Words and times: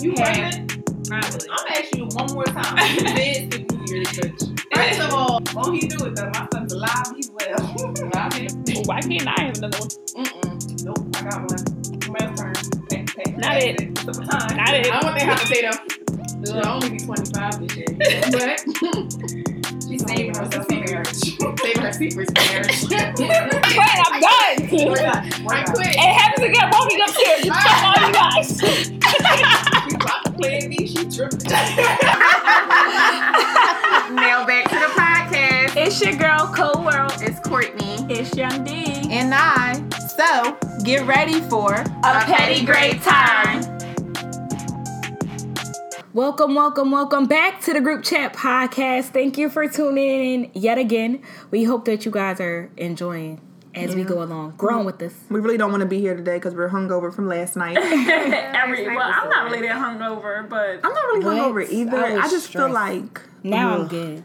You 0.00 0.14
have 0.18 0.68
probably. 1.06 1.48
I'm 1.50 1.56
gonna 1.56 1.70
ask 1.70 1.96
you 1.96 2.06
one 2.12 2.32
more 2.32 2.44
time. 2.44 2.78
You 2.96 3.14
did 3.14 3.52
stick 3.52 3.72
New 3.72 3.94
Year's 3.94 4.08
bitch. 4.08 4.74
First 4.74 5.00
of 5.00 5.14
all, 5.14 5.40
won't 5.54 5.82
he 5.82 5.88
do 5.88 6.06
it 6.06 6.16
though? 6.16 6.30
My 6.30 6.48
son's 6.52 6.72
alive. 6.72 7.12
He's 7.16 7.30
well. 7.30 7.58
Why 8.86 9.00
can't 9.00 9.26
I 9.28 9.42
have 9.42 9.58
another 9.58 9.78
one? 9.78 9.88
Mm-mm. 9.88 10.84
Nope, 10.84 11.16
I 11.16 11.22
got 11.22 11.40
one. 11.50 11.82
Man's 12.20 12.40
turn. 12.40 12.52
Not 13.38 13.56
it. 13.58 14.04
Not 14.06 14.74
it. 14.74 14.86
I 14.86 15.00
don't 15.00 15.04
want 15.04 15.18
to 15.18 15.24
have 15.24 15.40
to 15.40 15.46
say 15.46 15.62
them. 15.62 15.74
She'll 16.44 16.68
only 16.68 16.90
be 16.90 16.98
25 16.98 17.60
this 17.60 17.76
year, 17.76 17.86
you 17.90 17.98
know, 18.30 18.38
but 18.38 19.51
she's 19.92 20.04
saving 20.06 20.34
herself 20.34 20.66
for 20.66 20.74
marriage. 20.74 21.06
saving 21.60 21.82
her 21.82 21.92
secrets 21.92 22.32
for 22.32 22.52
marriage. 22.52 22.82
Wait, 22.90 23.30
I'm 24.06 24.20
done. 24.20 24.68
right 25.46 25.66
quick. 25.66 25.86
It 25.86 25.98
happens 25.98 26.46
again 26.46 26.70
walking 26.72 27.00
upstairs. 27.00 27.44
You 27.44 27.52
fuck 27.52 27.82
all 27.82 28.06
you 28.06 28.12
guys. 28.12 28.60
She 29.12 29.96
about 29.96 30.24
to 30.24 30.32
play 30.32 30.66
me, 30.68 30.86
she 30.86 31.04
tripping. 31.10 31.50
Now 34.14 34.46
back 34.46 34.68
to 34.70 34.76
the 34.76 34.90
podcast. 34.96 35.76
It's 35.76 36.00
your 36.00 36.16
girl, 36.16 36.50
Cold 36.54 36.84
World. 36.84 37.12
It's 37.20 37.38
Courtney 37.40 38.06
It's 38.08 38.34
Young 38.36 38.64
D. 38.64 39.08
and 39.10 39.34
I. 39.34 39.82
So 40.16 40.56
get 40.84 41.06
ready 41.06 41.40
for 41.42 41.74
A 41.74 42.24
petty 42.24 42.64
great 42.64 43.02
time. 43.02 43.81
Welcome, 46.14 46.54
welcome, 46.54 46.90
welcome 46.90 47.24
back 47.26 47.62
to 47.62 47.72
the 47.72 47.80
Group 47.80 48.04
Chat 48.04 48.34
Podcast. 48.34 49.04
Thank 49.06 49.38
you 49.38 49.48
for 49.48 49.66
tuning 49.66 50.44
in 50.44 50.50
yet 50.52 50.76
again. 50.76 51.22
We 51.50 51.64
hope 51.64 51.86
that 51.86 52.04
you 52.04 52.10
guys 52.10 52.38
are 52.38 52.70
enjoying 52.76 53.40
as 53.74 53.96
we 53.96 54.04
go 54.04 54.22
along, 54.22 54.56
growing 54.58 54.84
with 54.84 55.00
us. 55.00 55.14
We 55.30 55.40
really 55.40 55.56
don't 55.56 55.70
want 55.70 55.80
to 55.80 55.86
be 55.88 56.00
here 56.00 56.14
today 56.14 56.36
because 56.36 56.54
we're 56.54 56.68
hungover 56.68 57.14
from 57.14 57.28
last 57.28 57.56
night. 57.56 57.78
I'm 57.80 57.84
Every, 58.70 58.86
well, 58.96 59.10
I'm 59.10 59.30
not 59.30 59.50
really 59.50 59.66
that 59.66 59.78
hungover, 59.78 60.46
but 60.46 60.80
I'm 60.84 60.92
not 60.92 61.02
really 61.04 61.24
What? 61.24 61.36
hungover 61.38 61.66
either. 61.70 61.96
I 62.04 62.12
I, 62.12 62.16
was 62.24 62.30
just 62.30 62.48
feel 62.52 62.70
like 62.70 63.22
Now 63.42 63.78
I'm 63.78 63.88
good. 63.88 64.22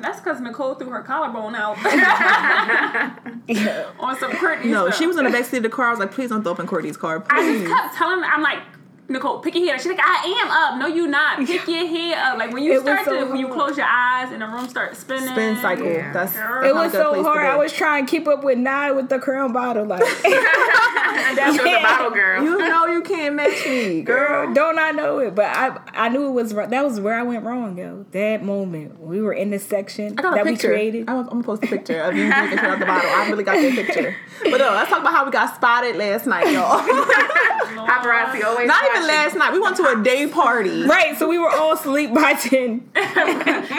that's 0.00 0.20
because 0.20 0.40
Nicole 0.40 0.76
threw 0.76 0.90
her 0.90 1.02
collarbone 1.02 1.56
out 1.56 1.76
on 3.98 4.16
some 4.20 4.30
Courtney 4.36 4.70
No, 4.70 4.84
stuff. 4.86 4.96
she 4.98 5.08
was 5.08 5.16
in 5.16 5.24
the 5.24 5.30
backseat 5.30 5.56
of 5.56 5.62
the 5.64 5.70
car. 5.70 5.88
I 5.88 5.90
was 5.90 5.98
like, 5.98 6.12
please 6.12 6.30
don't 6.30 6.44
throw 6.44 6.52
up 6.52 6.60
in 6.60 6.68
Courtney's 6.68 6.96
car. 6.96 7.26
I 7.30 7.52
just 7.52 7.66
kept 7.66 7.96
telling 7.96 8.20
her, 8.22 8.26
I'm 8.26 8.42
like, 8.42 8.60
Nicole, 9.08 9.38
pick 9.38 9.54
your 9.54 9.66
head 9.66 9.74
up. 9.76 9.80
She's 9.80 9.92
like, 9.92 10.00
I 10.02 10.42
am 10.42 10.50
up. 10.50 10.80
No, 10.80 10.94
you 10.94 11.06
not. 11.06 11.38
Pick 11.46 11.68
your 11.68 11.86
head 11.86 12.18
up. 12.18 12.38
Like 12.38 12.52
when 12.52 12.64
you 12.64 12.74
It 12.74 12.80
start 12.82 13.04
so 13.04 13.20
to, 13.20 13.26
when 13.30 13.38
you 13.38 13.48
close 13.48 13.76
your 13.76 13.86
eyes 13.86 14.32
and 14.32 14.42
the 14.42 14.46
room 14.46 14.68
starts 14.68 14.98
spinning. 14.98 15.28
Spin 15.28 15.56
cycle. 15.56 15.86
Yeah. 15.86 16.12
That's, 16.12 16.32
Girl. 16.32 16.64
It 16.64 16.74
was 16.74 16.92
so 16.92 17.22
hard. 17.22 17.46
I 17.46 17.56
was 17.56 17.72
trying 17.72 18.06
to 18.06 18.10
keep 18.10 18.26
up 18.26 18.42
with 18.42 18.58
Nye 18.58 18.90
with 18.90 19.08
the 19.08 19.18
crown 19.18 19.52
bottle. 19.52 19.84
Like, 19.84 20.04
She 20.04 20.28
was 20.32 21.60
a 21.60 21.82
bottle 21.82 22.10
girl. 22.10 22.42
You 22.42 22.58
know 22.58 22.86
you 22.86 23.02
can't 23.02 23.34
match 23.36 23.64
me, 23.66 24.02
girl. 24.02 24.46
girl, 24.46 24.54
don't 24.54 24.78
I 24.78 24.90
know 24.90 25.18
it? 25.18 25.34
But 25.34 25.46
I, 25.46 25.78
I 25.94 26.08
knew 26.08 26.26
it 26.28 26.32
was 26.32 26.52
wrong. 26.52 26.70
That 26.70 26.84
was 26.84 27.00
where 27.00 27.14
I 27.14 27.22
went 27.22 27.44
wrong, 27.44 27.78
yo. 27.78 28.04
That 28.12 28.42
moment 28.42 29.00
we 29.00 29.20
were 29.20 29.32
in 29.32 29.50
the 29.50 29.58
section 29.58 30.18
I 30.18 30.22
got 30.22 30.32
a 30.32 30.36
that 30.36 30.46
we 30.46 30.56
created. 30.56 31.08
I'm, 31.08 31.18
I'm 31.18 31.26
gonna 31.28 31.42
post 31.42 31.64
a 31.64 31.66
picture 31.66 32.00
of 32.00 32.16
you 32.16 32.32
drinking 32.32 32.58
shit 32.58 32.66
out 32.66 32.78
the 32.78 32.86
bottle. 32.86 33.10
I 33.10 33.28
really 33.28 33.44
got 33.44 33.54
that 33.56 33.72
picture. 33.72 34.16
But 34.42 34.58
no, 34.58 34.70
let's 34.72 34.90
talk 34.90 35.00
about 35.00 35.12
how 35.12 35.24
we 35.24 35.30
got 35.30 35.54
spotted 35.54 35.96
last 35.96 36.26
night, 36.26 36.52
y'all. 36.52 36.80
Paparazzi 37.86 38.44
always. 38.44 38.66
Not 38.66 38.84
even 38.96 39.08
watching. 39.08 39.24
last 39.24 39.36
night. 39.36 39.52
We 39.52 39.60
went 39.60 39.76
to 39.76 39.88
a 39.88 40.02
day 40.02 40.26
party. 40.26 40.84
Right, 40.84 41.16
so 41.16 41.28
we 41.28 41.38
were 41.38 41.50
all 41.50 41.72
asleep 41.72 42.14
by 42.14 42.34
ten. 42.34 42.90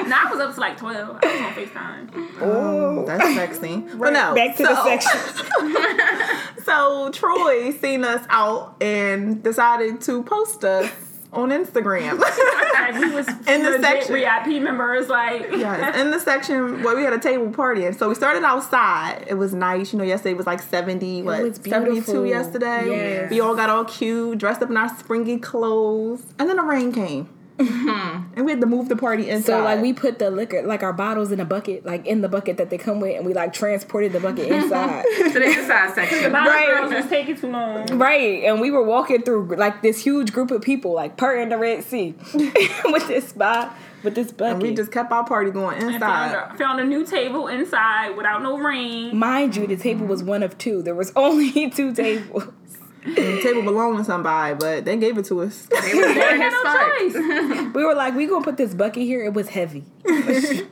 Now 0.08 0.24
I 0.26 0.32
was 0.32 0.40
up 0.40 0.54
to 0.56 0.62
like 0.62 0.78
12. 0.78 1.20
I 1.22 1.28
was 1.28 1.42
on 1.42 1.54
FaceTime. 1.54 2.32
Oh, 2.40 3.00
oh. 3.02 3.06
that's 3.06 3.36
sexy. 3.36 3.84
But 3.96 4.14
no, 4.14 4.34
Back 4.34 4.56
to 4.56 4.66
so, 4.66 4.74
the 4.74 4.84
section. 4.84 6.54
So 6.64 7.10
Troy 7.12 7.72
seen 7.72 8.04
us 8.04 8.26
out 8.30 8.76
and 8.82 9.42
decided 9.42 10.02
to 10.02 10.22
post 10.24 10.66
us 10.66 10.92
on 11.34 11.50
Instagram. 11.50 12.22
Like 12.78 13.02
we 13.02 13.10
was 13.10 13.28
In 13.48 13.64
the 13.64 13.80
section. 13.82 14.14
VIP 14.16 14.62
members. 14.62 15.10
Like 15.10 15.48
yes, 15.52 15.96
in 16.00 16.12
the 16.12 16.20
section 16.20 16.84
where 16.84 16.96
we 16.96 17.04
had 17.04 17.12
a 17.12 17.20
table 17.20 17.50
party, 17.50 17.86
and 17.86 17.94
so 17.96 18.08
we 18.08 18.16
started 18.16 18.44
outside. 18.46 19.26
It 19.28 19.34
was 19.34 19.54
nice, 19.54 19.92
you 19.92 20.00
know. 20.00 20.06
Yesterday 20.06 20.36
was 20.36 20.46
like 20.46 20.62
seventy, 20.62 21.22
what 21.22 21.58
seventy 21.66 22.02
two 22.02 22.26
yesterday. 22.26 22.88
Yes. 22.88 23.32
We 23.32 23.42
all 23.42 23.56
got 23.56 23.70
all 23.70 23.84
cute, 23.84 24.38
dressed 24.38 24.62
up 24.62 24.70
in 24.70 24.78
our 24.78 24.88
springy 24.98 25.38
clothes, 25.38 26.22
and 26.40 26.48
then 26.48 26.56
the 26.58 26.64
rain 26.64 26.94
came, 26.94 27.28
Mm-hmm. 27.58 28.34
and 28.36 28.46
we 28.46 28.52
had 28.52 28.62
to 28.62 28.68
move 28.68 28.88
the 28.90 28.96
party 28.96 29.30
inside. 29.30 29.46
So 29.46 29.64
like 29.64 29.82
we 29.82 29.92
put 29.94 30.20
the 30.20 30.30
liquor, 30.30 30.62
like 30.64 30.84
our 30.84 30.94
bottles 30.94 31.32
in 31.32 31.40
a 31.40 31.46
bucket, 31.46 31.86
like 31.86 32.06
in 32.06 32.22
the 32.22 32.30
bucket 32.30 32.58
that 32.58 32.70
they 32.70 32.78
come 32.78 33.00
with, 33.00 33.16
and 33.18 33.26
we 33.26 33.34
like 33.34 33.52
transported 33.54 34.14
the 34.14 34.20
bucket 34.20 34.48
inside. 34.48 35.04
to 35.18 35.30
the 35.34 35.44
inside 35.46 35.94
section. 35.96 36.32
my 36.32 36.46
Right. 36.48 36.68
girls 36.68 36.94
was 36.94 37.08
taking 37.08 37.36
too 37.36 37.48
long. 37.52 37.86
right, 37.98 38.44
and 38.44 38.62
we 38.62 38.70
were 38.72 38.84
walking 38.84 39.22
through 39.24 39.56
like 39.56 39.82
this 39.82 40.00
huge 40.04 40.32
group 40.34 40.52
of 40.52 40.62
people, 40.62 40.94
like 40.94 41.18
per 41.18 41.36
in 41.40 41.50
the 41.50 41.58
Red 41.58 41.84
Sea, 41.84 42.14
with 42.86 43.08
this 43.08 43.30
spot, 43.30 43.76
with 44.04 44.14
this 44.16 44.32
bucket. 44.32 44.54
and 44.54 44.62
we 44.62 44.74
just 44.76 44.92
kept 44.92 45.12
our 45.12 45.26
party 45.26 45.50
going 45.52 45.78
And 45.82 45.96
inside. 45.96 46.32
found 46.32 46.54
a, 46.54 46.58
found 46.58 46.80
a 46.80 46.86
new 46.86 47.06
table 47.06 47.48
inside 47.48 48.16
without 48.16 48.44
no 48.44 48.58
ring. 48.58 49.18
Mind 49.18 49.56
you, 49.56 49.66
the 49.66 49.78
table 49.78 50.06
was 50.06 50.22
one 50.24 50.44
of 50.44 50.58
two. 50.60 50.84
There 50.84 50.96
was 50.96 51.12
only 51.16 51.70
two 51.72 51.94
tables. 51.94 52.44
And 53.08 53.38
the 53.38 53.42
table 53.42 53.62
belonged 53.64 53.98
to 54.00 54.04
somebody, 54.04 54.56
but 54.56 54.86
they 54.86 54.98
gave 54.98 55.18
it 55.18 55.26
to 55.26 55.42
us. 55.42 55.68
They 55.70 55.76
was 55.76 56.06
They 56.08 56.14
boring 56.14 56.42
had 56.42 56.52
no 56.52 57.10
choice. 57.64 57.74
We 57.76 57.84
were 57.86 57.96
like, 57.96 58.16
we 58.16 58.26
gonna 58.28 58.44
put 58.44 58.58
this 58.58 58.74
bucket 58.74 59.04
here. 59.04 59.24
It 59.24 59.34
was 59.34 59.50
heavy. 59.50 59.84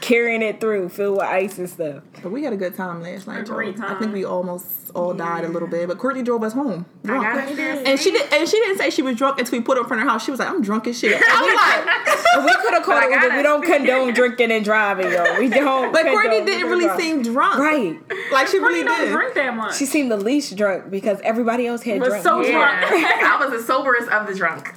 Carrying 0.00 0.42
it 0.42 0.60
through, 0.60 0.90
filled 0.90 1.16
with 1.16 1.26
ice 1.26 1.56
and 1.58 1.68
stuff. 1.68 2.02
But 2.22 2.30
we 2.30 2.44
had 2.44 2.52
a 2.52 2.56
good 2.56 2.76
time 2.76 3.02
last 3.02 3.26
night. 3.26 3.40
A 3.40 3.44
great 3.44 3.76
y'all. 3.78 3.86
I 3.86 3.98
think 3.98 4.12
we 4.12 4.24
almost 4.24 4.85
all 4.96 5.14
died 5.14 5.44
a 5.44 5.48
little 5.48 5.68
bit, 5.68 5.86
but 5.88 5.98
Courtney 5.98 6.22
drove 6.22 6.42
us 6.42 6.52
home. 6.54 6.86
I 7.04 7.06
Drunk. 7.06 7.24
got 7.38 7.50
you 7.50 7.56
there. 7.56 7.82
And 7.86 8.00
she 8.00 8.10
did, 8.10 8.32
and 8.32 8.48
she 8.48 8.58
didn't 8.58 8.78
say 8.78 8.90
she 8.90 9.02
was 9.02 9.16
drunk 9.16 9.38
until 9.38 9.58
we 9.58 9.64
put 9.64 9.76
her 9.78 9.84
up 9.84 9.92
in 9.92 9.98
her 9.98 10.04
house. 10.08 10.24
She 10.24 10.30
was 10.30 10.40
like, 10.40 10.48
"I'm 10.48 10.62
drunk 10.62 10.86
as 10.86 10.98
shit." 10.98 11.12
I 11.28 11.40
was 11.42 12.44
like, 12.44 12.46
We 12.46 12.62
could 12.62 12.74
have 12.74 12.82
called 12.82 13.02
I 13.04 13.06
it 13.06 13.22
Uber. 13.22 13.36
We 13.36 13.42
don't 13.42 13.62
condone 13.64 14.12
drinking 14.14 14.50
and 14.50 14.64
driving, 14.64 15.10
yo. 15.12 15.38
We 15.38 15.48
don't. 15.48 15.92
but 15.92 16.04
Courtney 16.06 16.44
didn't 16.44 16.68
really 16.68 16.86
and 16.88 17.00
seem 17.00 17.22
drunk, 17.22 17.58
Right. 17.58 17.98
Like 18.32 18.48
she 18.48 18.58
Courtney 18.58 18.78
really 18.80 18.84
don't 18.84 19.00
did. 19.00 19.12
drink 19.12 19.34
that 19.34 19.54
much. 19.54 19.76
She 19.76 19.86
seemed 19.86 20.10
the 20.10 20.16
least 20.16 20.56
drunk 20.56 20.90
because 20.90 21.20
everybody 21.22 21.66
else 21.66 21.82
had 21.82 22.00
Was 22.00 22.08
drunk. 22.08 22.22
so 22.24 22.40
Yeah, 22.40 22.80
drunk. 22.80 22.92
I 23.22 23.36
was 23.46 23.60
the 23.60 23.66
soberest 23.66 24.08
of 24.10 24.26
the 24.26 24.34
drunk. 24.34 24.72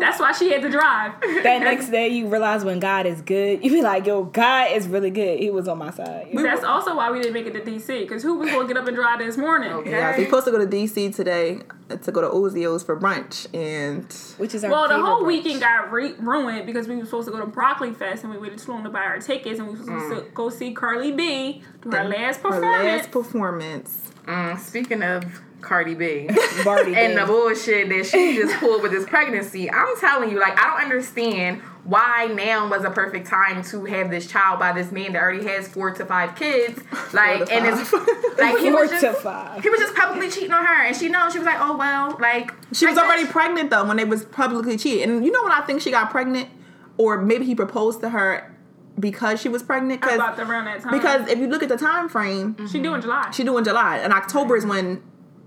That's 0.00 0.18
why 0.20 0.32
she 0.32 0.50
had 0.52 0.62
to 0.62 0.70
drive. 0.70 1.12
that 1.42 1.60
next 1.62 1.90
day, 1.90 2.08
you 2.08 2.26
realize 2.28 2.64
when 2.64 2.80
God 2.80 3.06
is 3.06 3.20
good. 3.22 3.62
You 3.64 3.70
be 3.70 3.82
like, 3.82 4.06
yo, 4.06 4.24
God 4.24 4.72
is 4.72 4.88
really 4.88 5.10
good. 5.10 5.38
He 5.38 5.50
was 5.50 5.68
on 5.68 5.78
my 5.78 5.90
side. 5.90 6.28
That's 6.34 6.64
also 6.64 6.96
why 6.96 7.10
we 7.10 7.18
didn't 7.20 7.34
make 7.34 7.46
it 7.46 7.52
to 7.52 7.60
DC. 7.60 8.00
Because 8.00 8.22
who 8.22 8.34
was 8.38 8.50
going 8.50 8.66
to 8.66 8.74
get 8.74 8.80
up 8.80 8.86
and 8.88 8.96
drive 8.96 9.01
this 9.18 9.36
morning? 9.36 9.70
yeah, 9.86 10.16
we're 10.16 10.24
supposed 10.24 10.44
to 10.46 10.50
go 10.52 10.58
to 10.58 10.66
DC 10.66 11.14
today 11.14 11.60
to 12.02 12.10
go 12.12 12.20
to 12.22 12.28
Ozio's 12.28 12.82
for 12.82 12.98
brunch, 12.98 13.46
and 13.54 14.04
Which 14.38 14.54
is 14.54 14.64
our 14.64 14.70
Well, 14.70 14.88
the 14.88 14.98
whole 15.04 15.22
brunch. 15.22 15.26
weekend 15.26 15.60
got 15.60 15.92
re- 15.92 16.14
ruined 16.18 16.64
because 16.66 16.88
we 16.88 16.96
were 16.96 17.04
supposed 17.04 17.26
to 17.26 17.32
go 17.32 17.40
to 17.40 17.46
Broccoli 17.46 17.92
Fest 17.92 18.24
and 18.24 18.32
we 18.32 18.38
waited 18.38 18.58
too 18.58 18.70
long 18.72 18.84
to 18.84 18.90
buy 18.90 19.00
our 19.00 19.18
tickets 19.18 19.58
and 19.58 19.68
we 19.68 19.74
were 19.74 19.84
supposed 19.84 20.24
to 20.24 20.30
go 20.32 20.48
see 20.48 20.72
Cardi 20.72 21.12
B 21.12 21.62
do 21.82 21.90
her 21.90 22.04
last 22.04 22.40
her 22.40 22.50
performance. 22.50 22.84
last 22.84 23.10
performance. 23.10 24.10
Mm, 24.26 24.58
speaking 24.58 25.02
of 25.02 25.24
Cardi 25.60 25.94
B 25.94 26.28
Barty 26.64 26.94
and 26.94 27.16
the 27.18 27.26
bullshit 27.26 27.88
that 27.88 28.06
she 28.06 28.36
just 28.36 28.56
pulled 28.58 28.82
with 28.82 28.92
this 28.92 29.04
pregnancy, 29.06 29.70
I'm 29.70 29.96
telling 30.00 30.30
you, 30.30 30.38
like, 30.40 30.58
I 30.58 30.70
don't 30.70 30.82
understand 30.90 31.60
why 31.84 32.26
now 32.34 32.68
was 32.68 32.84
a 32.84 32.90
perfect 32.90 33.26
time 33.26 33.62
to 33.64 33.84
have 33.86 34.10
this 34.10 34.26
child 34.26 34.60
by 34.60 34.72
this 34.72 34.92
man 34.92 35.12
that 35.14 35.22
already 35.22 35.44
has 35.46 35.66
four 35.66 35.90
to 35.92 36.04
five 36.06 36.36
kids. 36.36 36.80
Like, 37.12 37.44
to 37.46 37.52
and 37.52 37.66
it's 37.66 37.92
like 38.38 38.58
he 38.58 38.70
Four 38.70 38.82
was 38.82 38.90
to 38.90 39.00
just 39.00 39.20
five. 39.20 39.62
he 39.62 39.68
was 39.68 39.78
just 39.80 39.94
publicly 39.94 40.30
cheating 40.30 40.52
on 40.52 40.64
her, 40.64 40.86
and 40.86 40.96
she 40.96 41.10
knows 41.10 41.32
she 41.32 41.38
was 41.38 41.44
like, 41.44 41.58
oh 41.60 41.76
well, 41.76 42.16
like 42.20 42.50
She 42.72 42.86
was 42.86 42.96
like, 42.96 43.04
already 43.04 43.26
pregnant 43.26 43.68
though 43.68 43.84
when 43.86 43.98
they 43.98 44.04
was 44.04 44.24
publicly 44.24 44.78
cheating. 44.78 45.10
And 45.10 45.24
you 45.24 45.30
know 45.30 45.42
when 45.42 45.52
I 45.52 45.60
think 45.60 45.82
she 45.82 45.90
got 45.90 46.10
pregnant, 46.10 46.48
or 46.96 47.20
maybe 47.20 47.44
he 47.44 47.54
proposed 47.54 48.00
to 48.00 48.08
her 48.08 48.50
because 48.98 49.42
she 49.42 49.50
was 49.50 49.62
pregnant. 49.62 50.00
Cause, 50.00 50.18
around 50.18 50.64
that 50.64 50.80
time. 50.80 50.92
because 50.92 51.28
if 51.28 51.38
you 51.38 51.48
look 51.48 51.62
at 51.62 51.68
the 51.68 51.76
time 51.76 52.08
frame, 52.08 52.56
she 52.66 52.80
due 52.80 52.94
in 52.94 53.02
July. 53.02 53.30
she 53.30 53.44
due 53.44 53.58
in 53.58 53.64
July, 53.64 53.98
and 53.98 54.10
October 54.14 54.56
is 54.56 54.64
when 54.64 55.02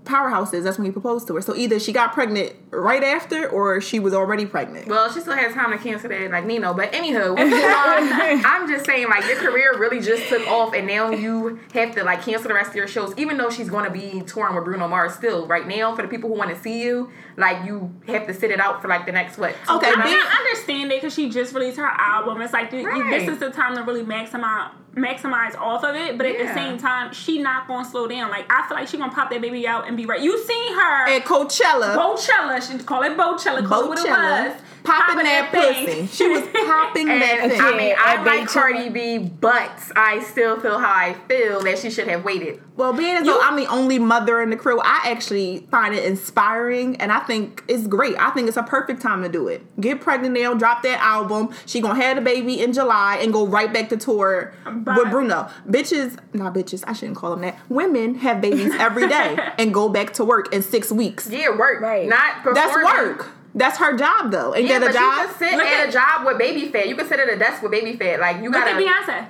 Powerhouse 0.06 0.52
is. 0.54 0.64
That's 0.64 0.78
when 0.78 0.86
he 0.86 0.90
proposed 0.92 1.26
to 1.28 1.34
her. 1.34 1.40
So 1.42 1.54
either 1.54 1.78
she 1.78 1.92
got 1.92 2.12
pregnant 2.12 2.54
right 2.70 3.02
after, 3.04 3.48
or 3.48 3.80
she 3.80 3.98
was 3.98 4.14
already 4.14 4.46
pregnant. 4.46 4.88
Well, 4.88 5.10
she 5.12 5.20
still 5.20 5.34
has 5.34 5.52
time 5.52 5.70
to 5.72 5.78
cancel 5.78 6.08
that, 6.08 6.30
like 6.30 6.46
Nino. 6.46 6.72
But 6.72 6.92
anywho, 6.92 7.36
um, 7.36 7.36
I'm 8.46 8.68
just 8.68 8.86
saying, 8.86 9.08
like 9.08 9.24
your 9.26 9.36
career 9.36 9.76
really 9.78 10.00
just 10.00 10.28
took 10.28 10.46
off, 10.48 10.72
and 10.74 10.86
now 10.86 11.10
you 11.10 11.58
have 11.74 11.94
to 11.96 12.04
like 12.04 12.22
cancel 12.22 12.48
the 12.48 12.54
rest 12.54 12.70
of 12.70 12.76
your 12.76 12.88
shows, 12.88 13.12
even 13.16 13.36
though 13.36 13.50
she's 13.50 13.68
going 13.68 13.84
to 13.84 13.90
be 13.90 14.22
touring 14.26 14.54
with 14.54 14.64
Bruno 14.64 14.88
Mars 14.88 15.14
still. 15.14 15.46
Right 15.46 15.66
now, 15.66 15.94
for 15.94 16.02
the 16.02 16.08
people 16.08 16.28
who 16.30 16.36
want 16.36 16.50
to 16.50 16.60
see 16.62 16.82
you, 16.82 17.10
like 17.36 17.66
you 17.66 17.94
have 18.06 18.26
to 18.26 18.34
sit 18.34 18.50
it 18.50 18.60
out 18.60 18.80
for 18.80 18.88
like 18.88 19.06
the 19.06 19.12
next 19.12 19.36
what? 19.38 19.54
two, 19.66 19.74
Okay, 19.74 19.92
three 19.92 20.02
I 20.02 20.04
big- 20.04 20.12
mean. 20.12 20.22
I 20.26 20.36
understand 20.46 20.92
it 20.92 21.00
because 21.00 21.14
she 21.14 21.28
just 21.30 21.52
released 21.54 21.76
her 21.78 21.86
album. 21.86 22.40
It's 22.40 22.52
like 22.52 22.72
you- 22.72 22.80
you- 22.80 22.86
Right. 22.88 23.20
this 23.20 23.28
is 23.28 23.38
the 23.38 23.50
time 23.50 23.74
to 23.76 23.82
really 23.82 24.02
maximize 24.04 24.70
maximize 24.94 25.54
off 25.58 25.84
of 25.84 25.94
it. 25.94 26.16
But 26.16 26.26
at 26.26 26.38
the 26.38 26.54
same 26.54 26.78
time, 26.78 27.12
she 27.12 27.38
not 27.38 27.68
gonna 27.68 27.84
slow 27.88 28.06
down. 28.08 28.30
Like 28.30 28.46
I 28.50 28.66
feel 28.66 28.76
like 28.78 28.88
she 28.88 28.96
gonna 28.96 29.12
pop 29.12 29.28
that 29.30 29.42
baby 29.42 29.66
out 29.68 29.86
and 29.86 29.95
be 29.96 30.06
right. 30.06 30.20
You 30.20 30.38
seen 30.44 30.74
her 30.74 31.08
At 31.08 31.24
Coachella, 31.24 31.96
Bochella. 31.96 32.60
She 32.60 32.78
call 32.84 33.02
it 33.02 33.16
Bochella. 33.16 33.66
Call 33.66 33.84
it 33.84 33.88
what 33.88 33.98
it 33.98 34.08
was. 34.08 34.62
Popping 34.86 35.24
that 35.24 35.50
face. 35.52 35.86
pussy. 35.86 36.06
She 36.06 36.28
was 36.28 36.42
popping 36.66 37.06
that 37.06 37.38
And 37.42 37.52
thing. 37.52 37.60
I 37.60 37.70
mean, 37.76 37.88
Yeah, 37.90 37.94
I 37.98 38.14
and 38.16 38.24
like 38.24 38.48
Cardi 38.48 38.88
B, 38.88 39.18
but 39.18 39.72
I 39.96 40.20
still 40.20 40.60
feel 40.60 40.78
how 40.78 40.92
I 40.92 41.14
feel 41.28 41.60
that 41.62 41.78
she 41.78 41.90
should 41.90 42.08
have 42.08 42.24
waited. 42.24 42.62
Well, 42.76 42.92
being 42.92 43.16
as 43.16 43.24
though 43.24 43.40
I'm 43.40 43.56
the 43.56 43.66
only 43.66 43.98
mother 43.98 44.42
in 44.42 44.50
the 44.50 44.56
crew, 44.56 44.78
I 44.80 45.00
actually 45.06 45.66
find 45.70 45.94
it 45.94 46.04
inspiring, 46.04 46.96
and 46.96 47.10
I 47.10 47.20
think 47.20 47.64
it's 47.68 47.86
great. 47.86 48.14
I 48.18 48.30
think 48.32 48.48
it's 48.48 48.56
a 48.58 48.62
perfect 48.62 49.00
time 49.00 49.22
to 49.22 49.30
do 49.30 49.48
it. 49.48 49.62
Get 49.80 50.02
pregnant 50.02 50.34
now, 50.38 50.52
drop 50.52 50.82
that 50.82 51.00
album. 51.00 51.54
She 51.64 51.80
gonna 51.80 52.00
have 52.02 52.16
the 52.16 52.22
baby 52.22 52.60
in 52.62 52.74
July 52.74 53.16
and 53.22 53.32
go 53.32 53.46
right 53.46 53.72
back 53.72 53.88
to 53.88 53.96
tour 53.96 54.52
Bye. 54.66 54.96
with 54.96 55.10
Bruno. 55.10 55.48
Bitches, 55.66 56.18
not 56.34 56.52
bitches. 56.54 56.84
I 56.86 56.92
shouldn't 56.92 57.16
call 57.16 57.30
them 57.30 57.40
that. 57.40 57.58
Women 57.70 58.16
have 58.16 58.42
babies 58.42 58.74
every 58.74 59.08
day 59.08 59.38
and 59.58 59.72
go 59.72 59.88
back 59.88 60.12
to 60.14 60.24
work 60.26 60.52
in 60.52 60.60
six 60.60 60.92
weeks. 60.92 61.30
Yeah, 61.30 61.56
work. 61.56 61.80
Right. 61.80 62.06
Not 62.06 62.42
performing. 62.42 62.62
That's 62.62 62.76
work. 62.76 63.30
That's 63.56 63.78
her 63.78 63.96
job, 63.96 64.30
though. 64.30 64.52
And 64.52 64.68
Yeah, 64.68 64.78
that 64.78 64.90
a 64.90 64.92
but 64.92 64.94
job? 64.94 65.18
you 65.22 65.26
can 65.28 65.38
sit 65.38 65.52
Look 65.56 65.66
at 65.66 65.80
at- 65.80 65.88
a 65.88 65.92
job 65.92 66.26
with 66.26 66.38
baby 66.38 66.68
fat. 66.68 66.88
You 66.88 66.94
can 66.94 67.08
sit 67.08 67.18
at 67.18 67.28
a 67.32 67.36
desk 67.38 67.62
with 67.62 67.72
baby 67.72 67.96
fat. 67.96 68.20
Like 68.20 68.42
you 68.42 68.50
gotta. 68.52 68.70
at 68.72 68.76
Beyonce. 68.76 69.26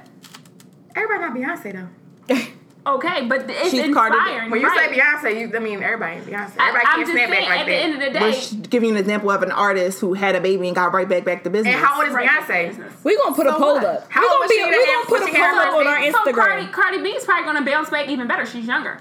Everybody 0.96 1.40
got 1.43 1.58
Beyonce 1.58 1.88
though. 2.28 2.34
Okay, 2.87 3.26
but 3.26 3.50
it's 3.50 3.70
She's 3.73 3.93
Cardi 3.93 4.14
B. 4.14 4.19
inspiring. 4.20 4.50
When 4.52 4.61
you 4.61 4.69
right. 4.69 4.88
say 4.90 4.96
Beyonce, 4.96 5.40
you 5.40 5.56
I 5.56 5.58
mean 5.58 5.82
everybody 5.82 6.20
Beyonce. 6.20 6.52
I, 6.56 6.69
Everybody 6.69 6.87
I'm 6.87 6.94
can't 6.94 7.00
just 7.00 7.11
snap 7.11 7.28
saying, 7.31 7.31
back 7.31 7.49
like 7.49 7.58
at 7.58 7.67
the 7.67 7.73
that. 7.73 7.82
end 7.82 7.94
of 7.94 8.00
the 8.12 8.19
day, 8.20 8.32
sh- 8.32 8.70
give 8.70 8.84
you 8.84 8.90
an 8.90 8.96
example 8.96 9.31
of 9.32 9.43
an 9.43 9.50
artist 9.50 9.99
who 10.00 10.14
had 10.14 10.37
a 10.37 10.40
baby 10.40 10.69
and 10.69 10.76
got 10.76 10.93
right 10.94 11.08
back 11.08 11.25
back 11.25 11.43
to 11.43 11.50
business. 11.50 11.75
and 11.75 11.84
how 11.84 11.99
old 11.99 12.06
is 12.06 12.14
right 12.14 12.29
Beyonce? 12.29 12.69
business. 12.69 12.93
We 13.02 13.17
gonna 13.17 13.34
put 13.34 13.49
a 13.49 13.55
poll 13.55 13.75
what? 13.75 13.84
up. 13.84 14.06
How 14.08 14.20
we 14.20 14.26
old 14.29 14.34
gonna 14.34 14.40
was 14.44 14.50
be. 14.50 14.55
she 14.55 14.64
We 14.64 14.87
gonna 14.87 15.06
put 15.06 15.22
a 15.22 15.34
poll 15.34 15.58
up 15.58 15.75
on 15.75 15.87
our 15.88 15.99
baby? 15.99 16.12
So 16.12 16.32
Cardi, 16.32 16.67
Cardi 16.69 17.02
B 17.02 17.08
is 17.08 17.25
probably 17.25 17.44
going 17.52 17.64
to 17.64 17.69
bounce 17.69 17.90
back 17.90 18.08
even 18.08 18.29
better. 18.29 18.46
She's 18.46 18.67
younger, 18.69 19.00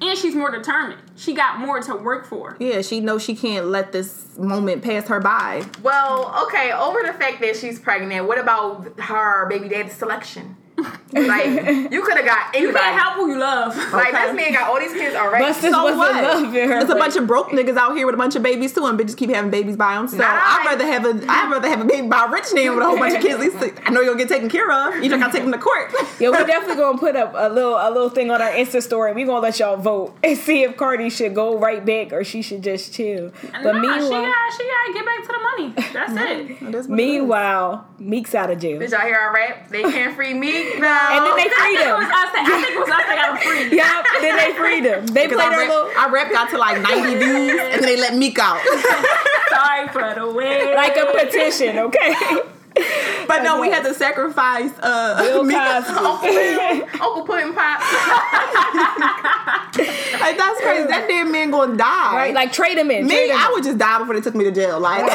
and 0.00 0.18
she's 0.18 0.34
more 0.34 0.50
determined. 0.50 1.00
She 1.16 1.34
got 1.34 1.58
more 1.58 1.80
to 1.80 1.94
work 1.96 2.26
for. 2.26 2.56
Yeah, 2.58 2.82
she 2.82 3.00
knows 3.00 3.22
she 3.22 3.34
can't 3.34 3.66
let 3.66 3.92
this 3.92 4.36
moment 4.38 4.82
pass 4.82 5.08
her 5.08 5.20
by. 5.20 5.64
Well, 5.82 6.34
okay. 6.46 6.72
Over 6.72 7.02
the 7.02 7.12
fact 7.12 7.40
that 7.40 7.56
she's 7.56 7.78
pregnant, 7.78 8.26
what 8.26 8.38
about 8.38 8.98
her 9.00 9.48
baby 9.48 9.68
daddy 9.68 9.90
selection? 9.90 10.56
Like 11.12 11.46
you 11.92 12.02
could 12.02 12.16
have 12.16 12.24
got 12.26 12.54
You 12.54 12.64
anybody. 12.68 12.78
can't 12.84 13.00
help 13.00 13.14
who 13.16 13.30
you 13.30 13.38
love. 13.38 13.76
Like 13.92 14.12
this 14.12 14.34
man 14.36 14.52
got 14.52 14.68
all 14.68 14.78
these 14.78 14.92
kids 14.92 15.14
already. 15.16 15.44
Busted 15.44 15.72
So 15.72 15.82
wasn't 15.84 15.98
what? 15.98 16.22
loving 16.24 16.52
her. 16.54 16.66
There's 16.68 16.90
a 16.90 16.94
bunch 16.94 17.16
of 17.16 17.26
broke 17.26 17.48
niggas 17.50 17.76
out 17.76 17.96
here 17.96 18.06
with 18.06 18.14
a 18.14 18.18
bunch 18.18 18.36
of 18.36 18.42
babies 18.42 18.72
too, 18.72 18.84
and 18.86 18.98
bitches 18.98 19.16
keep 19.16 19.30
having 19.30 19.50
babies 19.50 19.76
by 19.76 19.94
them. 19.94 20.08
So 20.08 20.16
Not 20.16 20.26
I'd 20.30 20.66
I. 20.66 20.70
rather 20.70 20.86
have 20.86 21.04
a 21.04 21.30
I'd 21.30 21.50
rather 21.50 21.68
have 21.68 21.80
a 21.80 21.84
baby 21.84 22.06
by 22.08 22.24
a 22.26 22.30
rich 22.30 22.46
man 22.52 22.74
with 22.74 22.82
a 22.84 22.86
whole 22.86 22.98
bunch 22.98 23.14
of 23.14 23.22
kids. 23.22 23.34
At 23.34 23.40
least 23.62 23.80
I 23.84 23.90
know 23.90 24.00
you're 24.00 24.12
gonna 24.14 24.24
get 24.24 24.28
taken 24.28 24.48
care 24.48 24.70
of. 24.70 25.02
You 25.02 25.08
just 25.08 25.20
gotta 25.20 25.32
take 25.32 25.42
them 25.42 25.52
to 25.52 25.58
court. 25.58 25.92
Yeah, 26.20 26.30
we're 26.30 26.46
definitely 26.46 26.76
gonna 26.76 26.98
put 26.98 27.16
up 27.16 27.32
a 27.36 27.48
little 27.52 27.74
a 27.74 27.90
little 27.90 28.10
thing 28.10 28.30
on 28.30 28.40
our 28.40 28.50
Insta 28.50 28.82
story. 28.82 29.12
We 29.12 29.24
gonna 29.24 29.40
let 29.40 29.58
y'all 29.58 29.76
vote 29.76 30.16
and 30.22 30.36
see 30.36 30.62
if 30.62 30.76
Cardi 30.76 31.10
should 31.10 31.34
go 31.34 31.58
right 31.58 31.84
back 31.84 32.12
or 32.12 32.24
she 32.24 32.42
should 32.42 32.62
just 32.62 32.92
chill. 32.94 33.32
But 33.42 33.62
nah, 33.62 33.72
she 33.72 34.00
meanwhile, 34.00 34.22
got 34.22 34.52
she 34.56 34.64
got 34.64 34.86
to 34.86 34.92
get 34.92 35.04
back 35.06 35.22
to 35.22 35.28
the 35.28 35.38
money. 35.38 35.74
That's 35.92 36.12
it. 36.12 36.60
That's 36.60 36.60
what 36.60 36.68
it 36.70 36.74
is. 36.74 36.88
meanwhile, 36.88 37.86
Meek's 37.98 38.34
out 38.34 38.50
of 38.50 38.58
jail. 38.58 38.78
Did 38.78 38.90
y'all 38.90 39.00
hear 39.00 39.16
our 39.16 39.34
rap? 39.34 39.68
They 39.68 39.82
can't 39.82 40.14
free 40.14 40.34
me. 40.34 40.69
No. 40.78 40.86
And 40.86 41.20
then 41.26 41.34
they 41.36 41.48
I 41.50 41.56
freed 41.58 41.78
think 41.78 41.88
it 41.88 41.96
was 41.96 42.06
him. 42.06 42.20
us. 42.20 42.30
That, 42.30 42.44
I 42.46 42.62
think 42.62 42.74
it 42.76 42.80
was 42.80 42.90
us 42.90 43.04
that 43.08 43.16
got 43.16 43.28
him 43.30 43.38
free. 43.42 43.76
Yup, 43.80 44.04
then 44.20 44.34
they 44.36 44.50
freed 44.54 44.84
him. 44.84 45.06
They 45.06 45.26
Because 45.26 45.42
played 45.42 45.52
our 45.52 45.58
their 45.58 45.68
little 45.68 45.88
rap, 45.88 45.98
our 45.98 46.10
rap 46.12 46.28
got 46.32 46.50
to 46.50 46.58
like 46.58 46.80
90 46.82 47.16
views, 47.18 47.60
and 47.60 47.82
then 47.82 47.88
they 47.88 47.96
let 47.96 48.14
Meek 48.14 48.38
out. 48.38 48.60
Sorry 49.50 49.88
for 49.88 50.14
the 50.14 50.30
way. 50.30 50.74
like 50.74 50.96
a 50.96 51.06
petition, 51.12 51.78
okay? 51.78 52.14
But 53.28 53.44
no, 53.44 53.60
we 53.60 53.70
had 53.70 53.84
to 53.84 53.94
sacrifice 53.94 54.72
uh, 54.82 55.22
Bill 55.22 55.44
Cosby. 55.48 56.82
Uncle 57.00 57.22
Pudding 57.24 57.54
Pop. 57.54 57.80
Like 60.20 60.36
that's 60.36 60.60
crazy. 60.60 60.86
That 60.88 61.06
damn 61.08 61.30
man 61.30 61.50
gonna 61.50 61.76
die. 61.76 62.14
right, 62.16 62.34
like 62.34 62.52
trade 62.52 62.76
him 62.76 62.90
in. 62.90 63.06
me, 63.06 63.28
him 63.30 63.36
I 63.38 63.46
in. 63.46 63.52
would 63.52 63.62
just 63.64 63.78
die 63.78 63.98
before 63.98 64.14
they 64.14 64.20
took 64.20 64.34
me 64.34 64.44
to 64.44 64.50
jail. 64.50 64.80
Like 64.80 65.02
Yo, 65.02 65.08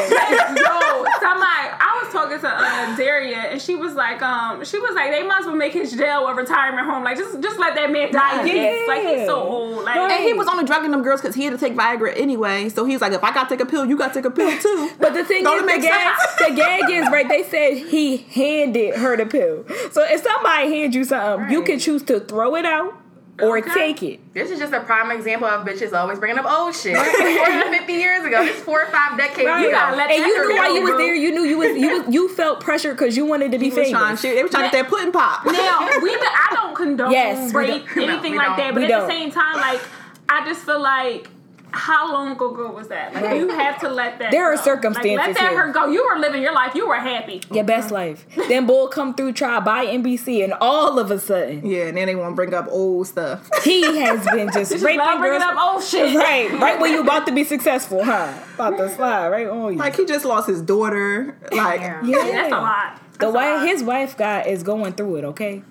somebody, 1.20 1.68
I 1.78 2.00
was 2.02 2.12
talking 2.12 2.40
to 2.40 2.48
uh, 2.48 2.96
Daria, 2.96 3.36
and 3.52 3.60
she 3.60 3.74
was 3.74 3.94
like, 3.94 4.22
um, 4.22 4.64
she 4.64 4.78
was 4.78 4.94
like, 4.94 5.10
they 5.12 5.22
must 5.22 5.46
well 5.46 5.54
make 5.54 5.72
his 5.74 5.92
jail 5.92 6.26
a 6.26 6.34
retirement 6.34 6.86
home. 6.86 7.04
Like, 7.04 7.18
just, 7.18 7.40
just 7.42 7.58
let 7.58 7.74
that 7.74 7.92
man 7.92 8.12
die. 8.12 8.40
in 8.42 8.56
Yeah. 8.56 8.84
Like 8.88 9.02
he's 9.18 9.26
so 9.26 9.42
old. 9.42 9.84
Like, 9.84 9.96
And 9.96 10.24
he 10.24 10.32
was 10.32 10.48
only 10.48 10.64
drugging 10.64 10.90
them 10.90 11.02
girls 11.02 11.20
because 11.20 11.34
he 11.34 11.44
had 11.44 11.52
to 11.52 11.58
take 11.58 11.74
Viagra 11.76 12.12
anyway. 12.18 12.68
So 12.70 12.84
he's 12.86 13.00
like, 13.02 13.12
if 13.12 13.22
I 13.22 13.32
gotta 13.34 13.48
take 13.48 13.60
a 13.60 13.66
pill, 13.66 13.84
you 13.84 13.96
gotta 13.96 14.14
take 14.14 14.24
a 14.24 14.30
pill 14.30 14.56
too. 14.58 14.90
But 14.98 15.12
the 15.14 15.24
thing 15.24 15.44
Don't 15.44 15.56
is, 15.56 15.60
the 15.60 15.66
make 15.66 15.82
gag, 15.82 16.16
the 16.38 16.54
gag 16.54 16.90
is 16.90 17.06
right. 17.12 17.28
They 17.28 17.42
said 17.50 17.74
he 17.78 18.16
handed 18.18 18.96
her 18.96 19.16
the 19.16 19.26
pill. 19.26 19.64
So 19.92 20.02
if 20.04 20.22
somebody 20.22 20.68
hands 20.80 20.94
you 20.94 21.04
something, 21.04 21.50
you 21.50 21.62
can 21.62 21.78
choose 21.78 22.02
to 22.04 22.20
throw 22.20 22.54
it 22.56 22.64
out 22.64 22.94
or 23.42 23.58
Okay. 23.58 23.70
take 23.74 24.02
it. 24.02 24.32
This 24.34 24.50
is 24.50 24.58
just 24.58 24.72
a 24.72 24.80
prime 24.80 25.10
example 25.10 25.46
of 25.46 25.66
bitches 25.66 25.92
always 25.92 26.18
bringing 26.18 26.38
up 26.38 26.46
old 26.50 26.74
shit. 26.74 26.96
40 26.96 27.78
50 27.78 27.92
years 27.92 28.24
ago. 28.24 28.42
This 28.44 28.56
is 28.56 28.62
four 28.62 28.82
or 28.82 28.86
five 28.86 29.18
decades 29.18 29.40
You 29.42 29.68
ago. 29.68 29.70
gotta 29.72 29.96
let 29.96 30.10
And 30.10 30.24
you 30.24 30.48
knew 30.48 30.56
why 30.56 30.68
you 30.68 30.82
was 30.82 30.96
there. 30.96 31.14
You 31.14 31.32
knew 31.32 31.42
you 31.44 31.58
was 31.58 31.76
you 31.76 32.02
was, 32.02 32.14
you 32.14 32.28
felt 32.34 32.60
pressure 32.60 32.92
because 32.92 33.14
you 33.16 33.26
wanted 33.26 33.52
to 33.52 33.58
be 33.58 33.68
He 33.68 33.76
was 33.78 33.90
trying, 33.90 34.16
famous. 34.16 34.22
they 34.22 34.42
were 34.42 34.48
trying 34.48 34.70
to 34.70 34.76
get 34.76 34.82
that 34.84 34.90
pudding 34.90 35.12
pop. 35.12 35.44
Now 35.46 35.88
we, 36.02 36.10
do, 36.10 36.18
I 36.22 36.48
don't 36.54 36.74
condone 36.74 37.10
Yes, 37.12 37.52
we 37.52 37.58
rape, 37.60 37.86
don't. 37.94 38.08
Anything 38.08 38.32
we 38.32 38.38
like 38.38 38.46
don't. 38.48 38.56
that. 38.58 38.74
But 38.74 38.80
We 38.80 38.84
at 38.84 38.88
don't. 38.88 39.06
the 39.06 39.12
same 39.12 39.30
time, 39.30 39.56
like, 39.56 39.80
I 40.28 40.46
just 40.46 40.64
feel 40.64 40.80
like. 40.80 41.28
How 41.76 42.12
long 42.12 42.32
ago 42.32 42.70
was 42.72 42.88
that? 42.88 43.12
Like 43.14 43.24
Right. 43.24 43.36
you 43.40 43.48
have 43.50 43.78
to 43.80 43.88
let 43.88 44.18
that. 44.18 44.30
There 44.30 44.50
are 44.50 44.56
circumstances 44.56 45.16
Like, 45.16 45.26
let 45.28 45.36
that 45.36 45.50
here. 45.50 45.66
her 45.66 45.72
go. 45.72 45.86
You 45.86 46.06
were 46.10 46.18
living 46.18 46.42
your 46.42 46.54
life. 46.54 46.74
You 46.74 46.88
were 46.88 46.96
happy. 46.96 47.42
Your 47.52 47.64
best 47.64 47.90
life. 47.90 48.26
then 48.48 48.66
Bull 48.66 48.88
come 48.88 49.14
through, 49.14 49.32
try 49.34 49.60
buy 49.60 49.84
NBC, 49.86 50.42
and 50.42 50.52
all 50.54 50.98
of 50.98 51.10
a 51.10 51.18
sudden 51.18 51.64
Yeah, 51.66 51.84
and 51.88 51.96
then 51.96 52.06
they 52.06 52.14
want 52.14 52.32
to 52.32 52.34
bring 52.36 52.54
up 52.54 52.66
old 52.70 53.06
stuff. 53.06 53.48
he 53.62 53.82
has 54.00 54.24
been 54.26 54.50
just 54.52 54.72
Just 54.76 54.84
raping 54.84 54.98
love 55.00 55.18
bringing 55.20 55.38
girls. 55.40 55.52
up 55.56 55.74
old 55.74 55.82
shit. 55.84 56.16
Right, 56.16 56.50
right 56.60 56.80
when 56.80 56.92
you 56.92 57.00
about 57.02 57.26
to 57.26 57.32
be 57.32 57.44
successful, 57.54 58.02
huh? 58.04 58.32
About 58.54 58.76
to 58.78 58.88
slide 58.90 59.28
right 59.28 59.46
on 59.46 59.74
you. 59.74 59.78
Like 59.78 59.96
he 59.96 60.04
just 60.06 60.24
lost 60.24 60.48
his 60.48 60.62
daughter. 60.62 61.36
Like 61.52 61.80
Yeah. 61.80 62.02
yeah, 62.04 62.24
That's 62.32 62.52
a 62.52 62.56
lot. 62.56 63.00
The 63.12 63.18
That's 63.18 63.34
a 63.34 63.38
way 63.38 63.68
his 63.68 63.82
wife 63.82 64.16
got 64.16 64.46
is 64.46 64.62
going 64.62 64.94
through 64.94 65.16
it. 65.16 65.24
Okay, 65.24 65.62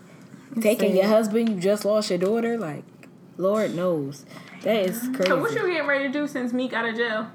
taking 0.62 0.96
your 0.96 1.08
husband, 1.08 1.50
you 1.50 1.56
just 1.60 1.86
lost 1.86 2.10
your 2.10 2.20
daughter. 2.20 2.58
Like, 2.58 2.84
Lord 3.38 3.76
knows 3.76 4.26
that 4.66 4.76
is 4.76 5.00
crazy. 5.10 5.26
So 5.26 5.40
what 5.40 5.54
you 5.54 5.68
getting 5.68 5.88
ready 5.88 6.08
to 6.08 6.12
do 6.12 6.28
since 6.28 6.52
Meek 6.52 6.74
out 6.74 6.86
of 6.90 6.96
jail? 6.96 7.32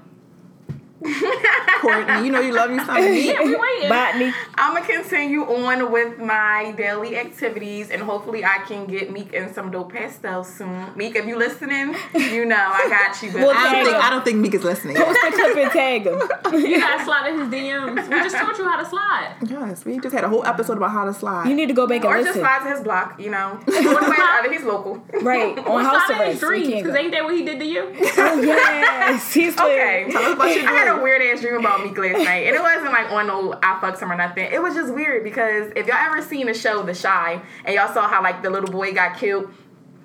Courtney, 1.81 2.25
you 2.25 2.31
know 2.31 2.39
you 2.41 2.53
love 2.53 2.71
you 2.71 2.83
something. 2.85 3.01
Yeah, 3.31 3.43
we 3.43 3.55
waiting. 3.55 3.89
Botany. 3.89 4.33
I'm 4.55 4.73
gonna 4.73 4.85
continue 4.85 5.43
on 5.43 5.91
with 5.91 6.17
my 6.19 6.73
daily 6.77 7.17
activities, 7.17 7.89
and 7.89 8.01
hopefully, 8.01 8.43
I 8.45 8.59
can 8.67 8.85
get 8.85 9.11
Meek 9.11 9.33
and 9.33 9.53
some 9.53 9.71
dope 9.71 9.91
pastels 9.93 10.53
soon. 10.53 10.87
Meek, 10.95 11.15
if 11.15 11.25
you 11.25 11.37
listening, 11.37 11.95
you 12.13 12.45
know 12.45 12.55
I 12.55 12.87
got 12.89 13.21
you. 13.23 13.31
But 13.31 13.41
Well, 13.41 13.53
I 13.55 13.73
don't 13.73 13.85
think. 13.85 13.97
I 13.97 14.09
don't 14.09 14.25
think 14.25 14.37
Meek 14.39 14.53
is 14.53 14.63
listening. 14.63 14.95
Post 14.97 15.19
the 15.23 15.31
clip 15.31 15.57
and 15.57 15.71
tag 15.71 16.03
him. 16.05 16.21
You 16.71 16.79
gotta 16.79 17.03
slide 17.03 17.29
in 17.33 17.39
his 17.39 17.47
DMs. 17.49 18.09
We 18.09 18.15
just 18.23 18.35
taught 18.35 18.57
you 18.57 18.65
how 18.67 18.77
to 18.81 18.85
slide. 18.87 19.35
Yes, 19.47 19.85
we 19.85 19.99
just 19.99 20.13
had 20.13 20.23
a 20.23 20.29
whole 20.29 20.45
episode 20.45 20.77
about 20.77 20.91
how 20.91 21.05
to 21.05 21.13
slide. 21.13 21.47
You 21.47 21.55
need 21.55 21.67
to 21.67 21.73
go 21.73 21.87
back 21.87 21.97
and 22.03 22.05
or 22.05 22.13
just 22.17 22.27
listen. 22.27 22.41
slide 22.41 22.63
to 22.65 22.69
his 22.75 22.81
block, 22.81 23.19
you 23.19 23.29
know. 23.29 23.59
One 23.65 24.09
way 24.09 24.17
or 24.17 24.21
other, 24.39 24.51
he's 24.51 24.63
local. 24.63 25.01
Right 25.21 25.57
on 25.57 25.65
Or 25.67 25.81
house 25.81 26.07
slide 26.07 26.21
in 26.27 26.31
his 26.33 26.43
arrest. 26.43 26.63
Dreams, 26.65 26.83
because 26.83 26.95
ain't 26.95 27.11
that 27.13 27.23
what 27.23 27.33
he 27.35 27.43
did 27.45 27.59
to 27.59 27.65
you? 27.65 27.93
Oh 28.17 28.41
yes, 28.41 29.33
he's 29.33 29.57
Okay. 29.57 30.07
Tell 30.11 30.23
us 30.23 30.33
about 30.33 30.55
your 30.55 30.67
I 30.69 30.83
had 30.91 30.99
a 30.99 31.03
weird 31.03 31.21
ass 31.21 31.41
dream 31.41 31.55
about 31.55 31.83
Meek 31.83 31.97
last 31.97 32.17
night, 32.23 32.47
and 32.47 32.55
it 32.55 32.61
wasn't 32.61 32.91
like 32.91 33.11
on 33.11 33.27
no 33.27 33.57
I 33.61 33.79
fucked 33.81 34.01
him 34.01 34.11
or 34.11 34.15
nothing. 34.15 34.49
It 34.51 34.61
was 34.61 34.75
just 34.75 34.93
weird 34.93 35.23
because 35.23 35.71
if 35.75 35.87
y'all 35.87 35.95
ever 35.97 36.21
seen 36.21 36.47
the 36.47 36.53
show 36.53 36.83
The 36.83 36.93
Chi, 36.93 37.41
and 37.65 37.75
y'all 37.75 37.93
saw 37.93 38.07
how 38.07 38.21
like 38.23 38.41
the 38.43 38.49
little 38.49 38.69
boy 38.71 38.93
got 38.93 39.17
killed. 39.17 39.51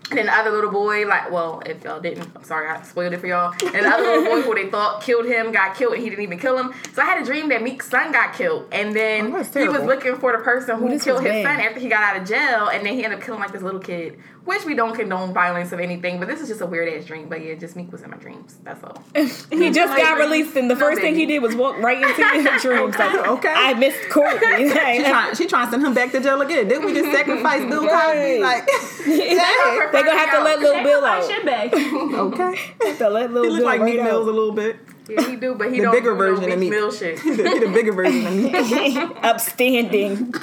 And 0.08 0.18
then 0.20 0.26
the 0.26 0.32
other 0.32 0.52
little 0.52 0.70
boy, 0.70 1.04
like, 1.04 1.32
well, 1.32 1.60
if 1.66 1.82
y'all 1.82 1.98
didn't, 1.98 2.30
I'm 2.36 2.44
sorry, 2.44 2.68
I 2.68 2.80
spoiled 2.82 3.12
it 3.12 3.18
for 3.18 3.26
y'all. 3.26 3.52
And 3.60 3.84
the 3.84 3.88
other 3.88 4.04
little 4.04 4.24
boy 4.26 4.40
who 4.42 4.54
they 4.54 4.70
thought 4.70 5.02
killed 5.02 5.26
him 5.26 5.50
got 5.50 5.74
killed, 5.74 5.94
and 5.94 6.02
he 6.02 6.08
didn't 6.08 6.22
even 6.22 6.38
kill 6.38 6.56
him. 6.56 6.72
So 6.92 7.02
I 7.02 7.06
had 7.06 7.20
a 7.20 7.24
dream 7.24 7.48
that 7.48 7.60
Meek's 7.60 7.90
son 7.90 8.12
got 8.12 8.32
killed, 8.32 8.68
and 8.70 8.94
then 8.94 9.34
Oh, 9.34 9.42
he 9.42 9.68
was 9.68 9.82
looking 9.82 10.14
for 10.14 10.30
the 10.30 10.38
person 10.44 10.78
who 10.78 10.90
this 10.90 11.02
killed 11.02 11.22
his 11.24 11.32
bad. 11.32 11.56
son 11.58 11.66
after 11.66 11.80
he 11.80 11.88
got 11.88 12.04
out 12.04 12.22
of 12.22 12.28
jail, 12.28 12.68
and 12.68 12.86
then 12.86 12.94
he 12.94 13.02
ended 13.02 13.18
up 13.18 13.24
killing 13.24 13.40
like 13.40 13.50
this 13.50 13.62
little 13.62 13.80
kid. 13.80 14.16
Which 14.46 14.64
we 14.64 14.74
don't 14.74 14.94
condone 14.94 15.34
violence 15.34 15.72
of 15.72 15.80
anything, 15.80 16.18
but 16.20 16.28
this 16.28 16.40
is 16.40 16.48
just 16.48 16.60
a 16.60 16.66
weird 16.66 16.88
ass 16.88 17.04
dream. 17.04 17.28
But 17.28 17.44
yeah, 17.44 17.54
just 17.54 17.74
Meek 17.76 17.90
was 17.92 18.02
in 18.02 18.10
my 18.10 18.16
dreams. 18.16 18.56
That's 18.62 18.82
all. 18.84 19.02
he 19.14 19.70
just 19.72 19.96
got 19.96 20.18
released, 20.18 20.56
and 20.56 20.70
the 20.70 20.74
No 20.74 20.80
first 20.80 21.00
thing 21.00 21.16
he 21.16 21.26
did 21.26 21.40
was 21.42 21.54
walk 21.56 21.76
right 21.78 22.00
into 22.00 22.48
his 22.52 22.62
dreams. 22.62 22.96
Like, 22.96 23.26
Okay. 23.26 23.52
I 23.54 23.74
missed 23.74 24.08
Courtney. 24.08 24.70
She 24.96 25.02
trying, 25.02 25.34
she 25.34 25.46
trying 25.46 25.66
to 25.66 25.70
send 25.72 25.84
him 25.84 25.94
back 25.94 26.12
to 26.12 26.20
jail 26.20 26.40
again. 26.40 26.68
Didn't 26.68 26.86
we 26.86 26.94
just 26.94 27.10
sacrifice 27.10 27.60
Bill 27.68 27.86
Cosby? 27.88 28.38
Like, 28.40 28.66
they 29.04 30.02
gonna 30.02 30.16
have 30.16 30.30
to 30.32 30.42
let 30.42 30.60
little 30.60 30.82
Bill 30.82 31.04
out. 31.04 31.24
Okay. 31.24 32.96
To 32.98 33.08
let 33.10 33.32
little 33.32 33.56
Bill 33.56 33.64
like 33.64 33.80
right 33.80 33.96
Mills 33.96 34.28
a 34.28 34.30
little 34.30 34.52
bit. 34.52 34.76
Yeah, 35.08 35.28
he 35.28 35.36
do, 35.36 35.54
but 35.54 35.70
he 35.72 35.78
The 35.78 35.84
don't 35.84 35.92
bigger 35.92 36.12
do 36.12 36.18
version 36.18 36.48
no 36.48 36.54
of 36.54 36.58
Meek 36.58 36.70
Meek. 36.70 36.92
Shit. 36.92 37.20
He 37.20 37.30
the, 37.36 37.48
he 37.48 37.58
the 37.60 37.68
bigger 37.72 37.92
version 37.92 38.26
of 38.26 38.34
me. 38.34 38.52
Upstanding. 39.22 40.32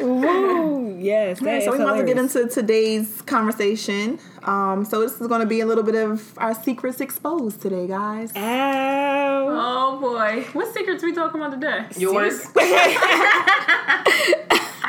Woo! 0.00 0.96
Yes, 0.98 1.40
that 1.40 1.64
so 1.64 1.72
we 1.72 1.78
about 1.82 1.96
to 1.96 2.04
get 2.04 2.18
into 2.18 2.46
today's 2.48 3.20
conversation. 3.22 4.18
Um, 4.46 4.84
so 4.84 5.00
this 5.00 5.20
is 5.20 5.26
going 5.26 5.40
to 5.40 5.46
be 5.46 5.60
a 5.60 5.66
little 5.66 5.82
bit 5.82 5.96
of 5.96 6.32
our 6.38 6.54
secrets 6.54 7.00
exposed 7.00 7.60
today, 7.60 7.86
guys. 7.88 8.32
Ow. 8.36 9.46
Oh 9.48 9.98
boy. 10.00 10.44
What 10.52 10.72
secrets 10.72 11.02
we 11.02 11.12
talking 11.12 11.40
about 11.40 11.52
today? 11.60 11.84
Yours. 11.96 12.46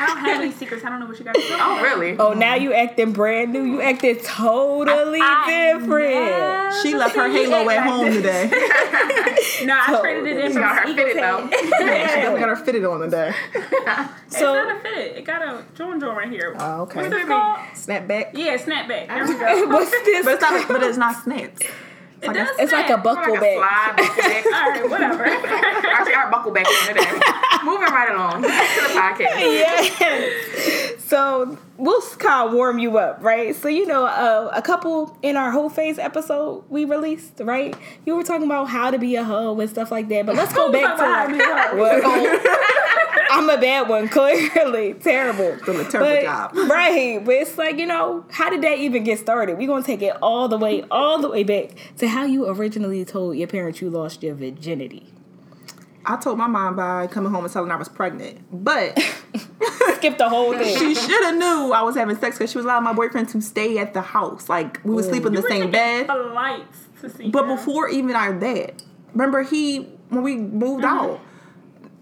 I 0.00 0.06
don't 0.06 0.18
have 0.18 0.40
any 0.40 0.52
secrets. 0.52 0.84
I 0.84 0.90
don't 0.90 1.00
know 1.00 1.06
what 1.06 1.18
you 1.18 1.24
guys 1.24 1.34
do. 1.34 1.42
Oh, 1.50 1.82
really? 1.82 2.16
Oh, 2.18 2.32
now 2.32 2.54
you 2.54 2.72
acting 2.72 3.10
brand 3.12 3.52
new. 3.52 3.64
You 3.64 3.80
acted 3.82 4.22
totally 4.22 5.18
I 5.20 5.72
different. 5.74 6.74
She 6.82 6.94
left 6.94 7.16
her 7.16 7.28
halo 7.28 7.68
act 7.68 7.80
at 7.80 7.86
home 7.88 8.12
today. 8.12 8.50
No, 9.64 9.74
I 9.74 9.98
traded 10.00 10.26
it 10.36 10.44
in 10.44 10.52
She 10.52 10.58
got 10.58 10.86
her 10.86 10.94
fitted 10.94 11.14
Tail. 11.14 11.40
though. 11.40 11.50
She 11.50 11.70
definitely 11.70 12.40
got 12.40 12.48
her 12.48 12.56
fitted 12.56 12.84
on 12.84 13.00
today. 13.00 13.32
It's 14.28 14.40
not 14.40 14.76
a 14.76 14.80
fit. 14.80 15.16
It 15.16 15.24
got 15.24 15.42
a 15.42 15.64
joint 15.74 16.00
joint 16.00 16.16
right 16.16 16.30
here. 16.30 16.54
Oh, 16.58 16.82
okay. 16.82 17.00
What's 17.00 17.14
it 17.14 17.26
called? 17.26 17.58
Snapback. 17.74 18.30
Yeah, 18.34 18.56
snapback. 18.58 19.08
There 19.08 19.26
we 19.26 19.34
go. 19.34 19.46
what's 19.68 19.90
this? 19.90 20.24
But 20.24 20.34
it's 20.34 20.42
not. 20.42 20.68
But 20.68 20.82
it's 20.82 20.98
not 20.98 21.22
snaps. 21.24 21.60
It 22.20 22.26
like 22.26 22.36
a- 22.36 22.38
does 22.40 22.48
It's 22.58 22.72
like 22.72 22.90
a 22.90 22.98
buckle 22.98 23.34
Like 23.34 23.42
a 23.42 23.44
back. 23.44 23.56
slide 23.56 23.96
buckle 23.96 24.22
back. 24.22 24.44
All 24.46 24.52
right, 24.70 24.90
whatever. 24.90 25.24
Actually, 25.88 26.14
our 26.14 26.30
buckle 26.30 26.50
back 26.52 26.66
on 26.66 26.88
today. 26.88 27.20
Moving 27.64 27.88
right 27.92 28.10
along 28.12 28.42
to 28.42 28.48
the 28.48 28.54
podcast. 28.98 29.40
Yes. 29.40 31.04
So 31.04 31.56
we'll 31.78 32.02
kind 32.18 32.48
of 32.48 32.54
warm 32.54 32.78
you 32.78 32.98
up, 32.98 33.22
right? 33.22 33.54
So 33.56 33.68
you 33.68 33.86
know, 33.86 34.04
uh, 34.06 34.50
a 34.54 34.60
couple 34.60 35.16
in 35.22 35.36
our 35.36 35.50
whole 35.50 35.70
phase 35.70 35.98
episode 35.98 36.64
we 36.68 36.84
released, 36.84 37.34
right? 37.40 37.74
You 38.04 38.16
were 38.16 38.22
talking 38.24 38.44
about 38.46 38.66
how 38.68 38.90
to 38.90 38.98
be 38.98 39.16
a 39.16 39.24
hoe 39.24 39.58
and 39.58 39.70
stuff 39.70 39.90
like 39.90 40.08
that. 40.08 40.26
But 40.26 40.36
let's 40.36 40.52
go 40.52 40.70
back 40.72 40.96
to 40.96 41.02
Talk 41.02 41.32
like, 41.32 41.40
how 41.40 41.66
to 41.66 41.72
be 41.72 41.78
what- 41.78 42.64
I'm 43.30 43.48
a 43.50 43.58
bad 43.60 43.88
one, 43.88 44.08
clearly 44.18 44.94
terrible. 44.94 45.56
Doing 45.64 45.80
a 45.86 45.90
terrible 45.90 46.12
But- 46.14 46.22
job. 46.22 46.54
right? 46.70 47.20
But 47.24 47.34
it's 47.34 47.56
like 47.58 47.78
you 47.78 47.86
know, 47.86 48.24
how 48.30 48.50
did 48.50 48.62
that 48.62 48.78
even 48.78 49.04
get 49.04 49.18
started? 49.18 49.58
We're 49.58 49.68
gonna 49.68 49.84
take 49.84 50.02
it 50.02 50.16
all 50.22 50.48
the 50.48 50.58
way, 50.58 50.82
all 50.90 51.20
the 51.20 51.28
way 51.30 51.44
back 51.44 51.70
to 51.98 52.08
how 52.08 52.24
you 52.24 52.48
originally 52.48 53.04
told 53.04 53.36
your 53.36 53.48
parents 53.48 53.80
you 53.80 53.90
lost 53.90 54.22
your 54.22 54.34
virginity. 54.34 55.06
I 56.08 56.16
told 56.16 56.38
my 56.38 56.46
mom 56.46 56.74
by 56.74 57.06
coming 57.06 57.30
home 57.30 57.44
and 57.44 57.52
telling 57.52 57.68
her 57.68 57.76
I 57.76 57.78
was 57.78 57.88
pregnant, 57.88 58.40
but 58.50 58.98
Skip 59.96 60.16
the 60.16 60.28
whole 60.28 60.52
thing. 60.58 60.78
she 60.78 60.94
should 60.94 61.24
have 61.24 61.36
knew 61.36 61.72
I 61.72 61.82
was 61.82 61.96
having 61.96 62.16
sex 62.16 62.38
because 62.38 62.50
she 62.50 62.56
was 62.56 62.64
allowing 62.64 62.84
my 62.84 62.94
boyfriend 62.94 63.28
to 63.30 63.42
stay 63.42 63.76
at 63.78 63.92
the 63.92 64.00
house. 64.00 64.48
Like 64.48 64.80
we 64.84 64.94
would 64.94 65.04
sleep 65.04 65.26
in 65.26 65.34
the 65.34 65.42
same 65.42 65.70
bed. 65.70 66.08
The 66.08 66.14
lights 66.14 66.86
to 67.02 67.10
see. 67.10 67.30
But 67.30 67.44
her. 67.44 67.56
before 67.56 67.90
even 67.90 68.16
our 68.16 68.32
dad, 68.32 68.82
remember 69.12 69.42
he 69.42 69.80
when 70.08 70.22
we 70.22 70.36
moved 70.36 70.84
mm-hmm. 70.84 71.10
out, 71.10 71.20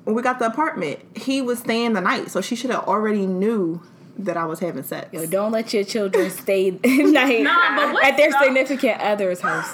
when 0.04 0.14
we 0.14 0.22
got 0.22 0.38
the 0.38 0.46
apartment, 0.46 1.00
he 1.16 1.42
was 1.42 1.58
staying 1.58 1.94
the 1.94 2.00
night, 2.00 2.30
so 2.30 2.40
she 2.40 2.54
should 2.54 2.70
have 2.70 2.84
already 2.84 3.26
knew 3.26 3.82
that 4.18 4.36
I 4.36 4.44
was 4.44 4.60
having 4.60 4.84
sex. 4.84 5.08
Yo, 5.12 5.26
don't 5.26 5.50
let 5.52 5.74
your 5.74 5.84
children 5.84 6.30
stay 6.30 6.70
night 6.84 7.42
Nah, 7.42 7.98
at 8.02 8.16
their 8.16 8.30
sucks 8.30 8.44
significant 8.44 9.00
other's 9.00 9.40
house. 9.40 9.68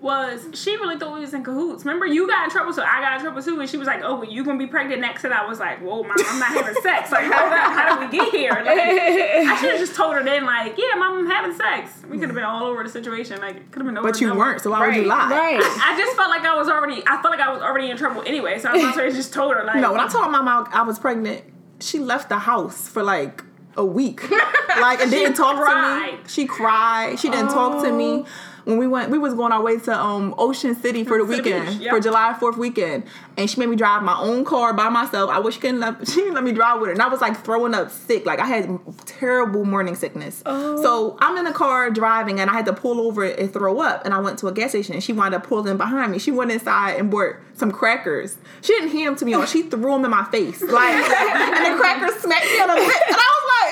Was 0.00 0.46
she 0.52 0.76
really 0.76 0.98
thought 0.98 1.14
we 1.14 1.20
was 1.20 1.32
in 1.32 1.42
cahoots. 1.42 1.84
Remember, 1.84 2.06
you 2.06 2.28
got 2.28 2.44
in 2.44 2.50
trouble, 2.50 2.72
so 2.72 2.82
I 2.82 3.00
got 3.00 3.14
in 3.14 3.20
trouble 3.20 3.42
too. 3.42 3.58
And 3.60 3.68
she 3.68 3.76
was 3.78 3.86
like, 3.86 4.02
"Oh, 4.02 4.16
well, 4.16 4.30
you 4.30 4.44
gonna 4.44 4.58
be 4.58 4.66
pregnant 4.66 5.00
next?" 5.00 5.24
And 5.24 5.32
I 5.32 5.46
was 5.46 5.58
like, 5.58 5.80
"Whoa, 5.80 6.02
mom, 6.02 6.14
I'm 6.18 6.38
not 6.38 6.48
having 6.48 6.74
sex. 6.82 7.10
Like, 7.10 7.26
up, 7.26 7.50
how 7.52 7.98
did 7.98 8.10
we 8.10 8.18
get 8.18 8.30
here?" 8.32 8.50
Like, 8.52 8.66
I 8.68 9.56
should 9.60 9.70
have 9.70 9.80
just 9.80 9.94
told 9.94 10.14
her 10.14 10.22
then, 10.22 10.44
like, 10.44 10.76
"Yeah, 10.76 10.98
mom, 10.98 11.18
I'm 11.18 11.26
having 11.26 11.56
sex." 11.56 11.90
We 12.08 12.18
could 12.18 12.28
have 12.28 12.34
been 12.34 12.44
all 12.44 12.64
over 12.64 12.82
the 12.82 12.90
situation. 12.90 13.40
Like, 13.40 13.70
could 13.70 13.80
have 13.80 13.86
been 13.86 13.96
over. 13.96 14.08
But 14.08 14.20
you 14.20 14.34
weren't, 14.34 14.60
so 14.60 14.70
why 14.70 14.86
would 14.86 14.96
you 14.96 15.04
lie? 15.04 15.30
Right. 15.30 15.60
I 15.82 15.96
just 15.96 16.16
felt 16.16 16.28
like 16.28 16.42
I 16.42 16.56
was 16.56 16.68
already. 16.68 17.02
I 17.06 17.20
felt 17.22 17.30
like 17.30 17.40
I 17.40 17.52
was 17.52 17.62
already 17.62 17.90
in 17.90 17.96
trouble 17.96 18.22
anyway. 18.26 18.58
So 18.58 18.68
I 18.68 18.72
was 18.74 18.94
to 18.94 19.12
just 19.12 19.32
told 19.32 19.54
her 19.54 19.64
like, 19.64 19.76
No, 19.76 19.92
when 19.92 20.00
I 20.00 20.08
told 20.08 20.30
my 20.30 20.42
mom 20.42 20.68
I 20.72 20.82
was 20.82 20.98
pregnant, 20.98 21.42
she 21.80 21.98
left 21.98 22.28
the 22.28 22.38
house 22.38 22.88
for 22.88 23.02
like 23.02 23.42
a 23.76 23.84
week, 23.84 24.30
like 24.80 25.00
and 25.00 25.10
didn't 25.10 25.34
talk 25.36 25.56
to 25.56 26.16
me. 26.16 26.18
She 26.28 26.46
cried. 26.46 27.18
She 27.18 27.30
didn't 27.30 27.48
talk 27.48 27.82
to 27.84 27.92
me. 27.92 28.24
Oh. 28.24 28.26
When 28.66 28.78
we 28.78 28.88
went, 28.88 29.12
we 29.12 29.18
was 29.18 29.32
going 29.32 29.52
our 29.52 29.62
way 29.62 29.78
to 29.78 29.96
um, 29.96 30.34
Ocean 30.36 30.74
City 30.74 31.04
for 31.04 31.18
the 31.18 31.24
the 31.24 31.36
weekend 31.36 31.68
beach, 31.68 31.78
yep. 31.82 31.90
for 31.92 32.00
July 32.00 32.34
Fourth 32.40 32.56
weekend, 32.56 33.04
and 33.36 33.48
she 33.48 33.60
made 33.60 33.68
me 33.68 33.76
drive 33.76 34.02
my 34.02 34.18
own 34.18 34.44
car 34.44 34.74
by 34.74 34.88
myself. 34.88 35.30
I 35.30 35.38
wish 35.38 35.54
she 35.54 35.60
couldn't 35.60 35.78
let 35.78 36.08
she 36.08 36.16
didn't 36.16 36.34
let 36.34 36.42
me 36.42 36.50
drive 36.50 36.80
with 36.80 36.88
her, 36.88 36.92
and 36.92 37.00
I 37.00 37.06
was 37.06 37.20
like 37.20 37.44
throwing 37.44 37.74
up 37.74 37.92
sick. 37.92 38.26
Like 38.26 38.40
I 38.40 38.46
had 38.46 38.76
terrible 39.04 39.64
morning 39.64 39.94
sickness. 39.94 40.42
So 40.44 41.16
I'm 41.20 41.38
in 41.38 41.44
the 41.44 41.52
car 41.52 41.90
driving, 41.90 42.40
and 42.40 42.50
I 42.50 42.54
had 42.54 42.66
to 42.66 42.72
pull 42.72 43.00
over 43.00 43.22
and 43.22 43.52
throw 43.52 43.78
up. 43.78 44.04
And 44.04 44.12
I 44.12 44.18
went 44.18 44.40
to 44.40 44.48
a 44.48 44.52
gas 44.52 44.70
station, 44.70 44.94
and 44.94 45.02
she 45.04 45.12
wound 45.12 45.32
up 45.32 45.46
pulling 45.46 45.76
behind 45.76 46.10
me. 46.10 46.18
She 46.18 46.32
went 46.32 46.50
inside 46.50 46.94
and 46.98 47.08
bought 47.08 47.36
some 47.54 47.70
crackers. 47.70 48.36
She 48.62 48.72
didn't 48.74 48.90
hand 48.90 49.06
them 49.06 49.16
to 49.16 49.24
me 49.26 49.34
on. 49.34 49.46
She 49.46 49.62
threw 49.62 49.92
them 49.92 50.04
in 50.04 50.10
my 50.10 50.24
face, 50.24 50.60
like, 50.60 50.92
and 50.92 51.72
the 51.72 51.78
crackers 51.78 52.16
smacked 52.16 52.46
me 52.46 52.60
on 52.60 52.68
the 52.68 52.74
lip, 52.74 53.02
and 53.06 53.16
I 53.16 53.30
was 53.30 53.44
like, 53.46 53.66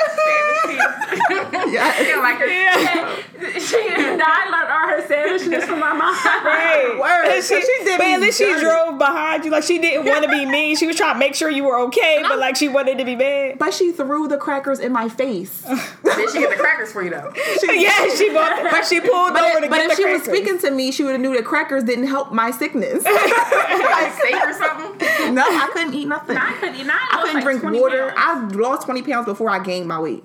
yeah. 1.73 1.93
Feel 1.93 2.21
like 2.21 2.39
her. 2.39 3.61
she 3.61 3.85
I 4.25 4.49
learned 4.51 4.71
all 4.71 4.84
her 4.89 5.07
savageness 5.07 5.65
from 5.65 5.81
my 5.81 5.93
mom. 5.93 6.15
Right. 6.45 6.97
Word. 7.01 7.27
And 7.35 7.43
So 7.45 7.59
she 7.61 7.67
did 7.85 7.99
but 7.99 8.05
me 8.05 8.15
at 8.15 8.21
least 8.21 8.39
she 8.39 8.45
dirty. 8.45 8.61
drove 8.61 8.99
behind 8.99 9.45
you. 9.45 9.51
Like 9.51 9.65
she 9.65 9.79
didn't 9.79 10.07
want 10.07 10.25
to 10.25 10.31
be 10.31 10.45
mean. 10.47 10.77
She 10.77 10.87
was 10.87 10.97
trying 10.97 11.15
to 11.15 11.19
make 11.19 11.35
sure 11.35 11.49
you 11.51 11.65
were 11.65 11.79
okay, 11.87 12.23
but 12.23 12.39
like 12.39 12.57
she 12.57 12.69
wanted 12.69 12.99
to 12.99 13.05
be 13.05 13.15
bad. 13.15 13.59
But 13.59 13.73
she 13.75 13.93
threw 13.93 14.29
the 14.29 14.37
crackers 14.37 14.81
in 14.81 14.93
my 14.93 15.09
face. 15.09 15.63
Did 16.05 16.31
she 16.31 16.41
get 16.41 16.51
the 16.51 16.57
crackers 16.57 16.93
for 16.93 17.03
you 17.03 17.11
though? 17.11 17.33
yeah, 17.73 18.15
she 18.15 18.31
bought, 18.33 18.63
but 18.71 18.85
she 18.85 19.01
pulled 19.01 19.37
over 19.37 19.61
to 19.61 19.69
but 19.69 19.77
get 19.77 19.91
if 19.91 19.97
the 19.97 20.03
she 20.03 20.13
was 20.13 20.23
speaking 20.25 20.59
to 20.59 20.71
me, 20.71 20.93
she 20.93 21.03
would 21.05 21.13
have 21.13 21.21
knew 21.21 21.35
that 21.35 21.45
crackers 21.45 21.85
didn't 21.85 22.07
help 22.07 22.33
my 22.33 22.51
sickness. 22.51 23.05
Like 23.05 24.13
steak 24.13 24.35
or 24.35 24.53
something? 24.53 25.35
no, 25.35 25.43
I 25.43 25.71
couldn't 25.73 25.95
eat 25.95 26.07
nothing. 26.09 26.37
I 26.37 26.53
couldn't 26.55 26.77
eat. 26.77 26.87
I, 26.89 27.09
I 27.13 27.23
couldn't 27.23 27.43
drink 27.43 27.63
water. 27.81 28.13
I 28.17 28.45
lost 28.49 28.85
twenty 28.87 29.03
pounds 29.03 29.27
before 29.27 29.51
I 29.51 29.59
gained 29.63 29.87
my 29.89 29.99
weight. 29.99 30.25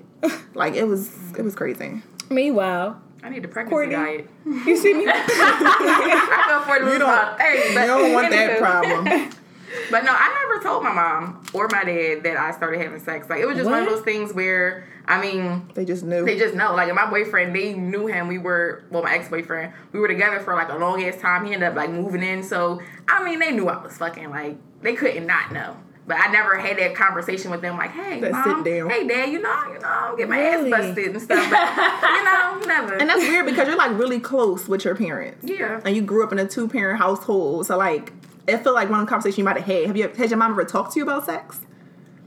Like 0.54 0.74
it 0.74 0.84
was, 0.84 1.10
it 1.38 1.42
was 1.42 1.54
crazy. 1.54 2.02
Meanwhile, 2.28 3.00
I 3.22 3.28
need 3.28 3.44
a 3.44 3.48
pregnancy 3.48 3.70
Courtney. 3.70 3.94
diet. 3.94 4.30
you 4.66 4.76
see 4.76 4.94
me. 4.94 5.04
I 5.08 6.44
can 6.46 6.62
afford 6.62 6.80
to 6.80 6.84
lose 6.86 6.98
don't- 6.98 7.08
about 7.08 7.38
30, 7.38 7.74
but 7.74 7.80
You 7.80 7.86
don't 7.86 8.12
want 8.12 8.30
that 8.30 8.58
problem. 8.58 9.30
But 9.88 10.02
no, 10.04 10.10
I 10.12 10.48
never 10.48 10.60
told 10.64 10.82
my 10.82 10.92
mom 10.92 11.44
or 11.54 11.68
my 11.70 11.84
dad 11.84 12.24
that 12.24 12.36
I 12.36 12.50
started 12.50 12.80
having 12.80 12.98
sex. 12.98 13.30
Like 13.30 13.38
it 13.40 13.46
was 13.46 13.56
just 13.56 13.70
one 13.70 13.80
of 13.80 13.88
those 13.88 14.02
things 14.02 14.32
where 14.34 14.84
I 15.06 15.20
mean, 15.20 15.70
They 15.74 15.84
just 15.84 16.02
knew. 16.02 16.24
they 16.24 16.36
just 16.36 16.56
know. 16.56 16.74
Like 16.74 16.92
my 16.92 17.08
boyfriend, 17.08 17.54
they 17.54 17.74
knew 17.74 18.08
him. 18.08 18.26
We 18.26 18.38
were 18.38 18.82
well, 18.90 19.04
my 19.04 19.14
ex 19.14 19.28
boyfriend. 19.28 19.72
We 19.92 20.00
were 20.00 20.08
together 20.08 20.40
for 20.40 20.54
like 20.56 20.70
a 20.70 20.76
long 20.76 21.00
ass 21.04 21.20
time. 21.20 21.46
He 21.46 21.52
ended 21.54 21.68
up 21.68 21.76
like 21.76 21.88
moving 21.90 22.20
in. 22.24 22.42
So 22.42 22.80
I 23.06 23.22
mean, 23.22 23.38
they 23.38 23.52
knew 23.52 23.68
I 23.68 23.80
was 23.80 23.96
fucking. 23.96 24.30
Like 24.30 24.56
they 24.82 24.94
couldn't 24.94 25.26
not 25.28 25.52
know. 25.52 25.76
But 26.10 26.18
I 26.20 26.32
never 26.32 26.58
had 26.58 26.76
that 26.78 26.94
conversation 26.96 27.50
with 27.52 27.60
them. 27.62 27.78
Like, 27.78 27.92
hey, 27.92 28.20
mom, 28.20 28.64
sit 28.64 28.64
down. 28.78 28.90
hey, 28.90 29.06
dad, 29.06 29.30
you 29.30 29.40
know, 29.40 29.62
you 29.72 29.78
know, 29.78 30.14
get 30.18 30.28
my 30.28 30.38
Really? 30.40 30.72
ass 30.72 30.86
busted 30.88 31.06
and 31.12 31.22
stuff. 31.22 31.50
But 31.50 32.10
you 32.10 32.24
know, 32.24 32.60
never. 32.66 32.94
and 32.96 33.08
that's 33.08 33.20
weird 33.20 33.46
because 33.46 33.68
you're 33.68 33.76
like 33.76 33.96
really 33.96 34.18
close 34.18 34.68
with 34.68 34.84
your 34.84 34.96
parents. 34.96 35.38
yeah. 35.48 35.80
And 35.84 35.94
you 35.94 36.02
grew 36.02 36.24
up 36.24 36.32
in 36.32 36.38
a 36.40 36.46
two 36.48 36.66
parent 36.68 36.98
household, 36.98 37.66
so 37.66 37.76
like. 37.78 38.12
I 38.48 38.56
feel 38.56 38.74
like 38.74 38.90
one 38.90 38.98
of 39.00 39.06
the 39.06 39.10
conversations 39.10 39.38
you 39.38 39.44
might 39.44 39.58
have 39.58 39.66
had. 39.66 39.86
Have 39.86 39.96
you 39.96 40.08
has 40.08 40.30
your 40.30 40.38
mom 40.38 40.50
ever 40.52 40.64
talked 40.64 40.94
to 40.94 40.98
you 40.98 41.04
about 41.04 41.24
sex? 41.26 41.60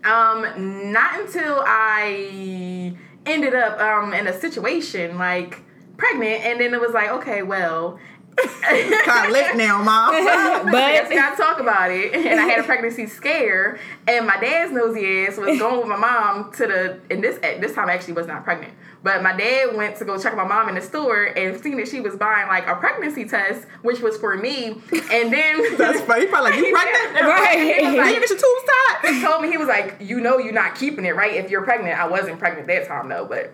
Um, 0.05 0.91
not 0.93 1.19
until 1.19 1.61
I 1.65 2.95
ended 3.25 3.53
up 3.53 3.79
um 3.81 4.13
in 4.13 4.27
a 4.27 4.39
situation 4.39 5.17
like 5.17 5.61
pregnant, 5.97 6.45
and 6.45 6.61
then 6.61 6.73
it 6.73 6.79
was 6.79 6.91
like, 6.93 7.09
okay, 7.09 7.41
well, 7.43 7.99
Kind 9.05 9.27
of 9.27 9.31
late 9.31 9.55
now, 9.55 9.83
mom. 9.83 10.13
I 10.13 10.61
we 10.65 10.71
but 10.71 11.09
gotta 11.09 11.37
talk 11.37 11.59
about 11.59 11.91
it. 11.91 12.13
And 12.15 12.39
I 12.39 12.45
had 12.45 12.59
a 12.59 12.63
pregnancy 12.63 13.05
scare, 13.05 13.79
and 14.07 14.25
my 14.25 14.37
dad's 14.39 14.71
nosy 14.71 15.25
ass 15.25 15.37
was 15.37 15.59
going 15.59 15.79
with 15.79 15.87
my 15.87 15.97
mom 15.97 16.51
to 16.53 16.67
the. 16.67 16.99
And 17.11 17.23
this 17.23 17.37
this 17.39 17.73
time 17.73 17.89
I 17.89 17.93
actually 17.93 18.13
was 18.13 18.25
not 18.25 18.43
pregnant, 18.43 18.73
but 19.03 19.21
my 19.21 19.35
dad 19.35 19.75
went 19.75 19.97
to 19.97 20.05
go 20.05 20.17
check 20.17 20.35
my 20.35 20.45
mom 20.47 20.69
in 20.69 20.75
the 20.75 20.81
store 20.81 21.25
and 21.25 21.61
seen 21.61 21.77
that 21.77 21.87
she 21.87 22.01
was 22.01 22.15
buying 22.15 22.47
like 22.47 22.67
a 22.67 22.75
pregnancy 22.75 23.25
test, 23.25 23.67
which 23.81 23.99
was 23.99 24.17
for 24.17 24.35
me. 24.37 24.69
And 25.11 25.31
then 25.31 25.77
That's 25.77 26.01
funny. 26.01 26.25
Probably 26.25 26.51
like 26.51 26.59
you 26.59 26.71
pregnant. 26.73 27.25
right. 27.25 27.79
He 27.79 27.85
was 27.85 27.93
you 27.93 28.01
like, 28.01 28.19
get 28.19 28.29
your 28.29 28.39
tubes 28.39 28.71
tied? 29.01 29.13
he 29.13 29.21
told 29.21 29.41
me 29.41 29.51
he 29.51 29.57
was 29.57 29.67
like, 29.67 29.97
you 29.99 30.19
know, 30.21 30.37
you're 30.39 30.53
not 30.53 30.75
keeping 30.75 31.05
it 31.05 31.15
right 31.15 31.35
if 31.35 31.51
you're 31.51 31.63
pregnant. 31.63 31.99
I 31.99 32.07
wasn't 32.07 32.39
pregnant 32.39 32.67
that 32.67 32.87
time 32.87 33.09
though, 33.09 33.25
but 33.25 33.53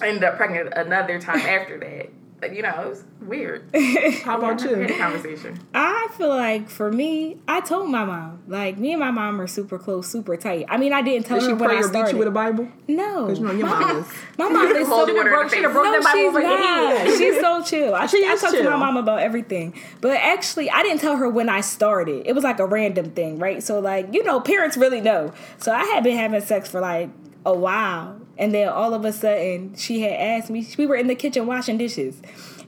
I 0.00 0.08
ended 0.08 0.24
up 0.24 0.36
pregnant 0.36 0.72
another 0.74 1.20
time 1.20 1.40
after 1.40 1.78
that. 1.78 2.10
But 2.46 2.54
you 2.54 2.60
know, 2.60 2.68
it 2.82 2.88
was 2.90 3.04
weird. 3.22 3.64
How 4.24 4.36
about 4.36 4.60
We 4.62 4.68
had 4.68 4.90
a 4.90 4.92
you? 4.92 4.98
conversation. 4.98 5.58
I 5.72 6.08
feel 6.18 6.28
like 6.28 6.68
for 6.68 6.92
me, 6.92 7.38
I 7.48 7.62
told 7.62 7.88
my 7.88 8.04
mom. 8.04 8.42
Like 8.46 8.76
me 8.76 8.92
and 8.92 9.00
my 9.00 9.10
mom 9.10 9.40
are 9.40 9.46
super 9.46 9.78
close, 9.78 10.08
super 10.08 10.36
tight. 10.36 10.66
I 10.68 10.76
mean, 10.76 10.92
I 10.92 11.00
didn't 11.00 11.24
tell 11.24 11.38
Did 11.38 11.44
she 11.46 11.50
her 11.52 11.56
when 11.56 11.68
pray 11.70 11.76
I 11.78 11.80
or 11.80 11.82
beat 11.84 11.88
started. 11.88 12.12
you 12.12 12.18
with 12.18 12.28
a 12.28 12.32
Bible? 12.32 12.68
no, 12.86 13.24
Because 13.24 13.38
you 13.38 13.46
know 13.46 13.52
your 13.52 13.66
mom 13.66 13.96
is. 14.00 14.06
my 14.36 14.48
mom 14.50 14.66
is 14.76 14.86
so 14.86 14.94
Hold 14.94 15.08
the 15.08 15.12
broke- 15.14 15.48
she'd 15.54 15.62
have 15.62 15.72
face. 15.72 15.72
broke 15.72 15.84
No, 15.86 15.92
that 15.92 16.02
Bible 16.02 16.40
she's 16.40 17.08
not. 17.08 17.18
She's 17.18 17.40
so 17.40 17.62
chill. 17.62 17.94
I, 17.94 18.06
She 18.14 18.26
I 18.26 18.32
is 18.32 18.42
talk 18.42 18.52
to 18.52 18.62
my 18.62 18.76
mom 18.76 18.98
about 18.98 19.20
everything. 19.20 19.72
But 20.02 20.18
actually, 20.18 20.68
I 20.68 20.82
didn't 20.82 21.00
tell 21.00 21.16
her 21.16 21.26
when 21.30 21.48
I 21.48 21.62
started. 21.62 22.26
It 22.26 22.34
was 22.34 22.44
like 22.44 22.58
a 22.58 22.66
random 22.66 23.10
thing, 23.12 23.38
right? 23.38 23.62
So, 23.62 23.78
like, 23.78 24.12
you 24.12 24.22
know, 24.22 24.38
parents 24.40 24.76
really 24.76 25.00
know. 25.00 25.32
So, 25.56 25.72
I 25.72 25.82
had 25.84 26.04
been 26.04 26.18
having 26.18 26.42
sex 26.42 26.68
for 26.68 26.82
like 26.82 27.08
a 27.46 27.54
while. 27.56 28.20
And 28.38 28.52
then 28.54 28.68
all 28.68 28.94
of 28.94 29.04
a 29.04 29.12
sudden, 29.12 29.74
she 29.76 30.00
had 30.00 30.12
asked 30.12 30.50
me, 30.50 30.66
we 30.76 30.86
were 30.86 30.96
in 30.96 31.06
the 31.06 31.14
kitchen 31.14 31.46
washing 31.46 31.78
dishes. 31.78 32.20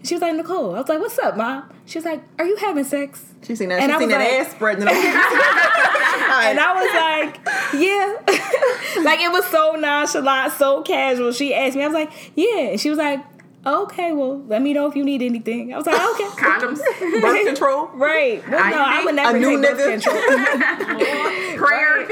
She 0.04 0.14
was 0.14 0.22
like, 0.22 0.34
Nicole. 0.36 0.74
I 0.76 0.80
was 0.80 0.88
like, 0.88 1.00
what's 1.00 1.18
up, 1.18 1.36
mom? 1.36 1.68
She 1.86 1.98
was 1.98 2.04
like, 2.04 2.22
are 2.38 2.44
you 2.46 2.56
having 2.56 2.84
sex? 2.84 3.24
She 3.42 3.56
seen 3.56 3.70
that. 3.70 3.80
And 3.80 3.90
She 3.90 3.96
I 3.96 3.98
seen 3.98 4.08
that 4.10 4.18
like- 4.20 4.46
ass 4.46 4.50
spreading. 4.52 4.86
And 6.38 6.60
I 6.60 6.74
was 6.74 6.90
like, 6.94 7.40
yeah. 7.80 9.02
like 9.04 9.20
it 9.20 9.32
was 9.32 9.44
so 9.46 9.72
nonchalant, 9.72 10.52
so 10.52 10.82
casual. 10.82 11.32
She 11.32 11.54
asked 11.54 11.76
me, 11.76 11.82
I 11.82 11.86
was 11.86 11.94
like, 11.94 12.10
yeah. 12.34 12.58
And 12.70 12.80
she 12.80 12.90
was 12.90 12.98
like, 12.98 13.24
okay, 13.64 14.12
well, 14.12 14.42
let 14.46 14.60
me 14.62 14.72
know 14.74 14.86
if 14.86 14.94
you 14.96 15.02
need 15.04 15.22
anything. 15.22 15.72
I 15.72 15.78
was 15.78 15.86
like, 15.86 15.94
okay. 16.14 16.24
Condoms, 16.40 16.78
Birth 17.20 17.46
control. 17.46 17.86
Right. 17.94 18.46
Well, 18.48 18.70
no, 18.70 18.76
I 18.86 19.04
would 19.04 19.14
never 19.14 19.36
A 19.36 19.40
new 19.40 19.60
take 19.62 19.76
birth 19.76 20.02
control. 20.02 20.16
prayer, 21.56 22.06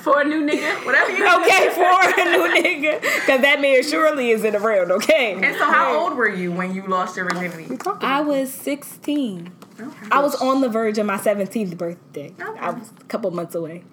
For 0.00 0.20
a 0.20 0.24
new 0.24 0.46
nigga. 0.46 0.84
whatever 0.86 1.10
you 1.12 1.18
need. 1.18 1.24
Okay, 1.42 1.68
for 1.74 2.20
a 2.20 2.24
new 2.24 2.62
nigga. 2.62 3.00
Because 3.00 3.40
that 3.42 3.60
man 3.60 3.82
surely 3.82 4.30
isn't 4.30 4.54
around, 4.54 4.92
okay? 4.92 5.34
And 5.34 5.56
so, 5.56 5.64
how 5.64 5.96
old 5.98 6.16
were 6.16 6.28
you 6.28 6.52
when 6.52 6.74
you 6.74 6.82
lost 6.86 7.16
your 7.16 7.26
virginity? 7.28 7.76
I 8.00 8.20
was 8.20 8.52
16. 8.52 9.52
Okay. 9.80 9.90
I 10.10 10.20
was 10.20 10.34
on 10.36 10.60
the 10.60 10.68
verge 10.68 10.98
of 10.98 11.06
my 11.06 11.16
17th 11.16 11.76
birthday. 11.76 12.34
Okay. 12.40 12.60
I 12.60 12.70
was 12.70 12.90
a 13.00 13.04
couple 13.04 13.30
months 13.30 13.54
away. 13.54 13.84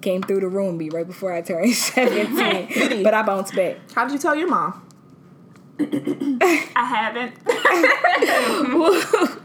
Came 0.00 0.22
through 0.22 0.40
the 0.40 0.48
room 0.48 0.76
me 0.76 0.90
right 0.90 1.06
before 1.06 1.32
I 1.32 1.40
turned 1.40 1.72
17. 1.74 3.02
but 3.02 3.14
I 3.14 3.22
bounced 3.22 3.54
back. 3.56 3.76
How 3.94 4.04
did 4.04 4.12
you 4.12 4.18
tell 4.18 4.34
your 4.36 4.48
mom? 4.48 4.86
I 5.80 6.68
haven't. 6.76 7.34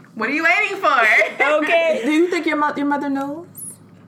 What 0.14 0.28
are 0.28 0.32
you 0.32 0.44
waiting 0.44 0.76
for? 0.76 1.00
okay. 1.62 2.02
Do 2.04 2.10
you 2.10 2.28
think 2.28 2.44
your 2.44 2.56
mother 2.56 2.78
your 2.80 2.86
mother 2.86 3.08
knows? 3.08 3.46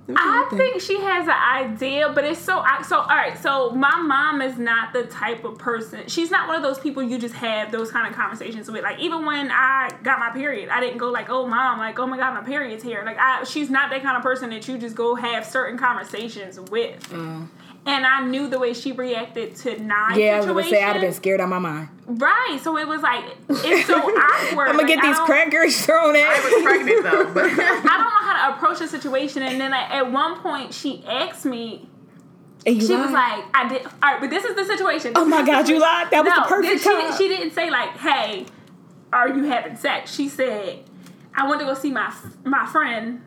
What 0.06 0.16
do 0.16 0.22
you 0.24 0.44
I 0.44 0.48
think 0.56 0.82
she 0.82 0.98
has 1.00 1.28
an 1.28 1.30
idea, 1.32 2.08
but 2.08 2.24
it's 2.24 2.40
so 2.40 2.58
I, 2.58 2.82
so. 2.82 2.98
All 2.98 3.06
right, 3.06 3.38
so 3.38 3.70
my 3.70 3.96
mom 4.00 4.42
is 4.42 4.58
not 4.58 4.92
the 4.92 5.04
type 5.04 5.44
of 5.44 5.58
person. 5.58 6.08
She's 6.08 6.28
not 6.28 6.48
one 6.48 6.56
of 6.56 6.62
those 6.62 6.80
people 6.80 7.04
you 7.04 7.18
just 7.18 7.34
have 7.36 7.70
those 7.70 7.92
kind 7.92 8.08
of 8.08 8.14
conversations 8.14 8.68
with. 8.68 8.82
Like 8.82 8.98
even 8.98 9.24
when 9.24 9.50
I 9.52 9.90
got 10.02 10.18
my 10.18 10.30
period, 10.30 10.70
I 10.70 10.80
didn't 10.80 10.98
go 10.98 11.10
like, 11.10 11.30
"Oh, 11.30 11.46
mom, 11.46 11.78
like, 11.78 12.00
oh 12.00 12.06
my 12.06 12.16
god, 12.16 12.34
my 12.34 12.42
period's 12.42 12.82
here." 12.82 13.04
Like, 13.06 13.16
I, 13.18 13.44
she's 13.44 13.70
not 13.70 13.90
that 13.90 14.02
kind 14.02 14.16
of 14.16 14.24
person 14.24 14.50
that 14.50 14.66
you 14.66 14.76
just 14.76 14.96
go 14.96 15.14
have 15.14 15.46
certain 15.46 15.78
conversations 15.78 16.58
with. 16.58 17.08
Mm. 17.10 17.46
And 17.84 18.06
I 18.06 18.24
knew 18.24 18.46
the 18.48 18.60
way 18.60 18.74
she 18.74 18.92
reacted 18.92 19.56
to 19.56 19.76
nine 19.82 20.16
Yeah, 20.16 20.34
I 20.34 20.36
was 20.36 20.46
going 20.46 20.64
to 20.64 20.70
say 20.70 20.82
I'd 20.84 20.92
have 20.92 21.00
been 21.00 21.12
scared 21.12 21.40
out 21.40 21.48
my 21.48 21.58
mind. 21.58 21.88
Right, 22.06 22.60
so 22.62 22.78
it 22.78 22.86
was 22.86 23.02
like 23.02 23.24
it's 23.48 23.86
so 23.88 23.96
awkward. 23.98 24.68
I'm 24.68 24.76
going 24.76 24.78
to 24.78 24.78
Like, 24.78 24.86
get 24.86 24.98
I 25.04 25.08
these 25.08 25.16
don't- 25.16 25.26
crackers 25.26 25.84
thrown 25.84 26.14
at. 26.14 26.22
I 26.28 26.44
was 26.54 26.62
pregnant 26.62 27.02
though, 27.02 27.34
but 27.34 27.44
I 27.50 27.56
don't 27.56 27.84
know 27.84 28.08
how 28.20 28.50
to 28.50 28.56
approach 28.56 28.78
the 28.78 28.86
situation. 28.86 29.42
And 29.42 29.60
then 29.60 29.72
like, 29.72 29.90
at 29.90 30.12
one 30.12 30.38
point, 30.40 30.72
she 30.72 31.04
asked 31.08 31.44
me. 31.44 31.88
And 32.64 32.76
you 32.80 32.86
She 32.86 32.94
was 32.94 33.10
like, 33.10 33.44
"I 33.52 33.68
did." 33.68 33.84
All 33.84 33.92
right, 34.02 34.20
but 34.20 34.30
this 34.30 34.44
is 34.44 34.54
the 34.54 34.64
situation. 34.64 35.14
Oh 35.16 35.24
my 35.24 35.44
God, 35.44 35.68
you 35.68 35.80
lied? 35.80 36.10
That 36.12 36.22
was 36.24 36.32
no, 36.32 36.42
the 36.44 36.48
perfect 36.48 36.82
she, 36.84 36.88
time. 36.88 37.16
She 37.18 37.26
didn't 37.26 37.50
say 37.54 37.68
like, 37.70 37.96
"Hey, 37.96 38.46
are 39.12 39.28
you 39.28 39.42
having 39.42 39.74
sex?" 39.74 40.14
She 40.14 40.28
said, 40.28 40.84
"I 41.34 41.48
want 41.48 41.58
to 41.58 41.66
go 41.66 41.74
see 41.74 41.90
my 41.90 42.14
my 42.44 42.64
friend 42.66 43.20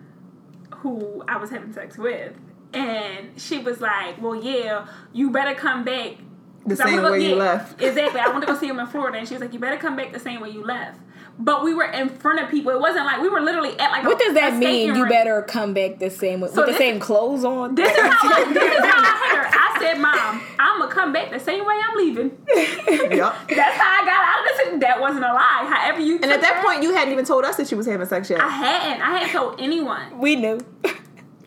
who 0.77 1.21
I 1.27 1.35
was 1.35 1.49
having 1.49 1.73
sex 1.73 1.97
with." 1.97 2.33
And 2.75 3.39
she 3.39 3.57
was 3.59 3.79
like, 3.81 4.21
"Well, 4.21 4.35
yeah, 4.35 4.85
you 5.13 5.29
better 5.31 5.55
come 5.55 5.83
back 5.83 6.11
The 6.65 6.75
'Cause 6.75 6.81
I 6.81 6.85
same 6.85 6.95
wanna 6.97 7.07
go- 7.07 7.11
way 7.13 7.29
you 7.29 7.35
left. 7.35 7.81
Exactly. 7.89 8.19
I 8.19 8.27
wanted 8.27 8.47
to 8.47 8.53
go 8.53 8.59
see 8.59 8.67
him 8.67 8.79
in 8.79 8.87
Florida, 8.87 9.17
and 9.19 9.27
she 9.27 9.33
was 9.35 9.41
like, 9.41 9.53
"You 9.53 9.59
better 9.59 9.77
come 9.77 9.95
back 9.95 10.11
the 10.13 10.19
same 10.19 10.41
way 10.41 10.49
you 10.49 10.63
left." 10.63 10.99
But 11.37 11.63
we 11.65 11.73
were 11.73 11.83
in 11.83 12.07
front 12.09 12.39
of 12.41 12.49
people. 12.49 12.71
It 12.71 12.79
wasn't 12.79 13.05
like 13.05 13.21
we 13.21 13.27
were 13.29 13.41
literally 13.41 13.77
at 13.77 13.91
like. 13.91 14.03
What 14.05 14.21
a, 14.21 14.25
does 14.25 14.33
that 14.35 14.53
a 14.53 14.55
mean? 14.55 14.61
skating 14.89 14.95
You 14.95 15.05
better 15.07 15.41
come 15.41 15.73
back 15.73 15.99
the 15.99 16.09
same 16.09 16.39
with, 16.41 16.51
So 16.53 16.61
with 16.61 16.67
the 16.67 16.71
this- 16.71 16.77
same 16.79 16.99
clothes 16.99 17.43
on? 17.43 17.75
This 17.75 17.91
is 17.91 17.97
how. 17.99 18.45
this 18.53 18.63
is 18.63 18.85
how 18.85 19.01
I 19.03 19.35
heard. 19.35 19.47
I 19.51 19.77
said, 19.79 19.99
"Mom, 19.99 20.41
I'm 20.57 20.79
gonna 20.79 20.91
come 20.93 21.11
back 21.13 21.31
the 21.31 21.39
same 21.39 21.65
way 21.65 21.75
I'm 21.87 21.97
leaving." 21.97 22.31
Yep. 22.87 23.33
That's 23.49 23.77
how 23.77 24.01
I 24.01 24.05
got 24.05 24.23
out 24.25 24.39
of 24.39 24.71
this. 24.71 24.79
That 24.81 24.99
wasn't 25.01 25.25
a 25.25 25.33
lie. 25.33 25.65
However 25.69 25.99
you. 26.01 26.15
And 26.15 26.25
at 26.31 26.41
that 26.41 26.63
point, 26.65 26.81
you 26.83 26.93
hadn't 26.95 27.11
even 27.13 27.25
told 27.25 27.43
us 27.45 27.57
that 27.57 27.67
she 27.67 27.75
was 27.75 27.85
having 27.85 28.07
sex 28.07 28.29
yet. 28.29 28.39
I 28.41 28.47
hadn't. 28.49 29.01
I 29.01 29.17
hadn't 29.17 29.29
told 29.31 29.59
anyone. 29.59 30.17
we 30.17 30.35
knew. 30.37 30.59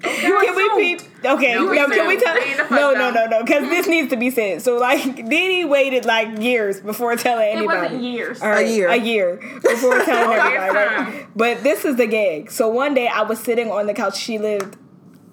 You 0.04 0.10
Can 0.10 0.54
we 0.56 0.66
assumed. 0.66 1.00
peep? 1.00 1.24
Okay, 1.24 1.54
No, 1.54 1.64
no, 1.72 1.86
can 1.88 2.06
we 2.06 2.16
tell? 2.20 2.34
Lay 2.34 2.50
the 2.54 2.58
fuck 2.58 2.70
No, 2.70 2.92
no, 2.92 3.10
no, 3.10 3.26
no, 3.26 3.40
because 3.42 3.68
this 3.68 3.88
needs 3.88 4.08
to 4.10 4.16
be 4.16 4.30
said. 4.30 4.62
So, 4.62 4.76
like, 4.76 5.00
DeeDee 5.02 5.68
waited 5.68 6.04
like 6.04 6.38
years 6.40 6.80
before 6.80 7.16
telling 7.16 7.48
It 7.48 7.56
anybody. 7.56 7.80
wasn't 7.80 8.02
years. 8.02 8.40
All 8.40 8.48
right, 8.48 8.66
A 8.66 8.70
year. 8.70 8.88
A 8.88 8.96
year 8.96 9.36
before 9.62 9.98
telling 10.04 10.38
Okay, 10.38 10.56
everybody. 10.56 11.10
Right? 11.10 11.26
But 11.34 11.62
this 11.64 11.84
is 11.84 11.96
the 11.96 12.06
gag. 12.06 12.50
So 12.52 12.68
one 12.68 12.94
day 12.94 13.08
I 13.08 13.22
was 13.22 13.40
sitting 13.40 13.70
on 13.72 13.86
the 13.86 13.94
couch. 13.94 14.16
She 14.16 14.38
lived 14.38 14.76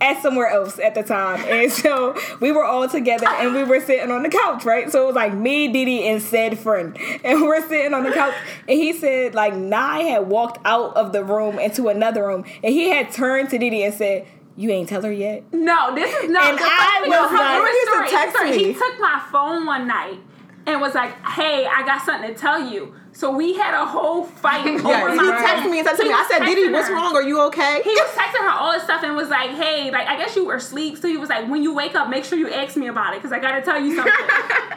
at 0.02 0.22
somewhere 0.22 0.48
else 0.48 0.78
at 0.78 0.94
the 0.94 1.02
time, 1.04 1.40
and 1.48 1.72
so 1.72 2.18
we 2.42 2.52
were 2.52 2.66
all 2.66 2.86
together 2.90 3.28
and 3.30 3.56
we 3.56 3.64
were 3.64 3.80
sitting 3.80 4.12
on 4.12 4.24
the 4.24 4.30
couch, 4.30 4.66
right? 4.66 4.92
So 4.92 5.04
it 5.04 5.06
was 5.08 5.16
like 5.16 5.34
me, 5.34 5.70
DeeDee, 5.72 6.02
and 6.12 6.22
said 6.22 6.60
friend, 6.60 6.98
and 7.24 7.42
we're 7.44 7.66
sitting 7.70 7.94
on 7.94 8.04
the 8.04 8.12
couch. 8.12 8.34
And 8.68 8.78
he 8.78 8.92
said 8.92 9.34
like 9.36 9.56
Nye 9.56 10.02
had 10.02 10.28
walked 10.28 10.60
out 10.66 10.98
of 10.98 11.14
the 11.14 11.24
room 11.24 11.60
into 11.60 11.88
another 11.88 12.28
room, 12.28 12.44
and 12.62 12.74
he 12.74 12.90
had 12.90 13.12
turned 13.12 13.52
to 13.52 13.58
DeeDee 13.60 13.86
and 13.86 13.94
said. 13.94 14.28
You 14.58 14.70
ain't 14.72 14.88
tell 14.88 15.02
her 15.02 15.12
yet? 15.12 15.44
No, 15.52 15.94
this 15.94 16.10
is 16.24 16.30
no. 16.30 16.40
And 16.40 16.58
I 16.60 17.00
was 17.02 17.10
no, 17.10 17.22
like- 17.22 17.30
her 17.32 17.68
He 17.68 17.74
used 17.74 17.86
to 17.86 17.92
story, 17.92 18.10
text 18.10 18.36
story. 18.36 18.52
me. 18.52 18.64
He 18.66 18.74
took 18.74 19.00
my 19.00 19.22
phone 19.32 19.66
one 19.66 19.88
night 19.88 20.20
and 20.66 20.80
was 20.82 20.96
like, 20.96 21.12
"Hey, 21.26 21.66
I 21.68 21.84
got 21.86 22.02
something 22.04 22.34
to 22.34 22.40
tell 22.40 22.60
you." 22.62 22.94
So 23.16 23.32
we 23.32 23.54
had 23.56 23.74
a 23.74 23.86
whole 23.86 24.26
fight 24.26 24.68
over 24.68 24.90
Yeah, 24.90 25.10
he 25.12 25.16
my 25.16 25.24
texted 25.24 25.62
phone. 25.64 25.72
me 25.72 25.80
and 25.80 25.88
said 25.88 25.96
to 25.96 26.04
He 26.04 26.10
me, 26.10 26.14
I 26.14 26.26
said, 26.30 26.42
DeeDee, 26.42 26.56
texting 26.68 26.74
what's 26.74 26.88
her. 26.90 26.94
wrong? 26.96 27.16
Are 27.16 27.24
you 27.24 27.40
okay? 27.44 27.82
He 27.82 27.90
was 27.92 28.10
texting 28.12 28.42
her 28.42 28.50
all 28.50 28.74
this 28.74 28.84
stuff 28.84 29.04
and 29.04 29.16
was 29.16 29.30
like, 29.30 29.52
"Hey, 29.52 29.90
like 29.90 30.06
I 30.08 30.18
guess 30.18 30.36
you 30.36 30.46
were 30.46 30.56
asleep." 30.56 30.98
So 30.98 31.08
he 31.08 31.16
was 31.16 31.30
like, 31.30 31.48
"When 31.50 31.64
you 31.64 31.74
wake 31.74 31.96
up, 31.96 32.10
make 32.10 32.26
sure 32.26 32.38
you 32.38 32.50
ask 32.52 32.76
me 32.76 32.88
about 32.88 33.14
it 33.14 33.22
because 33.22 33.32
I 33.32 33.40
got 33.40 33.54
to 33.58 33.62
tell 33.62 33.80
you 33.82 33.96
something." 33.96 34.14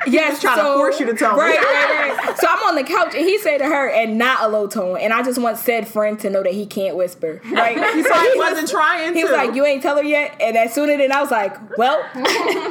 Yes, 0.07 0.41
trying 0.41 0.57
to 0.57 0.63
force 0.75 0.99
you 1.01 1.05
to 1.07 1.15
tell 1.15 1.35
me. 1.35 1.41
right, 1.41 1.59
Right, 1.59 2.17
right, 2.29 2.39
So 2.39 2.47
I'm 2.49 2.63
on 2.69 2.77
the 2.77 2.85
couch 2.85 3.15
and 3.15 3.27
he 3.27 3.37
said 3.39 3.59
to 3.59 3.67
her, 3.67 3.91
and 3.91 4.17
not 4.17 4.43
a 4.43 4.49
low 4.49 4.67
tone, 4.67 4.97
and 4.99 5.13
I 5.13 5.23
just 5.23 5.39
want 5.39 5.59
said 5.59 5.87
friend 5.87 6.19
to 6.21 6.31
know 6.31 6.43
that 6.43 6.55
he 6.55 6.65
can't 6.65 6.97
whisper. 6.97 7.43
Right? 7.51 7.77
He 7.95 8.03
said 8.03 8.33
he 8.33 8.39
wasn't 8.39 8.71
trying 8.71 9.13
He 9.15 9.21
to. 9.21 9.27
was 9.29 9.37
like, 9.37 9.55
"You 9.55 9.67
ain't 9.67 9.83
tell 9.83 9.97
her 9.97 10.03
yet," 10.03 10.35
and 10.41 10.57
as 10.57 10.73
soon 10.73 10.89
as 10.89 10.97
then 10.99 11.13
I 11.13 11.21
was 11.21 11.31
like, 11.31 11.77
"Well, 11.77 12.01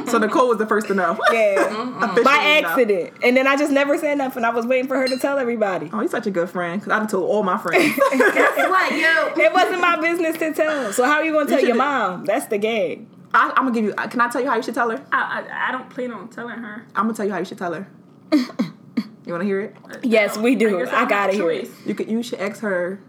so 0.08 0.18
Nicole 0.18 0.48
was 0.48 0.58
the 0.58 0.66
first 0.66 0.88
to 0.88 0.96
know. 0.96 1.20
yeah, 1.32 1.66
Officially 2.06 2.24
by 2.24 2.32
know. 2.62 2.68
accident." 2.70 3.14
And 3.22 3.38
then 3.38 3.46
I 3.46 3.56
just 3.58 3.72
never 3.72 3.98
said 4.00 4.18
nothing. 4.18 4.44
I 4.44 4.50
was 4.50 4.66
waiting 4.66 4.88
for 4.88 4.98
her 4.98 5.08
to 5.08 5.18
tell 5.18 5.38
everybody. 5.38 5.57
Oh, 5.94 6.00
he's 6.00 6.12
such 6.12 6.28
a 6.28 6.32
good 6.32 6.50
friend. 6.50 6.82
Cause 6.82 6.92
I 6.92 7.00
done 7.00 7.08
told 7.08 7.30
all 7.30 7.44
my 7.44 7.58
friends. 7.58 7.96
guess 8.12 8.58
what, 8.70 8.92
yo? 8.92 9.44
It 9.44 9.54
wasn't 9.54 9.82
my 9.82 10.00
business 10.00 10.38
to 10.38 10.54
tell. 10.54 10.94
So 10.94 11.04
how 11.04 11.14
are 11.14 11.26
you 11.26 11.34
gonna 11.34 11.50
tell 11.50 11.64
your 11.64 11.76
mom? 11.76 12.26
That's 12.26 12.48
the 12.48 12.58
gag. 12.58 13.08
I, 13.34 13.50
I'm 13.50 13.66
gonna 13.66 13.72
give 13.72 13.84
you. 13.86 13.94
Can 13.94 14.22
I 14.22 14.30
tell 14.30 14.42
you 14.42 14.50
how 14.50 14.56
you 14.56 14.64
should 14.64 14.74
tell 14.74 14.90
her? 14.90 15.04
I, 15.12 15.42
I, 15.42 15.70
I 15.70 15.72
don't 15.72 15.90
plan 15.90 16.12
on 16.12 16.30
telling 16.30 16.60
her. 16.60 16.86
I'm 16.96 17.06
gonna 17.06 17.14
tell 17.14 17.26
you 17.26 17.32
how 17.32 17.40
you 17.40 17.46
should 17.46 17.58
tell 17.58 17.74
her. 17.74 17.88
you 18.32 19.34
want 19.34 19.42
to 19.42 19.46
hear 19.46 19.62
it? 19.62 19.76
Yes, 20.04 20.38
we 20.38 20.56
do. 20.56 20.80
guess 20.80 20.90
I 20.90 21.00
don't 21.00 21.10
gotta 21.10 21.34
hear 21.34 21.52
it. 21.52 21.70
You 21.86 21.96
could. 21.96 22.10
You 22.10 22.24
should 22.24 22.40
ask 22.40 22.62
her. 22.62 23.02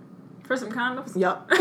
For 0.48 0.56
some 0.56 0.72
condoms. 0.72 1.14
Yup. 1.16 1.48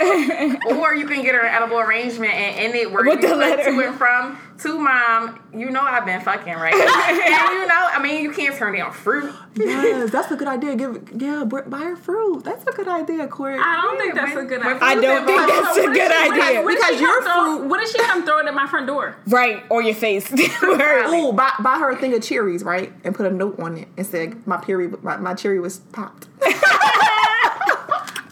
Or 0.00 0.94
you 0.94 1.06
can 1.08 1.22
get 1.24 1.34
her 1.34 1.40
an 1.40 1.52
edible 1.52 1.78
arrangement 1.80 2.32
and 2.32 2.56
end 2.56 2.74
it 2.76 2.90
where 2.92 3.04
With 3.04 3.20
you 3.20 3.28
the 3.30 3.34
letter. 3.34 3.64
to 3.64 3.80
and 3.80 3.96
from 3.98 4.38
to 4.60 4.78
mom. 4.78 5.40
You 5.52 5.70
know 5.70 5.80
I've 5.82 6.06
been 6.06 6.20
fucking 6.20 6.54
right, 6.54 6.72
and 6.74 7.48
you 7.52 7.66
know 7.66 7.88
I 7.92 8.00
mean 8.00 8.22
you 8.22 8.30
can't 8.32 8.54
turn 8.54 8.76
down 8.76 8.92
fruit. 8.92 9.34
yes, 9.56 10.10
that's 10.12 10.30
a 10.30 10.36
good 10.36 10.46
idea. 10.46 10.76
Give 10.76 11.02
yeah, 11.20 11.42
buy 11.44 11.78
her 11.80 11.96
fruit. 11.96 12.44
That's 12.44 12.64
a 12.66 12.70
good 12.72 12.86
idea, 12.86 13.26
Corey. 13.26 13.58
I 13.58 13.82
don't 13.82 13.98
think 13.98 14.14
Yeah, 14.14 14.24
that's 14.24 14.36
a 14.36 14.44
good 14.44 14.62
idea. 14.62 14.78
I 14.80 14.94
don't 14.94 15.26
think 15.26 15.40
involved- 15.40 15.66
that's 15.66 15.78
a 15.78 15.86
good 15.88 16.12
she- 16.12 16.30
idea. 16.42 16.62
what 16.62 16.76
Because 16.76 17.00
your 17.00 17.22
come 17.22 17.24
throw- 17.24 17.56
fruit- 17.58 17.68
What 17.68 17.82
if 17.82 17.88
she 17.90 17.98
come 17.98 18.24
throw 18.24 18.38
it 18.38 18.46
at 18.46 18.54
my 18.54 18.66
front 18.68 18.86
door? 18.86 19.16
Right, 19.26 19.64
or 19.68 19.82
your 19.82 19.94
face. 19.96 20.30
Word. 20.62 21.02
Oh, 21.06 21.32
buy, 21.32 21.50
buy 21.60 21.78
her 21.80 21.90
a 21.90 21.96
thing 21.96 22.14
of 22.14 22.22
cherries, 22.22 22.62
right? 22.62 22.92
And 23.02 23.16
put 23.16 23.26
a 23.26 23.30
note 23.30 23.58
on 23.58 23.76
it 23.78 23.88
and 23.96 24.06
said 24.06 24.46
my 24.46 24.58
period, 24.58 25.02
my, 25.02 25.16
my 25.16 25.34
cherry 25.34 25.58
was 25.58 25.78
popped. 25.92 26.28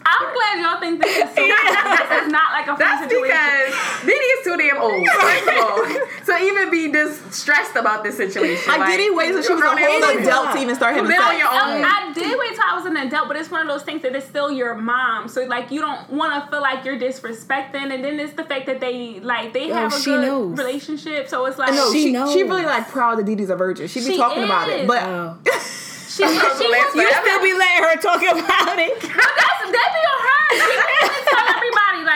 I'm 0.09 0.33
glad 0.33 0.59
y'all 0.61 0.79
think 0.79 1.01
this 1.01 1.15
is, 1.17 1.23
so, 1.35 1.35
this 1.35 2.23
is 2.23 2.31
not 2.31 2.53
like 2.67 2.75
a 2.75 2.79
That's 2.79 3.03
situation. 3.03 3.35
because 3.35 3.73
DeeDee 4.03 4.31
is 4.37 4.43
too 4.43 4.57
damn 4.57 4.81
old. 4.81 5.07
First 5.19 5.47
of 5.47 5.57
all, 5.57 5.85
to 6.25 6.43
even 6.43 6.69
be 6.71 6.87
this 6.91 7.19
stressed 7.35 7.75
about 7.75 8.03
this 8.03 8.17
situation. 8.17 8.67
Like, 8.67 8.81
DeeDee 8.99 9.15
waited 9.15 9.37
until 9.37 9.43
she 9.43 9.53
was 9.53 9.61
a 9.61 9.63
grown 9.63 9.77
whole 9.77 10.03
adult 10.03 10.45
woman. 10.47 10.55
to 10.55 10.61
even 10.61 10.75
start 10.75 10.95
having 10.95 11.09
Live 11.09 11.19
on 11.21 11.27
sex. 11.27 11.39
your 11.39 11.47
Um, 11.47 11.71
own. 11.71 11.83
I 11.85 12.11
did 12.13 12.37
wait 12.39 12.53
till 12.55 12.63
I 12.69 12.75
was 12.75 12.85
an 12.85 12.97
adult, 12.97 13.27
but 13.27 13.37
it's 13.37 13.49
one 13.51 13.61
of 13.61 13.67
those 13.67 13.83
things 13.83 14.01
that 14.03 14.15
it's 14.15 14.25
still 14.27 14.51
your 14.51 14.75
mom. 14.75 15.27
So 15.27 15.43
like 15.45 15.71
you 15.71 15.81
don't 15.81 16.09
want 16.09 16.43
to 16.43 16.49
feel 16.51 16.61
like 16.61 16.83
you're 16.85 16.99
disrespecting, 16.99 17.93
and 17.93 18.03
then 18.03 18.19
it's 18.19 18.33
the 18.33 18.43
fact 18.43 18.65
that 18.67 18.79
they 18.79 19.19
like 19.21 19.53
they 19.53 19.67
have 19.69 19.93
a 19.93 19.99
she 19.99 20.05
good 20.11 20.21
knows. 20.27 20.57
relationship. 20.57 21.27
So 21.29 21.45
it's 21.45 21.57
like 21.57 21.73
No, 21.73 21.91
She 21.91 22.03
she, 22.03 22.11
knows. 22.11 22.33
she 22.33 22.43
really 22.43 22.65
like 22.65 22.87
proud 22.89 23.19
that 23.19 23.25
DeeDee's 23.25 23.49
a 23.49 23.55
virgin. 23.55 23.87
She 23.87 23.99
be 23.99 24.05
She 24.11 24.17
talking 24.17 24.43
about 24.43 24.69
it, 24.69 24.87
but 24.87 25.03
Oh. 25.03 25.37
she, 25.45 26.23
she, 26.23 26.23
Last 26.25 26.59
You 26.61 26.71
forever. 27.07 27.27
still 27.27 27.41
be 27.43 27.53
letting 27.53 27.83
her 27.83 27.95
talk 28.01 28.21
about 28.21 28.79
it. 28.79 28.93
But 28.99 29.33
that's 29.37 29.71
that 29.71 29.89
be 29.93 30.01
on 30.01 30.19
her. 30.25 30.35
She 30.49 30.55
really 30.57 30.65
tell 30.65 30.73
everybody 30.73 30.86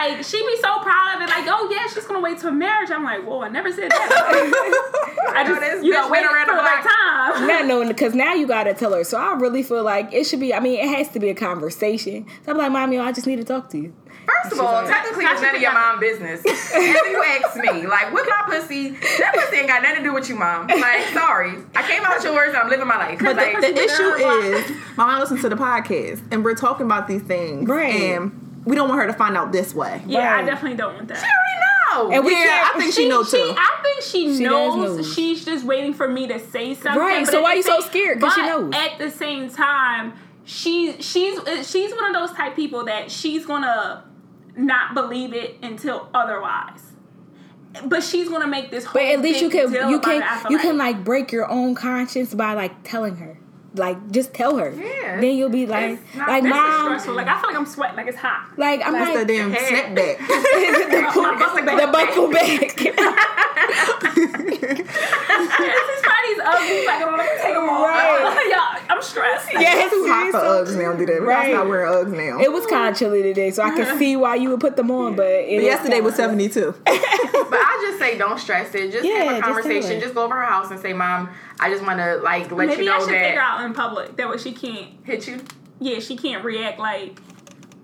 like 0.01 0.23
she 0.23 0.37
be 0.45 0.55
so 0.57 0.79
proud 0.79 1.15
of 1.15 1.21
it. 1.21 1.29
Like, 1.29 1.45
oh 1.47 1.69
yeah, 1.71 1.87
she's 1.87 2.05
gonna 2.05 2.21
wait 2.21 2.39
till 2.39 2.51
marriage. 2.51 2.89
I'm 2.91 3.03
like, 3.03 3.23
whoa, 3.25 3.41
I 3.41 3.49
never 3.49 3.71
said 3.71 3.91
that. 3.91 5.33
I 5.35 5.43
know 5.43 5.59
this 5.59 5.73
just 5.73 5.85
you 5.85 5.91
know 5.91 6.07
bitch 6.07 6.11
wait 6.11 6.25
around 6.25 6.45
for 6.45 6.55
the 6.55 6.61
the 6.61 6.63
right 6.63 7.33
time. 7.33 7.47
Not 7.47 7.65
knowing 7.65 7.87
because 7.87 8.13
now 8.13 8.33
you 8.33 8.47
gotta 8.47 8.73
tell 8.73 8.93
her. 8.93 9.03
So 9.03 9.17
I 9.17 9.33
really 9.33 9.63
feel 9.63 9.83
like 9.83 10.13
it 10.13 10.25
should 10.25 10.39
be. 10.39 10.53
I 10.53 10.59
mean, 10.59 10.79
it 10.79 10.89
has 10.97 11.09
to 11.09 11.19
be 11.19 11.29
a 11.29 11.35
conversation. 11.35 12.25
So 12.45 12.51
I'm 12.51 12.57
like, 12.57 12.71
mommy, 12.71 12.97
I 12.99 13.11
just 13.11 13.27
need 13.27 13.37
to 13.37 13.43
talk 13.43 13.69
to 13.71 13.77
you. 13.77 13.93
First 14.25 14.53
of 14.53 14.59
all, 14.59 14.85
technically 14.85 15.25
it's 15.25 15.41
none 15.41 15.55
of 15.55 15.61
your 15.61 15.73
mom 15.73 15.99
business. 15.99 16.41
If 16.45 17.11
you 17.11 17.23
ask 17.23 17.57
me, 17.57 17.87
like 17.87 18.13
with 18.13 18.27
my 18.29 18.43
pussy, 18.45 18.91
that 18.91 19.33
pussy 19.33 19.57
ain't 19.57 19.67
got 19.67 19.81
nothing 19.81 19.97
to 19.97 20.03
do 20.03 20.13
with 20.13 20.29
you, 20.29 20.35
mom. 20.35 20.67
Like, 20.67 21.07
sorry, 21.13 21.57
I 21.75 21.83
came 21.87 22.03
out 22.03 22.23
yours 22.23 22.49
and 22.49 22.57
I'm 22.57 22.69
living 22.69 22.87
my 22.87 22.97
life. 22.97 23.19
But 23.19 23.35
like, 23.35 23.55
the, 23.55 23.71
the 23.73 23.77
issue 23.77 24.03
is, 24.03 24.71
my 24.95 25.05
mom 25.05 25.19
listens 25.19 25.41
to 25.41 25.49
the 25.49 25.55
podcast, 25.55 26.21
and 26.31 26.43
we're 26.43 26.55
talking 26.55 26.85
about 26.85 27.07
these 27.07 27.23
things, 27.23 27.67
Right. 27.67 27.93
And 27.93 28.40
we 28.65 28.75
don't 28.75 28.87
want 28.89 29.01
her 29.01 29.07
to 29.07 29.13
find 29.13 29.35
out 29.37 29.51
this 29.51 29.73
way. 29.73 30.01
Yeah, 30.05 30.35
I 30.35 30.43
definitely 30.43 30.77
don't 30.77 30.95
want 30.95 31.07
that. 31.07 31.17
She 31.17 31.23
already 31.25 32.09
know. 32.11 32.15
And 32.15 32.25
we 32.25 32.31
Yeah, 32.33 32.43
can't. 32.45 32.75
I 32.75 32.79
think 32.79 32.93
she 32.93 33.09
knows 33.09 33.31
too. 33.31 33.53
I 33.57 33.79
think 33.83 34.01
she, 34.01 34.37
She 34.37 34.43
does 34.43 34.75
knows. 34.75 35.13
She's 35.13 35.43
just 35.45 35.65
waiting 35.65 35.93
for 35.93 36.07
me 36.07 36.27
to 36.27 36.39
say 36.39 36.73
something. 36.73 36.99
Right, 37.01 37.25
so 37.27 37.41
why 37.41 37.51
the 37.53 37.57
you 37.57 37.63
so 37.63 37.79
scared? 37.81 37.91
scared? 37.91 38.21
'Cause 38.21 38.33
she 38.33 38.41
but 38.41 38.47
knows. 38.47 38.73
At 38.75 38.97
the 38.97 39.09
same 39.11 39.49
time, 39.49 40.13
she 40.43 41.01
she's 41.01 41.37
uh, 41.39 41.63
she's 41.63 41.91
one 41.93 42.05
of 42.05 42.13
those 42.13 42.35
type 42.35 42.55
people 42.55 42.85
that 42.85 43.11
she's 43.11 43.45
gonna 43.45 44.05
not 44.55 44.93
believe 44.93 45.33
it 45.33 45.57
until 45.61 46.09
otherwise. 46.13 46.81
But 47.85 48.03
she's 48.03 48.27
gonna 48.27 48.47
make 48.47 48.69
this 48.69 48.85
whole. 48.85 49.01
But 49.01 49.09
at 49.11 49.21
least 49.21 49.41
you 49.41 49.49
can 49.49 49.71
you 49.89 49.99
can 49.99 50.21
it, 50.21 50.23
I 50.29 50.39
feel 50.43 50.51
you 50.51 50.59
can 50.59 50.77
like 50.77 51.03
break 51.03 51.31
your 51.31 51.49
own 51.49 51.73
conscience 51.75 52.33
by 52.33 52.53
like 52.53 52.83
telling 52.83 53.15
her. 53.17 53.37
Like 53.73 54.11
just 54.11 54.33
tell 54.33 54.57
her. 54.57 54.69
Yeah. 54.71 55.21
Then 55.21 55.37
you'll 55.37 55.47
be 55.49 55.65
like 55.65 55.97
not- 56.15 56.27
like 56.27 56.43
This 56.43 56.49
mom. 56.51 56.85
stressful. 56.87 57.13
Like 57.15 57.27
I 57.27 57.39
feel 57.39 57.49
like 57.51 57.57
I'm 57.57 57.65
sweating. 57.65 57.95
Like 57.95 58.07
it's 58.07 58.17
hot. 58.17 58.49
Like 58.57 58.81
I'm 58.85 58.91
That's 58.93 59.17
the 59.19 59.25
damn 59.25 59.51
Head. 59.51 59.95
snapback. 59.95 60.19
My 61.15 61.35
buckle 61.39 61.63
back. 61.65 61.77
the 61.79 61.87
buckle 61.91 62.27
back. 62.31 62.81
This 64.71 64.79
is 64.79 66.39
ugly. 66.43 66.85
Like, 66.85 67.01
oh, 67.01 67.09
I'm 67.09 67.17
gonna 67.17 67.29
take 67.41 67.53
them 67.53 67.69
off. 67.69 67.85
Right. 67.85 68.47
yeah, 68.49 68.79
I'm 68.89 69.01
stressed. 69.01 69.49
yes, 69.53 69.91
Too 69.91 70.05
hot 70.07 70.31
for 70.31 70.39
so- 70.39 70.63
Uggs 70.65 70.77
now, 70.77 70.93
do 70.93 71.05
that. 71.05 71.21
We 71.21 71.27
Right. 71.27 71.47
gotta 71.47 71.53
stop 71.57 71.67
wearing 71.67 71.91
Uggs 71.93 72.11
now. 72.17 72.39
It 72.41 72.51
was 72.51 72.65
kind 72.67 72.91
of 72.93 72.99
chilly 72.99 73.21
today, 73.23 73.51
so 73.51 73.63
I 73.63 73.71
could 73.75 73.97
see 73.97 74.15
why 74.15 74.35
you 74.35 74.49
would 74.49 74.59
put 74.59 74.75
them 74.75 74.91
on. 74.91 75.15
But, 75.15 75.27
it 75.27 75.57
But 75.57 75.63
yesterday 75.63 75.93
kinda 75.95 76.05
was 76.05 76.15
72. 76.15 76.73
But 77.51 77.59
I 77.59 77.85
just 77.87 77.99
say 77.99 78.17
don't 78.17 78.39
stress 78.39 78.73
it. 78.73 78.91
Just 78.91 79.05
Yeah, 79.05 79.25
have 79.25 79.37
a 79.37 79.41
conversation. 79.41 79.95
her. 79.95 80.01
Just, 80.01 80.15
go 80.15 80.23
over 80.23 80.35
her 80.35 80.41
house 80.45 80.71
and 80.71 80.79
say, 80.79 80.93
"Mom, 80.93 81.29
I 81.59 81.69
just 81.69 81.83
want 81.85 81.99
to 81.99 82.15
like 82.23 82.51
let 82.51 82.67
Maybe 82.69 82.85
you 82.85 82.91
I 82.91 82.97
know 82.97 83.03
should 83.05 83.11
take 83.11 83.29
her 83.31 83.35
that 83.35 83.59
out 83.59 83.65
in 83.65 83.73
public. 83.73 84.15
That 84.17 84.29
way 84.29 84.37
she 84.37 84.53
can't. 84.53 84.87
hit 85.03 85.27
you." 85.27 85.39
Yeah, 85.79 85.99
she 85.99 86.15
can't 86.17 86.43
react 86.43 86.79
like. 86.79 87.19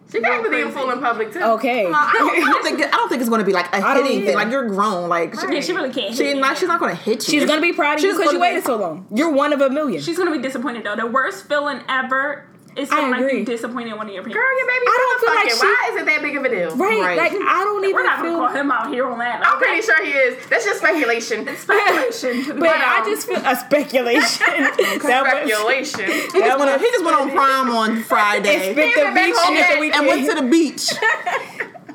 She 0.09 0.21
can 0.21 0.41
Go 0.41 0.49
be 0.49 0.61
a 0.61 0.63
crazy. 0.63 0.71
fool 0.79 0.89
in 0.91 1.01
public 1.01 1.33
too. 1.33 1.41
Okay. 1.41 1.85
I 1.85 2.13
don't, 2.13 2.29
I 2.43 2.49
don't 2.51 2.63
think 2.63 2.79
I 2.81 2.89
don't 2.91 3.09
think 3.09 3.19
it's 3.19 3.29
gonna 3.29 3.43
be 3.43 3.51
like 3.51 3.65
a 3.73 3.75
I 3.85 3.93
don't 3.93 4.05
hitting 4.05 4.25
thing. 4.25 4.35
Like 4.35 4.49
you're 4.51 4.67
grown. 4.69 5.09
Like 5.09 5.33
Yeah, 5.49 5.59
she 5.59 5.73
really 5.73 5.91
can't. 5.91 6.15
she 6.15 6.23
hit 6.27 6.37
not 6.37 6.57
she's 6.57 6.69
not 6.69 6.79
gonna 6.79 6.95
hit 6.95 7.27
you. 7.27 7.39
She's 7.41 7.45
gonna 7.45 7.59
be 7.61 7.73
proud 7.73 7.97
of 7.97 8.03
you 8.05 8.15
because 8.17 8.31
you 8.31 8.39
waited 8.39 8.63
so 8.63 8.77
long. 8.77 9.05
You're 9.13 9.31
one 9.33 9.51
of 9.51 9.59
a 9.59 9.69
million. 9.69 10.01
She's 10.01 10.17
gonna 10.17 10.31
be 10.31 10.39
disappointed 10.41 10.85
though. 10.85 10.95
The 10.95 11.07
worst 11.07 11.49
feeling 11.49 11.81
ever 11.89 12.45
is 12.77 12.91
I 12.91 13.09
like 13.09 13.21
agree. 13.21 13.39
you 13.39 13.45
disappointed 13.45 13.93
one 13.95 14.07
of 14.07 14.13
your 14.13 14.23
parents. 14.23 14.35
Girl, 14.35 14.57
your 14.57 14.67
baby 14.67 14.85
I 14.87 14.97
don't 14.97 15.19
feel 15.19 15.35
like 15.35 15.49
she- 15.49 15.65
Why 15.65 15.89
is 15.91 16.01
it 16.01 16.05
that 16.05 16.21
big 16.21 16.35
of 16.37 16.43
a 16.45 16.49
deal? 16.49 16.75
right. 16.77 16.99
Right. 17.01 17.17
Like 17.17 17.31
I 17.33 17.63
don't 17.63 17.83
even 17.83 17.95
We're 17.95 18.03
not 18.03 18.17
gonna 18.19 18.29
feel. 18.29 18.37
call 18.39 18.47
him 18.55 18.71
out 18.71 18.89
here 18.89 19.05
on 19.07 19.19
that. 19.19 19.45
I'm 19.45 19.57
pretty 19.57 19.81
sure 19.81 20.03
he 20.05 20.11
is. 20.11 20.45
That's 20.47 20.65
just 20.65 20.79
speculation. 20.79 21.47
speculation. 21.57 22.59
But 22.59 22.69
I 22.69 22.99
um, 23.01 23.05
just 23.09 23.27
feel 23.27 23.41
a 23.43 23.55
speculation. 23.55 24.45
That 25.07 25.23
was- 25.23 25.51
Speculation. 25.51 26.05
He 26.37 26.39
just, 26.43 26.59
went 26.59 26.69
on, 26.71 26.79
he 26.79 26.85
just 26.91 27.05
went 27.05 27.17
on 27.19 27.31
prom 27.31 27.69
on 27.71 28.03
Friday 28.03 28.71
Spent 28.73 28.95
the 28.95 29.01
went 29.03 29.15
back 29.15 29.25
beach 29.25 29.35
home 29.37 29.55
and 29.55 29.63
the 29.63 29.71
and- 29.71 29.79
weekend. 29.79 29.95
and 29.95 30.07
went 30.07 30.29
to 30.29 30.35
the 30.35 30.47
beach. 30.49 30.93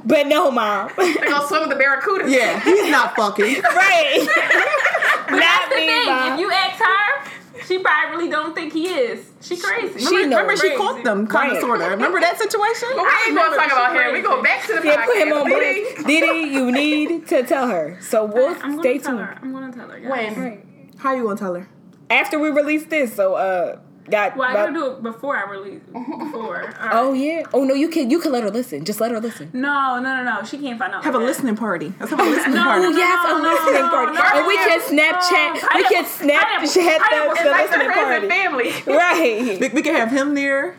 But 0.04 0.26
no, 0.26 0.50
mom. 0.50 0.90
They 0.96 1.14
go 1.14 1.46
swim 1.46 1.60
with 1.60 1.70
the 1.70 1.76
barracuda. 1.76 2.28
Yeah, 2.28 2.58
he's 2.60 2.90
not 2.90 3.14
fucking. 3.14 3.62
right. 3.62 4.26
But 4.26 5.30
Not 5.30 5.40
that's 5.40 5.68
the 5.68 5.76
me, 5.76 5.86
thing. 5.86 6.06
mom. 6.06 6.32
If 6.32 6.40
you 6.40 6.50
ask 6.50 6.82
her, 6.82 7.30
she 7.66 7.78
probably 7.78 8.16
really 8.16 8.30
don't 8.30 8.54
think 8.54 8.72
he 8.72 8.86
is. 8.88 9.30
She 9.40 9.56
crazy. 9.56 9.98
She 9.98 10.06
Remember, 10.06 10.28
knows. 10.28 10.40
remember 10.40 10.56
she 10.56 10.60
Crazy. 10.68 10.76
caught 10.76 11.04
them, 11.04 11.26
kind 11.26 11.52
of, 11.52 11.60
sort 11.60 11.80
of. 11.80 11.90
Remember 11.90 12.20
that 12.20 12.38
situation? 12.38 12.88
But 12.94 13.04
we 13.04 13.10
ain't 13.28 13.36
gonna 13.36 13.56
talk 13.56 13.66
about 13.72 13.96
him. 13.96 14.12
We 14.12 14.20
go 14.22 14.42
back 14.42 14.66
to 14.66 14.74
the 14.80 14.86
Yeah, 14.86 14.96
podcast. 14.96 15.04
put 15.06 15.16
him 15.18 15.32
on 15.32 15.46
DeeDee. 15.50 15.94
blast. 15.94 16.06
DeeDee, 16.08 16.50
you 16.52 16.72
need 16.72 17.28
to 17.28 17.42
tell 17.44 17.68
her. 17.68 17.98
So 18.00 18.24
we'll 18.24 18.56
I'm 18.62 18.78
stay 18.80 18.98
gonna 18.98 19.04
tell 19.04 19.16
tuned. 19.16 19.20
her. 19.26 19.38
I'm 19.42 19.52
gonna 19.52 19.72
tell 19.72 19.88
her. 19.88 19.98
guys. 20.00 20.10
When? 20.10 20.40
Right. 20.42 20.64
How 20.98 21.14
you 21.14 21.24
gonna 21.24 21.36
tell 21.36 21.54
her? 21.54 21.68
After 22.10 22.38
we 22.38 22.50
release 22.50 22.84
this, 22.86 23.14
so 23.14 23.34
uh, 23.34 23.78
got. 24.10 24.36
Well, 24.36 24.48
I 24.48 24.52
about- 24.52 24.66
gotta 24.66 24.72
do 24.72 24.86
it 24.92 25.02
before 25.02 25.36
I 25.36 25.50
release. 25.50 25.80
Before. 25.92 26.62
All 26.80 26.80
oh, 26.80 26.86
right. 26.86 26.90
Oh 26.92 27.12
yeah. 27.12 27.42
Oh 27.54 27.64
no, 27.64 27.74
you 27.74 27.88
can 27.88 28.10
you 28.10 28.18
can 28.20 28.32
let 28.32 28.42
her 28.42 28.50
listen. 28.50 28.84
Just 28.84 29.00
let 29.00 29.10
her 29.10 29.20
listen. 29.20 29.50
No, 29.52 29.98
no, 30.00 30.16
no, 30.16 30.22
no. 30.24 30.44
She 30.44 30.58
can't 30.58 30.78
find 30.78 30.92
out. 30.94 31.04
Have 31.04 31.14
a 31.14 31.18
that. 31.18 31.24
listening 31.24 31.56
party. 31.56 31.92
Let's 32.00 32.10
have 32.10 32.20
a 32.20 32.22
listening 32.30 32.54
No, 32.54 32.64
party. 32.64 32.84
Oh 32.86 32.90
no, 32.90 32.96
yes, 32.96 33.18
a 33.24 33.34
listening 33.34 33.82
no, 33.82 33.88
party, 33.90 34.12
no, 34.14 34.22
and 34.22 34.46
we 34.46 34.56
no, 34.56 34.64
can 34.66 34.80
Snapchat. 34.80 35.62
no. 35.62 35.68
we 35.76 35.84
can 35.84 36.04
Snapchat 36.04 36.98
pineapple, 36.98 37.28
the, 37.28 37.32
It's 37.32 37.42
the 37.42 37.50
like 37.50 37.70
the 37.70 37.76
listening 37.78 37.92
friends 37.92 38.08
party. 38.10 38.28
family. 38.28 38.72
Right. 39.02 39.60
We, 39.60 39.68
we 39.68 39.82
can 39.82 39.94
have 39.94 40.10
him 40.10 40.34
there. 40.34 40.76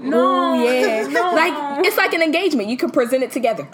No. 0.00 0.52
Oh 0.52 0.64
yeah. 0.64 1.06
No. 1.08 1.32
Like 1.34 1.86
it's 1.86 1.96
like 1.96 2.12
an 2.14 2.22
engagement. 2.22 2.68
You 2.68 2.76
can 2.76 2.90
present 2.90 3.22
it 3.22 3.30
together. 3.32 3.66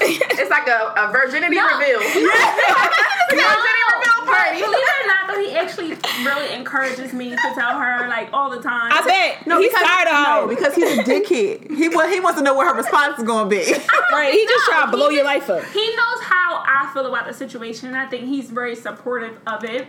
It's 0.00 0.50
like 0.50 0.68
a, 0.68 0.92
a 0.96 1.10
virginity 1.12 1.56
No. 1.56 1.66
reveal. 1.78 1.98
virginity 2.00 3.82
reveal 3.92 4.26
party. 4.26 4.60
believe 4.60 4.78
it 4.78 5.04
or 5.04 5.06
not, 5.06 5.26
though, 5.28 5.40
he 5.40 5.54
actually 5.56 5.94
really 6.24 6.52
encourages 6.54 7.12
me 7.12 7.30
to 7.30 7.52
tell 7.54 7.78
her 7.78 8.08
like 8.08 8.28
all 8.36 8.50
the 8.50 8.60
time. 8.60 8.92
I 8.92 9.02
bet. 9.04 9.46
No, 9.46 9.58
he's 9.58 9.70
because, 9.70 9.86
tired 9.86 10.08
of 10.08 10.48
no, 10.48 10.54
because 10.54 10.74
he's 10.74 10.98
a 10.98 11.02
dickhead. 11.10 11.74
He 11.74 11.88
wa- 11.88 12.06
he 12.06 12.20
wants 12.20 12.38
to 12.38 12.44
know 12.44 12.54
what 12.54 12.66
her 12.66 12.74
response 12.74 13.18
is 13.18 13.24
gonna 13.24 13.48
be. 13.48 13.56
Right. 14.12 14.32
He 14.32 14.44
just 14.46 14.68
No, 14.68 14.72
trying 14.74 14.84
to 14.84 14.90
he 14.90 14.96
blow 14.96 15.08
your 15.10 15.24
just- 15.24 15.48
life 15.48 15.64
up. 15.64 15.70
He 15.72 15.86
knows 15.96 16.20
how 16.22 16.62
I 16.66 16.90
feel 16.94 17.06
about 17.06 17.26
the 17.26 17.32
situation, 17.34 17.88
and 17.88 17.96
I 17.96 18.06
think 18.06 18.24
he's 18.26 18.50
very 18.50 18.76
supportive 18.76 19.38
of 19.46 19.64
it. 19.64 19.88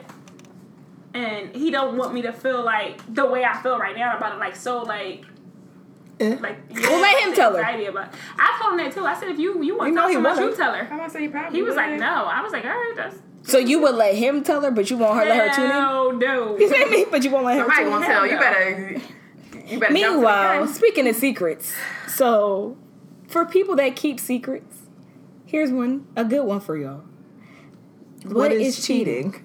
And 1.14 1.56
he 1.56 1.72
don't 1.72 1.98
want 1.98 2.14
me 2.14 2.22
to 2.24 2.34
feel 2.34 2.64
like 2.64 3.02
the 3.14 3.26
way 3.26 3.44
I 3.44 3.62
feel 3.62 3.80
right 3.80 3.96
now 3.96 4.18
about 4.18 4.36
it, 4.36 4.40
like 4.40 4.56
so, 4.56 4.84
like, 4.84 5.26
Eh. 6.20 6.36
like. 6.42 6.58
Well, 6.74 7.02
let 7.02 7.24
him 7.28 7.34
tell 7.34 7.56
her. 7.56 7.62
About. 7.62 8.14
I 8.40 8.58
told 8.62 8.74
him 8.74 8.86
that 8.86 8.94
too. 8.94 9.06
I 9.06 9.18
said, 9.20 9.30
if 9.30 9.40
you 9.40 9.64
you 9.64 9.78
want 9.78 9.90
You 9.90 9.96
to 9.96 9.96
know 9.96 10.02
talk 10.02 10.10
he 10.10 10.16
so 10.16 10.22
much, 10.22 10.36
would've. 10.38 10.50
you 10.52 10.56
tell 10.58 10.74
her. 10.74 10.88
I'm 10.92 10.98
gonna 10.98 11.10
say 11.10 11.24
you 11.24 11.30
probably 11.30 11.58
He 11.58 11.64
was 11.64 11.76
like, 11.76 11.98
no. 12.00 12.26
I 12.26 12.42
was 12.42 12.52
like, 12.52 12.66
all 12.66 12.72
right, 12.72 12.94
that's. 12.96 13.18
So 13.48 13.58
you 13.58 13.80
would 13.82 13.96
let 13.96 14.14
him 14.16 14.44
tell 14.44 14.62
her, 14.62 14.72
but 14.72 14.90
you 14.90 14.98
won't 14.98 15.18
her 15.18 15.26
let 15.26 15.50
her 15.50 15.56
tune 15.56 15.66
in. 15.66 15.70
No, 15.72 16.12
no. 16.12 16.58
You 16.60 16.70
feel 16.70 16.90
me? 16.90 17.06
But 17.10 17.24
you 17.24 17.32
won't 17.32 17.46
let 17.46 17.58
her 17.58 17.64
Somebody 17.64 17.84
tune 17.84 17.94
in. 17.94 18.02
gonna 18.02 18.06
tell 18.06 18.28
you 18.28 18.38
better. 18.38 19.02
You 19.74 19.80
better. 19.80 19.94
Meanwhile, 19.94 20.66
jump 20.66 20.76
speaking 20.76 21.08
of 21.08 21.16
secrets, 21.16 21.74
so 22.08 22.78
for 23.28 23.46
people 23.46 23.78
that 23.78 23.96
keep 23.96 24.20
secrets, 24.20 24.80
here's 25.46 25.72
one, 25.72 26.08
a 26.18 26.26
good 26.26 26.44
one 26.44 26.60
for 26.60 26.78
y'all. 26.78 27.04
what 28.26 28.52
is, 28.52 28.86
cheating? 28.86 29.42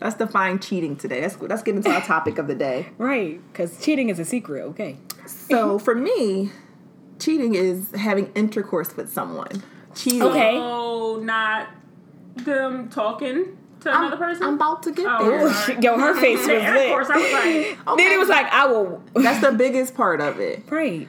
Let's 0.00 0.14
define 0.18 0.60
cheating 0.60 0.94
today. 0.94 1.22
Let's 1.22 1.36
let's 1.40 1.62
get 1.64 1.74
into 1.74 1.90
our 1.90 2.00
topic 2.06 2.38
of 2.38 2.46
the 2.46 2.54
day. 2.54 2.86
Right, 2.98 3.40
because 3.52 3.84
cheating 3.84 4.10
is 4.10 4.20
a 4.20 4.24
secret. 4.24 4.62
Okay. 4.62 4.96
So 5.26 5.80
for 5.80 5.96
me, 5.96 6.52
cheating 7.18 7.56
is 7.56 7.90
having 7.96 8.30
intercourse 8.34 8.96
with 8.96 9.12
someone. 9.12 9.64
Cheating. 9.96 10.22
Okay. 10.22 10.52
Oh, 10.54 11.18
not 11.20 11.68
them 12.44 12.88
talking 12.88 13.56
to 13.80 13.90
I'm, 13.90 14.02
another 14.06 14.16
person. 14.16 14.42
I'm 14.44 14.54
about 14.54 14.82
to 14.84 14.92
get 14.92 15.06
Oh, 15.08 15.24
there. 15.28 15.48
okay. 15.48 15.80
Yo, 15.80 15.98
her 15.98 16.14
face 16.20 16.38
was 16.40 16.48
Yeah, 16.48 16.74
of 16.74 16.88
course, 16.90 17.08
lit. 17.08 17.16
I 17.16 17.20
was 17.20 17.76
like, 17.86 17.96
Then 17.98 18.12
it 18.12 18.18
was 18.18 18.28
like, 18.28 18.46
I 18.52 18.66
will. 18.66 19.02
That's 19.14 19.40
the 19.40 19.52
biggest 19.52 19.94
part 19.94 20.20
of 20.20 20.40
it. 20.40 20.62
Right. 20.70 21.08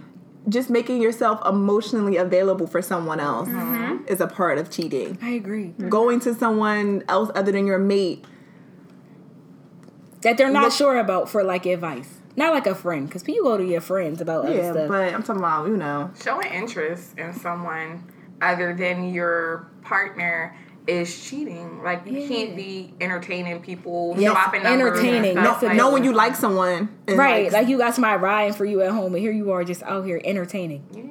Just 0.49 0.69
making 0.69 1.01
yourself 1.01 1.41
emotionally 1.45 2.15
available 2.15 2.67
for 2.67 2.81
someone 2.81 3.19
else 3.19 3.49
mm-hmm. 3.49 4.07
is 4.07 4.21
a 4.21 4.27
part 4.27 4.57
of 4.57 4.71
cheating. 4.71 5.17
I 5.21 5.31
agree. 5.31 5.65
Mm-hmm. 5.65 5.89
Going 5.89 6.21
to 6.21 6.33
someone 6.33 7.03
else 7.09 7.29
other 7.35 7.51
than 7.51 7.67
your 7.67 7.79
mate. 7.79 8.23
That 10.21 10.37
they're 10.37 10.49
not 10.49 10.63
Look- 10.63 10.73
sure 10.73 10.97
about 10.97 11.29
for 11.29 11.43
like 11.43 11.65
advice. 11.65 12.13
Not 12.37 12.53
like 12.53 12.67
a 12.67 12.75
friend, 12.75 13.07
because 13.07 13.27
you 13.27 13.43
go 13.43 13.57
to 13.57 13.65
your 13.65 13.81
friends 13.81 14.21
about 14.21 14.45
other 14.45 14.55
Yeah, 14.55 14.71
stuff. 14.71 14.87
but 14.89 15.11
I'm 15.13 15.23
talking 15.23 15.41
about, 15.41 15.67
you 15.67 15.75
know. 15.75 16.11
Showing 16.23 16.47
interest 16.51 17.17
in 17.17 17.33
someone 17.33 18.03
other 18.41 18.75
than 18.75 19.11
your 19.11 19.67
partner 19.81 20.55
is 20.87 21.23
cheating. 21.29 21.83
Like 21.83 22.03
you 22.05 22.19
Yeah. 22.19 22.27
can't 22.27 22.55
be 22.55 22.93
entertaining 23.01 23.59
people, 23.61 24.15
Yes, 24.17 24.31
swapping 24.31 24.63
entertaining. 24.63 25.33
stuff 25.33 25.45
That's 25.45 25.63
a- 25.63 25.65
like 25.67 25.75
Knowing 25.77 26.03
you 26.03 26.13
like 26.13 26.35
someone. 26.35 26.89
right. 27.09 27.51
Like 27.51 27.67
you 27.67 27.77
got 27.77 27.93
somebody 27.95 28.21
riding 28.21 28.53
for 28.53 28.65
you 28.65 28.81
at 28.81 28.91
home, 28.91 29.13
and 29.13 29.21
here 29.21 29.31
you 29.31 29.51
are 29.51 29.63
just 29.63 29.83
out 29.83 30.05
here 30.05 30.21
entertaining. 30.23 30.83
Yeah. 30.91 31.03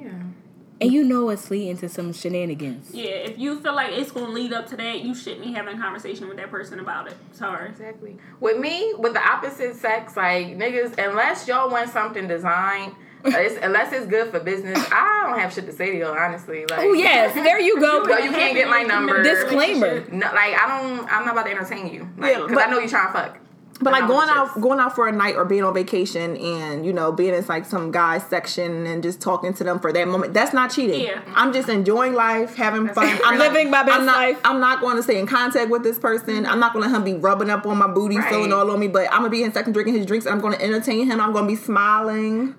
And 0.79 0.91
you 0.91 1.03
know 1.03 1.29
it's 1.29 1.49
leading 1.49 1.75
to 1.77 1.89
some 1.89 2.13
shenanigans. 2.13 2.91
yeah, 2.93 3.05
if 3.05 3.39
you 3.39 3.59
feel 3.59 3.73
like 3.73 3.93
it's 3.97 4.11
gonna 4.11 4.29
lead 4.29 4.53
up 4.53 4.67
to 4.67 4.77
that, 4.77 5.01
you 5.01 5.15
shouldn't 5.15 5.43
be 5.43 5.51
having 5.51 5.75
a 5.75 5.81
conversation 5.81 6.27
with 6.27 6.37
that 6.37 6.51
person 6.51 6.79
about 6.79 7.07
it. 7.07 7.15
Sorry. 7.31 7.69
Exactly. 7.69 8.17
With 8.39 8.59
me, 8.59 8.93
with 8.97 9.13
the 9.13 9.21
opposite 9.27 9.75
sex, 9.75 10.15
like 10.15 10.55
niggas, 10.57 10.97
unless 11.03 11.47
y'all 11.47 11.69
want 11.71 11.89
something 11.89 12.27
designed, 12.27 12.93
it's, 13.25 13.55
unless 13.63 13.91
it's 13.93 14.05
good 14.07 14.31
for 14.31 14.39
business, 14.39 14.77
I 14.91 15.27
don't 15.29 15.39
have 15.39 15.53
shit 15.53 15.65
to 15.65 15.71
say 15.73 15.91
to 15.91 15.97
y'all. 15.97 16.17
Honestly, 16.17 16.65
like, 16.69 16.79
Oh 16.79 16.93
yes, 16.93 17.33
there 17.33 17.59
you 17.59 17.79
go. 17.79 18.03
Yo, 18.07 18.17
you 18.17 18.31
can't 18.31 18.55
get 18.55 18.69
my 18.69 18.83
number. 18.83 19.23
Disclaimer. 19.23 20.05
No, 20.11 20.27
like 20.33 20.53
I 20.59 20.67
don't. 20.81 21.11
I'm 21.11 21.25
not 21.25 21.33
about 21.33 21.45
to 21.45 21.51
entertain 21.51 21.93
you. 21.93 22.09
Like, 22.17 22.33
Yeah, 22.33 22.41
because 22.41 22.55
but- 22.55 22.67
I 22.67 22.71
know 22.71 22.79
you're 22.79 22.89
trying 22.89 23.07
to 23.07 23.13
fuck. 23.13 23.37
But 23.79 23.93
like 23.93 24.07
going 24.07 24.27
out, 24.29 24.59
going 24.59 24.79
out 24.79 24.95
for 24.95 25.07
a 25.07 25.11
night 25.11 25.35
or 25.35 25.45
being 25.45 25.63
on 25.63 25.73
vacation, 25.73 26.35
and 26.37 26.83
you 26.85 26.91
know 26.91 27.11
being 27.11 27.33
in 27.35 27.45
like 27.45 27.65
some 27.65 27.91
guy's 27.91 28.23
section 28.23 28.87
and 28.87 29.03
just 29.03 29.21
talking 29.21 29.53
to 29.53 29.63
them 29.63 29.79
for 29.79 29.93
that 29.93 30.07
moment. 30.07 30.33
That's 30.33 30.51
not 30.53 30.71
cheating. 30.71 31.01
Yeah. 31.01 31.21
I'm 31.35 31.53
just 31.53 31.69
enjoying 31.69 32.13
life, 32.15 32.55
having 32.55 32.87
fun. 32.89 33.07
I'm 33.23 33.37
not- 33.37 33.53
Living 33.53 33.69
my 33.69 33.83
best 33.83 33.99
I'm 33.99 34.05
not, 34.05 34.15
life. 34.17 34.39
I'm 34.43 34.59
not 34.59 34.81
going 34.81 34.97
to 34.97 35.03
stay 35.03 35.19
in 35.19 35.27
contact 35.27 35.69
with 35.69 35.83
this 35.83 35.99
person. 35.99 36.45
I'm 36.47 36.59
not 36.59 36.73
going 36.73 36.89
to 36.89 36.95
him 36.95 37.03
be 37.03 37.13
rubbing 37.13 37.49
up 37.51 37.65
on 37.67 37.77
my 37.77 37.87
booty, 37.87 38.17
Right. 38.17 38.29
feeling 38.29 38.51
all 38.51 38.69
on 38.71 38.79
me. 38.79 38.87
But 38.87 39.05
I'm 39.11 39.19
gonna 39.19 39.29
be 39.29 39.43
in 39.43 39.53
second 39.53 39.73
drinking 39.73 39.93
his 39.95 40.05
drinks, 40.07 40.25
and 40.25 40.33
I'm 40.33 40.41
going 40.41 40.57
to 40.57 40.63
entertain 40.63 41.05
him. 41.05 41.21
I'm 41.21 41.31
going 41.31 41.45
to 41.45 41.49
be 41.49 41.55
smiling. 41.55 42.55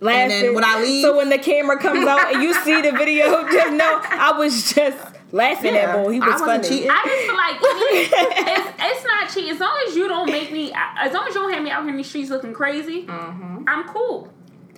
Laughing. 0.00 0.28
then 0.30 0.54
when 0.54 0.64
I 0.64 0.80
leave- 0.82 1.02
so 1.04 1.16
when 1.16 1.28
the 1.30 1.38
camera 1.38 1.78
comes 1.78 2.04
out 2.06 2.34
and 2.34 2.42
you 2.42 2.52
see 2.54 2.80
the 2.82 2.90
video, 2.90 3.48
just 3.52 3.72
know 3.74 4.00
I 4.02 4.32
was 4.36 4.72
just 4.72 4.98
laughing 5.32 5.74
at 5.74 5.96
boy. 6.04 6.12
He 6.12 6.20
was 6.20 6.28
wasn't 6.40 6.46
funny. 6.50 6.68
cheating. 6.68 6.90
I 6.90 7.02
just 7.04 7.26
feel 7.26 7.36
like 7.36 7.56
it's, 7.62 8.82
it's 8.96 9.04
not 9.06 9.30
cheating. 9.30 9.50
As 9.50 9.60
long 9.60 9.84
as 9.88 9.96
you 9.96 10.08
don't 10.08 10.30
make 10.30 10.52
me, 10.52 10.72
as 10.74 11.12
long 11.12 11.26
as 11.28 11.34
you 11.34 11.40
don't 11.40 11.52
have 11.52 11.62
me 11.62 11.70
out 11.70 11.82
here 11.82 11.90
in 11.90 11.96
the 11.96 12.04
streets 12.04 12.30
looking 12.30 12.52
crazy, 12.52 13.06
mm-hmm. 13.06 13.64
I'm 13.66 13.88
cool. 13.88 14.28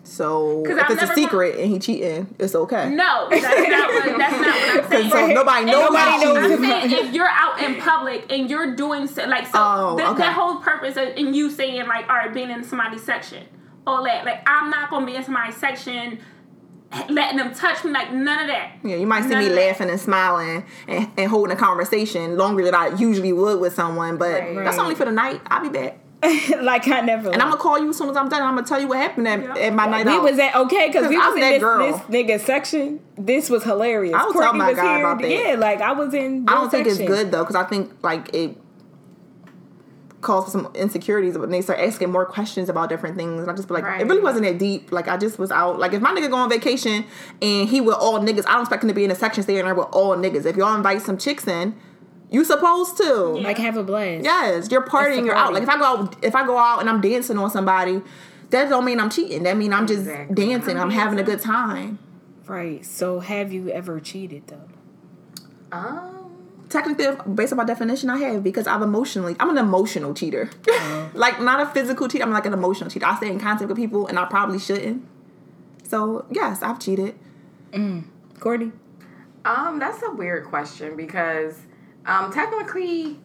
So 0.07 0.63
'Cause 0.67 0.77
if 0.77 0.85
I've 0.85 0.91
it's 0.91 1.03
a 1.03 1.07
never 1.07 1.15
secret 1.15 1.59
and 1.59 1.71
he 1.73 1.79
cheating, 1.79 2.35
it's 2.39 2.55
okay. 2.55 2.91
No, 2.91 3.27
that's 3.31 3.43
not 3.43 3.89
what, 3.89 4.19
that's 4.19 4.33
not 4.39 4.47
what 4.47 4.85
I'm 4.85 4.91
saying. 4.91 5.11
So 5.11 5.27
nobody 5.29 5.65
knows. 5.65 5.91
nobody 5.91 6.25
knows. 6.25 6.53
I'm 6.53 6.65
saying 6.65 7.07
if 7.07 7.15
you're 7.15 7.27
out 7.27 7.59
in 7.63 7.81
public 7.81 8.31
and 8.31 8.51
you're 8.51 8.77
doing 8.77 9.07
so, 9.07 9.25
like 9.25 9.47
so 9.47 9.53
Oh, 9.55 9.97
that, 9.97 10.09
okay. 10.11 10.19
that 10.19 10.35
whole 10.35 10.57
purpose 10.57 10.97
of, 10.99 11.09
in 11.17 11.33
you 11.33 11.51
saying 11.51 11.87
like 11.89 12.07
all 12.11 12.17
right 12.17 12.35
being 12.35 12.51
in 12.51 12.63
somebody's 12.65 13.03
section 13.03 13.45
all 13.87 14.05
that 14.05 14.27
like 14.27 14.43
I'm 14.47 14.69
not 14.69 14.91
gonna 14.91 15.07
be 15.07 15.17
in 15.17 15.25
somebody's 15.25 15.57
section 15.57 16.19
letting 17.09 17.39
them 17.39 17.55
touch 17.55 17.85
me 17.85 17.91
like 17.91 18.13
none 18.13 18.39
of 18.41 18.47
that 18.49 18.73
Yeah, 18.83 18.97
you 18.97 19.07
might 19.07 19.23
see 19.23 19.31
None 19.31 19.39
me 19.41 19.47
of 19.47 19.53
that. 19.55 19.67
laughing 19.67 19.91
and 19.91 20.01
smiling 20.01 20.65
and, 20.89 21.09
and 21.17 21.31
holding 21.31 21.57
a 21.57 21.59
conversation 21.59 22.37
longer 22.37 22.65
than 22.65 22.75
I 22.75 22.89
usually 22.97 23.33
would 23.33 23.61
with 23.61 23.75
someone, 23.75 24.17
but 24.17 24.41
Right. 24.43 24.65
that's 24.65 24.79
only 24.79 24.95
for 24.95 25.05
the 25.05 25.13
night. 25.13 25.41
I'll 25.47 25.63
be 25.63 25.69
back. 25.71 25.99
like 26.63 26.89
I 26.89 27.01
never. 27.03 27.31
And 27.31 27.43
I'm 27.43 27.51
gonna 27.51 27.61
call 27.61 27.79
you 27.79 27.91
as 27.91 27.99
soon 27.99 28.09
as 28.09 28.17
I'm 28.17 28.31
done. 28.31 28.41
I'm 28.43 28.55
gonna 28.55 28.67
tell 28.67 28.81
you 28.81 28.89
what 28.89 28.97
happened 28.99 29.29
at, 29.29 29.43
Yeah. 29.43 29.57
at 29.67 29.75
my 29.75 29.87
night 29.87 30.07
we 30.07 30.13
out. 30.13 30.23
was 30.23 30.39
at 30.39 30.57
okay 30.57 30.87
because 30.87 31.07
we 31.09 31.17
I'm 31.19 31.35
was 31.35 31.43
in 31.43 31.51
this, 31.51 31.61
girl. 31.61 31.93
this 31.93 32.01
nigga 32.03 32.41
section. 32.41 33.01
This 33.19 33.51
was 33.51 33.63
hilarious. 33.63 34.15
I 34.15 34.25
will 34.25 34.33
tell 34.33 34.43
Courtney 34.45 34.59
my 34.59 34.69
was 34.71 34.77
guy 34.77 34.97
here. 34.97 35.01
about 35.07 35.21
that. 35.23 35.31
Yeah, 35.31 35.55
like 35.59 35.81
I 35.83 35.93
was 35.93 36.15
in. 36.15 36.47
I 36.49 36.55
don't 36.55 36.63
this 36.65 36.71
think 36.71 36.87
it's 36.87 36.97
section. 36.97 37.15
good 37.15 37.31
though, 37.31 37.43
because 37.43 37.57
I 37.57 37.65
think 37.65 37.93
like 38.03 38.35
it 38.35 38.57
caused 40.25 40.51
some 40.51 40.69
insecurities 40.75 41.39
when 41.39 41.51
they 41.51 41.61
start 41.61 41.79
asking 41.79 42.11
more 42.11 42.27
questions 42.27 42.69
about 42.69 42.89
different 42.89 43.17
things. 43.17 43.43
And 43.43 43.51
I 43.51 43.55
just 43.55 43.69
be 43.69 43.75
like, 43.75 43.85
it 44.01 44.07
really 44.07 44.23
wasn't 44.23 44.45
that 44.45 44.59
deep. 44.59 44.91
Like 44.91 45.07
I 45.07 45.17
just 45.17 45.39
was 45.39 45.53
out. 45.53 45.79
Like 45.79 45.93
if 45.93 46.03
my 46.03 46.11
nigga 46.11 46.29
go 46.31 46.37
on 46.37 46.49
vacation 46.51 47.05
and 47.41 47.69
he 47.69 47.81
with 47.81 47.95
all 47.95 48.19
niggas, 48.19 48.45
I 48.47 48.55
don't 48.55 48.63
expect 48.63 48.83
him 48.83 48.89
to 48.89 48.95
be 48.95 49.05
in 49.05 49.11
a 49.13 49.15
section 49.15 49.43
staying 49.45 49.65
there 49.65 49.75
with 49.75 49.89
all 49.93 50.17
niggas. 50.17 50.45
If 50.47 50.57
y'all 50.57 50.75
invite 50.75 51.03
some 51.03 51.17
chicks 51.19 51.47
in, 51.47 51.77
you 52.31 52.45
supposed 52.45 52.97
to. 52.97 53.13
Like 53.13 53.59
have 53.59 53.77
a 53.77 53.85
blast. 53.85 54.25
Yes, 54.25 54.71
you're 54.71 54.85
partying, 54.85 55.25
you're 55.25 55.37
out. 55.37 55.53
Like 55.53 55.63
if 55.63 55.69
I 55.69 55.79
go 55.79 55.85
out, 55.85 56.25
if 56.25 56.35
I 56.35 56.45
go 56.45 56.59
out 56.59 56.81
and 56.81 56.91
I'm 56.91 57.01
dancing 57.01 57.39
on 57.39 57.51
somebody, 57.51 58.03
that 58.51 58.69
don't 58.69 58.85
mean 58.85 58.99
I'm 58.99 59.11
cheating. 59.11 59.45
That 59.45 59.57
mean 59.57 59.73
I'm 59.73 59.87
just 59.87 60.01
Exactly. 60.01 60.35
dancing. 60.35 60.79
I'm 60.79 60.91
having 60.91 61.19
a 61.19 61.23
good 61.23 61.41
time. 61.41 61.99
Right. 62.47 62.85
So 62.85 63.21
have 63.21 63.53
you 63.53 63.69
ever 63.71 64.01
cheated 64.01 64.49
though? 64.49 64.69
Um, 65.73 66.14
Technically, 66.75 67.07
based 67.37 67.53
on 67.53 67.59
my 67.59 67.65
definition, 67.65 68.11
I 68.11 68.19
have 68.19 68.43
because 68.43 68.67
I'm 68.67 68.83
emotionally. 68.83 69.37
I'm 69.39 69.51
an 69.51 69.59
emotional 69.59 70.13
cheater. 70.13 70.51
like 71.15 71.41
not 71.41 71.61
a 71.61 71.67
physical 71.67 72.09
cheater. 72.09 72.25
I'm 72.25 72.33
like 72.33 72.47
an 72.47 72.53
emotional 72.53 72.91
cheater. 72.91 73.07
I 73.07 73.15
stay 73.15 73.31
in 73.31 73.39
contact 73.39 73.69
with 73.69 73.77
people, 73.77 74.09
and 74.09 74.19
I 74.19 74.25
probably 74.25 74.59
shouldn't. 74.59 75.07
So 75.85 76.27
yes, 76.33 76.65
I've 76.65 76.81
cheated. 76.81 77.15
Courtney. 78.41 78.73
um, 79.45 79.79
that's 79.79 80.03
a 80.03 80.11
weird 80.11 80.47
question 80.47 80.97
because 80.97 81.61
um, 82.07 82.33
technically, 82.33 83.21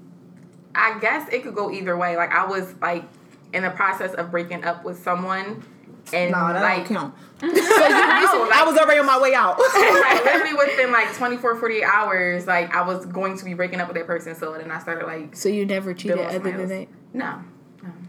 I 0.75 0.99
guess 0.99 1.27
it 1.33 1.41
could 1.41 1.55
go 1.55 1.71
either 1.71 1.97
way. 1.97 2.17
Like 2.17 2.31
I 2.31 2.45
was 2.45 2.75
like 2.79 3.05
in 3.51 3.63
the 3.63 3.71
process 3.71 4.13
of 4.13 4.29
breaking 4.29 4.63
up 4.63 4.85
with 4.85 5.03
someone, 5.03 5.63
and 6.13 6.31
Nah, 6.31 6.53
that 6.53 6.61
like 6.61 6.87
don't 6.87 6.97
count. 6.97 7.15
no, 7.41 7.47
like, 7.49 7.61
I 7.61 8.63
was 8.65 8.77
already 8.77 8.99
on 8.99 9.05
my 9.05 9.19
way 9.19 9.33
out. 9.33 9.57
like 9.75 10.25
literally 10.25 10.53
within 10.53 10.91
like 10.91 11.13
24 11.15 11.55
48 11.55 11.83
hours 11.83 12.47
like 12.47 12.75
i 12.75 12.81
was 12.81 13.05
going 13.05 13.37
to 13.37 13.45
be 13.45 13.53
breaking 13.53 13.79
up 13.79 13.87
with 13.87 13.95
that 13.95 14.05
person 14.05 14.35
so 14.35 14.51
then 14.57 14.69
i 14.71 14.79
started 14.79 15.05
like 15.07 15.35
So 15.35 15.47
you 15.49 15.65
never 15.65 15.93
cheated 15.93 16.17
building 16.17 16.35
other 16.41 16.57
than 16.57 16.67
that 16.67 16.87
no 17.13 17.39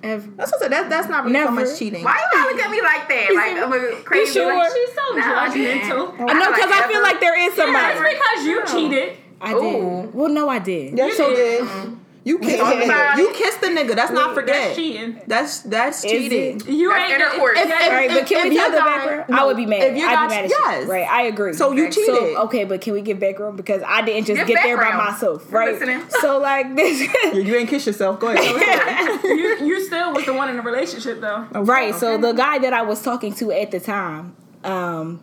ever? 0.02 0.26
that's 0.36 0.50
what 0.50 0.60
I 0.62 0.64
said. 0.64 0.72
That's 0.72 0.88
that's 0.88 1.08
not 1.08 1.24
really 1.24 1.38
so 1.44 1.50
much 1.52 1.78
cheating. 1.78 2.02
why 2.02 2.12
are 2.12 2.16
you 2.18 2.28
gotta 2.32 2.54
look 2.56 2.64
at 2.64 2.70
me 2.72 2.82
like 2.82 3.08
that 3.08 3.34
like 3.34 3.56
i'm 3.62 3.72
a 3.72 4.02
crazy 4.02 4.32
sure? 4.32 4.52
like, 4.56 4.72
she's 4.72 4.88
so 4.94 5.16
Nah, 5.16 5.40
I 5.40 5.54
didn't. 5.54 5.82
judgmental 5.90 6.14
I 6.28 6.32
know 6.34 6.52
because 6.52 6.70
I 6.72 6.88
feel 6.88 7.02
like 7.02 7.20
there 7.20 7.38
is 7.38 7.56
yeah, 7.56 7.64
somebody. 7.64 7.98
it's 7.98 8.18
because 8.18 8.46
you 8.46 8.64
cheated 8.66 9.16
I 9.40 9.54
Ooh. 9.54 9.60
did. 10.02 10.14
Well, 10.14 10.28
no, 10.28 10.48
I 10.50 10.58
did. 10.58 10.98
Yes, 10.98 11.18
you 11.18 11.28
did. 11.28 11.36
did. 11.36 11.62
Mm-hmm. 11.62 11.94
You 12.22 12.38
kissed 12.38 12.58
the 12.58 12.64
nigga. 12.64 13.16
You 13.16 13.32
kissed 13.32 13.60
the 13.62 13.68
nigga. 13.68 13.94
That's 13.96 14.12
not 14.12 14.34
forget. 14.34 14.54
that's 14.56 14.76
cheating 14.76 15.22
That's 15.26 15.60
that's 15.60 16.04
Is 16.04 16.10
cheating. 16.10 16.56
it? 16.60 16.68
you 16.68 16.90
That's 16.90 17.12
ain't 17.12 17.20
intercourse. 17.22 17.58
if- 17.58 17.62
If- 17.64 17.68
that- 17.70 17.82
All 17.88 17.90
right, 17.96 18.10
but 18.10 18.26
can 18.26 18.46
if 18.46 18.50
we 18.50 18.56
tell 18.56 18.70
the 18.70 18.76
guy- 18.76 18.84
background? 18.98 19.24
no, 19.30 19.36
I 19.38 19.44
would 19.46 19.56
be 19.56 19.64
mad. 19.66 19.82
if 19.82 19.96
your 19.96 20.08
I'd 20.08 20.14
guy- 20.14 20.26
be 20.26 20.34
mad 20.34 20.44
at 20.44 20.50
yes. 20.50 20.84
you. 20.84 20.90
Right, 20.92 21.08
I 21.10 21.22
agree. 21.22 21.52
So 21.54 21.72
you 21.72 21.84
Okay. 21.84 21.90
cheated. 21.92 22.14
So 22.14 22.36
okay, 22.42 22.64
but 22.64 22.80
can 22.82 22.92
we 22.92 23.00
give 23.00 23.18
background 23.18 23.56
because 23.56 23.82
I 23.86 24.02
didn't 24.02 24.26
just 24.26 24.36
Give 24.38 24.48
get 24.48 24.62
there 24.62 24.76
by 24.76 24.82
background. 24.82 25.12
myself, 25.12 25.50
We're 25.50 25.58
right? 25.60 25.72
listening. 25.72 26.02
So 26.20 26.38
like 26.38 26.76
this, 26.76 27.00
you, 27.34 27.40
you 27.42 27.54
ain't 27.56 27.68
kiss 27.70 27.86
yourself. 27.86 28.20
Go 28.20 28.28
ahead. 28.28 29.20
you 29.24 29.56
you 29.66 29.80
still 29.84 30.12
was 30.12 30.26
the 30.26 30.34
one 30.34 30.50
in 30.50 30.56
the 30.56 30.62
relationship 30.62 31.20
though 31.22 31.46
right? 31.54 31.94
So 31.94 32.18
the 32.18 32.32
guy 32.32 32.58
that 32.58 32.74
I 32.74 32.82
was 32.82 33.00
talking 33.02 33.32
to 33.36 33.50
at 33.52 33.70
the 33.70 33.80
time, 33.80 34.36
um, 34.62 35.20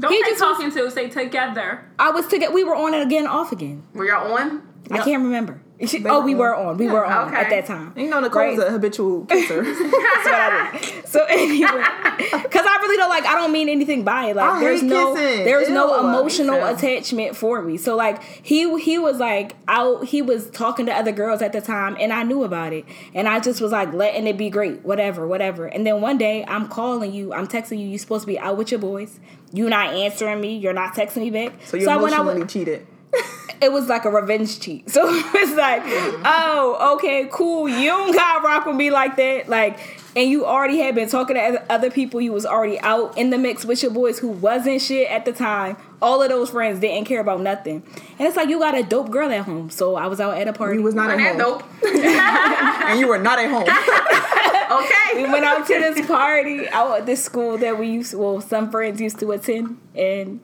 don't 0.00 0.10
He 0.12 0.18
say 0.24 0.30
just 0.30 0.40
was- 0.42 0.58
talking 0.58 0.70
to 0.72 0.90
say 0.90 1.08
together 1.08 1.84
I 1.96 2.10
was 2.10 2.26
together. 2.26 2.52
We 2.52 2.64
were 2.64 2.74
on 2.74 2.92
it 2.94 3.02
again, 3.02 3.28
off 3.28 3.52
again. 3.52 3.84
were 3.94 4.04
y'all 4.06 4.32
on 4.36 4.62
I 4.90 4.98
can't 4.98 5.22
remember. 5.22 5.60
Oh, 6.06 6.20
we 6.22 6.34
were 6.34 6.54
on. 6.54 6.76
We 6.76 6.88
were 6.88 7.04
on 7.06 7.28
Okay. 7.28 7.36
at 7.40 7.50
that 7.50 7.66
time. 7.66 7.94
you 7.96 8.08
know 8.10 8.20
Nicole's 8.20 8.58
Right. 8.58 8.68
a 8.68 8.70
habitual 8.70 9.24
kisser. 9.26 9.62
That's 9.64 9.78
what 9.80 10.34
I 10.34 10.78
did. 10.80 11.08
So 11.08 11.24
anyway, 11.28 11.68
because 12.42 12.66
I 12.66 12.78
really 12.82 12.96
don't 12.98 13.08
like. 13.08 13.24
I 13.24 13.34
don't 13.34 13.50
mean 13.52 13.68
anything 13.68 14.04
by 14.04 14.26
it. 14.26 14.36
Like 14.36 14.50
I 14.50 14.60
there's 14.60 14.82
no, 14.82 15.14
kissing. 15.14 15.44
there's 15.44 15.68
no 15.70 15.98
emotional 16.00 16.56
Me 16.60 16.70
attachment 16.72 17.34
for 17.36 17.62
me. 17.62 17.76
So 17.78 17.96
like 17.96 18.22
he 18.22 18.78
he 18.80 18.98
was 18.98 19.18
like 19.18 19.56
out. 19.68 20.04
He 20.04 20.20
was 20.22 20.50
talking 20.50 20.86
to 20.86 20.92
other 20.92 21.12
girls 21.12 21.40
at 21.42 21.52
the 21.52 21.60
time, 21.60 21.96
and 21.98 22.12
I 22.12 22.22
knew 22.24 22.44
about 22.44 22.72
it, 22.72 22.84
and 23.14 23.26
I 23.28 23.40
just 23.40 23.60
was 23.60 23.72
like 23.72 23.92
letting 23.92 24.26
it 24.26 24.36
be 24.36 24.50
great, 24.50 24.84
whatever, 24.84 25.26
whatever. 25.26 25.66
And 25.66 25.86
then 25.86 26.00
one 26.00 26.18
day 26.18 26.44
I'm 26.46 26.68
calling 26.68 27.12
you, 27.14 27.32
I'm 27.32 27.46
texting 27.48 27.78
you. 27.78 27.86
You're 27.88 27.98
supposed 27.98 28.22
to 28.22 28.26
be 28.26 28.38
out 28.38 28.56
with 28.58 28.70
your 28.70 28.80
boys. 28.80 29.18
You're 29.52 29.70
not 29.70 29.94
answering 29.94 30.40
me. 30.40 30.56
You're 30.58 30.72
not 30.72 30.94
texting 30.94 31.22
me 31.22 31.30
back. 31.30 31.54
So 31.64 31.76
you 31.76 31.88
I 31.88 31.96
went 31.96 32.14
out 32.14 32.20
emotionally 32.20 32.42
with- 32.42 32.50
cheated. 32.52 32.86
it 33.60 33.72
was 33.72 33.88
like 33.88 34.04
a 34.04 34.10
revenge 34.10 34.60
cheat. 34.60 34.88
So 34.90 35.02
it's 35.08 35.52
like, 35.56 35.82
oh, 36.24 36.94
okay, 36.96 37.28
cool. 37.32 37.68
You 37.68 37.86
don't 37.86 38.12
gotta 38.14 38.44
rock 38.44 38.66
with 38.66 38.76
me 38.76 38.90
like 38.90 39.16
that. 39.16 39.48
Like, 39.48 39.78
and 40.16 40.28
you 40.28 40.44
already 40.44 40.78
had 40.78 40.94
been 40.96 41.08
talking 41.08 41.36
to 41.36 41.42
other- 41.42 41.64
other 41.70 41.90
people. 41.90 42.20
You 42.20 42.32
was 42.32 42.44
already 42.44 42.80
out 42.80 43.16
in 43.16 43.30
the 43.30 43.38
mix 43.38 43.64
with 43.64 43.82
your 43.82 43.92
boys 43.92 44.18
who 44.18 44.28
wasn't 44.28 44.80
shit 44.82 45.08
at 45.10 45.24
the 45.24 45.32
time. 45.32 45.76
All 46.02 46.20
of 46.22 46.28
those 46.30 46.50
friends 46.50 46.80
didn't 46.80 47.06
care 47.06 47.20
about 47.20 47.40
nothing. 47.40 47.82
And 48.18 48.26
it's 48.26 48.36
like 48.36 48.48
you 48.48 48.58
got 48.58 48.76
a 48.76 48.82
dope 48.82 49.10
girl 49.10 49.30
at 49.30 49.44
home. 49.44 49.70
So 49.70 49.94
I 49.96 50.06
was 50.08 50.18
out 50.20 50.36
at 50.36 50.48
a 50.48 50.52
party. 50.52 50.78
You 50.78 50.82
was 50.82 50.94
not 50.94 51.10
at 51.10 51.20
home, 51.20 51.38
dope 51.38 51.62
and 51.84 52.98
you 52.98 53.06
were 53.06 53.18
not 53.18 53.38
at 53.38 53.48
home. 53.50 53.68
okay 54.70 55.22
we 55.22 55.28
went 55.30 55.44
out 55.44 55.66
to 55.66 55.74
this 55.74 56.06
party 56.06 56.68
out 56.68 56.98
at 57.00 57.06
this 57.06 57.22
school 57.24 57.58
that 57.58 57.76
we 57.78 57.88
used 57.88 58.12
To, 58.12 58.18
well 58.18 58.40
some 58.40 58.70
friends 58.70 59.00
used 59.00 59.18
to 59.18 59.32
attend 59.32 59.78
and 59.96 60.40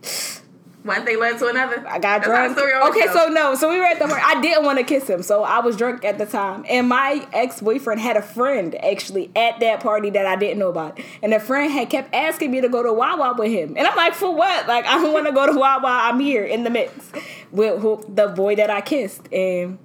one 0.87 1.05
thing 1.05 1.19
led 1.19 1.39
to 1.39 1.49
another 1.49 1.85
I 1.87 1.99
got 1.99 2.23
That's 2.23 2.55
drunk. 2.55 2.59
Okay, 2.91 3.07
goes. 3.07 3.15
so 3.15 3.29
no, 3.29 3.55
so 3.55 3.69
we 3.69 3.79
were 3.79 3.85
at 3.85 3.99
the 3.99 4.07
party. 4.07 4.23
I 4.25 4.41
didn't 4.41 4.65
want 4.65 4.79
to 4.79 4.85
kiss 4.85 5.09
him, 5.09 5.23
so 5.23 5.43
I 5.43 5.59
was 5.61 5.77
drunk 5.77 6.05
at 6.05 6.19
the 6.19 6.27
time. 6.27 6.65
And 6.69 6.89
my 6.89 7.27
ex 7.33 7.61
boyfriend 7.61 8.01
had 8.01 8.17
a 8.17 8.23
friend 8.23 8.75
actually 8.85 9.31
at 9.35 9.61
that 9.61 9.81
party 9.81 10.11
that 10.11 10.27
I 10.27 10.37
didn't 10.37 10.59
know 10.59 10.69
about, 10.69 10.99
and 11.23 11.33
the 11.33 11.41
friend 11.41 11.73
had 11.73 11.91
kept 11.91 12.15
asking 12.15 12.51
me 12.51 12.61
to 12.61 12.69
go 12.69 12.83
to 12.83 12.93
Wawa 12.93 13.35
with 13.37 13.51
him, 13.51 13.75
and 13.77 13.87
I'm 13.87 13.97
like, 13.97 14.15
for 14.15 14.35
what? 14.35 14.67
Like 14.69 14.87
I 14.87 14.95
don't 15.03 15.13
want 15.13 15.27
to 15.27 15.33
go 15.33 15.53
to 15.53 15.59
Wawa. 15.59 15.81
I'm 15.85 16.21
here 16.21 16.45
in 16.45 16.65
the 16.65 16.71
mix 16.71 17.11
with 17.51 17.81
who, 17.81 18.05
the 18.09 18.29
boy 18.29 18.57
that 18.57 18.71
I 18.71 18.81
kissed, 18.81 19.33
and 19.33 19.79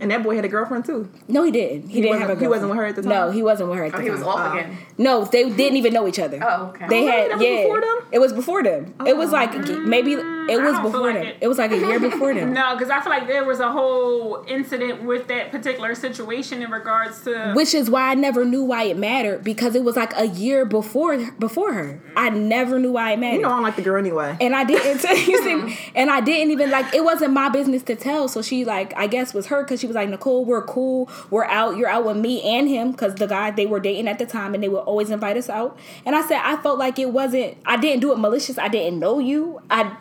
and 0.00 0.10
that 0.10 0.22
boy 0.22 0.36
had 0.36 0.44
a 0.44 0.48
girlfriend 0.48 0.84
too. 0.84 1.10
no, 1.28 1.42
he 1.42 1.50
didn't. 1.50 1.88
He, 1.90 2.00
didn't 2.00 2.20
wasn't- 2.20 2.30
have 2.30 2.38
a. 2.38 2.40
he 2.40 2.48
wasn't 2.48 2.70
with 2.70 2.78
her 2.78 2.86
at 2.86 2.96
the 2.96 3.02
time. 3.02 3.10
No, 3.10 3.30
he 3.30 3.42
wasn't 3.42 3.68
with 3.70 3.78
her 3.78 3.84
at 3.84 3.94
oh, 3.94 3.98
the 3.98 4.02
oh, 4.02 4.04
he 4.04 4.10
was 4.10 4.22
off 4.22 4.38
uh-uh. 4.38 4.58
again 4.58 4.78
No, 4.98 5.24
they 5.24 5.48
didn't 5.48 5.76
even 5.76 5.92
know 5.92 6.08
each 6.08 6.18
other. 6.18 6.38
Oh, 6.42 6.66
okay. 6.66 6.86
They 6.88 7.04
Oh, 7.04 7.10
had 7.10 7.30
that 7.30 7.40
yeah. 7.40 7.62
before 7.62 7.80
them? 7.80 7.98
It 8.10 8.18
was 8.18 8.32
before 8.32 8.62
them. 8.62 8.94
It 9.06 9.16
was 9.16 9.30
like 9.30 9.50
oh. 9.54 9.78
maybe 9.80 10.12
it 10.12 10.60
was 10.60 10.78
before 10.80 11.12
like 11.12 11.14
them. 11.14 11.26
it. 11.26 11.36
It. 11.42 11.48
was 11.48 11.58
like 11.58 11.70
a 11.72 11.78
year 11.78 12.00
before 12.00 12.34
them. 12.38 12.52
no 12.52 12.74
because 12.74 12.90
I 12.90 13.00
feel 13.00 13.10
like 13.10 13.26
there 13.28 13.44
was 13.44 13.60
a 13.60 13.70
whole 13.70 14.44
incident 14.48 15.04
with 15.04 15.28
that 15.28 15.50
particular 15.50 15.94
situation 15.94 16.62
in 16.62 16.70
regards 16.70 17.22
to 17.24 17.52
Which 17.54 17.74
is 17.74 17.88
why 17.90 18.10
I 18.10 18.14
never 18.14 18.44
knew 18.44 18.64
why 18.64 18.84
it 18.84 18.96
mattered 18.96 19.44
because 19.44 19.74
it 19.74 19.84
was 19.84 19.94
like 19.96 20.12
a 20.16 20.26
year 20.26 20.64
before 20.64 21.16
before 21.38 21.72
her. 21.74 22.00
I 22.16 22.30
never 22.30 22.78
knew 22.78 22.92
why 22.92 23.12
it 23.12 23.18
mattered. 23.18 23.36
You 23.36 23.42
know 23.42 23.48
I 23.50 23.52
don't 23.52 23.62
like 23.62 23.76
the 23.76 23.82
girl 23.82 23.98
anyway. 23.98 24.36
and 24.40 24.54
I 24.56 24.64
didn't 24.64 25.02
you 25.28 25.42
see, 25.42 25.50
mm-hmm. 25.54 25.90
and 25.94 26.10
I 26.10 26.20
didn't 26.20 26.50
even 26.50 26.70
like 26.70 26.92
it 26.94 27.04
wasn't 27.04 27.32
my 27.34 27.48
business 27.50 27.82
to 27.84 27.94
tell. 27.94 28.26
So 28.28 28.42
she 28.42 28.64
like 28.64 28.92
I 28.96 29.06
guess 29.06 29.32
was 29.34 29.46
her 29.46 29.62
because 29.62 29.80
she 29.80 29.86
was 29.86 29.94
like 29.96 30.08
Nicole, 30.08 30.44
we're 30.44 30.64
cool, 30.66 31.08
we're 31.30 31.44
out, 31.44 31.76
you're 31.76 31.88
out 31.88 32.04
with 32.04 32.16
me 32.16 32.42
and 32.42 32.68
him 32.68 32.92
because 32.92 33.14
the 33.16 33.26
guy 33.26 33.50
they 33.52 33.66
were 33.66 33.80
dating 33.80 34.08
at 34.08 34.18
the 34.18 34.26
time 34.26 34.54
and 34.54 34.62
they 34.62 34.68
would 34.68 34.87
always 34.88 35.10
invite 35.10 35.36
us 35.36 35.48
out. 35.48 35.78
And 36.04 36.16
I 36.16 36.22
said 36.22 36.40
I 36.42 36.56
felt 36.56 36.78
like 36.78 36.98
it 36.98 37.10
wasn't. 37.12 37.58
I 37.64 37.76
didn't 37.76 38.00
do 38.00 38.12
it 38.12 38.18
malicious. 38.18 38.58
I 38.58 38.68
didn't 38.68 38.98
know 38.98 39.18
you. 39.18 39.60
I 39.70 39.96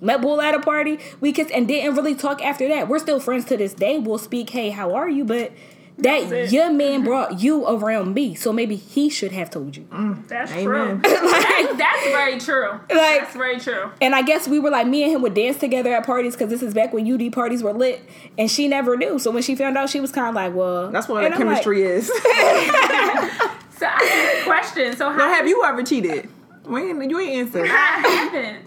met 0.00 0.20
Bull 0.20 0.40
at 0.40 0.54
a 0.54 0.60
party. 0.60 0.98
We 1.20 1.32
kissed 1.32 1.50
and 1.50 1.66
didn't 1.66 1.96
really 1.96 2.14
talk 2.14 2.42
after 2.44 2.68
that. 2.68 2.88
We're 2.88 2.98
still 2.98 3.18
friends 3.18 3.46
to 3.46 3.56
this 3.56 3.74
day. 3.74 3.98
We'll 3.98 4.18
speak. 4.18 4.50
Hey, 4.50 4.70
how 4.70 4.94
are 4.94 5.08
you? 5.08 5.24
But. 5.24 5.52
That 5.98 6.30
it. 6.30 6.52
your 6.52 6.70
man 6.70 6.96
mm-hmm. 6.96 7.04
brought 7.04 7.40
you 7.40 7.66
around 7.66 8.12
me, 8.12 8.34
so 8.34 8.52
maybe 8.52 8.76
he 8.76 9.08
should 9.08 9.32
have 9.32 9.48
told 9.48 9.78
you. 9.78 9.84
Mm, 9.84 10.28
that's 10.28 10.52
Amen. 10.52 11.00
true 11.00 11.00
that's, 11.02 11.78
that's 11.78 12.04
very 12.04 12.38
true 12.38 12.70
Like- 12.72 12.88
that's 12.90 13.34
very 13.34 13.58
true 13.58 13.90
And 14.02 14.14
I 14.14 14.20
guess 14.20 14.46
we 14.46 14.58
were 14.58 14.68
like, 14.68 14.86
me 14.86 15.04
and 15.04 15.12
him 15.12 15.22
would 15.22 15.32
dance 15.32 15.56
together 15.56 15.94
at 15.94 16.04
parties 16.04 16.34
because 16.34 16.50
this 16.50 16.62
is 16.62 16.74
back 16.74 16.92
when 16.92 17.10
UD 17.10 17.32
parties 17.32 17.62
were 17.62 17.72
lit. 17.72 18.02
And 18.36 18.50
she 18.50 18.68
never 18.68 18.98
knew. 18.98 19.18
So 19.18 19.30
when 19.30 19.42
she 19.42 19.56
found 19.56 19.78
out, 19.78 19.88
she 19.88 20.00
was 20.00 20.12
kind 20.12 20.28
of 20.28 20.34
like, 20.34 20.54
well. 20.54 20.90
That's 20.90 21.08
what 21.08 21.22
the 21.22 21.28
I'm 21.28 21.30
like, 21.30 21.38
chemistry 21.38 21.82
is. 21.82 22.10
so 23.78 23.86
I 23.86 24.04
have 24.04 24.42
a 24.42 24.44
question 24.44 24.96
so 24.96 25.10
how 25.10 25.16
now, 25.18 25.28
have 25.34 25.46
you 25.46 25.62
ever 25.64 25.82
cheated? 25.82 26.28
We 26.64 26.90
ain't, 26.90 27.10
you 27.10 27.18
ain't 27.20 27.32
answered. 27.46 27.68
I 27.70 28.30
haven't 28.32 28.66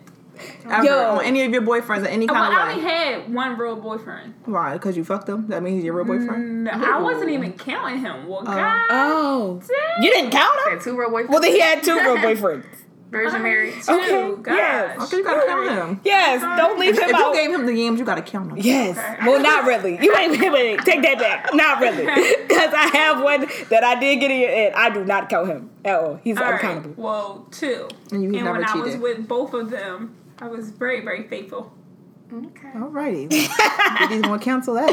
Ever 0.69 0.86
Yo. 0.86 1.17
on 1.17 1.26
any 1.26 1.43
of 1.43 1.52
your 1.52 1.62
boyfriends 1.62 2.00
in 2.00 2.08
any 2.08 2.26
Well, 2.26 2.36
kind 2.36 2.56
I 2.56 2.72
of 2.72 2.78
only 2.78 2.86
way? 2.86 2.89
had 2.91 3.34
one 3.34 3.58
real 3.58 3.76
boyfriend. 3.76 4.36
Why? 4.45 4.74
Because 4.74 4.95
you 4.95 5.04
fucked 5.04 5.28
him? 5.28 5.48
That 5.48 5.63
means 5.63 5.78
he's 5.78 5.84
your 5.86 5.95
real 5.95 6.06
boyfriend? 6.06 6.67
Mm, 6.67 6.80
no, 6.80 6.93
I 6.93 7.02
wasn't 7.02 7.32
even 7.32 7.54
counting 7.54 8.00
him. 8.00 8.28
Well, 8.28 8.41
oh. 8.41 8.45
God. 8.45 8.88
Oh, 8.89 9.62
damn. 9.67 10.04
you 10.04 10.12
didn't 10.12 10.32
count 10.32 10.58
him? 10.65 10.74
Had 10.74 10.82
two 10.82 10.98
real 10.98 11.10
boyfriends. 11.10 11.30
Well, 11.30 11.41
then 11.41 11.52
he 11.52 11.60
had 11.60 11.84
two 11.84 11.95
real 11.95 12.17
boyfriends. 12.17 12.65
Virgin 13.10 13.41
married. 13.41 13.74
Okay, 13.88 14.36
Gosh. 14.43 14.56
yes. 14.56 15.02
Okay, 15.02 15.17
you 15.17 15.24
gotta 15.24 15.48
count 15.48 15.69
him. 15.72 16.02
Yes, 16.04 16.41
don't 16.41 16.80
leave 16.80 16.95
him 16.95 17.04
If 17.04 17.10
him 17.10 17.17
you 17.17 17.34
gave 17.34 17.52
him 17.52 17.65
the 17.65 17.74
yams, 17.74 18.00
you 18.00 18.06
gotta 18.06 18.22
count 18.22 18.52
him. 18.52 18.58
Yes. 18.58 18.98
Well, 19.26 19.41
not 19.41 19.65
really. 19.65 19.98
You 20.02 20.15
ain't 20.15 20.39
wait, 20.39 20.52
wait, 20.52 20.80
take 20.82 21.02
that 21.02 21.17
back. 21.17 21.50
Not 21.54 21.82
really. 21.82 22.06
Because 22.06 22.72
I 22.74 22.89
have 22.93 23.24
one 23.24 23.48
that 23.69 23.84
I 23.84 24.00
did 24.00 24.17
get 24.19 24.30
in, 24.30 24.50
and 24.67 24.76
I 24.76 24.89
do 24.91 25.04
not 25.04 25.28
count 25.30 25.48
him 25.48 25.72
at 25.84 25.95
all. 26.00 26.19
He's 26.24 26.38
All 26.38 26.43
right. 26.43 26.54
uncountable. 26.54 27.02
Well, 27.02 27.48
two. 27.52 27.88
And 28.12 28.22
you 28.22 28.30
and 28.30 28.43
never 28.45 28.52
when 28.60 28.63
I 28.65 28.76
was 28.76 28.95
with 28.98 29.28
both 29.28 29.54
of 29.56 29.72
them, 29.72 30.15
I 30.39 30.48
was 30.48 30.69
very, 30.69 31.02
very 31.02 31.24
faithful. 31.28 31.74
Okay. 32.32 32.69
Alrighty. 32.76 33.32
He's 33.34 34.22
gonna 34.22 34.38
cancel 34.38 34.76
that. 34.76 34.91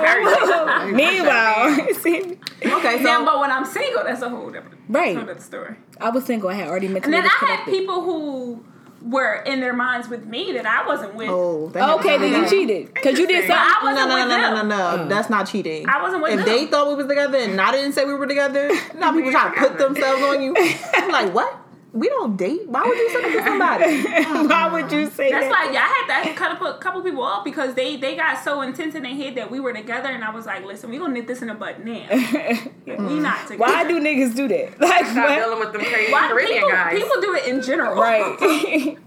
Very, 0.00 0.24
very 0.24 0.92
Meanwhile, 0.94 1.94
see, 1.94 2.38
Okay, 2.64 2.96
so 2.98 3.04
Now, 3.04 3.24
but 3.24 3.38
when 3.40 3.50
I'm 3.50 3.66
single, 3.66 4.02
that's 4.04 4.22
a 4.22 4.30
whole 4.30 4.48
different, 4.50 4.79
Right. 4.92 5.16
whole 5.16 5.24
different 5.24 5.42
story. 5.42 5.76
I 6.00 6.10
was 6.10 6.24
single. 6.24 6.50
I 6.50 6.54
had 6.54 6.68
already 6.68 6.88
met. 6.88 7.04
And 7.04 7.12
then 7.12 7.24
I 7.24 7.28
had 7.28 7.64
people 7.64 8.02
who 8.02 8.64
were 9.02 9.36
in 9.46 9.60
their 9.60 9.72
minds 9.72 10.08
with 10.10 10.26
me 10.26 10.52
that 10.52 10.66
I 10.66 10.86
wasn't 10.86 11.14
with. 11.14 11.28
oh, 11.30 11.68
that 11.70 11.88
Okay, 12.00 12.18
then 12.18 12.32
you 12.42 12.48
cheated 12.50 12.92
because 12.92 13.18
you 13.18 13.26
did 13.26 13.48
But 13.48 13.56
I 13.56 13.68
something. 13.68 13.86
wasn't 13.94 14.08
No, 14.10 14.16
no, 14.16 14.22
with 14.22 14.28
no, 14.28 14.36
no, 14.50 14.56
them. 14.56 14.68
no, 14.68 14.76
no, 14.76 14.96
no. 14.96 15.04
Mm. 15.04 15.08
That's 15.08 15.30
not 15.30 15.48
cheating. 15.48 15.88
I 15.88 16.02
wasn't 16.02 16.22
with 16.22 16.32
if 16.38 16.44
them. 16.44 16.54
they 16.54 16.66
thought 16.66 16.88
we 16.88 16.94
was 16.96 17.06
together 17.06 17.38
and 17.38 17.58
I 17.60 17.72
didn't 17.72 17.92
say 17.92 18.04
we 18.04 18.12
were 18.14 18.26
together, 18.26 18.68
now 18.98 19.12
people 19.12 19.30
try 19.30 19.54
to 19.54 19.58
put 19.58 19.78
themselves 19.78 20.22
on 20.22 20.42
you. 20.42 20.54
I'm 20.94 21.10
like, 21.10 21.32
what? 21.32 21.56
We 21.92 22.08
don't 22.08 22.36
date. 22.36 22.68
Why 22.68 22.84
would 22.84 22.96
you 22.96 23.10
say 23.10 23.22
that 23.22 23.38
to 23.38 23.44
somebody? 23.44 24.02
Why 24.48 24.72
would 24.72 24.92
you 24.92 25.06
uh-uh. 25.06 25.10
say 25.10 25.30
that? 25.30 25.40
That's 25.40 25.52
that? 25.52 25.64
like 25.64 25.74
yeah, 25.74 25.82
I 25.82 26.14
had 26.14 26.24
to 26.24 26.34
cut 26.34 26.52
a 26.52 26.56
couple, 26.56 26.72
couple 26.74 27.02
people 27.02 27.22
off 27.22 27.44
because 27.44 27.74
they 27.74 27.96
they 27.96 28.14
got 28.14 28.42
so 28.44 28.60
intense 28.62 28.94
in 28.94 29.02
their 29.02 29.14
head 29.14 29.34
that 29.34 29.50
we 29.50 29.58
were 29.58 29.72
together, 29.72 30.08
and 30.08 30.22
I 30.22 30.30
was 30.30 30.46
like, 30.46 30.64
listen, 30.64 30.90
we 30.90 30.98
gonna 30.98 31.14
nip 31.14 31.26
this 31.26 31.42
in 31.42 31.48
the 31.48 31.54
butt 31.54 31.84
now. 31.84 32.06
we 32.10 32.16
mm. 32.16 33.22
not 33.22 33.48
together. 33.48 33.58
Why 33.58 33.88
do 33.88 34.00
niggas 34.00 34.36
do 34.36 34.48
that? 34.48 34.80
Like 34.90 35.06
Stop 35.06 35.28
what? 35.28 35.34
dealing 35.36 35.58
with 35.60 35.72
them 35.72 35.82
crazy 35.82 36.12
Why 36.12 36.28
Caribbean 36.28 36.54
people, 36.54 36.70
guys. 36.70 36.98
people 36.98 37.20
do 37.20 37.34
it 37.34 37.46
in 37.46 37.62
general? 37.62 37.94
Right. 38.00 38.98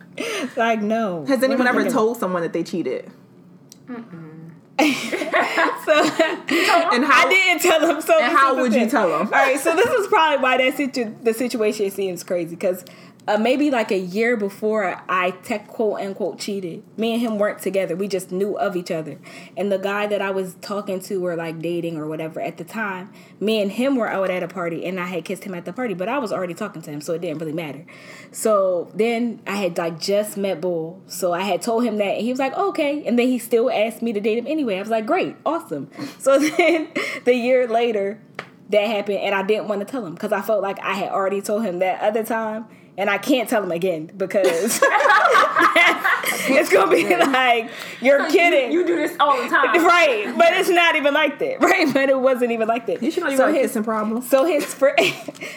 like 0.57 0.81
no. 0.81 1.25
Has 1.25 1.43
anyone 1.43 1.67
ever 1.67 1.89
told 1.89 2.17
someone 2.17 2.41
that 2.41 2.53
they 2.53 2.63
cheated? 2.63 3.11
So, 5.85 5.93
And 5.93 7.03
how 7.03 7.27
I 7.27 7.29
didn't 7.29 7.61
tell 7.61 7.79
them. 7.81 8.01
So 8.01 8.17
and 8.17 8.35
how 8.35 8.55
would 8.55 8.73
you 8.73 8.89
tell 8.89 9.09
them? 9.09 9.27
All 9.27 9.31
right, 9.31 9.59
so 9.59 9.75
this 9.75 9.85
is 9.87 10.07
probably 10.07 10.41
why 10.41 10.57
that 10.57 10.77
situ- 10.77 11.13
the 11.21 11.33
situation 11.33 11.91
seems 11.91 12.23
crazy 12.23 12.51
because 12.55 12.85
uh, 13.27 13.37
maybe 13.37 13.71
like 13.71 13.91
a 13.91 13.97
year 13.97 14.35
before 14.35 15.01
I 15.07 15.31
tech 15.31 15.67
quote 15.67 16.01
unquote 16.01 16.39
cheated, 16.39 16.83
me 16.97 17.13
and 17.13 17.21
him 17.21 17.37
weren't 17.37 17.59
together. 17.59 17.95
We 17.95 18.07
just 18.07 18.31
knew 18.31 18.57
of 18.57 18.75
each 18.75 18.91
other, 18.91 19.19
and 19.55 19.71
the 19.71 19.77
guy 19.77 20.07
that 20.07 20.21
I 20.21 20.31
was 20.31 20.55
talking 20.55 20.99
to 21.01 21.25
or 21.25 21.35
like 21.35 21.59
dating 21.59 21.97
or 21.97 22.07
whatever 22.07 22.41
at 22.41 22.57
the 22.57 22.63
time, 22.63 23.13
me 23.39 23.61
and 23.61 23.71
him 23.71 23.95
were 23.95 24.09
out 24.09 24.29
at 24.29 24.43
a 24.43 24.47
party, 24.47 24.85
and 24.85 24.99
I 24.99 25.05
had 25.05 25.23
kissed 25.23 25.43
him 25.43 25.55
at 25.55 25.65
the 25.65 25.73
party, 25.73 25.93
but 25.93 26.09
I 26.09 26.17
was 26.17 26.33
already 26.33 26.53
talking 26.53 26.81
to 26.81 26.91
him, 26.91 27.01
so 27.01 27.13
it 27.13 27.21
didn't 27.21 27.39
really 27.39 27.53
matter. 27.53 27.85
So 28.31 28.91
then 28.93 29.41
I 29.47 29.55
had 29.55 29.77
like 29.77 29.99
just 29.99 30.37
met 30.37 30.59
Bull, 30.59 31.01
so 31.07 31.31
I 31.33 31.41
had 31.41 31.61
told 31.61 31.85
him 31.85 31.97
that, 31.97 32.15
and 32.15 32.21
he 32.21 32.29
was 32.29 32.39
like, 32.39 32.53
okay, 32.57 33.05
and 33.05 33.17
then 33.17 33.27
he 33.27 33.39
still 33.39 33.71
asked 33.71 34.01
me 34.01 34.11
to 34.13 34.19
date 34.19 34.37
him 34.37 34.47
anyway. 34.47 34.77
I 34.77 34.79
was 34.81 34.89
like, 34.89 35.05
great, 35.05 35.35
awesome. 35.45 35.89
So 36.19 36.39
then 36.57 36.89
the 37.23 37.35
year 37.35 37.67
later 37.67 38.19
that 38.69 38.87
happened 38.87 39.19
and 39.19 39.35
I 39.35 39.43
didn't 39.43 39.67
want 39.67 39.81
to 39.81 39.85
tell 39.85 40.05
him 40.05 40.13
because 40.13 40.31
I 40.31 40.41
felt 40.41 40.63
like 40.63 40.79
I 40.79 40.93
had 40.93 41.09
already 41.09 41.41
told 41.41 41.63
him 41.63 41.79
that 41.79 42.01
other 42.01 42.23
time 42.23 42.65
and 42.97 43.09
I 43.09 43.17
can't 43.17 43.49
tell 43.49 43.63
him 43.63 43.71
again 43.71 44.11
because 44.15 44.79
it's 46.49 46.71
gonna 46.71 46.91
be 46.91 47.07
like 47.15 47.69
you're 48.01 48.29
kidding. 48.29 48.71
You, 48.71 48.79
you 48.81 48.87
do 48.87 48.95
this 48.95 49.15
all 49.19 49.41
the 49.41 49.49
time. 49.49 49.63
Right, 49.83 50.33
but 50.37 50.53
it's 50.53 50.69
not 50.69 50.95
even 50.95 51.13
like 51.13 51.39
that, 51.39 51.61
right? 51.61 51.91
But 51.93 52.09
it 52.09 52.19
wasn't 52.19 52.51
even 52.51 52.67
like 52.67 52.85
that. 52.87 53.03
You 53.03 53.11
should 53.11 53.23
know 53.23 53.29
you 53.29 53.37
so 53.37 53.47
got 53.47 53.55
a 53.55 53.57
his, 53.57 53.71
kissing 53.71 53.83
problem. 53.83 54.21
so 54.21 54.45
his 54.45 54.65
friend, 54.65 54.97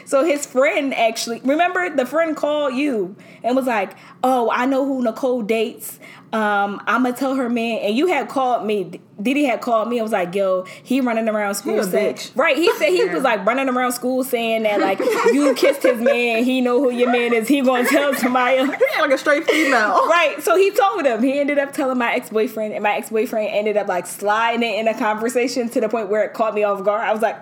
so 0.05 0.25
his 0.25 0.47
friend 0.47 0.95
actually 0.95 1.41
remember 1.41 1.95
the 1.95 2.07
friend 2.07 2.37
called 2.37 2.75
you 2.75 3.17
and 3.43 3.55
was 3.57 3.67
like, 3.67 3.93
"Oh, 4.23 4.51
I 4.51 4.67
know 4.67 4.85
who 4.85 5.03
Nicole 5.03 5.43
dates. 5.43 5.99
Um, 6.33 6.83
I'm 6.87 7.05
gonna 7.05 7.17
tell 7.17 7.35
her 7.37 7.49
man." 7.49 7.79
And 7.79 7.97
you 7.97 8.07
had 8.09 8.29
called 8.29 8.67
me. 8.67 9.01
DeeDee 9.21 9.47
had 9.47 9.63
called 9.63 9.89
me 9.89 9.99
and 9.99 10.05
was 10.05 10.13
like, 10.13 10.35
"Yo, 10.35 10.67
he 10.83 11.01
running 11.01 11.29
around 11.29 11.55
school 11.55 11.81
a 11.81 11.85
saying, 11.85 12.15
bitch. 12.17 12.37
right? 12.37 12.57
He 12.57 12.71
said 12.75 12.91
he 12.91 13.05
was 13.07 13.23
like 13.23 13.47
running 13.47 13.69
around 13.69 13.93
school 13.93 14.23
saying 14.25 14.65
that 14.65 14.81
like 14.81 14.99
you 15.33 15.55
kissed 15.55 15.83
his 15.83 15.99
man. 16.01 16.45
He 16.45 16.61
know 16.61 16.81
who 16.83 16.91
your 16.91 17.11
man 17.11 17.33
is. 17.33 17.49
He 17.49 17.63
gonna 17.63 17.89
tell 17.89 18.13
somebody 18.15 18.59
else." 18.59 18.71
Yeah, 18.95 19.01
like 19.01 19.13
a 19.13 19.19
straight 19.19 19.45
female. 19.49 20.07
Right. 20.17 20.43
So 20.43 20.57
he 20.57 20.71
told 20.71 21.05
him. 21.07 21.23
He 21.23 21.39
ended 21.41 21.59
up 21.59 21.73
telling 21.73 21.99
my 21.99 22.15
ex 22.15 22.29
boyfriend, 22.31 22.75
and 22.75 22.83
my 22.83 22.97
ex 22.97 23.11
boyfriend 23.11 23.49
ended 23.53 23.77
up 23.77 23.89
like 23.89 24.07
sliding 24.07 24.63
it 24.63 24.79
in 24.79 24.87
a 24.89 24.99
conversation 24.99 25.69
to 25.71 25.81
the 25.81 25.89
point 25.89 26.09
where 26.09 26.23
it 26.23 26.33
caught 26.35 26.55
me 26.55 26.63
off 26.63 26.85
guard. 26.85 27.03
I 27.09 27.13
was 27.13 27.23
like, 27.23 27.37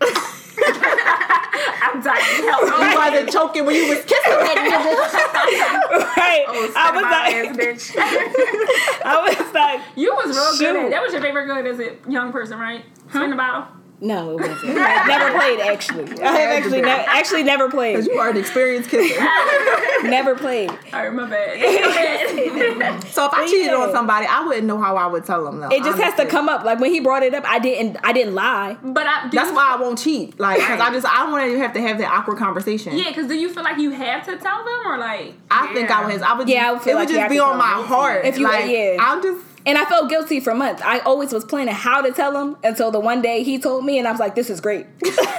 I'm 1.82 2.02
dying 2.02 2.24
to 2.24 2.50
help. 2.50 2.62
You 2.68 2.98
wasn't 2.98 3.32
choking 3.32 3.64
when 3.64 3.74
you 3.74 3.88
was 3.88 4.04
kissing 4.04 4.32
that 4.32 4.56
right. 6.16 6.44
Oh, 6.48 6.72
I 6.76 6.90
was 6.92 7.04
ass 7.04 7.56
like, 7.56 7.66
bitch. 7.66 7.96
I 9.04 9.28
was 9.28 9.54
like, 9.54 9.80
You 9.96 10.14
was 10.14 10.36
real 10.36 10.58
good 10.58 10.84
at 10.84 10.90
That 10.90 11.02
was 11.02 11.12
your 11.12 11.22
favorite 11.22 11.46
good 11.46 11.66
as 11.66 11.80
a 11.80 11.96
young 12.10 12.32
person, 12.32 12.58
right? 12.58 12.84
Spin 13.10 13.30
the 13.30 13.36
bottle. 13.36 13.77
No, 14.00 14.30
it 14.38 14.40
wasn't. 14.48 14.78
I 14.78 15.06
never 15.08 15.38
played 15.38 15.60
actually. 15.60 16.22
I 16.22 16.32
have 16.32 16.50
actually, 16.62 16.82
ne- 16.82 16.88
actually 17.08 17.42
never 17.42 17.68
played. 17.70 17.94
Because 17.94 18.06
played. 18.06 18.14
you 18.14 18.20
are 18.20 18.30
an 18.30 18.36
experienced 18.36 18.90
kisser. 18.90 19.20
Never 20.04 20.36
played. 20.36 20.70
All 20.70 20.76
right, 21.02 21.12
my 21.12 21.28
bad. 21.28 23.02
So 23.08 23.26
if 23.26 23.32
I 23.34 23.46
cheated 23.46 23.66
Yeah. 23.66 23.76
on 23.78 23.92
somebody, 23.92 24.26
I 24.26 24.44
wouldn't 24.46 24.66
know 24.66 24.80
how 24.80 24.96
I 24.96 25.06
would 25.06 25.24
tell 25.24 25.44
them 25.44 25.58
though. 25.60 25.68
It 25.70 25.82
just 25.82 25.98
has 26.00 26.14
to 26.14 26.26
come 26.26 26.48
up. 26.48 26.64
Like 26.64 26.78
when 26.78 26.92
he 26.92 27.00
brought 27.00 27.22
it 27.24 27.34
up, 27.34 27.44
I 27.46 27.58
didn't. 27.58 27.96
I 28.04 28.12
didn't 28.12 28.34
lie. 28.36 28.76
but 28.82 29.06
I, 29.06 29.28
That's 29.32 29.50
you, 29.50 29.56
why 29.56 29.74
I 29.76 29.80
won't 29.80 29.98
cheat. 29.98 30.38
Like, 30.38 30.58
because 30.58 30.80
I 30.80 30.90
just 30.92 31.04
I 31.06 31.16
don't 31.24 31.32
want 31.32 31.50
to 31.50 31.58
have 31.58 31.72
to 31.74 31.80
have 31.80 31.98
that 31.98 32.10
awkward 32.12 32.38
conversation. 32.38 32.96
Yeah, 32.96 33.08
because 33.08 33.26
do 33.26 33.34
you 33.34 33.52
feel 33.52 33.64
like 33.64 33.78
you 33.78 33.90
have 33.90 34.24
to 34.26 34.36
tell 34.36 34.64
them 34.64 34.86
or 34.86 34.98
like? 34.98 35.34
I 35.50 35.72
think 35.74 35.90
I 35.90 36.00
Yeah. 36.02 36.06
would. 36.06 36.22
I 36.22 36.34
would. 36.38 36.48
Yeah, 36.48 36.70
I 36.70 36.74
just, 36.74 36.74
would 36.74 36.82
feel 36.84 36.92
it 36.92 36.94
would 36.94 37.00
like 37.00 37.08
you 37.08 37.14
just 37.16 37.22
have 37.22 37.30
be 37.30 37.40
on 37.40 37.58
my 37.58 37.64
heart. 37.86 38.24
If 38.24 38.38
you- 38.38 38.44
like, 38.44 38.70
yeah. 38.70 38.96
I'll 39.00 39.20
just. 39.20 39.44
And 39.66 39.76
I 39.76 39.84
felt 39.84 40.08
guilty 40.08 40.40
for 40.40 40.54
months. 40.54 40.80
I 40.84 41.00
always 41.00 41.32
was 41.32 41.44
planning 41.44 41.74
how 41.74 42.00
to 42.00 42.12
tell 42.12 42.36
him 42.36 42.56
until 42.64 42.90
the 42.90 43.00
one 43.00 43.20
day 43.20 43.42
he 43.42 43.58
told 43.58 43.84
me, 43.84 43.98
and 43.98 44.06
I 44.08 44.10
was 44.12 44.20
like, 44.20 44.34
"This 44.34 44.48
is 44.50 44.60
great. 44.60 44.86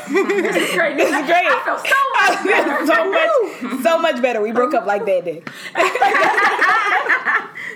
This 0.09 0.55
is 0.55 0.73
great. 0.75 0.97
This 0.97 1.07
is 1.09 1.25
great. 1.27 1.45
I 1.45 1.61
feel 1.63 1.77
so 1.77 1.99
much 2.15 2.43
better. 2.43 2.85
so 2.87 3.11
much, 3.11 3.83
so 3.83 3.99
much 3.99 4.21
better. 4.23 4.41
We 4.41 4.51
broke 4.51 4.73
up 4.73 4.87
like 4.87 5.05
that 5.05 5.23
day, 5.23 5.43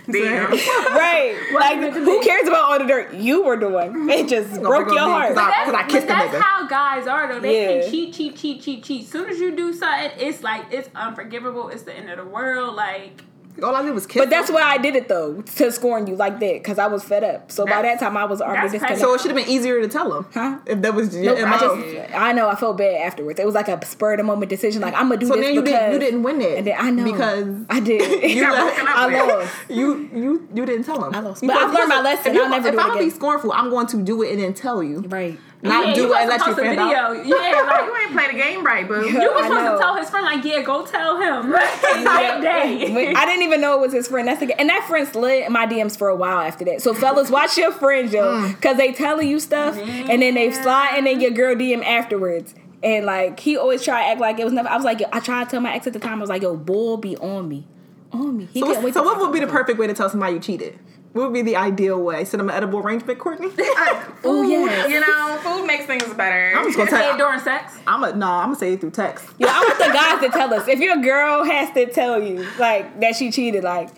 Damn. 0.10 0.52
right? 0.96 1.40
Like, 1.54 1.94
who 1.94 2.22
cares 2.24 2.48
about 2.48 2.64
all 2.72 2.80
the 2.80 2.86
dirt 2.86 3.14
you 3.14 3.44
were 3.44 3.56
doing? 3.56 4.10
It 4.10 4.28
just 4.28 4.62
broke 4.62 4.88
your 4.90 5.00
heart. 5.00 5.36
me, 5.36 5.36
heart. 5.36 5.36
'cause 5.36 5.38
I- 5.38 5.72
That's, 5.72 5.72
Because 5.86 5.92
kissed 5.94 6.08
but 6.08 6.32
that's 6.32 6.44
how 6.44 6.68
guys 6.68 7.08
are 7.08 7.32
though. 7.34 7.40
They 7.40 7.62
Yeah. 7.78 7.82
can 7.84 7.92
cheat, 7.92 8.14
cheat, 8.14 8.36
cheat, 8.36 8.62
cheat, 8.62 8.84
cheat. 8.84 9.08
Soon 9.08 9.30
as 9.30 9.40
you 9.40 9.52
do 9.56 9.72
something, 9.74 10.12
it's 10.18 10.44
like 10.44 10.66
it's 10.72 10.90
unforgivable. 10.96 11.70
It's 11.70 11.84
the 11.84 11.94
end 11.96 12.10
of 12.10 12.18
the 12.18 12.26
world. 12.26 12.76
Like 12.76 13.22
All 13.62 13.76
I 13.76 13.84
did 13.84 13.94
was 13.94 14.08
kiss. 14.08 14.20
But 14.22 14.30
that's 14.30 14.50
why 14.50 14.62
I 14.64 14.78
did 14.78 14.96
it 14.96 15.08
though, 15.08 15.42
to 15.42 15.72
scorn 15.72 16.08
you 16.08 16.16
like 16.16 16.40
that, 16.40 16.54
because 16.56 16.80
I 16.80 16.88
was 16.88 17.04
fed 17.04 17.24
up. 17.24 17.52
So 17.52 17.66
by 17.66 17.82
that 17.84 18.00
time, 18.00 18.18
I 18.18 18.26
was 18.26 18.42
already 18.42 18.62
that's 18.62 18.72
disconnected. 18.74 19.00
So 19.02 19.14
it 19.14 19.22
should 19.22 19.32
have 19.32 19.38
been 19.46 19.50
easier 19.54 19.82
to 19.82 19.88
tell 19.88 20.12
him. 20.14 20.26
Huh? 20.34 20.58
If 20.66 20.82
that 20.82 20.94
was 20.96 21.16
Nope, 21.16 21.38
your 21.38 21.48
I 21.48 21.52
MO. 21.60 21.82
just, 21.82 22.14
I 22.16 22.32
know, 22.32 22.50
I 22.50 22.56
felt 22.56 22.78
bad 22.78 23.02
afterwards. 23.06 23.40
It 23.40 23.46
was 23.46 23.54
like 23.56 23.68
a 23.68 23.84
spur 23.86 24.14
of 24.14 24.18
the 24.18 24.24
moment 24.24 24.50
decision. 24.50 24.82
Like 24.82 24.96
I'm 24.96 25.10
gonna 25.10 25.18
do 25.18 25.28
this. 25.28 25.30
So 25.30 25.36
this 25.36 25.46
then 25.46 25.54
you 25.56 25.62
because 25.62 25.80
didn't. 25.80 25.94
You 25.94 26.00
didn't 26.00 26.24
win 26.24 26.42
it. 26.42 26.58
And 26.58 26.68
then 26.68 26.76
I 26.80 26.90
know 26.90 27.04
because 27.04 27.56
I 27.70 27.80
did. 27.80 28.32
you 28.36 28.42
got 28.42 28.54
let- 28.54 28.80
up 28.80 28.96
I 28.98 29.08
with. 29.08 29.36
lost. 29.36 29.56
You 29.70 30.10
you 30.14 30.48
you 30.54 30.66
didn't 30.66 30.84
tell 30.86 31.04
him. 31.04 31.14
I 31.14 31.20
lost. 31.20 31.42
But 31.42 31.48
Because 31.48 31.64
I've 31.70 31.74
learned 31.74 31.90
my 31.90 32.02
lesson. 32.02 32.28
If, 32.32 32.34
you, 32.36 32.44
I'll 32.44 32.50
never 32.50 32.68
if 32.70 32.74
do 32.74 32.80
it 32.80 32.84
I'm 32.84 32.90
gonna 32.90 33.00
be 33.02 33.10
scornful, 33.10 33.52
I'm 33.54 33.70
going 33.70 33.88
to 33.88 34.02
do 34.02 34.22
it 34.24 34.32
and 34.32 34.40
then 34.42 34.54
tell 34.54 34.82
you, 34.84 35.02
Right. 35.02 35.40
Not 35.64 35.88
yeah, 35.88 35.94
do 35.96 36.14
it 36.14 36.20
and 36.20 36.30
let 36.30 36.40
you 36.42 36.46
post 36.54 36.60
a 36.60 36.66
find 36.66 36.80
out. 36.80 37.16
video. 37.18 37.38
Yeah, 37.38 37.62
like 37.68 37.86
You 37.86 37.98
ain't 37.98 38.12
play 38.12 38.28
the 38.28 38.34
game 38.38 38.66
right, 38.66 38.88
boo. 38.88 39.08
you 39.08 39.18
I 39.20 39.28
was 39.28 39.46
supposed 39.46 39.72
to 39.72 39.78
tell 39.80 39.96
his 39.96 40.10
friend 40.10 40.26
like, 40.26 40.44
yeah, 40.44 40.62
go 40.62 40.86
tell 40.86 41.16
him 41.22 41.52
that 41.52 42.40
day. 42.42 43.14
I 43.16 43.26
didn't 43.26 43.44
even 43.44 43.62
know 43.62 43.76
it 43.76 43.82
was 43.82 43.94
his 43.94 44.08
friend. 44.08 44.28
That's 44.28 44.40
the, 44.40 44.60
and 44.60 44.70
that 44.70 44.86
friend 44.88 45.08
slid 45.08 45.46
in 45.46 45.54
my 45.54 45.66
DMs 45.66 45.98
for 45.98 46.10
a 46.10 46.16
while 46.16 46.40
after 46.40 46.66
that. 46.66 46.82
So 46.82 46.94
fellas, 46.94 47.30
watch 47.32 47.58
your 47.58 47.72
friends, 47.72 48.14
yo, 48.14 48.24
Mm. 48.24 48.56
because 48.56 48.78
they 48.78 48.92
telling 48.94 49.28
you 49.28 49.40
stuff 49.40 49.78
and 49.78 50.22
then 50.22 50.34
they 50.36 50.52
slide 50.52 50.98
in 51.06 51.22
your 51.22 51.32
girl 51.32 51.56
DM 51.56 51.84
afterwards. 51.84 52.54
And 52.82 53.06
like 53.06 53.40
he 53.40 53.56
always 53.56 53.84
try 53.84 54.04
to 54.04 54.10
act 54.10 54.20
like 54.20 54.40
it 54.40 54.44
was 54.44 54.52
never. 54.54 54.68
I 54.68 54.76
was 54.76 54.84
like, 54.84 55.00
yo, 55.00 55.08
I 55.14 55.20
tried 55.22 55.46
to 55.46 55.50
tell 55.52 55.62
my 55.62 55.74
ex 55.74 55.88
at 55.88 55.94
the 55.94 56.00
time. 56.00 56.18
I 56.18 56.22
was 56.22 56.30
like, 56.30 56.42
yo, 56.42 56.58
bull 56.58 56.98
be 56.98 57.16
on 57.18 57.48
me, 57.48 57.66
on 58.12 58.36
me. 58.38 58.50
He 58.52 58.60
So, 58.60 58.92
so 58.92 59.04
what 59.04 59.20
would 59.22 59.32
be 59.32 59.40
the 59.40 59.46
talk 59.46 59.52
to 59.52 59.54
me. 59.56 59.60
perfect 59.62 59.80
way 59.80 59.88
to 59.88 59.94
tell 59.94 60.10
somebody 60.10 60.34
you 60.34 60.40
cheated? 60.42 60.78
What 61.14 61.26
would 61.26 61.34
be 61.34 61.44
the 61.44 61.56
ideal 61.56 62.02
way? 62.02 62.26
Send 62.26 62.40
them 62.40 62.50
an 62.50 62.56
edible 62.56 62.80
arrangement, 62.80 63.20
Courtney. 63.20 63.50
Oh 64.26 64.42
yes. 64.42 64.90
You 64.90 65.00
know, 65.02 65.38
food 65.44 65.68
makes 65.68 65.86
things 65.86 66.12
better. 66.14 66.54
I'm 66.56 66.64
just 66.66 66.78
gonna 66.78 66.90
Say 66.90 67.06
it 67.06 67.10
tell. 67.10 67.18
during 67.18 67.40
sex. 67.42 67.74
I'm 67.86 68.04
a 68.06 68.16
no. 68.16 68.26
I'm 68.28 68.46
gonna 68.48 68.56
say 68.56 68.74
it 68.74 68.80
through 68.82 68.92
text. 68.92 69.28
Yo, 69.38 69.48
I 69.50 69.60
want 69.60 69.78
the 69.78 69.86
guys 69.94 70.22
to 70.22 70.30
tell 70.30 70.54
us 70.54 70.68
if 70.70 70.80
your 70.80 70.96
girl 70.98 71.44
has 71.44 71.74
to 71.74 71.92
tell 71.92 72.22
you 72.24 72.48
like 72.58 73.00
that 73.02 73.16
she 73.18 73.32
cheated. 73.32 73.64
Like, 73.66 73.90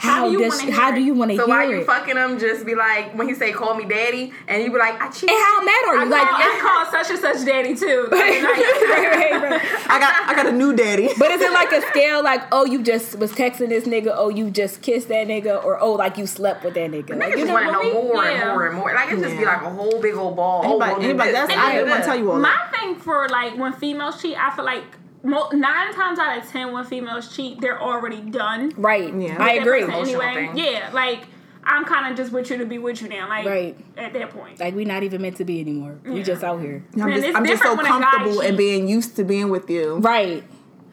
how, 0.00 0.26
do 0.26 0.32
you 0.32 0.38
does 0.40 0.48
wanna 0.50 0.60
she- 0.62 0.66
hear 0.70 0.74
how 0.80 0.90
do 0.90 1.00
it? 1.00 1.04
you 1.04 1.14
want 1.14 1.30
to 1.30 1.36
So 1.36 1.46
hear 1.46 1.54
while 1.54 1.70
you 1.70 1.84
fucking 1.84 2.16
him, 2.16 2.38
just 2.38 2.64
be 2.66 2.74
like, 2.74 3.14
when 3.16 3.28
he 3.28 3.34
say 3.34 3.52
call 3.52 3.74
me 3.74 3.84
daddy, 3.84 4.32
and 4.48 4.62
you 4.62 4.70
be 4.70 4.78
like, 4.78 5.00
I 5.00 5.08
cheated. 5.10 5.30
and 5.30 5.38
how 5.38 5.62
mad 5.62 5.84
are 5.88 5.96
I 5.98 6.04
you? 6.04 6.10
Like, 6.10 6.28
call, 6.28 6.40
I 6.40 6.58
call 6.90 6.92
such 7.04 7.10
and 7.10 7.18
such 7.18 7.44
daddy 7.46 7.74
too. 7.74 8.08
Like, 8.20 8.42
like, 8.42 9.90
I 9.90 9.98
got 9.98 10.28
I 10.28 10.34
got 10.34 10.46
a 10.46 10.52
new 10.52 10.74
daddy. 10.74 11.08
But 11.18 11.30
is 11.30 11.40
it 11.40 11.52
like 11.52 11.72
a 11.72 11.82
scale 11.88 12.22
like, 12.22 12.42
oh, 12.52 12.64
you 12.64 12.82
just 12.82 13.18
was 13.18 13.32
texting 13.32 13.68
this 13.68 13.84
nigga, 13.84 14.12
oh, 14.14 14.28
you 14.28 14.50
just 14.50 14.82
kissed 14.82 15.08
that 15.08 15.26
nigga, 15.26 15.62
or 15.64 15.80
oh, 15.80 15.92
like 15.92 16.16
you 16.18 16.26
slept 16.26 16.64
with 16.64 16.74
that 16.74 16.90
nigga? 16.90 17.10
Like, 17.10 17.32
Niggas 17.34 17.38
you 17.38 17.46
just 17.46 17.52
want 17.52 17.66
to 17.66 17.72
what 17.72 17.84
know 17.84 18.02
more 18.02 18.24
Yeah. 18.24 18.30
and 18.40 18.48
more 18.50 18.66
and 18.68 18.76
more. 18.76 18.94
Like 18.94 19.12
it 19.12 19.20
just 19.20 19.36
be 19.36 19.44
like 19.44 19.62
a 19.62 19.70
whole 19.70 20.00
big 20.00 20.14
old 20.14 20.36
ball. 20.36 20.62
Anybody, 20.64 20.92
oh, 20.92 20.94
well, 20.96 21.04
anybody 21.04 21.32
that's 21.32 21.50
and 21.52 21.60
I 21.60 21.66
then 21.66 21.74
didn't 21.76 21.90
want 21.90 22.02
to 22.02 22.06
tell 22.06 22.18
you 22.18 22.30
all 22.32 22.38
my 22.38 22.48
that. 22.50 22.78
thing 22.80 22.94
for 22.96 23.28
like 23.28 23.56
when 23.58 23.72
females 23.74 24.20
cheat, 24.20 24.36
I 24.38 24.54
feel 24.54 24.64
like 24.64 24.84
mo- 24.84 24.99
nine 25.22 25.92
times 25.94 26.18
out 26.18 26.38
of 26.38 26.48
ten 26.50 26.72
when 26.72 26.84
females 26.84 27.34
cheat, 27.34 27.60
they're 27.60 27.80
already 27.80 28.20
done. 28.20 28.72
Right. 28.76 29.14
Yeah. 29.14 29.36
I 29.42 29.52
agree. 29.54 29.80
person 29.80 29.94
Emotional 29.94 30.22
Anyway, 30.22 30.46
thing. 30.54 30.56
yeah, 30.58 30.90
like 30.92 31.20
I'm 31.62 31.84
kind 31.84 32.10
of 32.10 32.16
just 32.16 32.32
with 32.32 32.48
you 32.50 32.56
to 32.58 32.64
be 32.66 32.78
with 32.78 33.02
you 33.02 33.08
now. 33.08 33.28
Like 33.28 33.46
Right. 33.46 33.76
at 33.96 34.12
that 34.14 34.30
point. 34.30 34.58
Like 34.60 34.74
we're 34.74 34.86
not 34.86 35.02
even 35.02 35.20
meant 35.22 35.36
to 35.36 35.44
be 35.44 35.60
anymore. 35.60 35.98
We 36.04 36.18
Yeah. 36.18 36.22
just 36.22 36.42
out 36.42 36.60
here. 36.60 36.82
I'm 36.94 37.10
Man, 37.10 37.20
just, 37.22 37.36
I'm 37.36 37.44
just 37.46 37.62
so 37.62 37.76
different 37.76 37.76
when 37.76 37.86
a 37.86 38.04
guy 38.04 38.10
comfortable 38.10 38.40
and 38.40 38.56
being 38.56 38.88
used 38.88 39.16
to 39.16 39.24
being 39.24 39.50
with 39.50 39.68
you. 39.68 39.96
Right. 39.98 40.42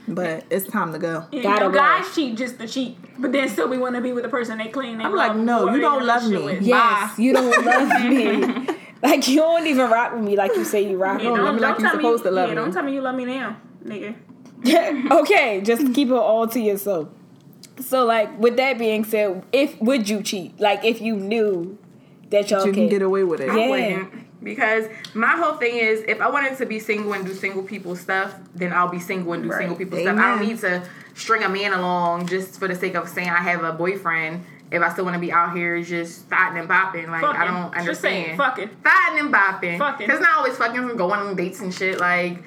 But 0.09 0.45
it's 0.49 0.67
time 0.67 0.93
to 0.93 0.99
go. 0.99 1.25
You 1.33 1.43
Gotta 1.43 1.65
know, 1.65 1.71
go. 1.71 1.79
guys 1.79 2.13
cheat 2.15 2.37
just 2.37 2.57
to 2.59 2.67
cheat, 2.67 2.97
but 3.19 3.33
then 3.33 3.49
still 3.49 3.67
we 3.67 3.77
want 3.77 3.95
to 3.95 4.01
be 4.01 4.13
with 4.13 4.23
the 4.23 4.29
person 4.29 4.57
they 4.57 4.67
clean. 4.69 4.97
They 4.99 5.03
I'm 5.03 5.13
love 5.13 5.35
like, 5.35 5.45
no, 5.45 5.73
you 5.73 5.81
don't 5.81 6.05
love 6.05 6.29
me. 6.29 6.37
with. 6.43 6.61
Yes, 6.61 7.17
Bye. 7.17 7.21
you 7.23 7.33
don't 7.33 7.65
love 7.65 8.03
me. 8.09 8.67
Like 9.03 9.27
you 9.27 9.35
don't 9.37 9.67
even 9.67 9.89
rock 9.91 10.13
with 10.13 10.23
me 10.23 10.35
like 10.37 10.55
you 10.55 10.63
say 10.63 10.89
you 10.89 10.97
rock 10.97 11.21
Yeah, 11.21 11.31
with 11.31 11.41
love 11.41 11.55
me. 11.55 11.59
me 11.61 11.67
like 11.67 11.77
you 11.79 11.85
tell 11.85 11.95
supposed 11.95 12.23
to 12.23 12.31
love 12.31 12.49
yeah, 12.49 12.55
me. 12.55 12.61
Don't 12.61 12.71
tell 12.71 12.83
me 12.83 12.93
you 12.93 13.01
love 13.01 13.15
me 13.15 13.25
now, 13.25 13.57
nigga. 13.83 14.15
okay, 15.11 15.61
just 15.61 15.93
keep 15.93 16.07
it 16.09 16.13
all 16.13 16.47
to 16.47 16.59
yourself. 16.59 17.09
So 17.79 18.05
like 18.05 18.37
with 18.39 18.57
that 18.57 18.77
being 18.79 19.03
said, 19.03 19.43
if 19.51 19.79
would 19.81 20.09
you 20.09 20.21
cheat? 20.23 20.59
Like 20.59 20.83
if 20.83 20.99
you 21.01 21.15
knew 21.15 21.77
that 22.29 22.49
y'all 22.49 22.65
You 22.65 22.73
can 22.73 22.83
can 22.83 22.89
get 22.89 23.01
away 23.01 23.23
with 23.23 23.39
it. 23.41 23.47
Yeah. 23.47 23.69
Wouldn't. 23.69 24.43
Because 24.43 24.85
my 25.13 25.35
whole 25.35 25.55
thing 25.57 25.77
is, 25.77 26.01
if 26.07 26.21
I 26.21 26.29
wanted 26.29 26.57
to 26.57 26.65
be 26.65 26.79
single 26.79 27.13
and 27.13 27.25
do 27.25 27.33
single 27.33 27.63
people 27.63 27.95
stuff, 27.95 28.35
then 28.55 28.71
I'll 28.71 28.87
be 28.87 28.99
single 28.99 29.33
and 29.33 29.43
do 29.43 29.49
Right. 29.49 29.59
single 29.59 29.75
people 29.75 29.99
stuff. 29.99 30.17
I 30.17 30.37
don't 30.37 30.47
need 30.47 30.59
to 30.59 30.83
string 31.15 31.43
a 31.43 31.49
man 31.49 31.73
along 31.73 32.27
just 32.27 32.59
for 32.59 32.67
the 32.67 32.75
sake 32.75 32.95
of 32.95 33.09
saying 33.09 33.29
I 33.29 33.41
have 33.41 33.63
a 33.63 33.73
boyfriend. 33.73 34.43
If 34.69 34.81
I 34.81 34.91
still 34.91 35.05
want 35.05 35.15
to 35.15 35.19
be 35.19 35.31
out 35.31 35.55
here 35.55 35.81
just 35.81 36.27
thotting 36.27 36.57
and 36.59 36.69
bopping, 36.69 37.07
like 37.07 37.23
I 37.23 37.45
don't 37.45 37.85
Just 37.85 38.01
saying, 38.01 38.31
understand. 38.31 38.37
fucking. 38.37 38.69
Thotting 38.83 39.19
and 39.19 39.33
bopping. 39.33 39.77
Fucking. 39.79 40.07
Because 40.07 40.19
not 40.21 40.37
always 40.37 40.57
fucking 40.57 40.87
from 40.87 40.97
going 40.97 41.19
on 41.19 41.35
dates 41.35 41.61
and 41.61 41.73
shit. 41.73 41.99
Like, 41.99 42.43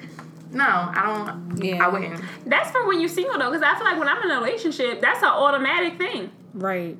no, 0.51 0.63
I 0.65 1.03
don't. 1.05 1.63
Yeah. 1.63 1.83
I 1.85 1.87
wouldn't. 1.87 2.21
That's 2.45 2.71
for 2.71 2.85
when 2.87 2.99
you're 2.99 3.09
single 3.09 3.37
though, 3.39 3.49
because 3.51 3.63
I 3.63 3.75
feel 3.75 3.85
like 3.85 3.97
when 3.99 4.07
I'm 4.07 4.21
in 4.23 4.31
a 4.31 4.35
relationship, 4.35 5.01
that's 5.01 5.19
an 5.21 5.29
automatic 5.29 5.97
thing. 5.97 6.31
right. 6.53 6.97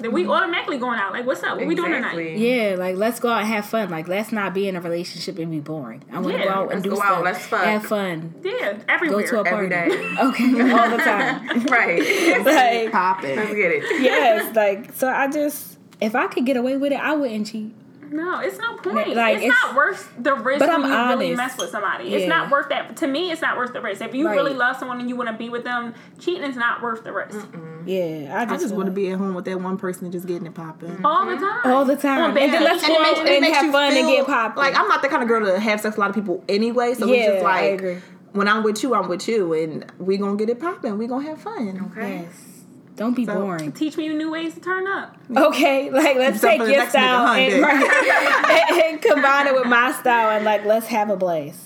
That 0.00 0.12
we 0.12 0.26
automatically 0.28 0.76
going 0.76 0.98
out. 0.98 1.14
Like, 1.14 1.24
what's 1.24 1.42
up? 1.42 1.56
What 1.56 1.66
we 1.66 1.74
doing 1.74 1.90
tonight? 1.90 2.36
Yeah, 2.36 2.74
like 2.78 2.96
let's 2.96 3.18
go 3.18 3.30
out 3.30 3.38
and 3.38 3.48
have 3.48 3.64
fun. 3.64 3.88
Like 3.88 4.06
let's 4.08 4.30
not 4.30 4.52
be 4.52 4.68
in 4.68 4.76
a 4.76 4.80
relationship 4.82 5.38
and 5.38 5.50
be 5.50 5.60
boring. 5.60 6.04
I 6.12 6.18
want 6.18 6.34
to 6.34 6.38
Yeah, 6.38 6.44
go 6.44 6.50
out 6.50 6.60
and 6.64 6.70
let's 6.72 6.82
do 6.82 6.90
go 6.90 6.96
stuff. 6.96 7.08
out, 7.08 7.24
let's 7.24 7.46
fuck. 7.46 7.64
Have 7.64 7.86
fun. 7.86 8.34
Yeah, 8.44 8.74
Go 8.74 8.78
everywhere. 8.90 9.26
to 9.26 9.40
a 9.40 9.44
party. 9.44 9.68
day. 9.70 9.86
Okay, 10.20 10.70
all 10.70 10.90
the 10.90 10.98
time. 10.98 11.64
right. 11.70 12.44
like 12.44 12.92
Popping. 12.92 13.36
Let's 13.36 13.54
get 13.54 13.70
it. 13.70 14.02
yes, 14.02 14.54
like 14.54 14.92
so. 14.92 15.08
I 15.08 15.28
just 15.30 15.78
if 15.98 16.14
I 16.14 16.26
could 16.26 16.44
get 16.44 16.58
away 16.58 16.76
with 16.76 16.92
it, 16.92 17.00
I 17.00 17.14
wouldn't 17.14 17.46
cheat. 17.46 17.72
No, 18.10 18.40
it's 18.40 18.58
no 18.58 18.76
point. 18.76 19.14
Like, 19.14 19.36
it's, 19.36 19.44
it's- 19.46 19.62
not 19.64 19.74
worth 19.74 20.12
the 20.18 20.34
risk 20.34 20.60
But 20.60 20.68
when 20.68 20.84
I'm 20.92 21.10
you 21.12 21.20
really 21.20 21.36
mess 21.36 21.56
with 21.58 21.70
somebody. 21.70 22.08
Yeah. 22.08 22.18
It's 22.18 22.28
not 22.28 22.50
worth 22.50 22.68
that. 22.68 22.96
To 22.98 23.06
me, 23.06 23.30
it's 23.30 23.42
not 23.42 23.56
worth 23.56 23.72
the 23.72 23.80
risk. 23.80 24.00
If 24.02 24.14
you 24.14 24.26
Right. 24.26 24.34
really 24.36 24.54
love 24.54 24.76
someone 24.76 25.00
and 25.00 25.08
you 25.08 25.16
want 25.16 25.28
to 25.28 25.36
be 25.36 25.48
with 25.48 25.64
them, 25.64 25.94
cheating 26.18 26.44
is 26.44 26.56
not 26.56 26.82
worth 26.82 27.04
the 27.04 27.12
risk. 27.12 27.46
Yeah, 27.84 28.32
I 28.36 28.44
just, 28.44 28.54
I 28.54 28.56
just 28.64 28.74
want 28.74 28.86
to 28.86 28.92
be 28.92 29.10
at 29.10 29.18
home 29.18 29.34
with 29.34 29.44
that 29.44 29.60
one 29.60 29.76
person 29.76 30.04
and 30.04 30.12
just 30.12 30.26
getting 30.26 30.46
it 30.46 30.54
popping. 30.54 31.04
All 31.04 31.24
the 31.26 31.32
mm-hmm. 31.32 31.44
time. 31.44 31.72
all 31.72 31.84
the 31.84 31.96
time. 31.96 32.30
On 32.30 32.38
And 32.38 32.52
then 32.52 32.62
let's 32.64 32.82
And 32.82 32.92
go 32.94 32.94
it 32.94 33.06
out 33.06 33.24
makes- 33.24 33.30
and, 33.30 33.44
it 33.44 33.52
have 33.54 33.64
you 33.66 33.72
fun 33.72 33.96
and 33.96 34.06
get 34.08 34.26
popped. 34.26 34.56
Like 34.56 34.76
I'm 34.76 34.88
not 34.88 35.02
the 35.02 35.08
kind 35.08 35.22
of 35.22 35.28
girl 35.28 35.44
to 35.46 35.58
have 35.60 35.80
sex 35.80 35.92
with 35.94 35.98
a 35.98 36.00
lot 36.00 36.10
of 36.10 36.14
people 36.16 36.42
anyway. 36.48 36.94
So 36.94 37.08
it's 37.08 37.16
Yeah, 37.16 37.32
just 37.34 37.44
I 37.44 37.60
like 37.70 37.72
agree. 37.80 37.96
when 38.32 38.48
I'm 38.48 38.62
with 38.62 38.82
you, 38.82 38.94
I'm 38.94 39.08
with 39.08 39.28
you, 39.28 39.52
and 39.52 39.84
we 39.98 40.16
gonna 40.16 40.36
get 40.36 40.48
it 40.50 40.58
popping. 40.60 40.98
We 40.98 41.06
gonna 41.06 41.26
have 41.28 41.40
fun. 41.40 41.90
Okay. 41.92 42.22
yes. 42.22 42.55
Don't 42.96 43.14
be 43.14 43.26
So- 43.26 43.34
boring. 43.40 43.72
Teach 43.72 43.96
me 43.96 44.08
new 44.08 44.30
ways 44.30 44.54
to 44.54 44.60
turn 44.60 44.86
up. 44.86 45.16
Okay, 45.34 45.90
like 45.90 46.16
let's 46.16 46.36
Except 46.36 46.60
take 46.60 46.74
your 46.74 46.88
style 46.88 47.26
and, 47.34 47.62
right, 47.62 48.70
and, 48.70 48.82
and 48.84 49.02
combine 49.02 49.46
it 49.46 49.54
with 49.54 49.66
my 49.66 49.92
style 49.92 50.30
and 50.30 50.44
like 50.44 50.64
let's 50.64 50.86
have 50.86 51.10
a 51.10 51.16
blast. 51.16 51.60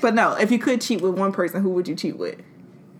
But 0.00 0.14
no, 0.14 0.34
if 0.34 0.50
you 0.52 0.58
could 0.58 0.80
cheat 0.80 1.00
with 1.00 1.14
one 1.18 1.32
person, 1.32 1.62
who 1.62 1.70
would 1.70 1.88
you 1.88 1.94
cheat 1.96 2.16
with? 2.18 2.40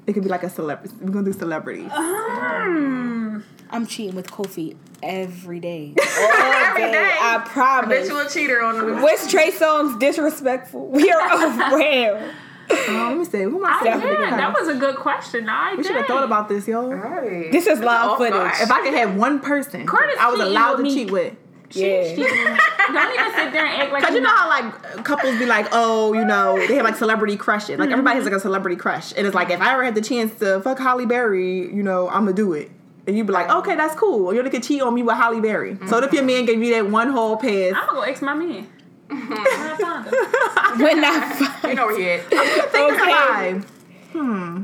It 0.07 0.15
could 0.15 0.23
be 0.23 0.29
like 0.31 0.43
a 0.43 0.49
celebrity. 0.51 0.95
We're 1.01 1.11
gonna 1.11 1.27
do 1.31 1.39
celebrities. 1.39 1.91
Hmm. 1.93 3.41
I'm 3.71 3.87
cheating 3.87 4.17
with 4.17 4.31
Kofi 4.31 4.75
every 5.03 5.61
day. 5.61 5.95
All 6.01 6.31
Every 6.33 6.83
day. 6.85 6.93
day. 6.93 7.17
I 7.21 7.43
promise. 7.47 8.09
Habitual 8.09 8.31
cheater 8.31 8.63
on 8.63 8.79
the 8.79 8.95
What's 9.03 9.31
Trey 9.31 9.51
Songz 9.51 9.99
disrespectful? 10.01 10.87
We 10.89 11.11
are 11.11 11.21
around. 11.21 12.33
Oh, 12.71 13.07
let 13.11 13.19
me 13.19 13.25
see. 13.25 13.43
Who 13.43 13.59
am 13.59 13.65
I 13.65 13.79
I, 13.81 13.85
yeah, 13.85 14.37
that 14.37 14.55
was 14.55 14.69
a 14.69 14.75
good 14.75 14.97
question. 14.97 15.49
I 15.49 15.75
We 15.75 15.85
should 15.85 15.97
have 15.97 16.07
thought 16.07 16.25
about 16.25 16.49
this, 16.49 16.67
y'all. 16.67 16.89
Right. 16.89 17.51
This 17.51 17.67
is 17.67 17.81
live 17.81 18.17
footage. 18.19 18.33
guard. 18.33 18.53
If 18.61 18.71
I 18.71 18.83
could 18.83 18.95
have 18.95 19.17
one 19.17 19.41
person, 19.41 19.87
Curtis 19.87 20.17
I 20.19 20.31
was 20.31 20.41
allowed 20.41 20.77
to 20.77 20.83
me. 20.83 20.95
cheat 20.95 21.11
with. 21.11 21.35
Yeah. 21.73 22.15
Don't 22.15 22.17
even 22.17 23.35
sit 23.35 23.53
there 23.53 23.67
and 23.67 23.83
act 23.83 23.93
like 23.93 24.03
Cause 24.05 24.15
you 24.15 24.21
know 24.21 24.29
not- 24.29 24.39
how 24.39 24.49
like 24.49 25.05
couples 25.05 25.39
be 25.39 25.47
like, 25.47 25.69
oh, 25.73 26.13
you 26.15 26.25
know, 26.25 26.57
they 26.67 26.77
have 26.77 26.85
like 26.85 26.97
celebrity 26.97 27.37
crushes. 27.37 27.79
Like 27.79 27.91
everybody 27.91 28.17
has 28.17 28.25
mm-hmm. 28.25 28.33
like 28.33 28.39
a 28.39 28.43
celebrity 28.43 28.77
crush, 28.77 29.13
and 29.17 29.27
it's 29.27 29.35
like 29.35 29.51
if 29.51 29.61
I 29.61 29.73
ever 29.73 29.85
had 29.85 29.95
the 29.95 30.01
chance 30.01 30.35
to 30.41 30.61
fuck 30.61 30.79
Halle 30.79 31.05
Berry, 31.07 31.73
you 31.75 31.83
know, 31.83 32.09
I'm 32.09 32.25
gonna 32.25 32.33
do 32.33 32.53
it. 32.55 32.71
And 33.07 33.17
you'd 33.17 33.27
be 33.27 33.33
like, 33.33 33.49
okay, 33.49 33.75
that's 33.75 33.95
cool. 33.95 34.35
You're 34.35 34.45
gonna 34.45 34.61
cheat 34.61 34.83
on 34.83 34.95
me 34.95 35.03
with 35.03 35.17
Halle 35.17 35.41
Berry. 35.41 35.77
So 35.77 35.97
mm-hmm. 35.97 36.05
if 36.05 36.13
your 36.13 36.25
man 36.25 36.45
gave 36.45 36.63
you 36.63 36.75
that 36.75 36.91
one 36.91 37.11
whole 37.11 37.37
pass, 37.37 37.73
I'm 37.75 37.87
gonna 37.87 37.93
go 37.93 38.01
ex 38.03 38.23
my 38.23 38.35
man. 38.35 38.69
I 39.11 39.77
found 39.81 40.07
him. 40.07 40.81
We're 40.83 41.01
not 41.01 41.65
You 41.65 41.75
know 41.75 41.87
where 41.87 41.99
he 41.99 42.11
at. 42.11 42.29
think 42.73 42.93
Okay. 42.93 43.11
alive. 43.11 43.65
Hmm. 44.13 44.63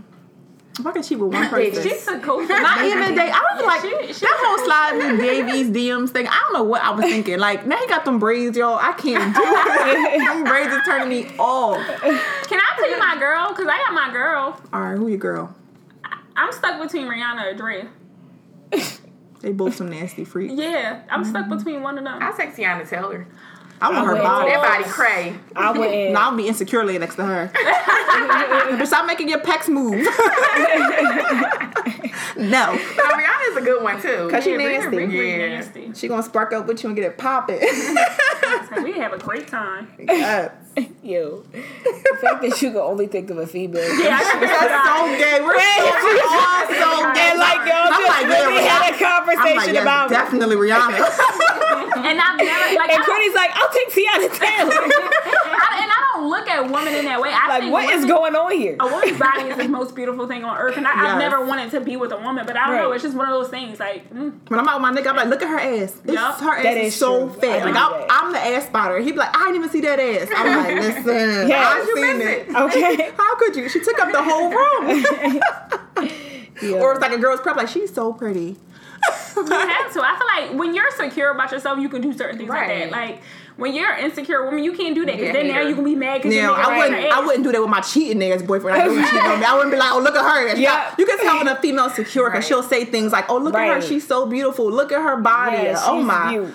If 0.76 0.84
I 0.84 0.90
could 0.90 1.04
cheat 1.04 1.18
with 1.20 1.32
one 1.32 1.48
person, 1.48 1.82
She's 1.84 2.08
a 2.08 2.18
coach. 2.18 2.48
not 2.48 2.84
even 2.84 3.14
date. 3.14 3.30
I 3.32 3.38
don't 3.38 3.58
feel 3.58 3.66
like 3.66 3.80
she- 4.08 4.12
she- 4.12 4.20
that 4.26 4.42
whole 4.44 4.64
sliding 4.66 5.18
Davies 5.18 5.68
DMs 5.70 6.10
thing. 6.10 6.26
I 6.26 6.36
don't 6.44 6.52
know 6.52 6.64
what 6.64 6.82
I 6.82 6.90
was 6.90 7.04
thinking. 7.04 7.38
Like 7.38 7.64
now 7.64 7.76
he 7.76 7.86
got 7.86 8.04
them 8.04 8.18
braids, 8.18 8.56
y'all. 8.56 8.78
I 8.80 8.92
can't 8.92 9.34
do 9.34 9.40
it. 9.44 10.18
them 10.26 10.42
braids 10.44 10.72
is 10.74 10.82
turning 10.84 11.08
me 11.08 11.26
off. 11.38 11.76
Can 12.00 12.58
I 12.60 12.74
tell 12.76 12.90
you 12.90 12.98
my 12.98 13.16
girl? 13.20 13.50
Because 13.50 13.68
I 13.68 13.78
got 13.86 13.94
my 13.94 14.12
girl. 14.12 14.60
All 14.72 14.80
right, 14.80 14.98
who 14.98 15.06
your 15.06 15.18
girl? 15.18 15.54
I'm 16.36 16.52
stuck 16.52 16.82
between 16.82 17.06
Rihanna 17.06 17.50
and 17.50 17.56
Dre. 17.58 17.86
They 19.42 19.52
both 19.52 19.76
some 19.76 19.90
nasty 19.90 20.24
freaks. 20.24 20.54
Yeah, 20.56 21.02
I'm 21.08 21.24
stuck 21.24 21.48
between 21.48 21.82
one 21.82 21.98
of 21.98 22.04
them. 22.04 22.18
I'll 22.20 22.32
text 22.36 22.58
Teyana 22.58 22.88
Taylor. 22.88 23.28
I 23.84 23.90
want 23.90 24.06
her 24.06 24.16
body. 24.22 24.50
That 24.50 24.62
body 24.62 24.84
cray. 24.84 25.34
I 25.54 25.70
wouldn't. 25.72 25.94
No, 26.14 26.20
I'll 26.20 26.36
be 26.36 26.46
insecure 26.48 26.84
laying 26.84 27.00
next 27.00 27.16
to 27.16 27.24
her. 27.24 27.50
But 28.78 28.86
Stop 28.86 29.06
making 29.06 29.28
your 29.28 29.40
pecs 29.40 29.68
move. 29.68 29.92
no. 32.36 32.72
No, 32.74 32.74
Rihanna's 32.76 33.56
a 33.56 33.60
good 33.60 33.82
one 33.82 34.00
too. 34.00 34.28
Cause 34.30 34.44
she 34.44 34.50
Yeah, 34.52 34.56
Rihanna 34.58 34.82
nasty. 34.82 34.96
really 34.96 35.30
Yeah. 35.40 35.48
nasty. 35.56 35.92
She 35.94 36.08
gonna 36.08 36.22
spark 36.22 36.52
up 36.52 36.66
with 36.66 36.82
you 36.82 36.88
and 36.90 36.96
get 36.96 37.04
it 37.04 37.18
popping. 37.18 37.60
We 38.82 38.92
have 38.98 39.12
a 39.12 39.18
great 39.18 39.48
time. 39.48 39.88
yes. 39.98 40.52
Yo, 41.04 41.44
the 41.52 42.18
fact 42.20 42.42
that 42.42 42.58
you 42.60 42.70
can 42.72 42.78
only 42.80 43.06
think 43.06 43.30
of 43.30 43.38
a 43.38 43.46
female. 43.46 43.78
Yeah, 43.94 44.18
I 44.18 44.24
That's 44.42 44.74
so 44.90 45.06
gay. 45.22 45.38
We're 45.38 45.54
all 45.54 46.66
so 46.66 47.14
gay. 47.14 47.30
Like 47.38 47.62
y'all 47.62 47.94
I'm 47.94 48.02
just 48.02 48.10
like, 48.10 48.26
yeah, 48.26 48.42
really 48.42 48.64
had 48.66 48.82
a 48.82 48.94
Rihanna. 48.94 48.98
I'm 48.98 48.98
conversation 48.98 49.56
like, 49.56 49.72
yes, 49.74 49.82
about 49.82 50.10
definitely 50.10 50.56
Rihanna. 50.56 50.98
And 51.94 52.18
I've 52.18 52.38
never 52.42 52.66
like 52.74 52.90
And 52.90 53.04
Courtney's 53.06 53.34
like, 53.34 53.50
I'll 53.54 53.70
take 53.74 53.88
Teyana 53.90 54.28
Taylor. 54.38 54.72
I, 55.56 55.80
and 55.82 55.90
I 55.90 56.10
don't 56.14 56.28
look 56.30 56.48
at 56.48 56.62
women 56.70 56.94
in 56.94 57.04
that 57.06 57.20
way. 57.20 57.30
I 57.32 57.48
like, 57.48 57.60
think 57.62 57.72
what 57.72 57.84
is 57.92 58.02
women- 58.02 58.08
going 58.08 58.36
on 58.36 58.52
here? 58.52 58.76
A 58.80 58.86
woman's 58.86 59.18
body 59.18 59.48
is 59.50 59.56
the 59.56 59.68
most 59.68 59.94
beautiful 59.94 60.26
thing 60.26 60.44
on 60.44 60.56
earth, 60.56 60.76
and 60.76 60.86
I, 60.86 60.90
Yes. 60.94 61.12
I've 61.12 61.18
never 61.18 61.44
wanted 61.44 61.70
to 61.72 61.80
be 61.80 61.96
with 61.96 62.12
a 62.12 62.16
woman, 62.16 62.46
but 62.46 62.56
I 62.56 62.66
don't 62.68 62.76
know. 62.76 62.92
It's 62.92 63.02
just 63.02 63.16
one 63.16 63.28
of 63.28 63.34
those 63.34 63.48
things. 63.50 63.78
Like, 63.80 64.08
mm, 64.14 64.32
when 64.48 64.60
I'm 64.60 64.68
out 64.68 64.80
with 64.80 64.94
my 64.94 65.00
nigga, 65.00 65.08
I'm 65.10 65.16
like, 65.16 65.28
look 65.28 65.42
at 65.42 65.48
her 65.48 65.58
ass. 65.58 65.94
It's, 66.04 66.12
Yup. 66.14 66.40
her 66.40 66.56
ass 66.56 66.62
That 66.62 66.76
is, 66.76 66.94
is 66.94 67.00
so 67.00 67.28
true. 67.28 67.40
fat. 67.40 67.64
Like 67.64 67.74
I'm. 67.76 68.04
I'm 68.08 68.32
the 68.32 68.38
ass 68.38 68.66
spotter. 68.66 68.98
He'd 69.00 69.12
be 69.12 69.18
like, 69.18 69.36
I 69.36 69.40
didn't 69.46 69.56
even 69.56 69.70
see 69.70 69.80
that 69.82 69.98
ass. 70.00 70.28
I'm 70.34 70.64
like, 70.64 70.74
listen, 71.04 71.48
Yes. 71.48 71.66
I've 71.72 71.86
You 71.88 71.96
seen 71.96 72.20
it. 72.20 72.48
it. 72.48 72.54
Okay. 72.56 73.10
How 73.16 73.36
could 73.36 73.56
you? 73.56 73.68
She 73.68 73.80
took 73.80 73.98
up 73.98 74.12
the 74.12 74.22
whole 74.22 74.50
room. 74.50 75.40
Yeah. 76.62 76.80
Or 76.80 76.92
it's 76.92 77.00
like 77.00 77.12
a 77.12 77.18
girl's 77.18 77.40
prep, 77.40 77.56
like 77.56 77.68
she's 77.68 77.92
so 77.92 78.12
pretty. 78.12 78.56
you 79.36 79.44
have 79.50 79.92
to. 79.92 80.00
I 80.02 80.16
feel 80.18 80.26
like 80.52 80.58
when 80.58 80.74
you're 80.74 80.90
secure 80.96 81.30
about 81.30 81.50
yourself, 81.52 81.78
you 81.78 81.88
can 81.88 82.00
do 82.00 82.12
certain 82.12 82.38
things 82.38 82.48
like 82.48 82.68
that. 82.68 82.90
Like 82.90 83.22
when 83.56 83.74
you're 83.74 83.90
an 83.92 84.04
insecure 84.04 84.44
woman, 84.44 84.64
you 84.64 84.72
can't 84.72 84.94
do 84.94 85.04
that 85.06 85.12
because 85.12 85.26
Yeah, 85.28 85.32
then 85.32 85.48
now 85.48 85.60
you 85.60 85.74
can 85.74 85.84
be 85.84 85.94
mad 85.94 86.22
because 86.22 86.34
Now 86.34 86.54
I 86.54 86.76
wouldn't, 86.76 87.12
I 87.12 87.20
wouldn't 87.24 87.44
do 87.44 87.52
that 87.52 87.60
with 87.60 87.70
my 87.70 87.80
cheating 87.80 88.22
ass 88.32 88.42
boyfriend. 88.42 88.80
I 88.80 88.86
know 88.86 88.96
he 88.96 89.04
cheating 89.04 89.20
on 89.20 89.40
me. 89.40 89.46
I 89.46 89.54
wouldn't 89.54 89.72
be 89.72 89.78
like, 89.78 89.92
oh 89.92 90.00
look 90.00 90.14
at 90.16 90.24
her. 90.24 90.56
Yeah. 90.56 90.70
not- 90.90 90.98
you 90.98 91.06
can 91.06 91.18
tell 91.20 91.38
when 91.38 91.48
a 91.48 91.56
female 91.60 91.90
secure 91.90 92.30
because 92.30 92.44
Right. 92.44 92.48
she'll 92.48 92.62
say 92.62 92.84
things 92.84 93.12
like, 93.12 93.30
oh 93.30 93.38
look 93.38 93.54
at 93.54 93.66
her, 93.74 93.80
she's 93.80 94.06
so 94.06 94.26
beautiful. 94.26 94.70
Look 94.70 94.92
at 94.92 95.00
her 95.02 95.16
body. 95.16 95.56
Yeah, 95.58 95.80
oh 95.82 95.98
she's 95.98 96.06
my. 96.06 96.30
beaut. 96.32 96.54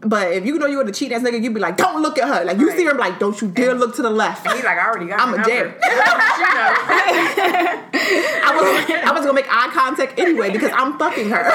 But 0.00 0.32
if 0.32 0.46
you 0.46 0.58
know 0.58 0.66
you 0.66 0.76
were 0.78 0.84
the 0.84 0.92
cheat 0.92 1.10
ass 1.10 1.22
nigga, 1.22 1.42
you'd 1.42 1.54
be 1.54 1.60
like, 1.60 1.76
don't 1.76 2.02
look 2.02 2.18
at 2.18 2.28
her. 2.28 2.44
Like 2.44 2.58
you 2.58 2.70
see 2.76 2.84
her, 2.84 2.94
like, 2.94 3.18
don't 3.18 3.40
you 3.40 3.48
dare 3.48 3.74
look 3.74 3.96
to 3.96 4.02
the 4.02 4.10
left. 4.10 4.46
He's 4.46 4.62
like, 4.62 4.78
I 4.78 4.86
already 4.86 5.06
got. 5.06 5.20
I'm 5.20 5.34
her 5.34 5.42
a 5.42 5.44
dare. 5.44 5.76
I 8.40 8.54
was, 8.54 8.90
I 9.04 9.12
was 9.12 9.20
gonna 9.22 9.32
make 9.32 9.48
eye 9.48 9.70
contact 9.72 10.18
anyway 10.18 10.50
because 10.50 10.70
I'm 10.72 10.98
fucking 10.98 11.28
her. 11.30 11.50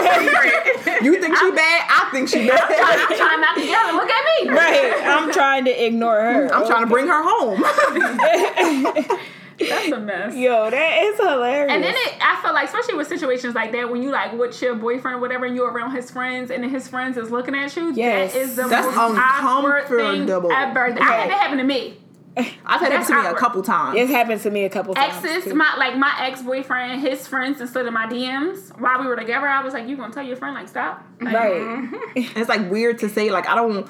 You 1.02 1.22
think 1.22 1.38
she 1.38 1.52
bad? 1.52 1.86
I 1.90 2.10
think 2.12 2.28
she 2.28 2.48
bad. 2.48 2.62
I'm 2.62 3.18
trying 3.18 3.42
not 3.42 3.56
to 3.56 3.66
yell 3.66 3.88
and 3.88 3.98
look 3.98 4.10
at 4.10 4.24
me. 4.44 4.50
Right. 4.50 4.94
I'm 5.06 5.32
trying 5.32 5.66
to 5.66 5.86
ignore 5.86 6.20
her. 6.20 6.54
I'm 6.54 6.68
trying 6.68 6.84
to 6.84 6.88
bring 6.88 7.08
her 7.08 7.24
home. 7.24 7.64
That's 9.70 9.92
a 9.92 10.00
mess. 10.00 10.36
Yo, 10.36 10.70
that 10.70 11.04
is 11.04 11.18
hilarious. 11.20 11.72
And 11.74 11.84
then 11.84 11.94
it, 11.96 12.14
I 12.22 12.40
feel 12.42 12.54
like, 12.54 12.66
especially 12.66 12.96
with 12.96 13.08
situations 13.08 13.56
like 13.56 13.72
that, 13.74 13.90
when 13.90 14.02
you 14.04 14.10
like 14.12 14.34
with 14.34 14.62
your 14.62 14.76
boyfriend 14.76 15.18
or 15.18 15.20
whatever, 15.22 15.46
and 15.46 15.56
you're 15.56 15.72
around 15.72 15.92
his 15.92 16.10
friends, 16.12 16.52
and 16.52 16.64
then 16.64 16.70
his 16.70 16.88
friends 16.88 17.18
is 17.18 17.32
looking 17.32 17.56
at 17.56 17.76
you. 17.76 17.94
Yes. 17.96 18.34
that 18.34 18.40
is 18.40 18.56
the 18.56 18.68
That's 18.68 18.88
most 18.88 18.98
awkward 19.18 19.88
thing 19.88 20.22
uncomfortable. 20.22 20.52
ever. 20.52 20.86
I 20.86 20.88
had 20.90 21.30
that 21.30 21.40
happen 21.42 21.58
to 21.60 21.64
me. 21.64 21.98
I've 22.36 22.46
had 22.82 22.82
that 22.82 22.90
That's 22.90 23.08
to 23.10 23.14
me 23.22 23.28
a 23.28 23.36
couple 23.36 23.62
times. 23.62 23.96
it's 24.00 24.10
happened 24.12 24.42
to 24.42 24.50
me 24.50 24.64
a 24.64 24.70
couple 24.70 24.96
times. 24.96 25.24
Exes, 25.24 25.44
too. 25.44 25.54
my 25.54 25.76
like 25.78 25.96
my 25.98 26.12
ex 26.22 26.42
boyfriend, 26.42 27.00
his 27.00 27.28
friends, 27.28 27.62
instead 27.62 27.86
of 27.86 27.94
my 27.94 28.08
DMs 28.08 28.72
while 28.80 29.00
we 29.00 29.06
were 29.06 29.16
together, 29.16 29.48
I 29.48 29.62
was 29.62 29.72
like, 29.74 29.88
"You 29.88 29.96
gonna 29.96 30.12
tell 30.12 30.24
your 30.24 30.36
friend 30.38 30.56
like 30.56 30.68
stop?" 30.68 31.06
Like, 31.22 31.36
Right. 31.36 31.54
Mm-hmm. 31.62 32.40
It's 32.40 32.50
like 32.50 32.72
weird 32.72 32.98
to 33.00 33.10
say. 33.10 33.30
Like 33.30 33.48
I 33.48 33.54
don't. 33.54 33.88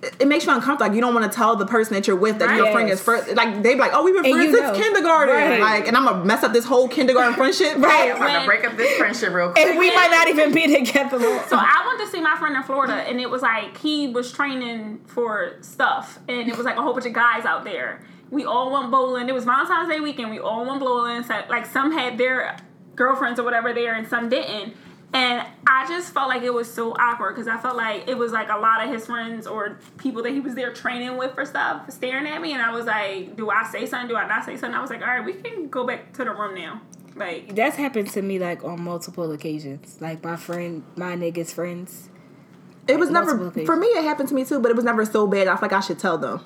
It 0.00 0.28
makes 0.28 0.46
you 0.46 0.52
uncomfortable. 0.52 0.86
Like 0.86 0.94
you 0.94 1.00
don't 1.00 1.12
want 1.12 1.30
to 1.30 1.36
tell 1.36 1.56
the 1.56 1.66
person 1.66 1.94
that 1.94 2.06
you're 2.06 2.14
with 2.14 2.38
that 2.38 2.56
your 2.56 2.70
friend 2.70 2.88
is 2.88 3.00
first. 3.00 3.34
Like 3.34 3.62
they 3.64 3.74
be 3.74 3.80
like, 3.80 3.90
oh, 3.92 4.04
we've 4.04 4.14
been 4.14 4.32
friends 4.32 4.52
since 4.52 4.78
know. 4.78 4.80
kindergarten. 4.80 5.34
Right. 5.34 5.60
Like, 5.60 5.88
and 5.88 5.96
I'm 5.96 6.04
gonna 6.04 6.24
mess 6.24 6.44
up 6.44 6.52
this 6.52 6.64
whole 6.64 6.88
kindergarten 6.88 7.34
friendship. 7.34 7.78
Right. 7.88 8.10
I'm 8.10 8.16
about 8.16 8.40
to 8.40 8.46
break 8.46 8.64
up 8.64 8.76
this 8.76 8.96
friendship 8.96 9.32
real 9.32 9.50
quick. 9.50 9.64
And 9.64 9.78
we 9.78 9.92
might 9.94 10.10
not 10.10 10.28
even 10.28 10.52
be 10.52 10.66
together. 10.84 11.18
So 11.48 11.56
I 11.56 11.84
went 11.86 12.00
to 12.00 12.06
see 12.14 12.20
my 12.20 12.36
friend 12.36 12.54
in 12.54 12.62
Florida, 12.62 12.94
and 12.94 13.20
it 13.20 13.30
was 13.30 13.42
like 13.42 13.78
he 13.78 14.08
was 14.08 14.30
training 14.30 15.00
for 15.06 15.56
stuff, 15.62 16.18
and 16.28 16.48
it 16.48 16.56
was 16.56 16.64
like 16.64 16.76
a 16.76 16.82
whole 16.82 16.92
bunch 16.92 17.06
of 17.06 17.12
guys 17.12 17.44
out 17.44 17.64
there. 17.64 18.02
We 18.30 18.44
all 18.44 18.70
went 18.70 18.90
bowling. 18.90 19.28
It 19.28 19.34
was 19.34 19.44
Valentine's 19.44 19.88
Day 19.88 20.00
weekend. 20.00 20.30
We 20.30 20.38
all 20.38 20.66
went 20.66 20.80
bowling. 20.80 21.22
So, 21.24 21.42
like 21.48 21.66
some 21.66 21.92
had 21.92 22.18
their 22.18 22.56
girlfriends 22.94 23.40
or 23.40 23.44
whatever 23.44 23.72
there, 23.72 23.94
and 23.94 24.06
some 24.06 24.28
didn't. 24.28 24.74
And 25.12 25.46
I 25.66 25.86
just 25.88 26.12
felt 26.12 26.28
like 26.28 26.42
it 26.42 26.52
was 26.52 26.72
so 26.72 26.92
awkward 26.92 27.34
because 27.34 27.48
I 27.48 27.56
felt 27.56 27.76
like 27.76 28.06
it 28.06 28.16
was 28.18 28.30
like 28.30 28.50
a 28.50 28.58
lot 28.58 28.84
of 28.84 28.90
his 28.92 29.06
friends 29.06 29.46
or 29.46 29.78
people 29.96 30.22
that 30.22 30.32
he 30.32 30.40
was 30.40 30.54
there 30.54 30.72
training 30.72 31.16
with 31.16 31.34
for 31.34 31.46
stuff 31.46 31.90
staring 31.90 32.26
at 32.26 32.42
me, 32.42 32.52
and 32.52 32.60
I 32.62 32.70
was 32.72 32.84
like, 32.86 33.34
"Do 33.36 33.48
I 33.50 33.64
say 33.64 33.86
something? 33.86 34.08
Do 34.08 34.16
I 34.16 34.26
not 34.28 34.44
say 34.44 34.56
something?" 34.56 34.76
I 34.76 34.82
was 34.82 34.90
like, 34.90 35.00
"All 35.00 35.08
right, 35.08 35.24
we 35.24 35.32
can 35.32 35.68
go 35.68 35.86
back 35.86 36.12
to 36.14 36.24
the 36.24 36.30
room 36.30 36.54
now." 36.54 36.82
Like, 37.16 37.54
That's 37.56 37.76
happened 37.76 38.10
to 38.10 38.22
me 38.22 38.38
like 38.38 38.62
on 38.64 38.82
multiple 38.82 39.32
occasions. 39.32 39.96
Like 40.00 40.22
my 40.22 40.36
friend, 40.36 40.84
my 40.94 41.16
niggas' 41.16 41.52
friends. 41.52 42.10
It 42.86 42.98
was 42.98 43.10
never 43.10 43.48
occasions. 43.48 43.66
for 43.66 43.76
me. 43.76 43.86
It 43.88 44.04
happened 44.04 44.28
to 44.28 44.34
me 44.34 44.44
too, 44.44 44.60
but 44.60 44.70
it 44.70 44.76
was 44.76 44.84
never 44.84 45.04
so 45.04 45.26
bad. 45.26 45.48
I 45.48 45.54
feel 45.56 45.62
like 45.62 45.72
I 45.72 45.80
should 45.80 45.98
tell 45.98 46.18
them. 46.18 46.40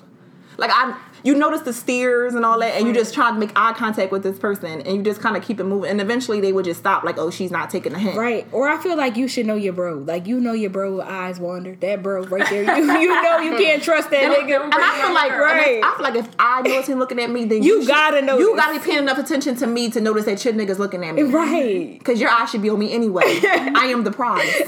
Like 0.57 0.71
I, 0.73 0.97
you 1.23 1.35
notice 1.35 1.61
the 1.61 1.73
steers 1.73 2.35
and 2.35 2.45
all 2.45 2.59
that, 2.59 2.75
and 2.75 2.87
you 2.87 2.93
just 2.93 3.13
try 3.13 3.31
to 3.31 3.37
make 3.37 3.51
eye 3.55 3.73
contact 3.73 4.11
with 4.11 4.23
this 4.23 4.37
person, 4.37 4.81
and 4.81 4.95
you 4.97 5.01
just 5.03 5.21
kind 5.21 5.37
of 5.37 5.43
keep 5.43 5.59
it 5.59 5.63
moving, 5.63 5.89
and 5.89 6.01
eventually 6.01 6.41
they 6.41 6.51
would 6.51 6.65
just 6.65 6.79
stop. 6.81 7.03
Like, 7.03 7.17
oh, 7.17 7.29
she's 7.31 7.49
not 7.51 7.69
taking 7.69 7.93
a 7.93 7.99
hint. 7.99 8.17
Right. 8.17 8.45
Or 8.51 8.67
I 8.69 8.77
feel 8.81 8.97
like 8.97 9.15
you 9.15 9.27
should 9.27 9.45
know 9.45 9.55
your 9.55 9.73
bro. 9.73 9.95
Like 9.99 10.27
you 10.27 10.39
know 10.39 10.53
your 10.53 10.69
bro 10.69 11.01
eyes 11.01 11.39
wander. 11.39 11.75
That 11.75 12.03
bro 12.03 12.23
right 12.25 12.49
there. 12.49 12.63
You, 12.77 12.83
you 12.99 13.23
know 13.23 13.39
you 13.39 13.57
can't 13.57 13.81
trust 13.81 14.09
that 14.11 14.21
nigga. 14.37 14.63
And 14.63 14.73
I 14.73 15.01
feel 15.01 15.13
like, 15.13 15.31
Right. 15.31 15.81
I 15.83 15.93
feel 15.95 16.03
like 16.03 16.15
if 16.15 16.29
I 16.39 16.61
notice 16.61 16.87
him 16.87 16.99
looking 16.99 17.19
at 17.19 17.29
me, 17.29 17.45
then 17.45 17.63
You 17.63 17.81
should- 17.81 17.87
gotta 17.87 18.21
know. 18.21 18.37
You 18.37 18.55
gotta 18.55 18.79
be 18.79 18.83
paying 18.85 18.99
enough 18.99 19.17
attention 19.17 19.55
to 19.57 19.67
me 19.67 19.89
to 19.91 20.01
notice 20.01 20.25
that 20.25 20.43
your 20.43 20.53
nigga's 20.53 20.79
looking 20.79 21.03
at 21.05 21.15
me. 21.15 21.23
Right. 21.23 21.97
Because 21.97 22.19
your 22.19 22.29
eye 22.29 22.45
should 22.45 22.61
be 22.61 22.69
on 22.69 22.79
me 22.79 22.91
anyway. 22.93 23.23
I 23.43 23.85
am 23.93 24.03
the 24.03 24.11
prize. 24.11 24.61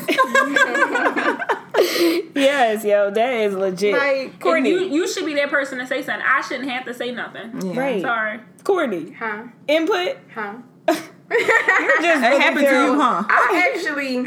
Yes, 2.36 2.84
yo, 2.84 3.10
that 3.12 3.34
is 3.34 3.54
legit. 3.54 3.94
Like, 3.98 4.40
Courtney. 4.40 4.70
you 4.70 4.80
you 4.80 5.08
should 5.08 5.26
be 5.26 5.34
that 5.36 5.50
person 5.50 5.78
to 5.80 5.88
say 5.88 6.02
something. 6.04 6.26
I 6.28 6.42
shouldn't 6.42 6.70
have 6.70 6.86
to 6.86 6.94
say 6.94 7.12
nothing. 7.12 7.74
right. 7.76 8.02
Sorry. 8.02 8.40
Courtney. 8.64 9.12
Huh? 9.14 9.44
Input. 9.68 10.18
Huh? 10.34 10.56
You're 10.88 10.96
just 10.98 11.10
It 11.32 12.22
looking 12.22 12.42
happened 12.42 12.66
to 12.68 12.72
you, 12.72 13.00
huh? 13.02 13.24
I 13.30 13.72
actually. 13.74 14.18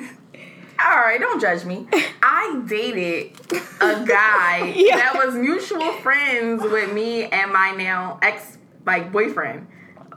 All 0.81 0.97
right, 0.97 1.19
don't 1.19 1.41
judge 1.41 1.65
me. 1.65 1.87
I 2.23 2.63
dated 2.67 3.33
a 3.81 4.05
guy 4.07 4.73
Yeah. 4.77 4.97
that 4.97 5.15
was 5.17 5.35
mutual 5.35 5.93
friends 5.95 6.63
with 6.63 6.93
me 6.93 7.25
and 7.25 7.53
my 7.53 7.73
now 7.73 8.19
ex 8.23 8.59
like 8.87 9.11
boyfriend. 9.13 9.67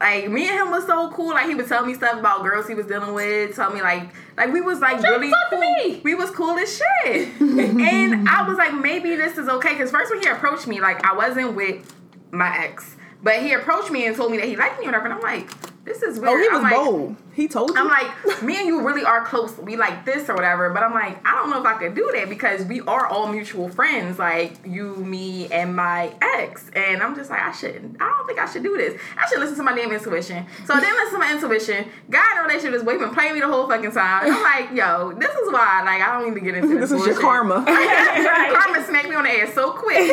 Like 0.01 0.31
me 0.31 0.49
and 0.49 0.57
him 0.57 0.71
was 0.71 0.87
so 0.87 1.11
cool. 1.11 1.29
Like 1.29 1.45
he 1.45 1.53
would 1.53 1.67
tell 1.67 1.85
me 1.85 1.93
stuff 1.93 2.17
about 2.19 2.41
girls 2.41 2.67
he 2.67 2.73
was 2.73 2.87
dealing 2.87 3.13
with. 3.13 3.55
Tell 3.55 3.71
me 3.71 3.81
like 3.83 4.09
like 4.35 4.51
we 4.51 4.59
was 4.59 4.79
like 4.79 4.99
really 5.03 5.31
cool. 5.49 5.59
me. 5.59 6.01
We 6.03 6.15
was 6.15 6.31
cool 6.31 6.57
as 6.57 6.75
shit. 6.75 7.29
and 7.39 8.27
I 8.27 8.47
was 8.47 8.57
like 8.57 8.73
maybe 8.73 9.15
this 9.15 9.37
is 9.37 9.47
okay 9.47 9.73
because 9.73 9.91
first 9.91 10.11
when 10.11 10.19
he 10.19 10.27
approached 10.27 10.65
me 10.65 10.81
like 10.81 11.05
I 11.05 11.15
wasn't 11.15 11.55
with 11.55 11.93
my 12.31 12.65
ex, 12.65 12.95
but 13.21 13.43
he 13.43 13.53
approached 13.53 13.91
me 13.91 14.07
and 14.07 14.15
told 14.15 14.31
me 14.31 14.37
that 14.37 14.47
he 14.47 14.55
liked 14.55 14.79
me 14.79 14.85
or 14.85 14.87
whatever. 14.87 15.05
And 15.05 15.13
I'm 15.13 15.21
like 15.21 15.49
this 15.85 16.01
is 16.01 16.19
weird. 16.19 16.33
Oh, 16.33 16.37
he 16.37 16.47
I'm 16.47 16.53
was 16.53 16.63
like, 16.63 16.73
bold. 16.73 17.15
He 17.33 17.47
told 17.47 17.71
you. 17.71 17.77
I'm 17.77 17.87
like, 17.87 18.43
me 18.43 18.57
and 18.57 18.67
you 18.67 18.85
really 18.85 19.03
are 19.05 19.23
close. 19.23 19.57
We 19.57 19.75
like 19.77 20.05
this 20.05 20.29
or 20.29 20.35
whatever. 20.35 20.69
But 20.69 20.83
I'm 20.83 20.93
like, 20.93 21.25
I 21.25 21.31
don't 21.35 21.49
know 21.49 21.59
if 21.59 21.65
I 21.65 21.77
could 21.77 21.95
do 21.95 22.11
that 22.15 22.29
because 22.29 22.65
we 22.65 22.81
are 22.81 23.07
all 23.07 23.27
mutual 23.31 23.69
friends, 23.69 24.19
like 24.19 24.53
you, 24.65 24.95
me, 24.97 25.47
and 25.51 25.75
my 25.75 26.13
ex. 26.21 26.69
And 26.75 27.01
I'm 27.01 27.15
just 27.15 27.29
like, 27.29 27.41
I 27.41 27.51
shouldn't. 27.51 28.01
I 28.01 28.05
don't 28.17 28.27
think 28.27 28.39
I 28.39 28.45
should 28.51 28.63
do 28.63 28.75
this. 28.77 28.99
I 29.17 29.27
should 29.29 29.39
listen 29.39 29.55
to 29.57 29.63
my 29.63 29.73
damn 29.75 29.91
intuition. 29.91 30.45
So 30.65 30.73
I 30.73 30.79
didn't 30.81 30.95
listen 30.97 31.13
to 31.13 31.19
my 31.19 31.31
intuition. 31.33 31.85
Guy 32.09 32.23
in 32.33 32.37
a 32.39 32.41
relationship 32.43 32.73
is 32.73 32.83
waiting, 32.83 33.09
playing 33.13 33.33
me 33.35 33.39
the 33.39 33.47
whole 33.47 33.67
fucking 33.67 33.91
time. 33.91 34.25
And 34.25 34.33
I'm 34.35 34.43
like, 34.43 34.71
yo, 34.77 35.13
this 35.13 35.33
is 35.33 35.51
why. 35.51 35.83
Like, 35.85 36.01
I 36.01 36.13
don't 36.19 36.27
need 36.33 36.39
to 36.39 36.45
get 36.45 36.55
into 36.55 36.79
this. 36.79 36.89
this 36.89 36.99
is 37.01 37.07
your 37.07 37.19
karma. 37.19 37.63
Karma 37.65 38.85
smacked 38.85 39.09
me 39.09 39.15
on 39.15 39.23
the 39.23 39.29
ass 39.41 39.53
so 39.53 39.71
quick. 39.71 39.97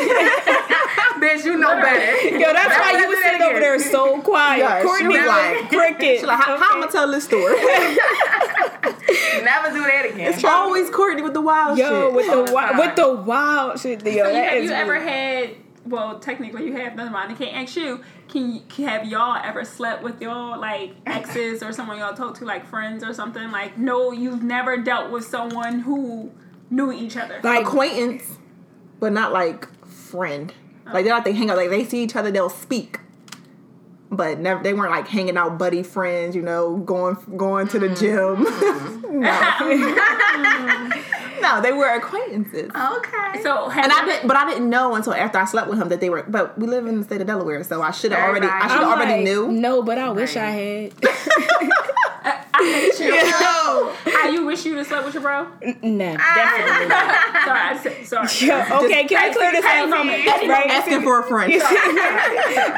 Bitch, 1.18 1.44
you 1.44 1.58
know 1.58 1.74
better. 1.80 2.28
Yo, 2.28 2.52
that's 2.52 2.68
Never 2.68 2.80
why 2.80 2.92
you 3.00 3.08
was 3.08 3.18
that 3.18 3.32
sitting 3.32 3.42
over 3.42 3.60
there 3.60 3.78
so 3.78 4.20
quiet. 4.22 4.58
Yeah, 4.60 4.82
Courtney 4.82 5.08
was 5.08 5.18
was 5.18 5.26
like- 5.26 5.68
cricket. 5.68 6.18
She's 6.20 6.26
like, 6.26 6.38
how, 6.40 6.56
how 6.56 6.76
am 6.76 6.82
I 6.82 6.86
gonna 6.86 6.92
tell 7.09 7.12
this 7.12 7.24
story? 7.24 7.54
Never 9.44 9.70
do 9.70 9.82
that 9.82 10.11
again. 10.12 10.32
it's 10.34 10.44
always 10.44 10.90
Courtney 10.90 11.22
with 11.22 11.32
the 11.34 11.40
wild 11.40 11.78
Yo, 11.78 12.09
shit. 12.09 12.12
with 12.14 12.26
the 12.26 12.32
All 12.32 12.44
the 12.44 12.52
wi- 12.52 12.78
with 12.78 12.96
the 12.96 13.14
wild 13.14 13.80
shit. 13.80 14.04
Yo, 14.04 14.24
So 14.24 14.28
you, 14.30 14.34
have 14.34 14.52
is 14.54 14.64
you 14.70 14.76
ever 14.76 14.92
weird. 14.92 15.02
had? 15.09 15.50
Well, 15.86 16.18
technically 16.18 16.66
you 16.66 16.76
have. 16.76 16.96
Never 16.96 17.11
mind. 17.11 17.32
I 17.32 17.34
can't 17.34 17.56
ask 17.56 17.76
you. 17.76 18.02
Can 18.28 18.54
you 18.56 18.61
can- 18.68 18.86
have 18.88 19.06
y'all 19.06 19.40
ever 19.42 19.64
slept 19.64 20.02
with 20.02 20.20
y'all 20.20 20.59
like 20.61 20.94
exes 21.06 21.62
or 21.62 21.72
someone 21.72 21.98
y'all 21.98 22.14
talk 22.14 22.36
to 22.38 22.44
like 22.44 22.66
friends 22.66 23.02
or 23.02 23.14
something? 23.14 23.50
Like, 23.50 23.78
no, 23.78 24.12
you've 24.12 24.42
never 24.42 24.76
dealt 24.76 25.11
with 25.11 25.24
someone 25.24 25.80
who 25.80 26.30
knew 26.70 26.92
each 26.92 27.16
other. 27.16 27.40
like 27.42 27.62
acquaintance, 27.64 28.38
but 29.00 29.12
not 29.12 29.32
like 29.32 29.72
friend. 29.86 30.52
Like 30.92 31.04
they're 31.04 31.14
not 31.14 31.24
they 31.24 31.32
hang 31.32 31.50
out. 31.50 31.56
Like 31.56 31.70
they 31.70 31.84
see 31.84 32.02
each 32.02 32.16
other, 32.16 32.30
they'll 32.30 32.48
speak, 32.50 33.00
but 34.18 34.38
never. 34.40 34.62
They 34.62 34.74
weren't 34.74 34.90
like 34.90 35.06
hanging 35.06 35.36
out, 35.36 35.58
buddy 35.58 35.84
friends. 35.84 36.34
You 36.34 36.42
know, 36.42 36.78
going 36.78 37.16
going 37.36 37.68
to 37.68 37.78
the 37.78 37.86
mm-hmm. 37.86 37.94
gym. 37.94 38.44
Mm-hmm. 38.44 39.20
no, 41.40 41.40
no, 41.56 41.60
they 41.62 41.72
were 41.72 41.94
acquaintances. 41.94 42.72
Okay. 42.74 43.42
so 43.42 43.70
And 43.70 43.92
I 43.92 44.04
didn't, 44.04 44.26
but 44.26 44.36
I 44.36 44.50
didn't 44.50 44.68
know 44.68 44.96
until 44.96 45.14
after 45.14 45.38
I 45.38 45.44
slept 45.44 45.68
with 45.68 45.78
him 45.78 45.88
that 45.90 46.00
they 46.00 46.10
were. 46.10 46.24
But 46.24 46.58
we 46.58 46.66
live 46.66 46.86
in 46.86 46.98
the 46.98 47.04
state 47.04 47.20
of 47.20 47.28
Delaware, 47.28 47.62
so 47.62 47.80
I 47.80 47.92
should 47.92 48.10
have 48.10 48.28
already. 48.28 48.48
I 48.48 48.68
should 48.68 48.80
have 48.80 48.98
already 48.98 49.12
like, 49.12 49.24
knew. 49.24 49.52
No, 49.52 49.82
but 49.82 49.98
I 49.98 50.10
wish 50.10 50.34
Right. 50.34 50.44
I 50.44 50.50
had. 50.50 50.92
No. 52.24 53.92
How 54.04 54.28
you 54.32 54.44
wish 54.46 54.64
you 54.64 54.72
would 54.72 54.78
have 54.78 54.86
slept 54.88 55.04
with 55.04 55.14
your 55.14 55.22
bro? 55.22 55.46
no, 55.82 56.16
definitely 56.16 56.88
not. 56.88 57.14
Sorry, 57.44 57.60
I 57.60 57.78
said, 57.82 58.06
sorry. 58.06 58.28
Yo, 58.48 58.78
okay, 58.84 59.04
can 59.04 59.18
I 59.18 59.32
clear 59.32 59.52
this 59.52 59.64
petty 59.64 59.82
up? 59.82 59.88
moment. 59.90 60.26
Right? 60.26 60.70
Asking 60.70 61.02
for 61.02 61.20
a 61.20 61.22
friend. 61.22 61.52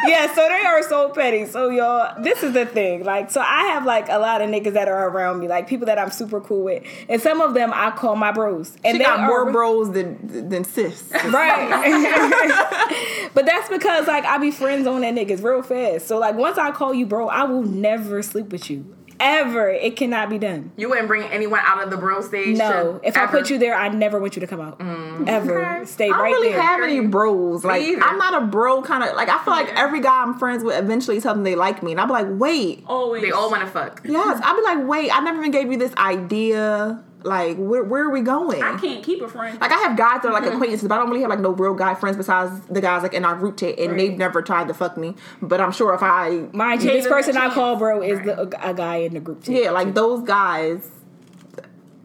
yeah, 0.07 0.33
so 0.35 0.49
they 0.49 0.65
are 0.65 0.83
so 0.83 1.09
petty. 1.11 1.47
So 1.47 1.71
y'all, 1.71 2.21
this 2.23 2.43
is 2.43 2.53
the 2.53 2.67
thing. 2.67 3.05
Like, 3.05 3.31
so 3.31 3.41
I 3.41 3.65
have 3.73 3.85
like 3.87 4.09
a 4.09 4.19
lot 4.19 4.43
of 4.43 4.51
niggas 4.51 4.75
that 4.75 4.89
are 4.89 5.09
around 5.09 5.41
me, 5.41 5.49
like 5.49 5.67
people 5.67 5.87
that 5.87 5.99
I'm 5.99 6.11
super 6.11 6.41
cool 6.41 6.63
with, 6.65 6.85
and 7.09 7.21
some 7.21 7.41
of 7.41 7.55
them 7.55 7.73
I 7.75 7.91
call 7.91 8.17
my 8.17 8.33
bros. 8.33 8.77
And 8.85 8.95
She 8.95 8.99
they 8.99 9.05
got 9.05 9.21
are 9.21 9.27
more 9.27 9.47
re- 9.47 9.53
bros 9.53 9.93
than 9.93 10.49
than 10.51 10.65
sis. 10.65 11.11
Right. 11.31 13.31
but 13.35 13.47
that's 13.47 13.69
because 13.69 14.07
like 14.07 14.25
I 14.25 14.39
be 14.39 14.51
friends 14.51 14.87
on 14.87 15.01
that 15.01 15.15
niggas 15.15 15.43
real 15.43 15.63
fast. 15.63 16.07
So 16.07 16.19
like 16.19 16.37
once 16.37 16.59
I 16.59 16.71
call 16.71 16.95
you 16.95 17.07
bro, 17.07 17.29
I 17.29 17.45
will 17.45 17.63
never 17.63 18.23
sleep 18.23 18.51
with 18.53 18.71
you. 18.71 18.97
Ever. 19.21 19.69
It 19.71 19.97
cannot 19.97 20.31
be 20.31 20.39
done. 20.39 20.73
You 20.77 20.89
wouldn't 20.89 21.07
bring 21.09 21.25
anyone 21.25 21.61
out 21.63 21.83
of 21.83 21.91
the 21.91 21.97
bro 21.97 22.21
stage. 22.23 22.57
No. 22.57 22.99
to 22.99 23.07
If 23.09 23.17
I 23.17 23.27
put 23.27 23.51
you 23.51 23.59
there, 23.59 23.75
I 23.75 23.89
never 23.89 24.19
want 24.19 24.35
you 24.37 24.41
to 24.41 24.47
come 24.47 24.61
out. 24.61 24.79
Mm. 24.79 25.29
Ever. 25.29 25.65
Okay. 25.77 25.85
Stay 25.85 26.05
I 26.07 26.09
don't 26.09 26.19
right 26.21 26.31
really 26.31 26.49
there. 26.53 26.63
have 26.63 26.81
any 26.83 27.01
bros. 27.07 27.65
Like. 27.65 27.87
I'm 28.03 28.19
not 28.19 28.43
a 28.43 28.47
bro 28.47 28.83
kind 28.83 29.05
of 29.05 29.15
like 29.15 29.29
I 29.29 29.43
feel 29.45 29.53
like 29.55 29.69
every 29.79 30.01
guy 30.01 30.23
I'm 30.23 30.39
friends 30.39 30.65
with 30.65 30.77
eventually 30.77 31.21
tell 31.21 31.35
them 31.35 31.45
they 31.45 31.55
like 31.55 31.83
me, 31.83 31.93
and 31.93 32.01
I'll 32.01 32.07
be 32.07 32.13
like, 32.13 32.27
wait, 32.31 32.83
Always. 32.87 33.23
they 33.23 33.31
all 33.31 33.51
want 33.51 33.63
to 33.63 33.69
fuck. 33.69 34.01
yes. 34.05 34.41
I'll 34.43 34.57
be 34.57 34.63
like, 34.63 34.87
wait, 34.89 35.11
I 35.15 35.21
never 35.21 35.39
even 35.41 35.51
gave 35.51 35.71
you 35.71 35.79
this 35.79 35.95
idea. 35.97 37.03
Like, 37.23 37.57
where 37.57 37.85
where 37.85 38.05
are 38.05 38.11
we 38.11 38.23
going? 38.23 38.63
I 38.63 38.79
can't 38.79 39.05
keep 39.05 39.21
a 39.23 39.29
friend. 39.29 39.61
Like 39.61 39.73
I 39.73 39.79
have 39.81 39.97
guys 39.97 40.23
that 40.23 40.29
are 40.29 40.33
like 40.33 40.47
acquaintances, 40.53 40.89
but 40.89 40.95
I 40.95 40.99
don't 40.99 41.09
really 41.09 41.21
have 41.21 41.31
like 41.31 41.41
no 41.41 41.51
real 41.51 41.75
guy 41.75 41.95
friends 41.95 42.17
besides 42.17 42.61
the 42.67 42.81
guys 42.81 43.03
like 43.03 43.15
in 43.15 43.25
our 43.25 43.37
group 43.37 43.57
chat, 43.59 43.79
and 43.79 43.99
they've 43.99 44.17
never 44.17 44.43
tried 44.43 44.69
to 44.69 44.75
fuck 44.75 44.97
me. 44.97 45.15
But 45.43 45.61
I'm 45.61 45.73
sure 45.73 45.95
if 45.95 46.03
I, 46.03 46.47
Mind 46.53 46.83
you, 46.83 46.91
this 46.91 47.07
person 47.07 47.37
I 47.37 47.51
call 47.51 47.77
bro 47.77 48.03
is 48.03 48.19
the, 48.25 48.41
a, 48.41 48.71
a 48.71 48.75
guy 48.75 48.97
in 48.97 49.15
the 49.15 49.21
group 49.21 49.43
chat. 49.45 49.55
yeah, 49.55 49.71
like 49.71 49.95
those 49.95 50.23
guys, 50.27 50.89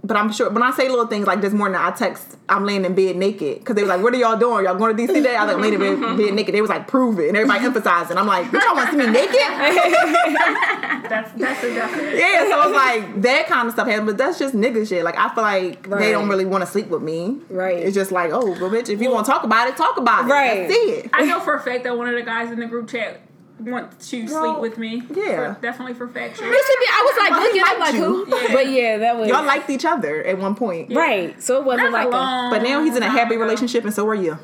but 0.05 0.17
I'm 0.17 0.31
sure 0.31 0.49
when 0.49 0.63
I 0.63 0.71
say 0.71 0.87
little 0.89 1.07
things 1.07 1.27
like 1.27 1.41
this 1.41 1.53
morning, 1.53 1.77
I 1.79 1.91
text 1.91 2.37
I'm 2.47 2.65
laying 2.65 2.85
in 2.85 2.93
bed 2.93 3.15
naked 3.15 3.59
because 3.59 3.75
they 3.75 3.81
were 3.81 3.87
like, 3.89 4.01
"What 4.03 4.13
are 4.13 4.17
y'all 4.17 4.37
doing? 4.37 4.65
Y'all 4.65 4.75
going 4.75 4.95
to 4.95 5.01
DC 5.03 5.13
today?" 5.13 5.35
I 5.35 5.45
was 5.45 5.53
like, 5.55 5.61
"Laying 5.61 5.73
in 5.81 6.01
bed, 6.01 6.17
bed 6.17 6.33
naked." 6.33 6.53
They 6.53 6.61
was 6.61 6.69
like, 6.69 6.87
"Prove 6.87 7.19
it," 7.19 7.27
and 7.29 7.37
everybody 7.37 7.65
emphasizing. 7.65 8.17
I'm 8.17 8.27
like, 8.27 8.45
"Bitch, 8.47 8.61
y'all 8.63 8.75
want 8.75 8.91
to 8.91 8.97
see 8.97 9.05
me 9.05 9.11
naked?" 9.11 9.35
That's 11.09 11.31
that's 11.33 11.63
a 11.63 11.73
definite. 11.73 12.15
yeah, 12.17 12.49
so 12.49 12.61
it's 12.63 12.75
like 12.75 13.21
that 13.21 13.45
kind 13.47 13.67
of 13.67 13.73
stuff 13.73 13.87
happens, 13.87 14.07
but 14.07 14.17
that's 14.17 14.39
just 14.39 14.55
nigga 14.55 14.87
shit. 14.87 15.03
Like 15.03 15.17
I 15.17 15.33
feel 15.35 15.43
like 15.43 15.85
Right. 15.87 15.99
they 15.99 16.11
don't 16.11 16.27
really 16.27 16.45
want 16.45 16.63
to 16.63 16.65
sleep 16.69 16.87
with 16.87 17.03
me. 17.03 17.39
Right. 17.49 17.77
It's 17.77 17.93
just 17.93 18.11
like, 18.11 18.31
oh, 18.33 18.45
well, 18.59 18.71
bitch, 18.71 18.89
if 18.89 18.99
you 19.01 19.11
want 19.11 19.25
to 19.27 19.31
talk 19.31 19.43
about 19.43 19.67
it, 19.67 19.77
talk 19.77 19.97
about 19.97 20.25
it. 20.25 20.29
Right. 20.29 20.67
That's 20.67 20.73
it. 21.05 21.09
I 21.13 21.25
know 21.25 21.39
for 21.41 21.53
a 21.53 21.59
fact 21.61 21.83
that 21.83 21.95
one 21.95 22.07
of 22.07 22.15
the 22.15 22.23
guys 22.23 22.51
in 22.51 22.59
the 22.59 22.65
group 22.65 22.89
chat 22.89 23.21
want 23.59 23.99
to 23.99 24.25
Well, 24.25 24.43
sleep 24.53 24.61
with 24.61 24.77
me. 24.77 25.03
yeah. 25.13 25.53
For- 25.55 25.61
definitely 25.61 25.93
for 25.93 26.07
factual. 26.07 26.47
It 26.47 26.65
should 26.65 26.79
be. 26.79 26.85
I 26.91 27.03
was 27.05 27.17
like 27.17 27.31
Well, 27.31 27.39
he 27.41 27.59
looking. 27.59 27.63
I'm 27.73 27.79
like 27.79 27.93
you. 27.95 28.25
who? 28.25 28.53
But 28.53 28.69
yeah, 28.69 28.97
that 28.97 29.17
was 29.17 29.29
Y'all 29.29 29.45
liked 29.45 29.69
each 29.69 29.85
other 29.85 30.23
at 30.23 30.37
one 30.37 30.55
point. 30.55 30.93
right. 30.95 31.41
So 31.41 31.57
it 31.59 31.65
wasn't 31.65 31.91
That's 31.91 32.05
like 32.05 32.05
a 32.07 32.09
a, 32.09 32.19
long 32.19 32.49
But 32.51 32.63
now 32.63 32.83
he's 32.83 32.95
in 32.95 33.03
a 33.03 33.09
happy 33.09 33.37
relationship, 33.37 33.83
and 33.85 33.93
so 33.93 34.07
are 34.07 34.15
you. 34.15 34.37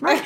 Right? 0.00 0.22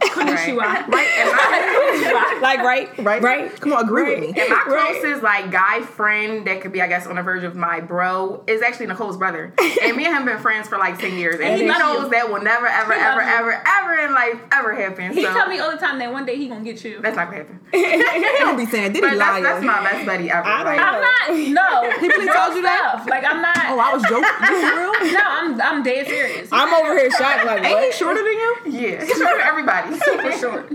Konnichiwa. 0.00 0.58
Right. 0.58 0.84
Uh, 0.86 0.96
and 0.96 2.12
my, 2.12 2.38
like 2.42 2.58
right, 2.60 2.98
Right? 2.98 3.22
right. 3.22 3.60
Come 3.60 3.72
on, 3.72 3.84
agree 3.84 4.02
Right. 4.02 4.20
with 4.20 4.34
me. 4.36 4.40
and 4.42 4.50
my 4.50 4.62
Right. 4.66 4.92
closest 5.00 5.22
like 5.22 5.50
guy 5.50 5.80
friend 5.80 6.46
that 6.46 6.60
could 6.60 6.72
be, 6.72 6.82
I 6.82 6.86
guess, 6.88 7.06
on 7.06 7.16
the 7.16 7.22
verge 7.22 7.44
of 7.44 7.56
my 7.56 7.80
bro 7.80 8.44
is 8.46 8.60
actually 8.60 8.86
Nicole's 8.86 9.16
brother. 9.16 9.54
And 9.82 9.96
me 9.96 10.04
and 10.04 10.14
him 10.14 10.24
been 10.26 10.38
friends 10.38 10.68
for 10.68 10.76
like 10.76 10.98
ten 10.98 11.16
years, 11.16 11.40
and 11.40 11.54
he 11.54 11.62
he 11.62 11.66
knows 11.66 12.04
you. 12.04 12.08
that 12.10 12.30
will 12.30 12.42
never, 12.42 12.66
ever, 12.66 12.92
He 12.94 13.00
ever, 13.00 13.22
you. 13.22 13.28
ever, 13.28 13.62
ever 13.66 13.94
in 14.06 14.12
life 14.12 14.38
ever 14.52 14.74
happen. 14.74 15.12
He 15.14 15.22
so 15.22 15.32
tell 15.32 15.48
me 15.48 15.58
all 15.58 15.70
the 15.70 15.78
time 15.78 15.98
that 15.98 16.12
one 16.12 16.26
day 16.26 16.36
he 16.36 16.48
gonna 16.48 16.62
get 16.64 16.84
you. 16.84 17.00
that's 17.00 17.16
not 17.16 17.26
gonna 17.30 17.38
happen. 17.38 17.60
He 17.72 17.80
don't 18.40 18.56
be 18.58 18.66
saying, 18.66 18.92
did 18.92 18.96
he 19.02 19.08
But 19.08 19.16
lie? 19.16 19.40
that's, 19.40 19.60
that's 19.60 19.64
my 19.64 19.82
best 19.82 20.04
buddy 20.06 20.30
ever. 20.30 20.46
I 20.46 20.56
don't 20.58 20.66
like, 20.66 20.78
know. 20.78 20.84
I'm 20.84 21.54
not. 21.54 21.62
No. 21.72 21.90
He 22.04 22.08
really 22.08 22.26
told 22.32 22.54
you 22.54 22.62
that? 22.62 22.90
stuff. 23.00 23.08
Like 23.08 23.24
I'm 23.24 23.40
not. 23.40 23.56
Oh, 23.56 23.78
I 23.80 23.94
was 23.94 24.02
joking. 24.02 24.28
You 24.50 24.76
real? 24.76 25.12
no, 25.14 25.20
I'm 25.24 25.60
I'm 25.60 25.82
dead 25.82 26.06
serious. 26.06 26.48
I'm 26.52 26.72
over 26.74 26.92
here 26.98 27.10
shocked. 27.10 27.44
Like 27.46 27.53
Ain't 27.62 27.80
he 27.80 27.92
shorter 27.92 28.22
than 28.22 28.32
you? 28.32 28.56
Yeah, 28.66 29.04
he's 29.04 29.16
short 29.16 29.36
for 29.36 29.42
everybody. 29.42 29.94
for 29.98 30.32
short. 30.32 30.72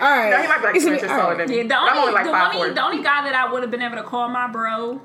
All 0.00 0.08
right. 0.08 0.30
No, 0.30 0.42
he 0.42 0.48
might 0.48 0.58
be 0.58 0.64
like 0.64 0.80
two 0.80 0.92
inches 0.92 1.08
taller 1.08 1.36
than 1.36 1.48
me. 1.48 1.58
Yeah, 1.58 1.62
the 1.64 1.76
I'm 1.76 1.88
only, 1.88 2.00
only 2.00 2.12
like 2.12 2.24
the, 2.24 2.30
five 2.30 2.54
only 2.54 2.70
the 2.72 2.82
only 2.82 3.02
guy 3.02 3.24
that 3.24 3.34
I 3.34 3.52
would 3.52 3.62
have 3.62 3.70
been 3.70 3.82
able 3.82 3.96
to 3.96 4.02
call 4.02 4.28
my 4.28 4.46
bro 4.46 5.00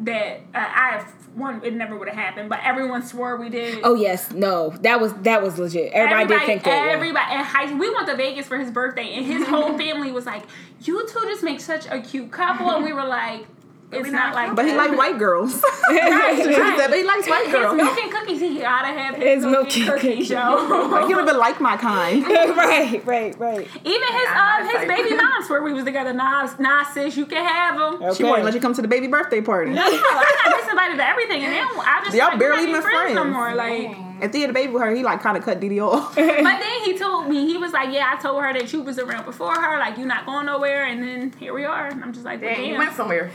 that 0.00 0.40
uh, 0.54 0.58
I 0.58 0.90
have 0.90 1.12
one 1.34 1.62
it 1.62 1.74
never 1.74 1.96
would 1.96 2.08
have 2.08 2.16
happened, 2.16 2.48
but 2.48 2.60
everyone 2.62 3.04
swore 3.04 3.36
we 3.36 3.50
did. 3.50 3.80
Oh 3.84 3.94
yes, 3.94 4.32
no, 4.32 4.70
that 4.80 5.00
was 5.00 5.12
that 5.22 5.42
was 5.42 5.58
legit. 5.58 5.92
Everybody, 5.92 6.26
did 6.26 6.46
think 6.46 6.64
that. 6.64 6.88
Everybody 6.88 7.34
at 7.34 7.44
high 7.44 7.72
we 7.74 7.90
went 7.94 8.06
to 8.08 8.16
Vegas 8.16 8.46
for 8.46 8.58
his 8.58 8.70
birthday, 8.70 9.12
and 9.12 9.24
his 9.26 9.46
whole 9.46 9.76
family 9.78 10.10
was 10.12 10.26
like, 10.26 10.44
"You 10.82 11.06
two 11.06 11.20
just 11.26 11.42
make 11.42 11.60
such 11.60 11.86
a 11.86 12.00
cute 12.00 12.32
couple," 12.32 12.70
and 12.70 12.84
we 12.84 12.92
were 12.92 13.04
like, 13.04 13.46
"It's 13.92 14.10
not 14.10 14.12
not 14.12 14.34
like." 14.34 14.56
But 14.56 14.64
he 14.66 14.72
that. 14.72 14.76
like 14.90 14.98
white 14.98 15.18
girls. 15.18 15.62
Right, 15.88 16.36
She 16.42 16.48
right. 16.60 16.76
said, 16.78 16.88
but 16.88 16.96
he 16.98 17.04
likes 17.04 17.28
white 17.28 17.44
His 17.46 17.54
girls. 17.54 17.76
milk 17.76 17.96
and 18.02 18.10
cookies, 18.10 18.40
he 18.40 18.58
gotta 18.58 18.88
have 18.88 19.14
his, 19.14 19.24
His 19.24 19.44
milk, 19.44 19.52
milk 19.68 19.76
and 19.76 19.82
and 19.88 19.92
cookies, 19.94 20.28
cookies. 20.28 20.30
yo. 20.30 20.88
Like, 20.90 21.06
he 21.06 21.12
don't 21.14 21.22
even 21.22 21.38
like 21.38 21.60
my 21.60 21.76
kind. 21.76 22.26
right, 22.26 23.06
right, 23.06 23.38
right. 23.38 23.68
Even 23.84 24.08
his 24.08 24.28
uh, 24.34 24.56
his 24.64 24.74
excited. 24.82 24.88
baby 24.88 25.16
mom 25.16 25.42
swore 25.44 25.62
we 25.62 25.72
was 25.72 25.84
together. 25.84 26.12
Nah, 26.12 26.48
nah, 26.58 26.82
sis, 26.84 27.16
you 27.16 27.24
can 27.26 27.44
have 27.46 27.78
them. 27.78 28.02
Okay. 28.02 28.16
She 28.16 28.24
won't 28.24 28.42
let 28.44 28.54
you 28.54 28.60
come 28.60 28.74
to 28.74 28.82
the 28.82 28.88
baby 28.88 29.06
birthday 29.06 29.40
party. 29.40 29.70
No, 29.70 29.82
I 29.82 30.32
got 30.44 30.60
disinvited 30.60 30.96
to 30.96 31.08
everything, 31.08 31.44
and 31.44 31.52
then 31.52 31.66
I 31.78 32.00
just 32.04 32.16
Y'all 32.16 32.28
like, 32.30 32.38
barely 32.40 32.62
even 32.64 32.70
even 32.70 32.82
friends 32.82 33.14
no 33.14 33.22
friends. 33.22 33.34
more. 33.34 33.54
Like, 33.54 33.96
If 34.22 34.32
he 34.32 34.40
had 34.40 34.50
a 34.50 34.52
baby 34.54 34.72
with 34.72 34.82
her, 34.82 34.90
he 34.94 35.02
like 35.04 35.20
kind 35.20 35.36
of 35.36 35.44
cut 35.44 35.60
DeeDee 35.60 35.80
off. 35.86 36.14
but 36.16 36.24
then 36.24 36.80
he 36.84 36.98
told 36.98 37.28
me 37.28 37.46
he 37.46 37.56
was 37.58 37.72
like, 37.72 37.92
"Yeah, 37.92 38.12
I 38.12 38.20
told 38.20 38.42
her 38.42 38.52
that 38.52 38.72
you 38.72 38.82
was 38.82 38.98
around 38.98 39.24
before 39.26 39.54
her. 39.54 39.78
Like, 39.78 39.96
you're 39.98 40.06
not 40.06 40.26
going 40.26 40.46
nowhere." 40.46 40.84
And 40.86 41.02
then 41.02 41.32
here 41.38 41.54
we 41.54 41.64
are. 41.64 41.86
And 41.86 42.02
I'm 42.02 42.12
just 42.12 42.24
like, 42.24 42.40
Damn, 42.40 42.56
"Damn." 42.56 42.64
you 42.64 42.78
went 42.78 42.94
somewhere. 42.94 43.30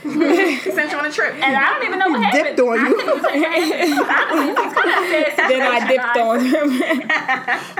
He 0.48 0.70
sent 0.70 0.92
you 0.92 0.98
on 0.98 1.06
a 1.06 1.10
trip. 1.12 1.34
and 1.34 1.56
I 1.56 1.72
don't 1.72 1.84
even 1.84 1.98
know 1.98 2.08
what 2.08 2.22
happened. 2.22 2.56
Dipped 2.56 2.60
on 2.60 2.78
you. 2.86 2.96
Then 5.48 5.62
I 5.62 5.86
dipped 5.88 6.16
on 6.16 6.44
him. 6.44 6.68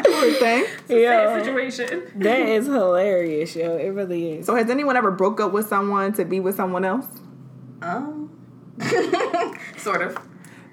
Poor 0.04 0.32
thing. 0.34 0.64
yo, 0.88 1.42
situation. 1.42 2.10
that 2.16 2.40
is 2.40 2.66
hilarious, 2.66 3.54
yo. 3.56 3.76
It 3.76 3.88
really 3.88 4.32
is. 4.32 4.46
So 4.46 4.54
has 4.54 4.68
anyone 4.70 4.96
ever 4.96 5.10
broke 5.10 5.40
up 5.40 5.52
with 5.52 5.66
someone 5.68 6.12
to 6.14 6.24
be 6.24 6.40
with 6.40 6.56
someone 6.56 6.84
else? 6.84 7.06
Um, 7.82 8.30
sort 9.76 10.02
of. 10.02 10.18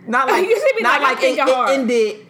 Not 0.07 0.27
like 0.27 0.45
You 0.47 0.59
should 0.59 0.75
be 0.77 0.83
not 0.83 1.01
like, 1.01 1.17
like, 1.17 1.23
I 1.23 1.27
it, 1.27 1.35
think 1.35 1.49
it 1.49 1.69
ended 1.69 2.25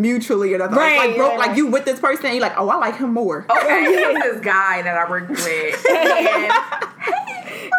mutually 0.00 0.52
or 0.54 0.58
nothing. 0.58 0.76
Right, 0.76 1.08
like 1.08 1.16
broke 1.16 1.30
right, 1.38 1.48
like 1.48 1.56
you 1.56 1.66
with 1.66 1.84
this 1.84 2.00
person 2.00 2.26
and 2.26 2.34
you're 2.34 2.42
like, 2.42 2.56
oh, 2.58 2.68
I 2.68 2.76
like 2.76 2.96
him 2.96 3.12
more. 3.12 3.46
Okay, 3.50 3.94
there 3.94 4.12
was 4.12 4.22
this 4.22 4.40
guy 4.44 4.82
that 4.82 4.96
I 4.96 5.08
worked 5.08 5.30
with. 5.30 5.86
And 5.88 6.52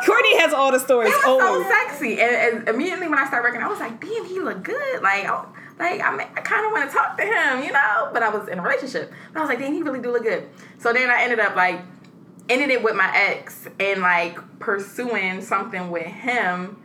Courtney 0.05 0.37
has 0.37 0.53
all 0.53 0.71
the 0.71 0.79
stories. 0.79 1.09
He 1.09 1.15
was 1.15 1.23
so 1.23 1.39
Oh, 1.41 1.63
sexy. 1.87 2.21
And, 2.21 2.35
and 2.59 2.69
immediately 2.69 3.07
when 3.07 3.17
I 3.17 3.25
started 3.27 3.47
working, 3.47 3.61
I 3.61 3.67
was 3.67 3.79
like, 3.79 3.99
damn, 3.99 4.25
he 4.25 4.39
looked 4.39 4.63
good. 4.63 5.01
Like, 5.01 5.25
oh, 5.27 5.47
I, 5.79 5.91
like 5.91 6.01
I, 6.01 6.11
mean, 6.15 6.27
I 6.35 6.41
kind 6.41 6.65
of 6.65 6.71
want 6.71 6.89
to 6.89 6.95
talk 6.95 7.17
to 7.17 7.23
him, 7.23 7.63
you 7.63 7.71
know. 7.71 8.09
But 8.13 8.23
I 8.23 8.29
was 8.29 8.47
in 8.47 8.59
a 8.59 8.61
relationship. 8.61 9.11
But 9.33 9.39
I 9.39 9.41
was 9.41 9.49
like, 9.49 9.59
damn, 9.59 9.73
he 9.73 9.81
really 9.81 9.99
do 10.01 10.11
look 10.11 10.23
good. 10.23 10.47
So 10.77 10.93
then 10.93 11.09
I 11.09 11.21
ended 11.23 11.39
up 11.39 11.55
like 11.55 11.81
ended 12.47 12.69
it 12.69 12.83
with 12.83 12.95
my 12.95 13.11
ex 13.15 13.67
and 13.79 14.01
like 14.01 14.37
pursuing 14.59 15.41
something 15.41 15.89
with 15.89 16.05
him. 16.05 16.77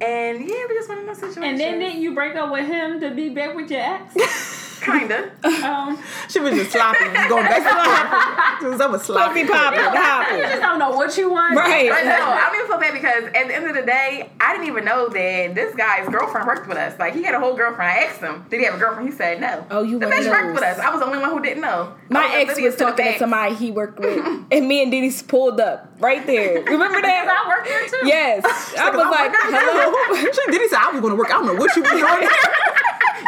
And 0.00 0.40
yeah, 0.40 0.66
we 0.68 0.74
just 0.74 0.88
went 0.88 1.00
in 1.02 1.06
those 1.06 1.18
situations. 1.18 1.46
And 1.46 1.60
then 1.60 1.78
didn't 1.78 2.02
you 2.02 2.14
break 2.14 2.34
up 2.34 2.50
with 2.50 2.66
him 2.66 3.00
to 3.00 3.12
be 3.12 3.30
back 3.30 3.54
with 3.54 3.70
your 3.70 3.80
ex? 3.80 4.14
kinda. 4.84 5.30
Um, 5.64 5.98
She 6.28 6.40
was 6.40 6.54
just 6.54 6.72
sloppy, 6.72 7.04
just 7.04 7.28
going 7.28 7.44
back 7.44 7.62
and 7.62 7.84
forth. 7.84 8.60
She 8.60 8.66
was 8.66 8.80
over 8.80 8.98
sloppy. 8.98 9.44
puppy 9.44 9.52
popping, 9.52 9.80
you 9.80 10.00
hopping. 10.00 10.38
just 10.40 10.60
don't 10.62 10.78
know 10.78 10.90
what 10.90 11.16
you 11.16 11.30
want. 11.30 11.56
Right. 11.56 11.90
But 11.90 12.04
no, 12.04 12.10
I 12.14 12.46
don't 12.46 12.54
even 12.56 12.66
feel 12.68 12.78
bad 12.80 12.92
because 12.94 13.24
at 13.34 13.48
the 13.48 13.54
end 13.54 13.66
of 13.68 13.74
the 13.74 13.82
day, 13.82 14.30
I 14.40 14.52
didn't 14.52 14.68
even 14.68 14.84
know 14.84 15.08
that 15.08 15.54
this 15.54 15.74
guy's 15.74 16.08
girlfriend 16.08 16.46
worked 16.46 16.66
with 16.68 16.76
us. 16.78 16.98
Like 16.98 17.14
he 17.14 17.22
had 17.22 17.34
a 17.34 17.40
whole 17.40 17.54
girlfriend. 17.56 17.90
I 17.90 18.04
asked 18.04 18.20
him, 18.20 18.44
did 18.50 18.60
he 18.60 18.66
have 18.66 18.74
a 18.74 18.78
girlfriend? 18.78 19.08
He 19.08 19.14
said 19.14 19.40
no. 19.40 19.66
Oh, 19.70 19.82
you 19.82 19.98
the 19.98 20.06
one 20.08 20.18
of 20.18 20.24
bitch 20.24 20.30
worked 20.30 20.54
with 20.54 20.64
us. 20.64 20.78
I 20.78 20.90
was 20.90 21.00
the 21.00 21.06
only 21.06 21.18
one 21.18 21.30
who 21.30 21.40
didn't 21.42 21.62
know. 21.62 21.94
My 22.08 22.22
was 22.22 22.30
ex 22.34 22.42
oblivious 22.52 22.72
was 22.74 22.80
talking 22.80 22.96
to 22.96 23.02
facts. 23.10 23.18
somebody 23.20 23.54
he 23.54 23.70
worked 23.70 23.98
with, 23.98 24.18
and 24.50 24.68
me 24.68 24.82
and 24.82 24.92
DeeDee 24.92 25.28
pulled 25.28 25.60
up 25.60 25.88
right 25.98 26.26
there. 26.26 26.62
Remember 26.64 27.00
that? 27.02 27.28
I 27.44 27.48
work 27.48 27.66
there 27.66 27.86
too. 27.88 28.06
Yes. 28.06 28.44
I 28.78 28.90
was 28.90 28.98
like, 29.10 29.32
hello. 29.34 30.30
she 30.32 30.50
did 30.52 30.60
he 30.60 30.68
say 30.68 30.76
I 30.78 30.90
was 30.90 31.00
gonna 31.00 31.14
work. 31.14 31.28
I 31.28 31.32
don't 31.34 31.46
know 31.46 31.54
what 31.54 31.74
you 31.76 31.82
been 31.82 31.98
doing. 31.98 32.28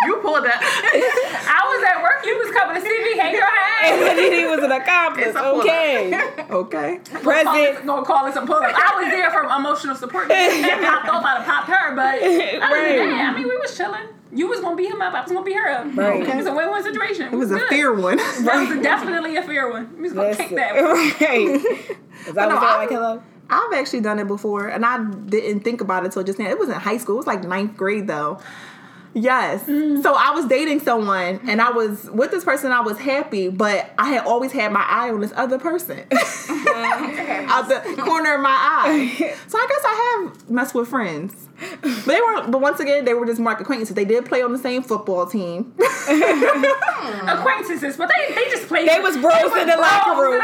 You 0.06 0.16
pulled 0.16 0.44
up. 0.46 0.52
I 0.60 1.62
was 1.66 1.82
at 1.84 2.02
work. 2.02 2.24
You 2.24 2.36
was 2.38 2.50
coming 2.54 2.76
to 2.76 2.80
see 2.82 2.98
me. 3.04 3.16
Hang 3.18 3.34
your 3.34 3.42
And 3.44 4.00
head. 4.00 4.16
then 4.16 4.32
DeeDee 4.32 4.50
was 4.56 4.64
an 4.64 4.72
accomplice. 4.72 5.26
It's 5.28 5.36
a 5.36 5.40
pull-up. 5.40 5.64
Okay. 5.64 6.14
okay. 6.50 7.00
Present. 7.22 7.86
Gonna 7.86 8.04
call 8.04 8.26
it 8.26 8.36
a 8.36 8.44
pull 8.46 8.56
up. 8.56 8.72
I 8.74 9.00
was 9.02 9.10
there 9.10 9.30
for 9.30 9.42
emotional 9.44 9.94
support. 9.96 10.26
If 10.30 10.80
popped 10.84 11.08
off, 11.08 11.24
I'd 11.24 11.36
have 11.42 11.46
popped 11.46 11.68
her. 11.68 11.94
But 11.94 12.16
other 12.16 12.28
than 12.28 12.60
Right. 12.60 12.96
that, 13.10 13.32
I 13.34 13.36
mean, 13.38 13.48
we 13.48 13.56
was 13.56 13.76
chilling. 13.76 14.08
You 14.32 14.48
was 14.48 14.60
gonna 14.60 14.76
beat 14.76 14.90
him 14.90 15.00
up. 15.00 15.14
I 15.14 15.22
was 15.22 15.30
gonna 15.32 15.44
beat 15.44 15.54
her 15.56 15.68
up. 15.70 15.86
Right. 15.96 16.22
It 16.28 16.36
was 16.36 16.46
a 16.46 16.52
win-win 16.54 16.82
situation. 16.82 17.32
It 17.32 17.36
was 17.36 17.50
a 17.52 17.60
fair 17.68 17.92
one. 17.94 18.16
That 18.18 18.66
was 18.68 18.82
definitely 18.82 19.36
a 19.36 19.42
fair 19.42 19.70
one. 19.70 19.94
We 19.96 20.02
was 20.02 20.12
gonna 20.12 20.28
Listen. 20.28 20.46
kick 20.48 20.56
that. 20.56 20.74
Right. 21.20 21.48
Is 22.26 22.34
that 22.34 22.48
no, 22.48 22.54
what 22.56 22.64
I- 22.64 22.76
like 22.78 22.90
hello? 22.90 23.22
I've 23.48 23.72
actually 23.74 24.00
done 24.00 24.18
it 24.18 24.26
before, 24.26 24.66
and 24.66 24.84
I 24.84 24.98
didn't 25.04 25.60
think 25.60 25.80
about 25.80 26.04
it 26.04 26.10
till 26.10 26.24
just 26.24 26.36
now. 26.40 26.48
It 26.50 26.58
was 26.58 26.68
in 26.68 26.74
high 26.74 26.96
school. 26.98 27.14
It 27.14 27.18
was 27.18 27.26
like 27.28 27.44
ninth 27.44 27.76
grade 27.76 28.08
though. 28.08 28.40
Yes. 29.16 29.62
Mm-hmm. 29.62 30.02
So 30.02 30.14
I 30.14 30.32
was 30.32 30.44
dating 30.44 30.80
someone, 30.80 31.40
and 31.48 31.62
I 31.62 31.68
mm-hmm. 31.68 31.76
was 31.76 32.10
with 32.10 32.30
this 32.30 32.44
person. 32.44 32.70
I 32.70 32.80
was 32.80 32.98
happy, 32.98 33.48
but 33.48 33.90
I 33.96 34.10
had 34.10 34.26
always 34.26 34.52
had 34.52 34.70
my 34.72 34.84
eye 34.86 35.10
on 35.10 35.20
this 35.20 35.32
other 35.34 35.58
person 35.58 36.00
out 36.10 37.66
the 37.66 38.02
corner 38.04 38.34
of 38.34 38.42
my 38.42 38.50
eye. 38.50 39.34
So 39.48 39.58
I 39.58 39.66
guess 39.68 39.80
I 39.84 40.26
have 40.28 40.50
messed 40.50 40.74
with 40.74 40.88
friends. 40.88 41.48
But 41.80 42.04
they 42.04 42.20
were, 42.20 42.48
but 42.48 42.60
once 42.60 42.80
again, 42.80 43.04
they 43.04 43.14
were 43.14 43.24
just 43.24 43.38
mark 43.40 43.60
acquaintances. 43.60 43.94
They 43.94 44.04
did 44.04 44.26
play 44.26 44.42
on 44.42 44.52
the 44.52 44.58
same 44.58 44.82
football 44.82 45.24
team. 45.26 45.72
Acquaintances, 45.78 47.96
but 47.96 48.10
they, 48.14 48.34
they 48.34 48.50
just 48.50 48.66
played. 48.66 48.88
They 48.88 48.98
was 49.00 49.16
bros 49.16 49.56
in 49.56 49.68
the 49.68 49.76
locker 49.76 50.20
room. 50.20 50.42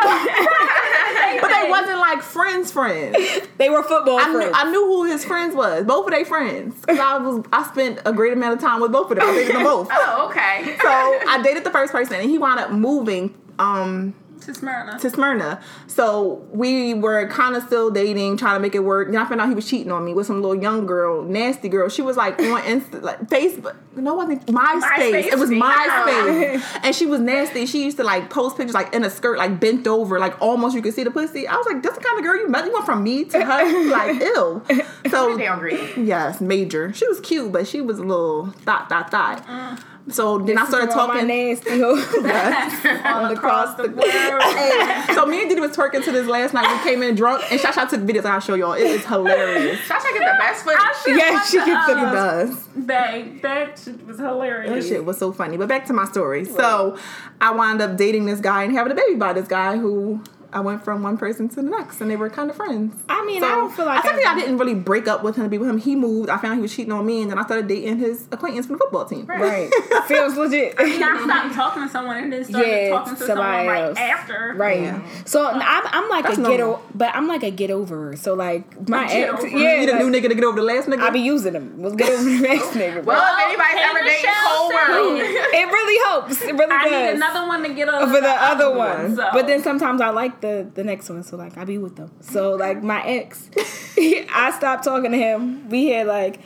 But 1.41 1.49
they 1.49 1.71
wasn't 1.71 1.99
like 1.99 2.23
friends, 2.23 2.73
friends. 2.73 3.17
They 3.59 3.71
were 3.71 3.83
football 3.83 4.19
I 4.19 4.27
knew, 4.27 4.35
friends. 4.35 4.53
I 4.57 4.71
knew 4.71 4.85
who 4.87 5.05
his 5.05 5.25
friends 5.25 5.55
was. 5.55 5.85
Both 5.85 6.07
of 6.07 6.13
their 6.13 6.25
friends. 6.25 6.75
Because 6.81 6.99
I 6.99 7.19
was 7.19 7.45
I 7.53 7.63
spent 7.65 8.01
a 8.05 8.13
great 8.13 8.33
amount 8.33 8.55
of 8.55 8.61
time 8.61 8.81
with 8.81 8.91
both 8.93 9.11
of 9.11 9.19
them. 9.19 9.29
I 9.29 9.33
dated 9.35 9.55
them 9.55 9.63
both. 9.73 9.89
Oh, 9.93 10.29
okay. 10.31 10.77
So 10.81 10.89
I 10.89 11.41
dated 11.45 11.63
the 11.65 11.71
first 11.71 11.93
person 11.93 12.17
and 12.17 12.29
he 12.29 12.39
wound 12.39 12.59
up 12.59 12.71
moving 12.73 13.35
um 13.59 14.15
to 14.47 14.55
Smyrna. 14.55 14.99
to 14.99 15.11
Smyrna. 15.11 15.61
So 15.87 16.47
we 16.53 16.95
were 16.95 17.27
kind 17.29 17.57
of 17.57 17.63
still 17.65 17.91
dating, 17.91 18.37
trying 18.37 18.57
to 18.57 18.61
make 18.61 18.75
it 18.75 18.81
work. 18.85 19.11
Then 19.11 19.21
I 19.21 19.29
found 19.29 19.41
out 19.41 19.49
he 19.49 19.55
was 19.55 19.69
cheating 19.69 19.93
on 19.93 20.05
me 20.05 20.15
with 20.15 20.27
some 20.27 20.43
little 20.43 20.61
young 20.61 20.87
girl, 20.87 21.23
nasty 21.23 21.69
girl. 21.69 21.89
She 21.89 22.03
was 22.03 22.17
like 22.17 22.39
on 22.39 22.63
Insta, 22.63 23.03
like 23.03 23.21
Facebook. 23.29 23.77
No, 23.95 24.21
I 24.21 24.27
think 24.27 24.47
MySpace. 24.47 24.81
MySpace? 24.83 25.25
It 25.27 25.39
was. 25.39 25.51
MySpace, 25.51 26.81
and 26.83 26.95
she 26.95 27.07
was 27.07 27.21
nasty. 27.21 27.67
She 27.67 27.85
used 27.85 27.97
to 27.99 28.05
like 28.05 28.31
post 28.31 28.57
pictures 28.57 28.75
like 28.75 28.95
in 28.95 29.05
a 29.05 29.11
skirt, 29.11 29.39
like 29.39 29.61
bent 29.61 29.87
over, 29.87 30.19
like 30.19 30.41
almost 30.41 30.75
you 30.75 30.83
could 30.83 30.95
see 30.95 31.05
the 31.05 31.11
pussy. 31.11 31.47
I 31.47 31.57
was 31.57 31.67
like, 31.67 31.83
"That's 31.83 31.97
the 31.97 32.03
kind 32.03 32.19
of 32.19 32.25
girl 32.25 32.37
you 32.37 32.49
met. 32.49 32.65
You 32.65 32.73
went 32.73 32.87
from 32.87 33.03
me 33.03 33.25
to 33.25 33.45
her, 33.45 33.91
like 33.91 34.21
ill. 34.37 34.65
So 35.11 35.37
Downgrade. 35.37 35.97
Yes, 35.97 36.41
major. 36.41 36.93
She 36.95 37.07
was 37.07 37.21
cute, 37.21 37.53
but 37.53 37.67
she 37.67 37.81
was 37.81 37.99
a 37.99 38.03
little 38.03 38.47
thought, 38.47 38.89
thought, 38.89 39.11
thought. 39.11 39.47
Mm. 39.47 39.83
So 40.09 40.39
then 40.39 40.59
I 40.59 40.67
started 40.67 40.89
This 40.89 40.97
my 40.97 41.07
talking. 41.07 41.27
nasty 41.29 41.79
hoe. 41.79 41.95
all 43.05 43.27
across 43.33 43.77
the 43.77 43.85
world. 43.85 44.03
Hey, 44.43 45.15
so 45.15 45.27
me 45.27 45.43
and 45.43 45.51
DeeDee 45.51 45.61
was 45.61 45.77
twerking 45.77 46.05
to 46.05 46.11
this 46.13 46.27
last 46.27 46.53
night. 46.55 46.67
We 46.77 46.83
came 46.91 47.03
in 47.05 47.15
drunk, 47.15 47.45
and 47.53 47.61
Shasha 47.61 47.89
took 47.89 48.01
videos. 48.01 48.25
I'll 48.25 48.41
show 48.41 48.55
y'all. 48.55 48.73
It 48.73 48.83
is 48.83 49.05
hilarious. 49.07 49.81
Sasha 49.85 50.09
get 50.13 50.19
the 50.21 50.39
best 50.39 50.65
foot. 50.65 50.75
I 50.77 50.95
Yeah, 51.07 51.31
want 51.35 51.47
she 51.47 51.59
the, 51.59 51.65
can 51.65 51.87
She 51.87 51.93
uh, 52.05 52.13
does. 52.13 52.67
Babe, 52.85 53.43
that 53.43 53.79
shit 53.79 54.05
was 54.07 54.19
hilarious. 54.19 54.85
That 54.85 54.89
shit 54.95 55.05
was 55.05 55.19
so 55.19 55.33
funny. 55.33 55.57
But 55.57 55.69
back 55.69 55.87
to 55.87 55.93
my 55.93 56.07
story. 56.07 56.45
So 56.47 56.99
I 57.41 57.53
wound 57.53 57.81
up 57.81 57.97
dating 57.97 58.27
this 58.27 58.41
guy 58.41 58.65
and 58.65 58.73
having 58.73 58.91
a 58.93 58.97
baby 58.97 59.15
by 59.15 59.33
this 59.35 59.47
guy 59.47 59.77
who 59.79 60.21
I 60.53 60.61
went 60.61 60.85
from 60.85 61.03
one 61.03 61.17
person 61.17 61.49
to 61.51 61.57
the 61.57 61.63
next, 61.63 62.01
and 62.01 62.11
they 62.11 62.17
were 62.17 62.29
kind 62.31 62.51
of 62.51 62.57
friends. 62.57 62.95
I 63.09 63.25
mean, 63.25 63.41
So, 63.41 63.47
I 63.47 63.51
don't 63.55 63.73
feel 63.73 63.87
like 63.87 64.05
I 64.05 64.13
think 64.13 64.27
I 64.27 64.35
didn't 64.35 64.59
really 64.59 64.75
break 64.75 65.09
up 65.09 65.23
with 65.23 65.37
him 65.37 65.45
to 65.45 65.49
be 65.49 65.59
with 65.59 65.69
him. 65.69 65.79
He 65.79 65.97
moved. 65.97 66.29
I 66.31 66.37
found 66.39 66.57
he 66.57 66.63
was 66.63 66.75
cheating 66.75 66.93
on 66.93 67.07
me, 67.07 67.23
and 67.23 67.31
then 67.31 67.39
I 67.39 67.45
started 67.45 67.69
dating 67.69 67.99
his 67.99 68.27
acquaintance 68.33 68.67
from 68.67 68.75
the 68.75 68.79
football 68.81 69.05
team. 69.05 69.27
Right. 69.27 69.73
Feels 70.07 70.37
legit. 70.37 70.75
I 70.79 70.97
stopped 71.25 71.55
talking 71.55 71.83
to 71.85 71.89
someone 71.89 72.17
and 72.19 72.33
then 72.33 72.45
started 72.45 72.69
Yeah, 72.69 72.89
talking 72.91 73.17
to 73.17 73.25
somebody 73.25 73.27
someone 73.59 73.67
right 73.67 73.83
else. 73.83 73.99
after. 73.99 74.55
Right. 74.57 74.81
Yeah. 74.83 75.03
So 75.25 75.47
I'm, 75.47 75.61
I'm 75.63 76.09
like 76.11 76.25
That's 76.25 76.39
a 76.39 76.43
get 76.43 76.61
over, 76.61 76.83
but 76.95 77.15
I'm 77.15 77.27
like 77.29 77.43
a 77.43 77.51
get 77.51 77.71
over. 77.71 78.15
So 78.17 78.35
like 78.35 78.89
my 78.89 79.07
get 79.09 79.31
ex, 79.31 79.39
over. 79.45 79.49
yeah, 79.49 79.81
You 79.81 79.87
the 79.87 79.93
like, 79.93 80.05
new 80.05 80.11
nigga 80.11 80.29
to 80.29 80.35
get 80.35 80.45
over 80.45 80.57
the 80.61 80.67
last 80.67 80.89
nigga. 80.89 81.01
I 81.03 81.11
be 81.11 81.21
using 81.21 81.53
them. 81.55 81.81
Let's 81.83 81.97
get 81.97 82.11
over 82.13 82.23
the 82.25 82.39
next 82.49 82.67
nigga. 82.73 83.05
Well, 83.05 83.21
bro. 83.21 83.39
if 83.39 83.47
anybody's 83.47 83.73
Hey, 83.73 83.85
ever 83.85 83.99
dating 84.01 84.23
Michelle 84.23 84.59
Cole 84.59 84.69
World, 84.69 85.21
it 85.21 85.67
really 85.67 85.99
helps. 86.09 86.43
It 86.43 86.53
really 86.55 86.73
I 86.73 86.85
does. 86.89 87.07
need 87.15 87.17
another 87.17 87.47
one 87.49 87.63
to 87.63 87.73
get 87.75 87.89
over 87.89 88.13
for 88.15 88.21
the 88.21 88.29
other 88.29 88.69
one. 88.71 88.79
one. 89.03 89.17
So. 89.17 89.29
But 89.33 89.47
then 89.47 89.63
sometimes 89.63 90.01
I 90.01 90.11
like 90.11 90.41
the 90.43 90.71
the 90.75 90.85
next 90.85 91.09
one, 91.09 91.23
so 91.23 91.37
like 91.37 91.57
I 91.57 91.65
be 91.65 91.79
with 91.79 91.97
them. 91.97 92.11
So 92.21 92.53
like 92.67 92.83
my 92.83 93.03
ex, 93.05 93.49
I 93.97 94.53
stopped 94.57 94.85
talking 94.85 95.13
to 95.13 95.19
him. 95.19 95.69
We 95.71 95.89
had 95.89 96.07
like 96.07 96.41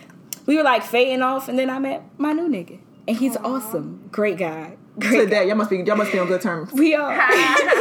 we 0.47 0.57
were 0.57 0.62
like 0.62 0.84
fading 0.84 1.22
off, 1.22 1.49
and 1.49 1.59
then 1.59 1.68
I 1.68 1.80
met 1.80 2.03
my 2.18 2.32
new 2.32 2.49
nigga, 2.49 2.78
and 3.09 3.16
he's 3.16 3.36
awesome, 3.38 4.09
great 4.12 4.38
guy, 4.38 4.76
great. 4.99 5.20
Today, 5.24 5.47
y'all 5.49 5.57
must 5.57 5.70
be 5.70 5.78
y'all 5.78 5.97
must 5.97 6.12
be 6.12 6.18
on 6.18 6.26
good 6.26 6.40
terms. 6.40 6.72
We 6.72 6.94
are. 6.94 7.12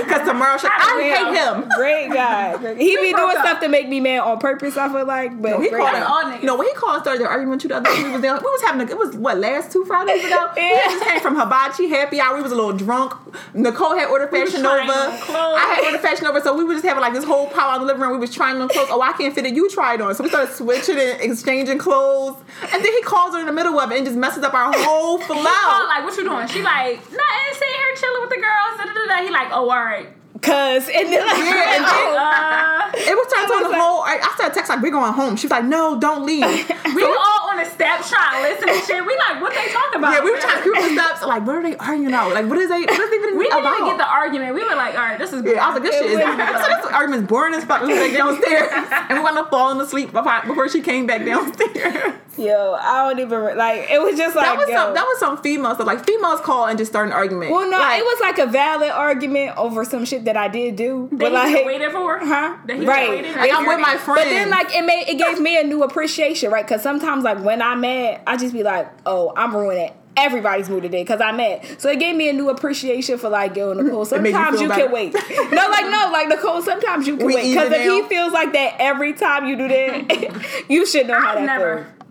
Because 0.05 0.28
tomorrow, 0.28 0.57
she, 0.57 0.68
I 0.70 0.99
Yeah. 1.01 1.32
hate 1.32 1.38
him. 1.63 1.70
Great 1.78 2.11
guy. 2.11 2.76
He 2.76 2.95
be 2.97 3.13
doing 3.13 3.36
stuff 3.39 3.59
to 3.61 3.70
make 3.70 3.88
me 3.89 3.99
mad 3.99 4.20
on 4.20 4.38
purpose. 4.39 4.78
I 4.78 4.88
feel 4.91 5.05
like, 5.05 5.41
but 5.41 5.51
No, 5.51 5.59
he 5.61 5.70
called 5.70 5.82
guy. 5.82 5.99
That's 5.99 6.09
all 6.09 6.26
us. 6.26 6.39
You 6.41 6.47
know, 6.47 6.55
when 6.57 6.68
he 6.68 6.74
called 6.74 7.01
started 7.01 7.22
the 7.24 7.28
argument 7.28 7.63
with 7.63 7.63
you 7.63 7.70
the 7.70 7.76
other 7.78 7.95
day, 7.95 8.03
we 8.03 8.11
was 8.11 8.22
there. 8.22 8.34
We 8.36 8.39
was 8.41 8.61
having 8.61 8.88
a, 8.88 8.91
it 8.91 8.97
was 8.97 9.16
what 9.16 9.38
last 9.39 9.72
two 9.72 9.84
Fridays 9.86 10.24
ago. 10.26 10.49
We 10.55 10.70
just 10.93 11.03
came 11.05 11.20
from 11.22 11.36
hibachi 11.36 11.88
happy 11.88 12.20
hour. 12.20 12.36
We 12.36 12.41
was 12.43 12.51
a 12.51 12.55
little 12.55 12.74
drunk. 12.74 13.13
Nicole 13.53 13.95
had 13.97 14.09
ordered 14.09 14.30
fashion 14.30 14.61
trying 14.61 14.89
over. 14.89 14.93
I 14.93 15.74
had 15.76 15.86
ordered 15.86 16.01
fashion 16.01 16.26
Nova, 16.26 16.41
So 16.41 16.55
we 16.55 16.63
were 16.63 16.74
just 16.74 16.86
having 16.86 17.01
like 17.01 17.13
this 17.13 17.24
whole 17.26 17.47
power 17.47 17.76
in 17.76 17.82
the 17.82 17.88
living 17.88 18.01
room. 18.01 18.11
We 18.13 18.18
was 18.18 18.34
trying 18.34 18.61
on 18.61 18.70
clothes. 18.70 18.88
Oh, 18.91 19.01
I 19.01 19.13
can't 19.13 19.34
fit 19.34 19.45
it. 19.45 19.55
You 19.55 19.70
try 19.70 19.95
it 19.95 20.01
on. 20.01 20.13
So 20.16 20.24
we 20.24 20.30
started 20.30 20.53
switching 20.53 20.97
and 20.99 21.22
exchanging 21.22 21.78
clothes. 21.80 22.38
And 22.61 22.84
then 22.84 22.91
he 22.93 23.01
calls 23.01 23.34
her 23.34 23.39
in 23.39 23.45
the 23.47 23.53
middle 23.53 23.80
of 23.80 23.91
it 23.91 23.97
and 23.97 24.05
just 24.05 24.18
messes 24.18 24.43
up 24.43 24.53
our 24.53 24.72
whole 24.74 25.18
flow. 25.20 25.36
Like, 25.43 26.03
what 26.03 26.16
you 26.18 26.24
doing? 26.24 26.47
She 26.47 26.61
like, 26.61 26.99
nothing, 27.12 27.53
sitting 27.53 27.76
here 27.76 27.95
chilling 27.95 28.22
with 28.22 28.30
the 28.30 28.41
girls. 28.41 28.78
Da, 28.78 28.86
da, 28.86 29.06
da. 29.08 29.24
He 29.26 29.30
like, 29.32 29.49
oh, 29.51 29.70
all 29.70 29.84
right. 29.84 30.10
Cause 30.42 30.90
and 30.94 31.08
then 31.14 31.26
like, 31.26 31.38
Yeah, 31.38 31.76
and 31.76 31.86
then- 31.86 32.16
Uh, 32.26 32.92
It 32.96 33.16
was 33.16 33.28
turned 33.34 33.48
to 33.48 33.70
the 33.70 33.76
whole. 33.80 34.02
I, 34.04 34.20
I 34.22 34.32
started 34.36 34.54
text 34.54 34.70
like, 34.70 34.82
"We're 34.82 34.92
going 34.92 35.12
home." 35.14 35.36
She 35.36 35.48
was 35.48 35.52
like, 35.52 35.66
"No, 35.66 36.00
don't 36.00 36.26
leave." 36.26 36.44
we 36.96 37.04
were 37.04 37.18
all 37.18 37.50
on 37.52 37.58
the 37.58 37.66
steps 37.66 38.10
trying 38.10 38.36
to 38.36 38.50
listen 38.50 38.68
to 38.68 38.76
shit. 38.86 39.04
We 39.06 39.16
like, 39.18 39.42
what 39.42 39.52
they 39.54 39.68
talking 39.72 40.00
about? 40.00 40.14
Yeah, 40.14 40.24
we 40.24 40.32
were 40.32 40.38
trying 40.40 40.64
to 40.64 40.70
the 40.72 40.90
steps. 40.94 41.22
Like, 41.24 41.46
what 41.46 41.56
are 41.58 41.64
they 41.64 41.76
arguing 41.78 42.08
about? 42.14 42.34
Like, 42.34 42.46
what 42.48 42.58
is 42.60 42.70
they? 42.70 42.82
What 42.82 43.00
is 43.00 43.10
they 43.10 43.16
even 43.18 43.38
We 43.38 43.46
didn't 43.50 43.66
even 43.66 43.86
get 43.86 43.98
the 43.98 44.08
argument. 44.08 44.56
We 44.56 44.64
were 44.64 44.76
like, 44.76 44.94
all 44.96 45.02
right, 45.02 45.18
this 45.20 45.34
is 45.34 45.44
yeah, 45.44 45.64
I 45.66 45.72
was 45.74 45.82
like, 45.82 45.84
this 45.92 45.96
shit 45.96 46.12
is. 46.12 46.18
It 46.20 46.24
I 46.26 46.52
was- 46.52 46.66
said, 46.66 46.78
this 46.84 46.92
argument's 46.92 47.28
boring 47.28 47.54
as 47.56 47.64
fuck. 47.66 47.82
We 47.84 48.00
like 48.00 48.14
downstairs, 48.16 48.70
and 49.10 49.18
we 49.20 49.24
wound 49.24 49.38
up 49.38 49.50
falling 49.50 49.80
asleep 49.82 50.12
before 50.14 50.42
before 50.48 50.70
she 50.70 50.82
came 50.82 51.06
back 51.08 51.26
downstairs. 51.26 52.16
yo, 52.38 52.78
I 52.80 53.08
don't 53.10 53.20
even 53.20 53.58
like. 53.58 53.90
It 53.92 54.02
was 54.02 54.16
just 54.18 54.36
like 54.36 54.46
That 54.46 54.58
was 54.58 54.70
yo. 54.70 54.76
some. 54.76 54.94
That 54.94 55.04
was 55.06 55.20
some 55.20 55.38
female 55.42 55.74
stuff. 55.76 55.88
Like 55.88 56.06
females 56.06 56.40
call 56.42 56.66
and 56.68 56.78
just 56.78 56.92
start 56.92 57.08
an 57.08 57.14
argument. 57.14 57.52
well, 57.52 57.70
no, 57.70 57.80
Like, 57.80 58.00
it 58.00 58.04
was 58.06 58.20
like 58.22 58.38
a 58.40 58.48
valid 58.48 58.92
argument 58.92 59.58
over 59.58 59.84
some 59.86 60.06
shit 60.06 60.24
that 60.26 60.38
I 60.38 60.48
did 60.48 60.76
do, 60.76 61.08
That 61.12 61.18
but 61.20 61.28
he 61.30 61.34
like, 61.34 61.56
been 61.56 61.66
waiting 61.66 61.92
for? 61.92 62.20
huh? 62.20 62.58
That 62.66 62.78
he 62.78 62.86
Right. 62.86 63.10
waited? 63.10 63.36
Like, 63.36 63.52
I'm 63.54 63.66
with 63.66 63.80
my 63.80 63.98
friend. 63.98 64.20
But 64.20 64.26
then, 64.30 64.50
like, 64.50 64.76
it 64.76 64.86
made 64.86 65.06
it 65.08 65.18
gave 65.18 65.40
me 65.40 65.60
a 65.60 65.64
new 65.64 65.84
appreciation, 65.84 66.52
right? 66.52 66.66
Because 66.66 66.82
sometimes, 66.82 67.24
like, 67.24 67.40
when 67.44 67.62
I'm 67.62 67.82
mad, 67.82 68.22
I 68.28 68.38
just 68.38 68.54
be 68.54 68.64
like, 68.64 68.88
"Oh, 69.06 69.34
I'm 69.36 69.56
ruining 69.56 69.92
everybody's 70.18 70.70
mood 70.70 70.84
today 70.84 71.04
because 71.04 71.20
I'm 71.22 71.38
mad." 71.38 71.66
So 71.80 71.90
it 71.90 72.00
gave 72.00 72.16
me 72.16 72.30
a 72.30 72.34
new 72.34 72.50
appreciation 72.50 73.18
for 73.18 73.30
like, 73.30 73.56
"Yo, 73.56 73.74
Nicole, 73.74 74.04
It 74.12 74.22
made 74.22 74.30
you 74.30 74.36
sometimes 74.36 74.62
you 74.62 74.70
can 74.70 74.92
wait." 74.92 75.14
no, 75.14 75.68
like, 75.70 75.86
no, 75.86 76.10
like 76.12 76.28
Nicole, 76.28 76.62
sometimes 76.62 77.08
you 77.08 77.18
can 77.18 77.26
We 77.28 77.36
wait 77.36 77.50
because 77.50 77.68
even 77.68 77.82
if 77.82 78.04
he 78.04 78.10
feels 78.16 78.34
like 78.34 78.54
that 78.54 78.76
every 78.80 79.14
time 79.14 79.48
you 79.48 79.56
do 79.58 79.68
that, 79.68 80.66
you 80.70 80.86
should 80.86 81.08
know 81.08 81.20
how 81.20 81.30
I've 81.30 81.36
that 81.40 81.46
never, 81.46 81.78
feels. 81.84 82.10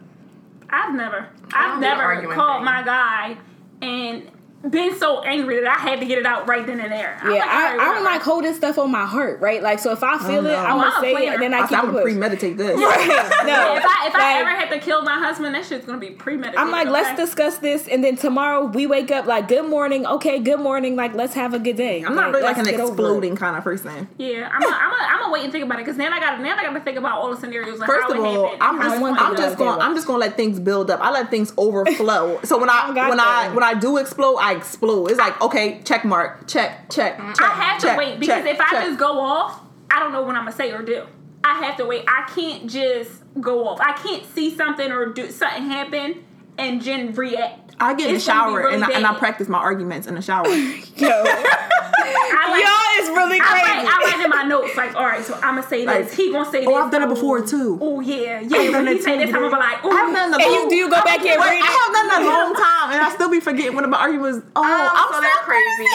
I've 0.71 0.95
never, 0.95 1.29
I 1.53 1.65
I've 1.67 1.81
don't 1.81 1.81
do 1.81 1.81
the 1.81 2.23
never 2.27 2.35
called 2.35 2.59
thing. 2.59 2.65
my 2.65 2.83
guy 2.83 3.37
and 3.83 4.31
been 4.71 4.97
so 4.99 5.21
angry 5.23 5.61
that 5.61 5.77
I 5.77 5.81
had 5.81 6.01
to 6.01 6.07
get 6.07 6.19
it 6.19 6.27
out 6.27 6.49
right 6.49 6.67
then 6.67 6.81
and 6.81 6.91
there. 6.91 7.19
I'm 7.23 7.33
Yeah, 7.33 7.39
like, 7.39 7.49
I, 7.49 7.55
all 7.73 7.77
right, 7.77 7.81
I 7.89 7.95
don't 7.95 8.05
like 8.05 8.23
holding 8.23 8.55
stuff 8.55 8.79
on 8.79 8.91
my 8.91 9.05
heart, 9.07 9.41
right? 9.41 9.63
Like, 9.63 9.79
so 9.79 9.93
if 9.93 10.03
I 10.03 10.15
oh, 10.15 10.19
feel 10.19 10.43
no. 10.43 10.51
it, 10.51 10.55
I'm 10.57 10.79
Oh, 10.79 10.83
gonna 10.83 11.01
say 11.01 11.27
it, 11.27 11.35
and 11.35 11.43
then 11.43 11.55
I 11.55 11.59
I 11.61 11.67
keep 11.67 11.79
I'm 11.79 11.87
gonna 11.93 12.03
premeditate 12.03 12.57
this. 12.57 12.77
no, 12.79 12.85
If 12.87 13.85
I 13.85 14.07
if 14.09 14.15
I 14.15 14.41
ever 14.41 14.51
had 14.51 14.71
to 14.71 14.79
kill 14.79 15.03
my 15.03 15.19
husband, 15.19 15.55
that 15.55 15.65
shit's 15.65 15.85
gonna 15.87 15.99
be 15.99 16.11
premeditated. 16.11 16.59
I'm 16.59 16.71
like, 16.71 16.89
let's 16.89 17.17
discuss 17.19 17.59
this, 17.59 17.89
and 17.89 18.03
then 18.03 18.17
tomorrow 18.17 18.65
we 18.67 18.87
wake 18.87 19.11
up 19.11 19.27
like, 19.27 19.49
good 19.49 19.69
morning, 19.69 20.07
okay, 20.07 20.39
good 20.39 20.61
morning, 20.61 20.97
like, 20.97 21.15
let's 21.15 21.35
have 21.35 21.55
a 21.55 21.59
good 21.59 21.77
day. 21.77 22.03
I'm 22.03 22.15
not 22.15 22.31
really 22.31 22.43
like 22.43 22.57
an 22.59 22.65
get 22.65 22.75
over 22.75 22.85
it. 22.85 22.89
exploding 22.93 23.37
kind 23.37 23.57
of 23.57 23.65
person. 23.65 24.09
Yeah, 24.19 24.49
I'm 24.53 24.61
gonna 24.63 24.77
I'm 24.77 24.93
a, 24.93 24.97
I'm 25.25 25.29
a 25.29 25.33
wait 25.33 25.45
and 25.45 25.53
think 25.53 25.65
about 25.65 25.79
it 25.79 25.85
because 25.85 25.99
now 25.99 26.11
I 26.13 26.21
got 26.21 26.41
now 26.41 26.57
I 26.57 26.63
got 26.63 26.73
to 26.73 26.81
think 26.81 26.99
about 26.99 27.19
all 27.19 27.31
the 27.31 27.37
scenarios. 27.41 27.79
Like 27.79 27.89
First 27.89 28.13
how 28.13 28.19
of 28.19 28.25
all. 28.25 28.57
I'm 28.61 28.77
just 28.81 29.03
I'm 29.03 29.37
just 29.37 29.59
going 29.59 29.79
way. 29.79 29.85
I'm 29.85 29.95
just 29.95 30.07
going 30.07 30.21
to 30.21 30.27
let 30.27 30.37
things 30.37 30.59
build 30.61 30.91
up. 30.91 31.01
I 31.01 31.11
let 31.11 31.31
things 31.31 31.53
overflow. 31.59 32.41
so 32.45 32.59
when 32.59 32.71
I 32.71 32.91
when. 33.09 33.21
I 33.21 33.51
when 33.55 33.63
I 33.63 33.75
do 33.75 33.97
explode, 33.99 34.37
I 34.37 34.54
explode. 34.57 35.11
It's 35.11 35.19
like 35.19 35.41
okay, 35.41 35.81
check 35.85 36.05
mark, 36.05 36.47
check, 36.49 36.91
check, 36.91 37.19
check. 37.19 37.41
I 37.41 37.49
have 37.49 37.81
to 37.83 37.95
wait 37.97 38.21
because 38.21 38.43
check, 38.45 38.55
if 38.55 38.61
I 38.61 38.71
check. 38.71 38.85
just 38.87 38.99
go 38.99 39.21
off, 39.21 39.61
I 39.91 40.01
don't 40.01 40.13
know 40.13 40.23
what 40.23 40.37
I'm 40.37 40.45
gonna 40.45 40.57
say 40.57 40.73
or 40.73 40.83
do. 40.83 41.07
I 41.43 41.65
have 41.65 41.77
to 41.77 41.85
wait. 41.85 42.05
I 42.09 42.31
can't 42.35 42.69
just 42.69 43.23
go 43.41 43.69
off. 43.69 43.81
I 43.81 43.93
can't 43.93 44.25
see 44.35 44.55
something 44.55 44.91
or 44.91 45.07
do 45.07 45.31
something 45.31 45.65
happen 45.65 46.25
and 46.57 46.81
then 46.81 47.15
react. 47.15 47.64
I 47.81 47.95
get 47.95 48.07
in 48.07 48.13
the 48.13 48.17
It's 48.17 48.27
gonna 48.27 48.47
be 48.47 48.53
shower 48.53 48.59
really 48.61 48.75
and, 48.75 48.85
I, 48.85 48.91
and 48.93 49.07
I 49.07 49.15
practice 49.19 49.49
my 49.49 49.59
arguments 49.59 50.07
in 50.07 50.15
the 50.15 50.23
shower. 50.23 50.47
Yo, 50.49 50.55
I 50.57 52.47
like, 52.51 52.63
y'all 52.63 53.03
is 53.03 53.09
really 53.17 53.41
I 53.41 53.45
crazy. 53.45 53.65
write, 53.67 53.87
I 53.87 53.97
write 54.15 54.25
in 54.25 54.31
my 54.31 54.43
notes 54.45 54.77
like, 54.77 54.95
all 54.95 55.05
right, 55.05 55.25
so 55.25 55.35
I'm 55.37 55.57
gonna 55.57 55.63
say 55.67 55.85
this. 55.85 56.11
Like, 56.11 56.13
he 56.13 56.31
gonna 56.33 56.51
say 56.51 56.59
oh, 56.59 56.61
this. 56.61 56.69
oh, 56.71 56.85
I've 56.85 56.93
done 56.93 57.03
it 57.03 57.09
before, 57.09 57.45
too. 57.45 57.79
Oh 57.81 58.01
yeah, 58.01 58.41
I've 58.45 58.51
yeah. 58.51 58.71
done 58.71 58.85
When 58.85 58.87
he 58.89 59.01
it 59.01 59.03
say 59.03 59.19
this, 59.19 59.35
I'm 59.35 59.41
gonna 59.43 59.57
be 59.57 59.61
like, 59.61 59.85
I 59.85 59.89
haven't 59.91 60.15
done 60.15 60.35
it 60.35 60.41
a 60.41 60.45
And 60.45 60.53
long- 60.53 60.63
you- 60.65 60.71
do 60.71 60.77
you 60.77 60.89
go 60.91 61.03
back 61.03 61.19
and 61.25 61.41
read 61.41 61.41
I 61.41 61.55
it? 61.59 61.65
haven't 61.65 61.95
done 61.95 62.07
it 62.07 62.15
in 62.15 62.23
a 62.23 62.31
long 62.31 62.53
time, 62.55 62.87
and 62.95 63.01
I 63.03 63.11
still 63.15 63.31
be 63.31 63.41
forgetting 63.41 63.75
one 63.75 63.85
of 63.85 63.91
my 63.91 63.99
arguments. 63.99 64.47
Oh, 64.55 64.63
Oh, 64.63 64.91
I'm 64.95 65.09
so 65.11 65.15
so 65.15 65.21
they're 65.25 65.45
crazy. 65.45 65.87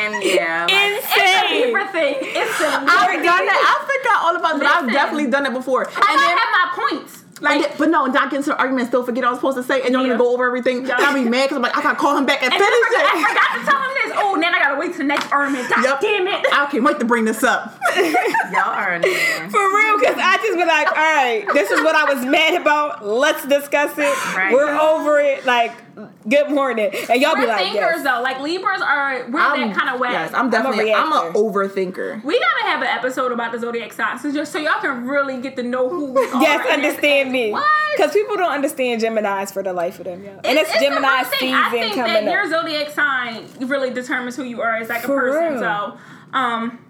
and 0.00 0.12
yeah. 0.24 0.64
like- 0.64 0.72
It's 0.72 1.06
a 1.06 1.20
Insane. 1.20 1.74
paper 1.74 1.84
thing. 1.92 2.14
It's 2.20 2.60
a 2.60 2.68
I've 2.80 3.20
done 3.20 3.44
that. 3.44 3.60
I 3.60 3.74
forgot 3.84 4.18
all 4.24 4.36
about 4.36 4.60
that. 4.60 4.82
I've 4.82 4.92
definitely 4.92 5.28
done 5.30 5.46
it 5.46 5.52
before. 5.52 5.84
I 5.84 5.92
And 5.92 6.18
then, 6.20 6.36
have 6.38 6.52
my 6.54 6.66
points. 6.76 7.19
Like, 7.40 7.62
then- 7.62 7.72
but 7.78 7.88
no, 7.88 8.04
and 8.04 8.14
then 8.14 8.22
I 8.22 8.26
get 8.26 8.34
into 8.38 8.50
the 8.50 8.58
argument, 8.58 8.88
still 8.88 9.02
forget 9.02 9.24
what 9.24 9.28
I 9.28 9.30
was 9.32 9.38
supposed 9.40 9.56
to 9.56 9.62
say, 9.62 9.80
and 9.82 9.90
you're 9.92 10.02
Yeah. 10.02 10.08
gonna 10.08 10.18
go 10.18 10.32
over 10.32 10.46
everything. 10.46 10.86
Yeah. 10.86 10.96
I'll 10.98 11.14
be 11.14 11.24
mad 11.24 11.44
because 11.44 11.56
I'm 11.56 11.62
like, 11.62 11.76
I 11.76 11.82
gotta 11.82 11.96
call 11.96 12.16
him 12.16 12.26
back 12.26 12.42
and 12.42 12.52
and 12.52 12.62
finish 12.62 12.78
I, 12.78 12.86
forgot, 12.86 13.14
I 13.14 13.18
it. 13.18 13.26
forgot 13.28 13.48
to 13.58 13.70
tell 13.70 13.80
him 13.82 13.90
this. 14.04 14.18
Oh, 14.22 14.34
now 14.34 14.48
I 14.54 14.58
gotta 14.58 14.78
wait 14.78 14.88
till 14.90 14.98
the 14.98 15.04
next 15.04 15.32
argument. 15.32 15.68
God 15.70 15.84
Yep. 15.84 16.00
damn 16.00 16.26
it. 16.28 16.46
I 16.52 16.66
can't 16.66 16.84
wait 16.84 16.98
to 16.98 17.04
bring 17.04 17.24
this 17.24 17.42
up. 17.42 17.78
Y'all 17.96 18.60
are 18.68 18.90
annoying. 18.92 19.50
For 19.50 19.76
real, 19.76 19.98
because 19.98 20.16
I 20.18 20.36
just 20.42 20.56
be 20.58 20.64
like, 20.64 20.88
all 20.88 20.94
right, 20.94 21.44
this 21.54 21.70
is 21.70 21.80
what 21.82 21.94
I 21.94 22.12
was 22.12 22.24
mad 22.24 22.60
about. 22.60 23.06
Let's 23.06 23.44
discuss 23.46 23.92
it. 23.96 24.36
Right. 24.36 24.52
We're 24.52 24.76
over 24.78 25.18
it. 25.20 25.44
Like, 25.46 25.72
good 26.28 26.50
morning. 26.50 26.90
And 27.08 27.20
y'all 27.20 27.32
We're 27.34 27.42
be 27.42 27.46
like, 27.46 27.60
thinkers 27.64 27.80
yes. 27.80 28.02
though. 28.04 28.22
Like 28.22 28.40
Libras 28.40 28.80
are 28.80 29.28
we're 29.30 29.40
I'm, 29.40 29.68
that 29.68 29.76
kind 29.76 29.94
of 29.94 30.00
way. 30.00 30.10
Yes, 30.10 30.32
I'm 30.34 30.50
definitely. 30.50 30.92
I'm, 30.92 31.10
reactor. 31.12 31.28
an 31.28 31.34
overthinker. 31.34 32.24
we 32.24 32.38
gotta 32.38 32.64
have 32.64 32.82
an 32.82 32.88
episode 32.88 33.32
about 33.32 33.52
the 33.52 33.58
zodiac 33.58 33.92
signs, 33.92 34.22
so 34.22 34.32
just 34.32 34.52
so 34.52 34.58
y'all 34.58 34.80
can 34.80 35.06
really 35.06 35.40
get 35.40 35.56
to 35.56 35.62
know 35.62 35.88
who 35.88 36.12
we 36.12 36.20
are. 36.32 36.42
Yes, 36.42 36.66
and 36.68 36.82
understand 36.84 37.32
me. 37.32 37.56
Because 37.96 38.12
people 38.12 38.36
don't 38.36 38.52
understand 38.52 39.02
Geminis 39.02 39.52
for 39.52 39.62
the 39.62 39.72
life 39.72 39.98
of 39.98 40.04
them, 40.04 40.22
yo. 40.24 40.40
And 40.44 40.58
it's, 40.58 40.72
the 40.72 40.78
Gemini 40.78 41.22
season 41.24 41.54
I 41.54 41.70
think 41.70 41.94
coming 41.94 42.12
that 42.12 42.24
up. 42.24 42.30
your 42.32 42.48
zodiac 42.50 42.90
sign 42.90 43.46
really 43.68 43.90
determines 43.90 44.36
who 44.36 44.44
you 44.44 44.60
are 44.62 44.76
as 44.76 44.88
like 44.88 45.02
a 45.04 45.06
For 45.06 45.20
person. 45.20 45.52
real. 45.54 45.60
So, 45.60 45.98
um, 46.32 46.84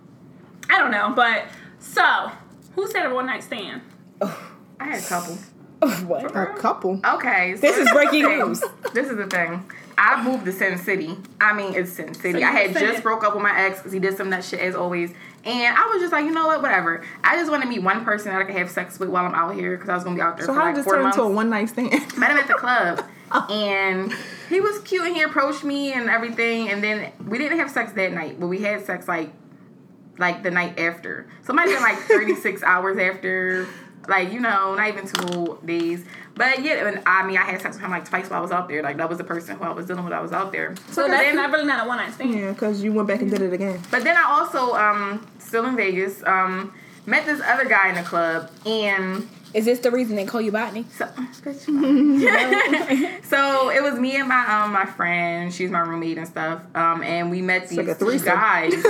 I 0.68 0.78
don't 0.78 0.90
know, 0.90 1.12
but 1.16 1.44
so 1.78 2.30
who 2.74 2.86
said 2.88 3.06
a 3.06 3.14
one 3.14 3.26
night 3.26 3.42
stand? 3.42 3.82
Oh. 4.20 4.46
I 4.78 4.84
had 4.84 5.02
a 5.02 5.06
couple. 5.06 5.38
what? 6.06 6.36
A 6.36 6.54
couple. 6.54 7.00
Okay. 7.04 7.54
So 7.56 7.60
This 7.62 7.76
is 7.78 7.90
breaking 7.92 8.24
news. 8.24 8.62
This 8.92 9.08
is 9.08 9.16
the 9.16 9.26
thing. 9.26 9.70
I 9.96 10.22
moved 10.22 10.44
to 10.46 10.52
Sin 10.52 10.78
City. 10.78 11.16
I 11.40 11.52
mean, 11.52 11.74
it's 11.74 11.92
Sin 11.92 12.14
City. 12.14 12.40
So 12.40 12.46
I 12.46 12.50
had 12.50 12.72
said- 12.72 12.80
just 12.82 13.02
broke 13.02 13.24
up 13.24 13.34
with 13.34 13.42
my 13.42 13.58
ex 13.58 13.78
because 13.78 13.92
he 13.92 13.98
did 13.98 14.16
some 14.16 14.30
nut 14.30 14.44
shit 14.44 14.60
as 14.60 14.74
always. 14.74 15.12
And 15.44 15.74
I 15.76 15.86
was 15.86 16.02
just 16.02 16.12
like, 16.12 16.26
you 16.26 16.32
know 16.32 16.46
what, 16.46 16.60
whatever. 16.60 17.02
I 17.24 17.36
just 17.36 17.50
want 17.50 17.62
to 17.62 17.68
meet 17.68 17.82
one 17.82 18.04
person 18.04 18.30
that 18.32 18.40
I 18.40 18.44
can 18.44 18.56
have 18.56 18.70
sex 18.70 18.98
with 18.98 19.08
while 19.08 19.24
I'm 19.24 19.34
out 19.34 19.54
here 19.54 19.74
because 19.76 19.88
I 19.88 19.94
was 19.94 20.04
gonna 20.04 20.16
be 20.16 20.22
out 20.22 20.36
there 20.36 20.44
So 20.46 20.52
for 20.52 20.58
how 20.60 20.66
like 20.66 20.74
did 20.74 20.80
this 20.80 20.84
four 20.84 20.94
turn 20.94 21.02
months. 21.04 21.16
into 21.16 21.28
a 21.28 21.32
one 21.32 21.48
night 21.48 21.70
stand? 21.70 21.90
Met 22.18 22.30
him 22.30 22.36
at 22.36 22.46
the 22.46 22.54
club, 22.54 23.02
oh. 23.32 23.46
and 23.50 24.12
he 24.50 24.60
was 24.60 24.80
cute 24.80 25.06
and 25.06 25.16
he 25.16 25.22
approached 25.22 25.64
me 25.64 25.94
and 25.94 26.10
everything. 26.10 26.68
And 26.68 26.84
then 26.84 27.10
we 27.26 27.38
didn't 27.38 27.58
have 27.58 27.70
sex 27.70 27.92
that 27.92 28.12
night, 28.12 28.38
but 28.38 28.48
we 28.48 28.58
had 28.58 28.84
sex 28.84 29.08
like 29.08 29.30
like 30.18 30.42
the 30.42 30.50
night 30.50 30.78
after. 30.78 31.26
So 31.44 31.52
it 31.52 31.56
might 31.56 31.68
have 31.70 31.78
been 31.78 31.82
like 31.82 31.98
36 32.00 32.62
hours 32.62 32.98
after 32.98 33.66
Like 34.08 34.32
you 34.32 34.40
know, 34.40 34.74
not 34.74 34.88
even 34.88 35.06
two 35.06 35.34
whole 35.34 35.54
days. 35.56 36.04
But 36.34 36.62
yeah, 36.62 36.86
and 36.86 37.02
I 37.06 37.26
mean, 37.26 37.36
I 37.36 37.42
had 37.42 37.60
sex 37.60 37.76
with 37.76 37.84
him 37.84 37.90
like 37.90 38.08
twice 38.08 38.30
while 38.30 38.38
I 38.38 38.42
was 38.42 38.50
out 38.50 38.68
there. 38.68 38.82
Like 38.82 38.96
that 38.96 39.08
was 39.08 39.18
the 39.18 39.24
person 39.24 39.56
who 39.56 39.64
I 39.64 39.70
was 39.70 39.86
dealing 39.86 40.04
with. 40.04 40.12
I 40.12 40.20
was 40.20 40.32
out 40.32 40.52
there. 40.52 40.74
So 40.90 41.06
that's 41.06 41.34
not 41.34 41.50
really 41.50 41.66
not 41.66 41.84
a 41.84 41.88
one 41.88 41.98
night 41.98 42.12
stand. 42.14 42.34
Yeah, 42.34 42.52
because 42.52 42.82
you 42.82 42.92
went 42.92 43.08
back 43.08 43.20
and 43.20 43.30
did 43.30 43.42
it 43.42 43.52
again. 43.52 43.80
But 43.90 44.04
then 44.04 44.16
I 44.16 44.24
also, 44.24 44.74
um, 44.74 45.26
still 45.38 45.66
in 45.66 45.76
Vegas, 45.76 46.22
um, 46.24 46.72
met 47.06 47.26
this 47.26 47.40
other 47.42 47.66
guy 47.66 47.90
in 47.90 47.94
the 47.96 48.02
club, 48.02 48.50
and 48.64 49.28
Is 49.52 49.64
this 49.64 49.80
the 49.80 49.90
reason 49.90 50.14
they 50.16 50.24
call 50.26 50.40
you 50.40 50.52
Botany? 50.52 50.84
so, 50.96 51.06
so 53.22 53.70
it 53.70 53.82
was 53.82 53.98
me 53.98 54.16
and 54.16 54.28
my 54.28 54.44
um 54.64 54.72
my 54.72 54.84
friend. 54.86 55.52
She's 55.52 55.70
my 55.70 55.80
roommate 55.80 56.18
and 56.18 56.26
stuff. 56.26 56.62
Um, 56.74 57.02
and 57.02 57.30
we 57.30 57.42
met 57.42 57.68
these 57.68 57.78
like 57.78 57.88
a 57.88 57.94
two 57.98 58.18
guys. 58.20 58.72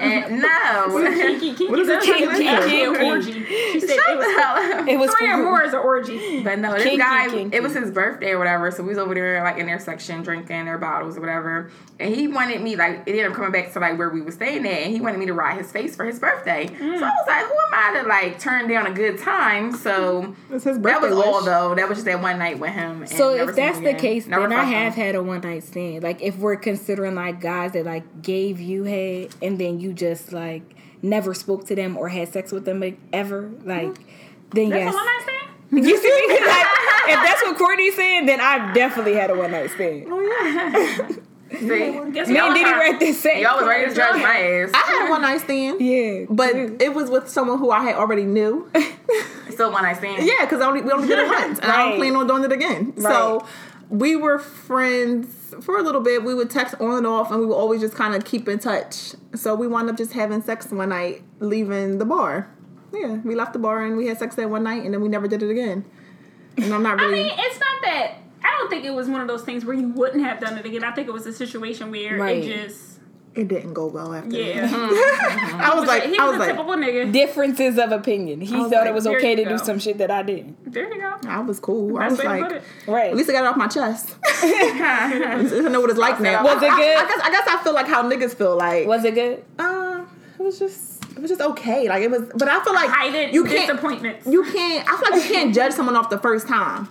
and 0.00 0.40
no, 0.42 1.10
Kiki, 1.14 1.50
Kiki, 1.50 1.66
What 1.68 1.78
is 1.80 1.88
a 1.88 1.94
does 1.96 2.04
kiki? 2.04 2.26
like 2.26 2.62
a 2.62 2.64
kiki 2.68 2.86
orgy. 2.86 3.44
She 3.44 3.80
said 3.80 3.96
it 3.98 4.18
was 4.18 4.88
It 4.88 4.98
was 4.98 5.14
three 5.14 5.30
or 5.32 5.42
more 5.42 5.62
is 5.62 5.72
an 5.72 5.80
orgy. 5.80 6.42
But 6.42 6.58
no, 6.58 6.72
this 6.74 6.82
Kinky, 6.84 6.98
guy, 6.98 7.28
kinky. 7.28 7.56
it 7.56 7.62
was 7.62 7.74
his 7.74 7.90
birthday 7.90 8.30
or 8.32 8.38
whatever. 8.38 8.70
So 8.70 8.82
we 8.82 8.90
was 8.90 8.98
over 8.98 9.14
there 9.14 9.42
like 9.42 9.58
in 9.58 9.66
their 9.66 9.78
section 9.80 10.22
drinking 10.22 10.64
their 10.66 10.78
bottles 10.78 11.16
or 11.16 11.20
whatever. 11.20 11.70
And 11.98 12.14
he 12.14 12.28
wanted 12.28 12.60
me 12.62 12.76
like 12.76 13.02
it 13.06 13.10
ended 13.10 13.26
up 13.26 13.34
coming 13.34 13.52
back 13.52 13.72
to 13.72 13.80
like 13.80 13.98
where 13.98 14.10
we 14.10 14.20
were 14.22 14.32
staying 14.32 14.66
at, 14.66 14.72
and 14.72 14.92
he 14.92 15.00
wanted 15.00 15.18
me 15.18 15.26
to 15.26 15.34
ride 15.34 15.58
his 15.58 15.70
face 15.72 15.94
for 15.96 16.04
his 16.04 16.18
birthday. 16.18 16.66
So 16.68 16.74
I 16.84 16.90
was 16.90 17.26
like, 17.26 17.44
who 17.46 17.52
am 17.52 17.72
I 17.72 18.00
to 18.02 18.08
like 18.08 18.38
turn 18.38 18.68
down 18.68 18.86
a 18.86 18.92
good 18.92 19.18
time? 19.18 19.74
So 19.76 20.03
It's 20.50 20.64
his 20.64 20.78
that 20.78 20.82
birthday 20.82 21.14
was 21.14 21.24
all 21.26 21.44
though. 21.44 21.74
That 21.74 21.88
was 21.88 21.98
just 21.98 22.06
that 22.06 22.20
one 22.20 22.38
night 22.38 22.58
with 22.58 22.70
him. 22.72 23.02
and 23.02 23.08
So 23.08 23.30
if 23.30 23.54
that's 23.56 23.80
the 23.80 23.94
case, 23.94 24.26
Never 24.26 24.42
then 24.48 24.52
I 24.52 24.62
fucked 24.62 24.68
him. 24.68 24.74
have 24.74 24.94
had 24.94 25.14
a 25.14 25.22
one 25.22 25.40
night 25.40 25.64
stand. 25.64 26.02
Like 26.02 26.22
if 26.22 26.36
we're 26.38 26.56
considering 26.56 27.14
like 27.14 27.40
guys 27.40 27.72
that 27.72 27.84
like 27.84 28.22
gave 28.22 28.60
you 28.60 28.84
head 28.84 29.34
and 29.42 29.58
then 29.58 29.80
you 29.80 29.92
just 29.92 30.32
like 30.32 30.62
never 31.02 31.34
spoke 31.34 31.66
to 31.66 31.74
them 31.74 31.96
or 31.96 32.08
had 32.08 32.32
sex 32.32 32.50
with 32.52 32.64
them 32.64 32.80
like, 32.80 32.98
ever, 33.12 33.50
like 33.64 33.88
mm-hmm. 33.88 34.02
then 34.50 34.70
That's 34.70 34.84
yes. 34.84 34.94
a 34.94 34.96
one 34.96 35.06
night 35.06 35.20
stand? 35.22 35.40
You 35.84 35.96
see 35.98 36.08
like, 36.08 36.66
if 37.08 37.16
that's 37.24 37.42
what 37.42 37.56
Courtney's 37.58 37.96
saying, 37.96 38.26
then 38.26 38.40
I've 38.40 38.74
definitely 38.74 39.14
had 39.14 39.30
a 39.30 39.34
one 39.34 39.50
night 39.50 39.70
stand. 39.70 40.06
Oh, 40.08 41.08
See? 41.50 41.58
Guess 41.68 42.28
Me 42.28 42.36
Y'all 42.36 42.46
and 42.46 42.56
DeeDee 42.56 42.60
trying- 42.62 42.76
were 42.78 42.94
at 42.94 43.00
this 43.00 43.20
same. 43.20 43.42
Y'all 43.42 43.58
was 43.58 43.66
ready 43.68 43.88
to 43.88 43.94
judge 43.94 44.14
my 44.22 44.38
ass. 44.38 44.70
I 44.74 44.78
had 44.78 45.06
a 45.06 45.10
one 45.10 45.22
night 45.22 45.40
stand. 45.40 45.80
Yeah, 45.80 46.24
But 46.28 46.54
it 46.56 46.94
was 46.94 47.10
with 47.10 47.28
someone 47.28 47.58
who 47.58 47.70
I 47.70 47.82
had 47.84 47.96
already 47.96 48.24
knew. 48.24 48.68
Still 49.50 49.70
one 49.70 49.82
night 49.84 49.98
stand. 49.98 50.26
Yeah, 50.26 50.44
because 50.44 50.60
only 50.60 50.80
we 50.82 50.90
only 50.90 51.06
did 51.06 51.18
it 51.18 51.28
once, 51.28 51.58
and 51.60 51.70
I 51.70 51.88
don't 51.90 51.98
plan 51.98 52.16
on 52.16 52.26
doing 52.26 52.44
it 52.44 52.50
again. 52.52 52.94
So 53.00 53.46
we 53.90 54.16
were 54.16 54.38
friends 54.38 55.54
for 55.60 55.76
a 55.78 55.82
little 55.82 56.00
bit. 56.00 56.24
We 56.24 56.34
would 56.34 56.50
text 56.50 56.74
on 56.80 56.98
and 56.98 57.06
off, 57.06 57.30
and 57.30 57.38
we 57.40 57.46
would 57.46 57.54
always 57.54 57.80
just 57.80 57.94
kind 57.94 58.14
of 58.14 58.24
keep 58.24 58.48
in 58.48 58.58
touch. 58.58 59.12
So 59.34 59.54
we 59.54 59.66
wound 59.68 59.88
up 59.90 59.96
just 59.96 60.12
having 60.12 60.42
sex 60.42 60.70
one 60.70 60.88
night, 60.88 61.22
leaving 61.40 61.98
the 61.98 62.04
bar. 62.04 62.50
Yeah, 62.92 63.16
we 63.24 63.34
left 63.34 63.52
the 63.52 63.58
bar 63.58 63.82
and 63.84 63.96
we 63.96 64.06
had 64.06 64.18
sex 64.18 64.34
that 64.36 64.48
one 64.50 64.64
night, 64.64 64.84
and 64.84 64.92
then 64.94 65.00
we 65.02 65.08
never 65.08 65.28
did 65.28 65.42
it 65.42 65.50
again. 65.50 65.84
And 66.56 66.72
I'm 66.72 66.82
not 66.82 66.98
I 67.00 67.04
really. 67.04 67.22
mean, 67.24 67.32
it's 67.36 67.60
not 67.60 67.82
that. 67.82 68.14
I 68.64 68.66
don't 68.66 68.70
think 68.70 68.84
it 68.86 68.94
was 68.94 69.08
one 69.08 69.20
of 69.20 69.28
those 69.28 69.42
things 69.42 69.64
where 69.64 69.76
you 69.76 69.88
wouldn't 69.88 70.24
have 70.24 70.40
done 70.40 70.56
it 70.56 70.64
again. 70.64 70.84
I 70.84 70.92
think 70.92 71.06
it 71.08 71.12
was 71.12 71.26
a 71.26 71.32
situation 71.32 71.90
where 71.90 72.16
Right. 72.18 72.42
it 72.42 72.66
just, 72.66 72.98
it 73.34 73.48
didn't 73.48 73.74
go 73.74 73.86
well 73.86 74.14
after. 74.14 74.30
yeah. 74.40 74.66
that. 74.66 75.60
I 75.72 75.78
was 75.78 75.86
like, 75.86 76.04
he 76.04 76.16
I 76.18 76.24
was, 76.28 76.32
was 76.32 76.36
a 76.36 76.38
like, 76.38 76.48
typical 76.56 76.74
nigga. 76.76 77.12
differences 77.12 77.78
of 77.78 77.92
opinion. 77.92 78.40
He 78.40 78.46
thought 78.52 78.70
like, 78.70 78.86
it 78.86 78.94
was 78.94 79.06
okay 79.06 79.34
to 79.34 79.44
go. 79.44 79.50
do 79.50 79.58
some 79.58 79.78
shit 79.78 79.98
that 79.98 80.10
I 80.10 80.22
didn't. 80.22 80.72
There 80.72 80.90
you 80.94 81.00
go. 81.00 81.14
I 81.28 81.40
was 81.40 81.60
cool. 81.60 81.98
I 81.98 82.08
was 82.08 82.18
way 82.18 82.24
to 82.24 82.44
put 82.44 82.52
like. 82.52 82.62
Right. 82.86 83.10
at 83.10 83.16
least 83.16 83.28
I 83.28 83.32
got 83.34 83.44
it 83.44 83.48
off 83.48 83.56
my 83.56 83.66
chest. 83.66 84.14
I 84.24 85.68
know 85.70 85.80
what 85.80 85.90
it's 85.90 85.98
like 85.98 86.20
now. 86.20 86.42
Was 86.44 86.56
it 86.62 86.70
good? 86.70 86.70
I, 86.96 87.04
I 87.04 87.08
guess 87.08 87.20
I 87.22 87.30
guess 87.30 87.48
I 87.48 87.62
feel 87.62 87.74
like 87.74 87.86
how 87.86 88.02
niggas 88.08 88.34
feel 88.34 88.56
like. 88.56 88.86
Was 88.86 89.04
it 89.04 89.14
good? 89.14 89.44
Uh, 89.58 90.04
it 90.38 90.42
was 90.42 90.58
just 90.58 91.04
it 91.16 91.18
was 91.20 91.30
just 91.30 91.40
okay. 91.40 91.88
Like 91.88 92.02
it 92.02 92.10
was, 92.10 92.22
but 92.36 92.48
I 92.48 92.62
feel 92.64 92.72
like 92.74 92.88
Hiding 92.88 93.34
you 93.34 93.44
can't 93.44 93.66
disappointments. 93.68 94.26
you 94.26 94.42
can't. 94.44 94.88
I 94.88 94.96
feel 94.96 95.10
like 95.10 95.28
you 95.28 95.34
can't 95.34 95.54
judge 95.54 95.72
someone 95.72 95.96
off 95.96 96.08
the 96.08 96.18
first 96.18 96.46
time. 96.48 96.88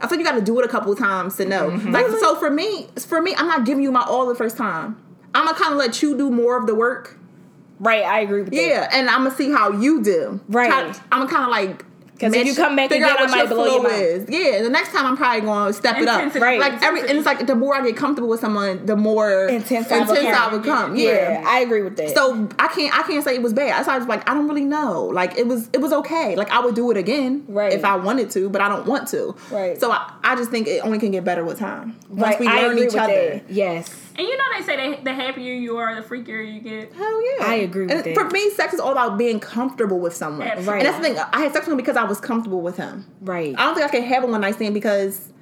I 0.00 0.08
feel 0.08 0.18
you 0.18 0.24
got 0.24 0.36
to 0.36 0.42
do 0.42 0.58
it 0.60 0.64
a 0.64 0.68
couple 0.68 0.94
times 0.96 1.36
to 1.36 1.44
know. 1.44 1.70
Mm-hmm. 1.70 1.90
Like 1.90 2.06
so 2.08 2.36
for 2.36 2.50
me, 2.50 2.88
for 3.06 3.20
me, 3.20 3.34
I'm 3.36 3.46
not 3.46 3.64
giving 3.64 3.82
you 3.82 3.92
my 3.92 4.02
all 4.02 4.26
the 4.26 4.34
first 4.34 4.56
time. 4.56 5.00
I'm 5.34 5.46
gonna 5.46 5.58
kind 5.58 5.72
of 5.72 5.78
let 5.78 6.02
you 6.02 6.16
do 6.16 6.30
more 6.30 6.58
of 6.58 6.66
the 6.66 6.74
work. 6.74 7.16
Right, 7.78 8.04
I 8.04 8.20
agree 8.20 8.42
with 8.42 8.52
that. 8.52 8.60
Yeah, 8.60 8.88
and 8.92 9.08
I'm 9.08 9.24
gonna 9.24 9.34
see 9.34 9.50
how 9.50 9.72
you 9.72 10.02
do. 10.02 10.40
Right. 10.48 10.72
I'm 10.72 11.20
gonna 11.20 11.30
kind 11.30 11.44
of 11.44 11.50
like. 11.50 11.84
'Cause 12.20 12.34
if 12.34 12.46
you 12.46 12.54
come 12.54 12.76
back 12.76 12.90
figure 12.90 13.06
again, 13.06 13.16
out 13.16 13.20
I 13.20 13.22
what 13.24 13.30
might 13.30 13.38
your 13.38 13.48
blow 13.48 13.64
flow 13.80 13.82
mind. 13.84 14.02
is. 14.02 14.24
Yeah, 14.28 14.62
the 14.62 14.68
next 14.68 14.92
time 14.92 15.06
I'm 15.06 15.16
probably 15.16 15.40
gonna 15.40 15.72
step 15.72 15.96
it 15.98 16.06
up. 16.06 16.34
Right. 16.34 16.60
Like 16.60 16.82
every, 16.82 17.00
and 17.00 17.12
it's 17.12 17.24
like 17.26 17.46
the 17.46 17.54
more 17.54 17.74
I 17.74 17.82
get 17.82 17.96
comfortable 17.96 18.28
with 18.28 18.40
someone, 18.40 18.84
the 18.84 18.96
more 18.96 19.46
Intense 19.46 19.90
I 19.90 19.98
intense 20.00 20.18
become. 20.20 20.54
I 20.54 20.56
become. 20.58 20.96
Yeah. 20.96 21.40
Yeah, 21.40 21.44
I 21.46 21.60
agree 21.60 21.82
with 21.82 21.96
that. 21.96 22.14
So 22.14 22.48
I 22.58 22.68
can't 22.68 22.96
I 22.96 23.02
can't 23.04 23.24
say 23.24 23.34
it 23.34 23.42
was 23.42 23.54
bad. 23.54 23.84
So 23.86 23.92
I 23.92 23.98
was 23.98 24.06
like, 24.06 24.28
I 24.28 24.34
don't 24.34 24.46
really 24.48 24.64
know. 24.64 25.04
Like 25.04 25.38
it 25.38 25.46
was 25.46 25.68
it 25.72 25.80
was 25.80 25.92
okay. 25.94 26.36
Like 26.36 26.50
I 26.50 26.60
would 26.60 26.74
do 26.74 26.90
it 26.90 26.96
again 26.98 27.44
Right. 27.48 27.72
if 27.72 27.84
I 27.84 27.96
wanted 27.96 28.30
to, 28.32 28.48
but 28.50 28.60
I 28.60 28.68
don't 28.68 28.86
want 28.86 29.08
to. 29.08 29.34
Right. 29.50 29.80
So 29.80 29.90
I, 29.90 30.12
I 30.22 30.36
just 30.36 30.50
think 30.50 30.68
it 30.68 30.84
only 30.84 30.98
can 30.98 31.10
get 31.12 31.24
better 31.24 31.44
with 31.44 31.58
time. 31.58 31.96
Once 32.10 32.22
right, 32.22 32.40
we 32.40 32.46
I 32.46 32.62
learn 32.62 32.72
agree 32.72 32.82
each 32.86 32.92
with 32.92 33.02
other. 33.02 33.12
that. 33.46 33.50
Yes. 33.50 33.88
And 34.16 34.26
you 34.26 34.36
know 34.36 34.44
they 34.56 34.64
say 34.64 34.76
that 34.76 35.04
the 35.04 35.14
happier 35.14 35.54
you 35.54 35.76
are, 35.78 35.94
the 35.94 36.06
freakier 36.06 36.42
you 36.42 36.60
get. 36.60 36.92
Hell 36.92 37.38
yeah. 37.38 37.46
I 37.46 37.54
agree 37.56 37.86
with 37.86 37.92
and 37.92 38.04
that. 38.04 38.14
For 38.14 38.28
me, 38.30 38.50
sex 38.50 38.74
is 38.74 38.80
all 38.80 38.92
about 38.92 39.18
being 39.18 39.40
comfortable 39.40 39.98
with 39.98 40.14
someone. 40.14 40.48
Right. 40.48 40.58
And 40.58 40.86
that's 40.86 40.96
the 40.98 41.02
thing. 41.02 41.18
I 41.18 41.40
had 41.40 41.52
sex 41.52 41.66
with 41.66 41.72
him 41.72 41.76
because 41.76 41.96
I 41.96 42.04
was 42.04 42.20
comfortable 42.20 42.60
with 42.60 42.76
him. 42.76 43.06
Right. 43.20 43.54
I 43.58 43.64
don't 43.64 43.74
think 43.74 43.86
I 43.86 43.90
can 43.90 44.02
have 44.04 44.24
a 44.24 44.26
one 44.26 44.40
night 44.40 44.56
stand 44.56 44.74
because 44.74 45.32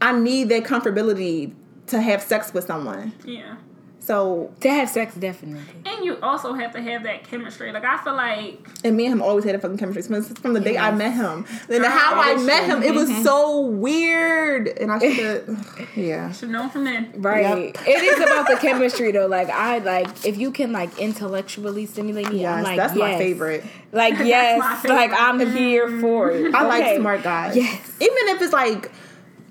I 0.00 0.12
need 0.18 0.48
that 0.50 0.64
comfortability 0.64 1.54
to 1.88 2.00
have 2.00 2.22
sex 2.22 2.54
with 2.54 2.64
someone. 2.64 3.12
Yeah. 3.24 3.56
So 4.02 4.52
to 4.60 4.68
have 4.68 4.88
sex, 4.88 5.14
definitely. 5.14 5.62
And 5.86 6.04
you 6.04 6.18
also 6.22 6.54
have 6.54 6.72
to 6.72 6.82
have 6.82 7.04
that 7.04 7.22
chemistry. 7.22 7.70
Like 7.70 7.84
I 7.84 8.02
feel 8.02 8.14
like 8.14 8.66
And 8.82 8.96
me 8.96 9.06
and 9.06 9.12
him 9.12 9.22
always 9.22 9.44
had 9.44 9.54
a 9.54 9.60
fucking 9.60 9.78
chemistry 9.78 10.02
from, 10.02 10.22
from 10.22 10.54
the 10.54 10.60
day 10.60 10.76
I 10.76 10.90
met 10.90 11.14
him. 11.14 11.46
And 11.68 11.84
how 11.84 12.20
I 12.20 12.34
met 12.42 12.64
true. 12.64 12.76
him, 12.76 12.82
it 12.82 12.94
was 12.94 13.08
mm-hmm. 13.08 13.22
so 13.22 13.60
weird. 13.60 14.66
And 14.66 14.90
I 14.90 14.98
should 14.98 15.56
yeah. 15.96 16.32
should 16.32 16.50
know 16.50 16.68
from 16.68 16.84
then. 16.84 17.12
Right. 17.16 17.78
It 17.92 18.02
is 18.02 18.20
about 18.20 18.48
the 18.48 18.56
chemistry 18.56 19.12
though. 19.12 19.28
Like 19.28 19.50
I 19.50 19.78
like 19.78 20.26
if 20.26 20.36
you 20.36 20.50
can 20.50 20.72
like 20.72 20.98
intellectually 20.98 21.86
stimulate 21.86 22.32
me, 22.32 22.44
I'm 22.44 22.64
like 22.64 22.76
that's 22.76 22.96
my 22.96 23.16
favorite. 23.18 23.64
Like 23.92 24.14
yes, 24.18 24.82
favorite. 24.82 24.96
like 24.96 25.12
I'm 25.16 25.38
here 25.54 26.00
for 26.00 26.30
it. 26.30 26.52
I 26.54 26.66
like 26.66 26.98
smart 26.98 27.22
guys. 27.22 27.54
Yes. 27.54 27.88
Even 28.00 28.34
if 28.34 28.42
it's 28.42 28.52
like, 28.52 28.90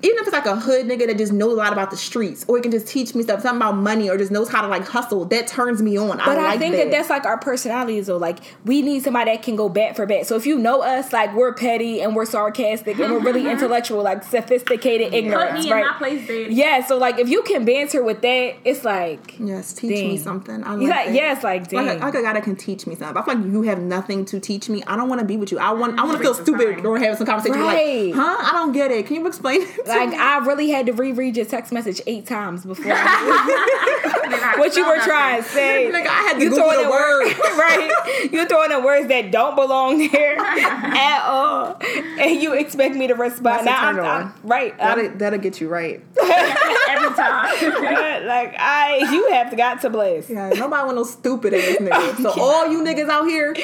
even 0.02 0.18
if 0.18 0.26
it's 0.26 0.32
like 0.32 0.46
a 0.46 0.56
hood 0.56 0.86
nigga 0.86 1.06
that 1.06 1.16
just 1.18 1.32
knows 1.32 1.52
a 1.52 1.56
lot 1.56 1.72
about 1.72 1.90
the 1.90 1.96
streets, 1.96 2.44
or 2.48 2.56
he 2.56 2.62
can 2.62 2.70
just 2.72 2.86
teach 2.88 3.14
me 3.14 3.22
stuff, 3.22 3.40
something 3.42 3.58
about 3.62 3.76
money, 3.76 4.08
or 4.10 4.18
just 4.18 4.30
knows 4.32 4.48
how 4.48 4.60
to 4.62 4.68
like 4.68 4.84
hustle, 4.86 5.24
that 5.26 5.46
turns 5.46 5.80
me 5.82 5.96
on. 5.96 6.16
But 6.18 6.28
I, 6.38 6.42
like 6.50 6.58
think 6.58 6.74
that. 6.76 6.90
that's 6.90 7.08
like 7.10 7.24
our 7.24 7.38
personalities 7.38 8.06
though. 8.06 8.16
Like 8.16 8.38
we 8.64 8.82
need 8.82 9.02
somebody 9.02 9.30
that 9.32 9.42
can 9.42 9.56
go 9.56 9.68
bat 9.68 9.96
for 9.96 10.06
bat. 10.06 10.26
So 10.26 10.36
if 10.36 10.46
you 10.46 10.58
know 10.58 10.82
us, 10.82 11.12
like 11.12 11.34
we're 11.34 11.54
petty 11.54 12.00
and 12.00 12.14
we're 12.16 12.24
sarcastic 12.26 12.98
and 12.98 13.12
we're 13.12 13.20
really 13.20 13.48
intellectual, 13.50 14.02
like 14.02 14.22
sophisticated 14.24 15.08
Put 15.08 15.14
ignorance, 15.14 15.64
me 15.64 15.70
in 15.70 15.76
right? 15.76 15.86
my 15.90 15.98
place, 15.98 16.26
daddy. 16.26 16.54
Yeah, 16.54 16.84
so 16.84 16.98
like 16.98 17.18
if 17.18 17.28
you 17.28 17.42
can 17.42 17.64
banter 17.64 18.02
with 18.02 18.20
that, 18.22 18.54
it's 18.64 18.84
like 18.84 19.38
Yes, 19.38 19.72
teach 19.72 19.90
me 19.90 20.16
something. 20.18 20.64
I 20.64 20.72
like 20.74 20.80
You're 20.80 20.90
like, 20.90 21.06
that. 21.06 21.14
yes, 21.14 21.44
like 21.44 21.72
Like 21.72 21.86
dang. 21.86 22.00
a, 22.00 22.04
like 22.04 22.14
a 22.14 22.22
guy 22.22 22.32
that 22.32 22.42
can 22.42 22.56
teach 22.56 22.86
me 22.86 22.94
something. 22.94 23.16
I 23.16 23.24
feel 23.24 23.34
like 23.40 23.52
you 23.52 23.62
have 23.62 23.78
nothing 23.80 24.24
to 24.26 24.40
teach 24.40 24.68
me. 24.68 24.82
I 24.86 24.96
don't 24.96 25.08
want 25.08 25.20
to 25.20 25.26
be 25.26 25.36
with 25.36 25.52
you. 25.52 25.58
I 25.58 25.70
want 25.72 25.98
I 25.98 26.04
want 26.04 26.16
to 26.18 26.22
feel 26.22 26.34
stupid 26.34 26.76
time. 26.78 26.86
or 26.86 26.98
have 26.98 27.16
some 27.18 27.26
conversation. 27.26 27.58
You're 27.58 27.66
Right. 27.66 28.06
Like, 28.06 28.14
huh? 28.14 28.36
I 28.48 28.52
don't 28.52 28.72
get 28.72 28.90
it. 28.90 29.06
Can 29.06 29.16
you 29.16 29.26
explain 29.26 29.62
it? 29.62 29.86
To 29.92 29.98
like 30.00 30.10
me? 30.10 30.16
I 30.16 30.38
really 30.38 30.70
had 30.70 30.86
to 30.86 30.92
reread 30.92 31.36
your 31.36 31.46
text 31.46 31.72
message 31.72 32.00
eight 32.06 32.26
times 32.26 32.64
before 32.64 32.92
I 32.96 34.54
what 34.58 34.76
you 34.76 34.86
were 34.86 34.98
trying 35.00 35.42
to 35.42 35.48
say. 35.48 35.90
Like, 35.92 36.06
I 36.06 36.12
had 36.22 36.34
to 36.38 36.42
you 36.42 36.50
Google 36.50 36.70
throwing 36.70 36.84
the 36.84 36.90
word. 36.90 37.24
words, 37.26 37.38
right? 37.58 38.28
You 38.32 38.46
throwing 38.46 38.72
in 38.72 38.82
words 38.84 39.08
that 39.08 39.30
don't 39.30 39.54
belong 39.56 40.08
there 40.10 40.36
at 40.40 41.22
all, 41.26 41.78
and 42.18 42.40
you 42.42 42.54
expect 42.54 42.94
me 42.94 43.06
to 43.08 43.14
respond. 43.14 43.66
That's 43.66 43.66
Now 43.66 43.88
I'm, 43.88 43.96
turn 43.96 44.04
I'm- 44.04 44.26
on. 44.26 44.34
right. 44.48 44.72
I'm- 44.72 44.78
That'll, 44.98 45.06
um, 45.12 45.18
that'll 45.18 45.38
get 45.38 45.60
you 45.60 45.68
right. 45.68 46.02
Every 46.22 47.14
time. 47.14 48.26
like 48.26 48.54
I, 48.58 49.08
you 49.12 49.30
have 49.32 49.56
got 49.56 49.80
to 49.82 49.90
bless. 49.90 50.28
Yeah, 50.30 50.50
nobody 50.50 50.84
want 50.84 50.96
no 50.96 51.04
stupid 51.04 51.54
ass 51.54 51.76
niggas. 51.78 52.22
So 52.22 52.40
all 52.40 52.68
you 52.68 52.82
niggas 52.82 53.08
out 53.08 53.24
here, 53.26 53.54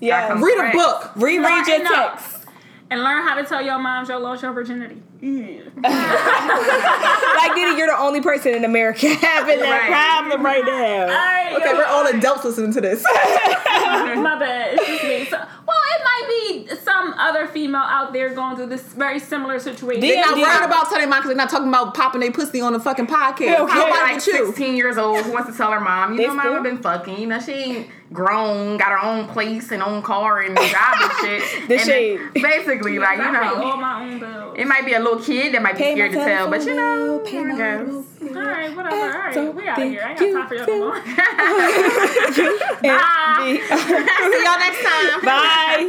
Yeah, 0.00 0.40
read 0.40 0.70
a 0.70 0.72
book. 0.72 1.12
reread 1.16 1.66
your 1.66 1.84
text. 1.86 2.45
And 2.88 3.02
learn 3.02 3.26
how 3.26 3.34
to 3.34 3.42
tell 3.44 3.60
your 3.62 3.78
moms 3.78 4.08
you 4.08 4.16
lost 4.16 4.42
your 4.42 4.52
virginity. 4.52 5.02
Like 5.76 7.52
DeeDee, 7.52 7.76
you're 7.78 7.86
the 7.88 7.96
only 7.98 8.20
person 8.20 8.54
in 8.54 8.64
America 8.64 9.08
having 9.14 9.58
that 9.58 9.70
Right. 9.70 9.90
problem 9.90 10.44
right 10.44 10.64
now. 10.64 11.02
Alright, 11.02 11.52
Okay, 11.56 11.74
we're 11.74 11.84
all 11.84 12.06
adults 12.06 12.44
listening 12.44 12.72
to 12.74 12.80
this. 12.80 13.02
my 13.04 14.36
bad. 14.38 14.74
It's 14.74 14.86
just 14.86 15.02
me. 15.04 15.24
So, 15.26 15.36
well, 15.65 15.65
it 15.94 16.02
might 16.04 16.66
be 16.68 16.76
some 16.76 17.14
other 17.18 17.46
female 17.46 17.82
out 17.82 18.12
there 18.12 18.34
going 18.34 18.56
through 18.56 18.66
this 18.66 18.82
very 18.82 19.18
similar 19.18 19.58
situation. 19.58 20.00
They're 20.00 20.14
They're 20.16 20.24
not 20.26 20.36
Yeah. 20.38 20.58
worried 20.60 20.66
about 20.66 20.88
telling 20.90 21.08
mom 21.08 21.18
because 21.20 21.28
they're 21.28 21.36
not 21.36 21.50
talking 21.50 21.68
about 21.68 21.94
popping 21.94 22.20
their 22.20 22.32
pussy 22.32 22.60
on 22.60 22.72
the 22.72 22.80
fucking 22.80 23.06
podcast. 23.06 23.40
Yeah, 23.40 23.62
okay. 23.62 23.72
How 23.72 23.86
about 23.86 24.02
like 24.02 24.14
with 24.16 24.26
you? 24.26 24.46
16 24.46 24.76
years 24.76 24.98
old 24.98 25.24
who 25.24 25.32
wants 25.32 25.50
to 25.50 25.56
tell 25.56 25.70
her 25.72 25.80
mom, 25.80 26.12
you 26.12 26.18
They 26.18 26.26
know, 26.26 26.34
mama 26.34 26.50
still- 26.50 26.62
been 26.62 26.78
fucking. 26.78 27.18
You 27.18 27.26
know, 27.26 27.38
she 27.40 27.52
ain't 27.52 27.86
grown, 28.12 28.76
got 28.76 28.88
her 28.88 28.98
own 29.04 29.26
place 29.28 29.70
and 29.72 29.82
own 29.82 30.00
car 30.02 30.40
and 30.40 30.56
job 30.56 30.66
and 31.00 31.12
shit. 31.20 31.68
The 31.68 31.74
and 31.74 31.82
shade. 31.84 32.20
then 32.34 32.42
Basically, 32.42 32.98
like, 32.98 33.18
you 33.18 33.24
I 33.24 33.30
pay 33.30 33.46
all 33.48 33.56
know, 33.56 33.76
my 33.76 34.02
own 34.04 34.18
bills. 34.18 34.54
it 34.58 34.66
might 34.66 34.84
be 34.86 34.92
a 34.94 35.00
little 35.00 35.18
kid 35.20 35.52
that 35.54 35.62
might 35.62 35.72
be 35.76 35.82
Pay 35.82 35.94
scared 35.94 36.12
to 36.12 36.18
tell, 36.18 36.48
but 36.50 36.64
you 36.64 36.74
know, 36.74 37.18
bill, 37.18 37.26
pay 37.30 37.42
my 37.44 37.56
guess. 37.56 37.88
All 38.34 38.42
right, 38.42 38.74
whatever. 38.76 38.96
All 38.96 39.10
right, 39.10 39.54
we 39.54 39.68
out 39.68 39.80
of 39.82 39.88
here. 39.88 40.02
I 40.04 40.10
ain't 40.10 40.18
got 40.18 40.32
time 40.32 40.48
for 40.48 40.54
y'all 40.54 40.66
no. 40.66 40.90
Bye. 42.82 43.60
See 44.32 44.42
y'all 44.44 44.58
next 44.58 44.82
time. 44.82 45.20
Bye. 45.24 45.86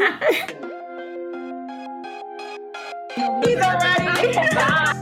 He's 3.44 3.60
already. 3.60 4.34
Bye. 4.56 5.02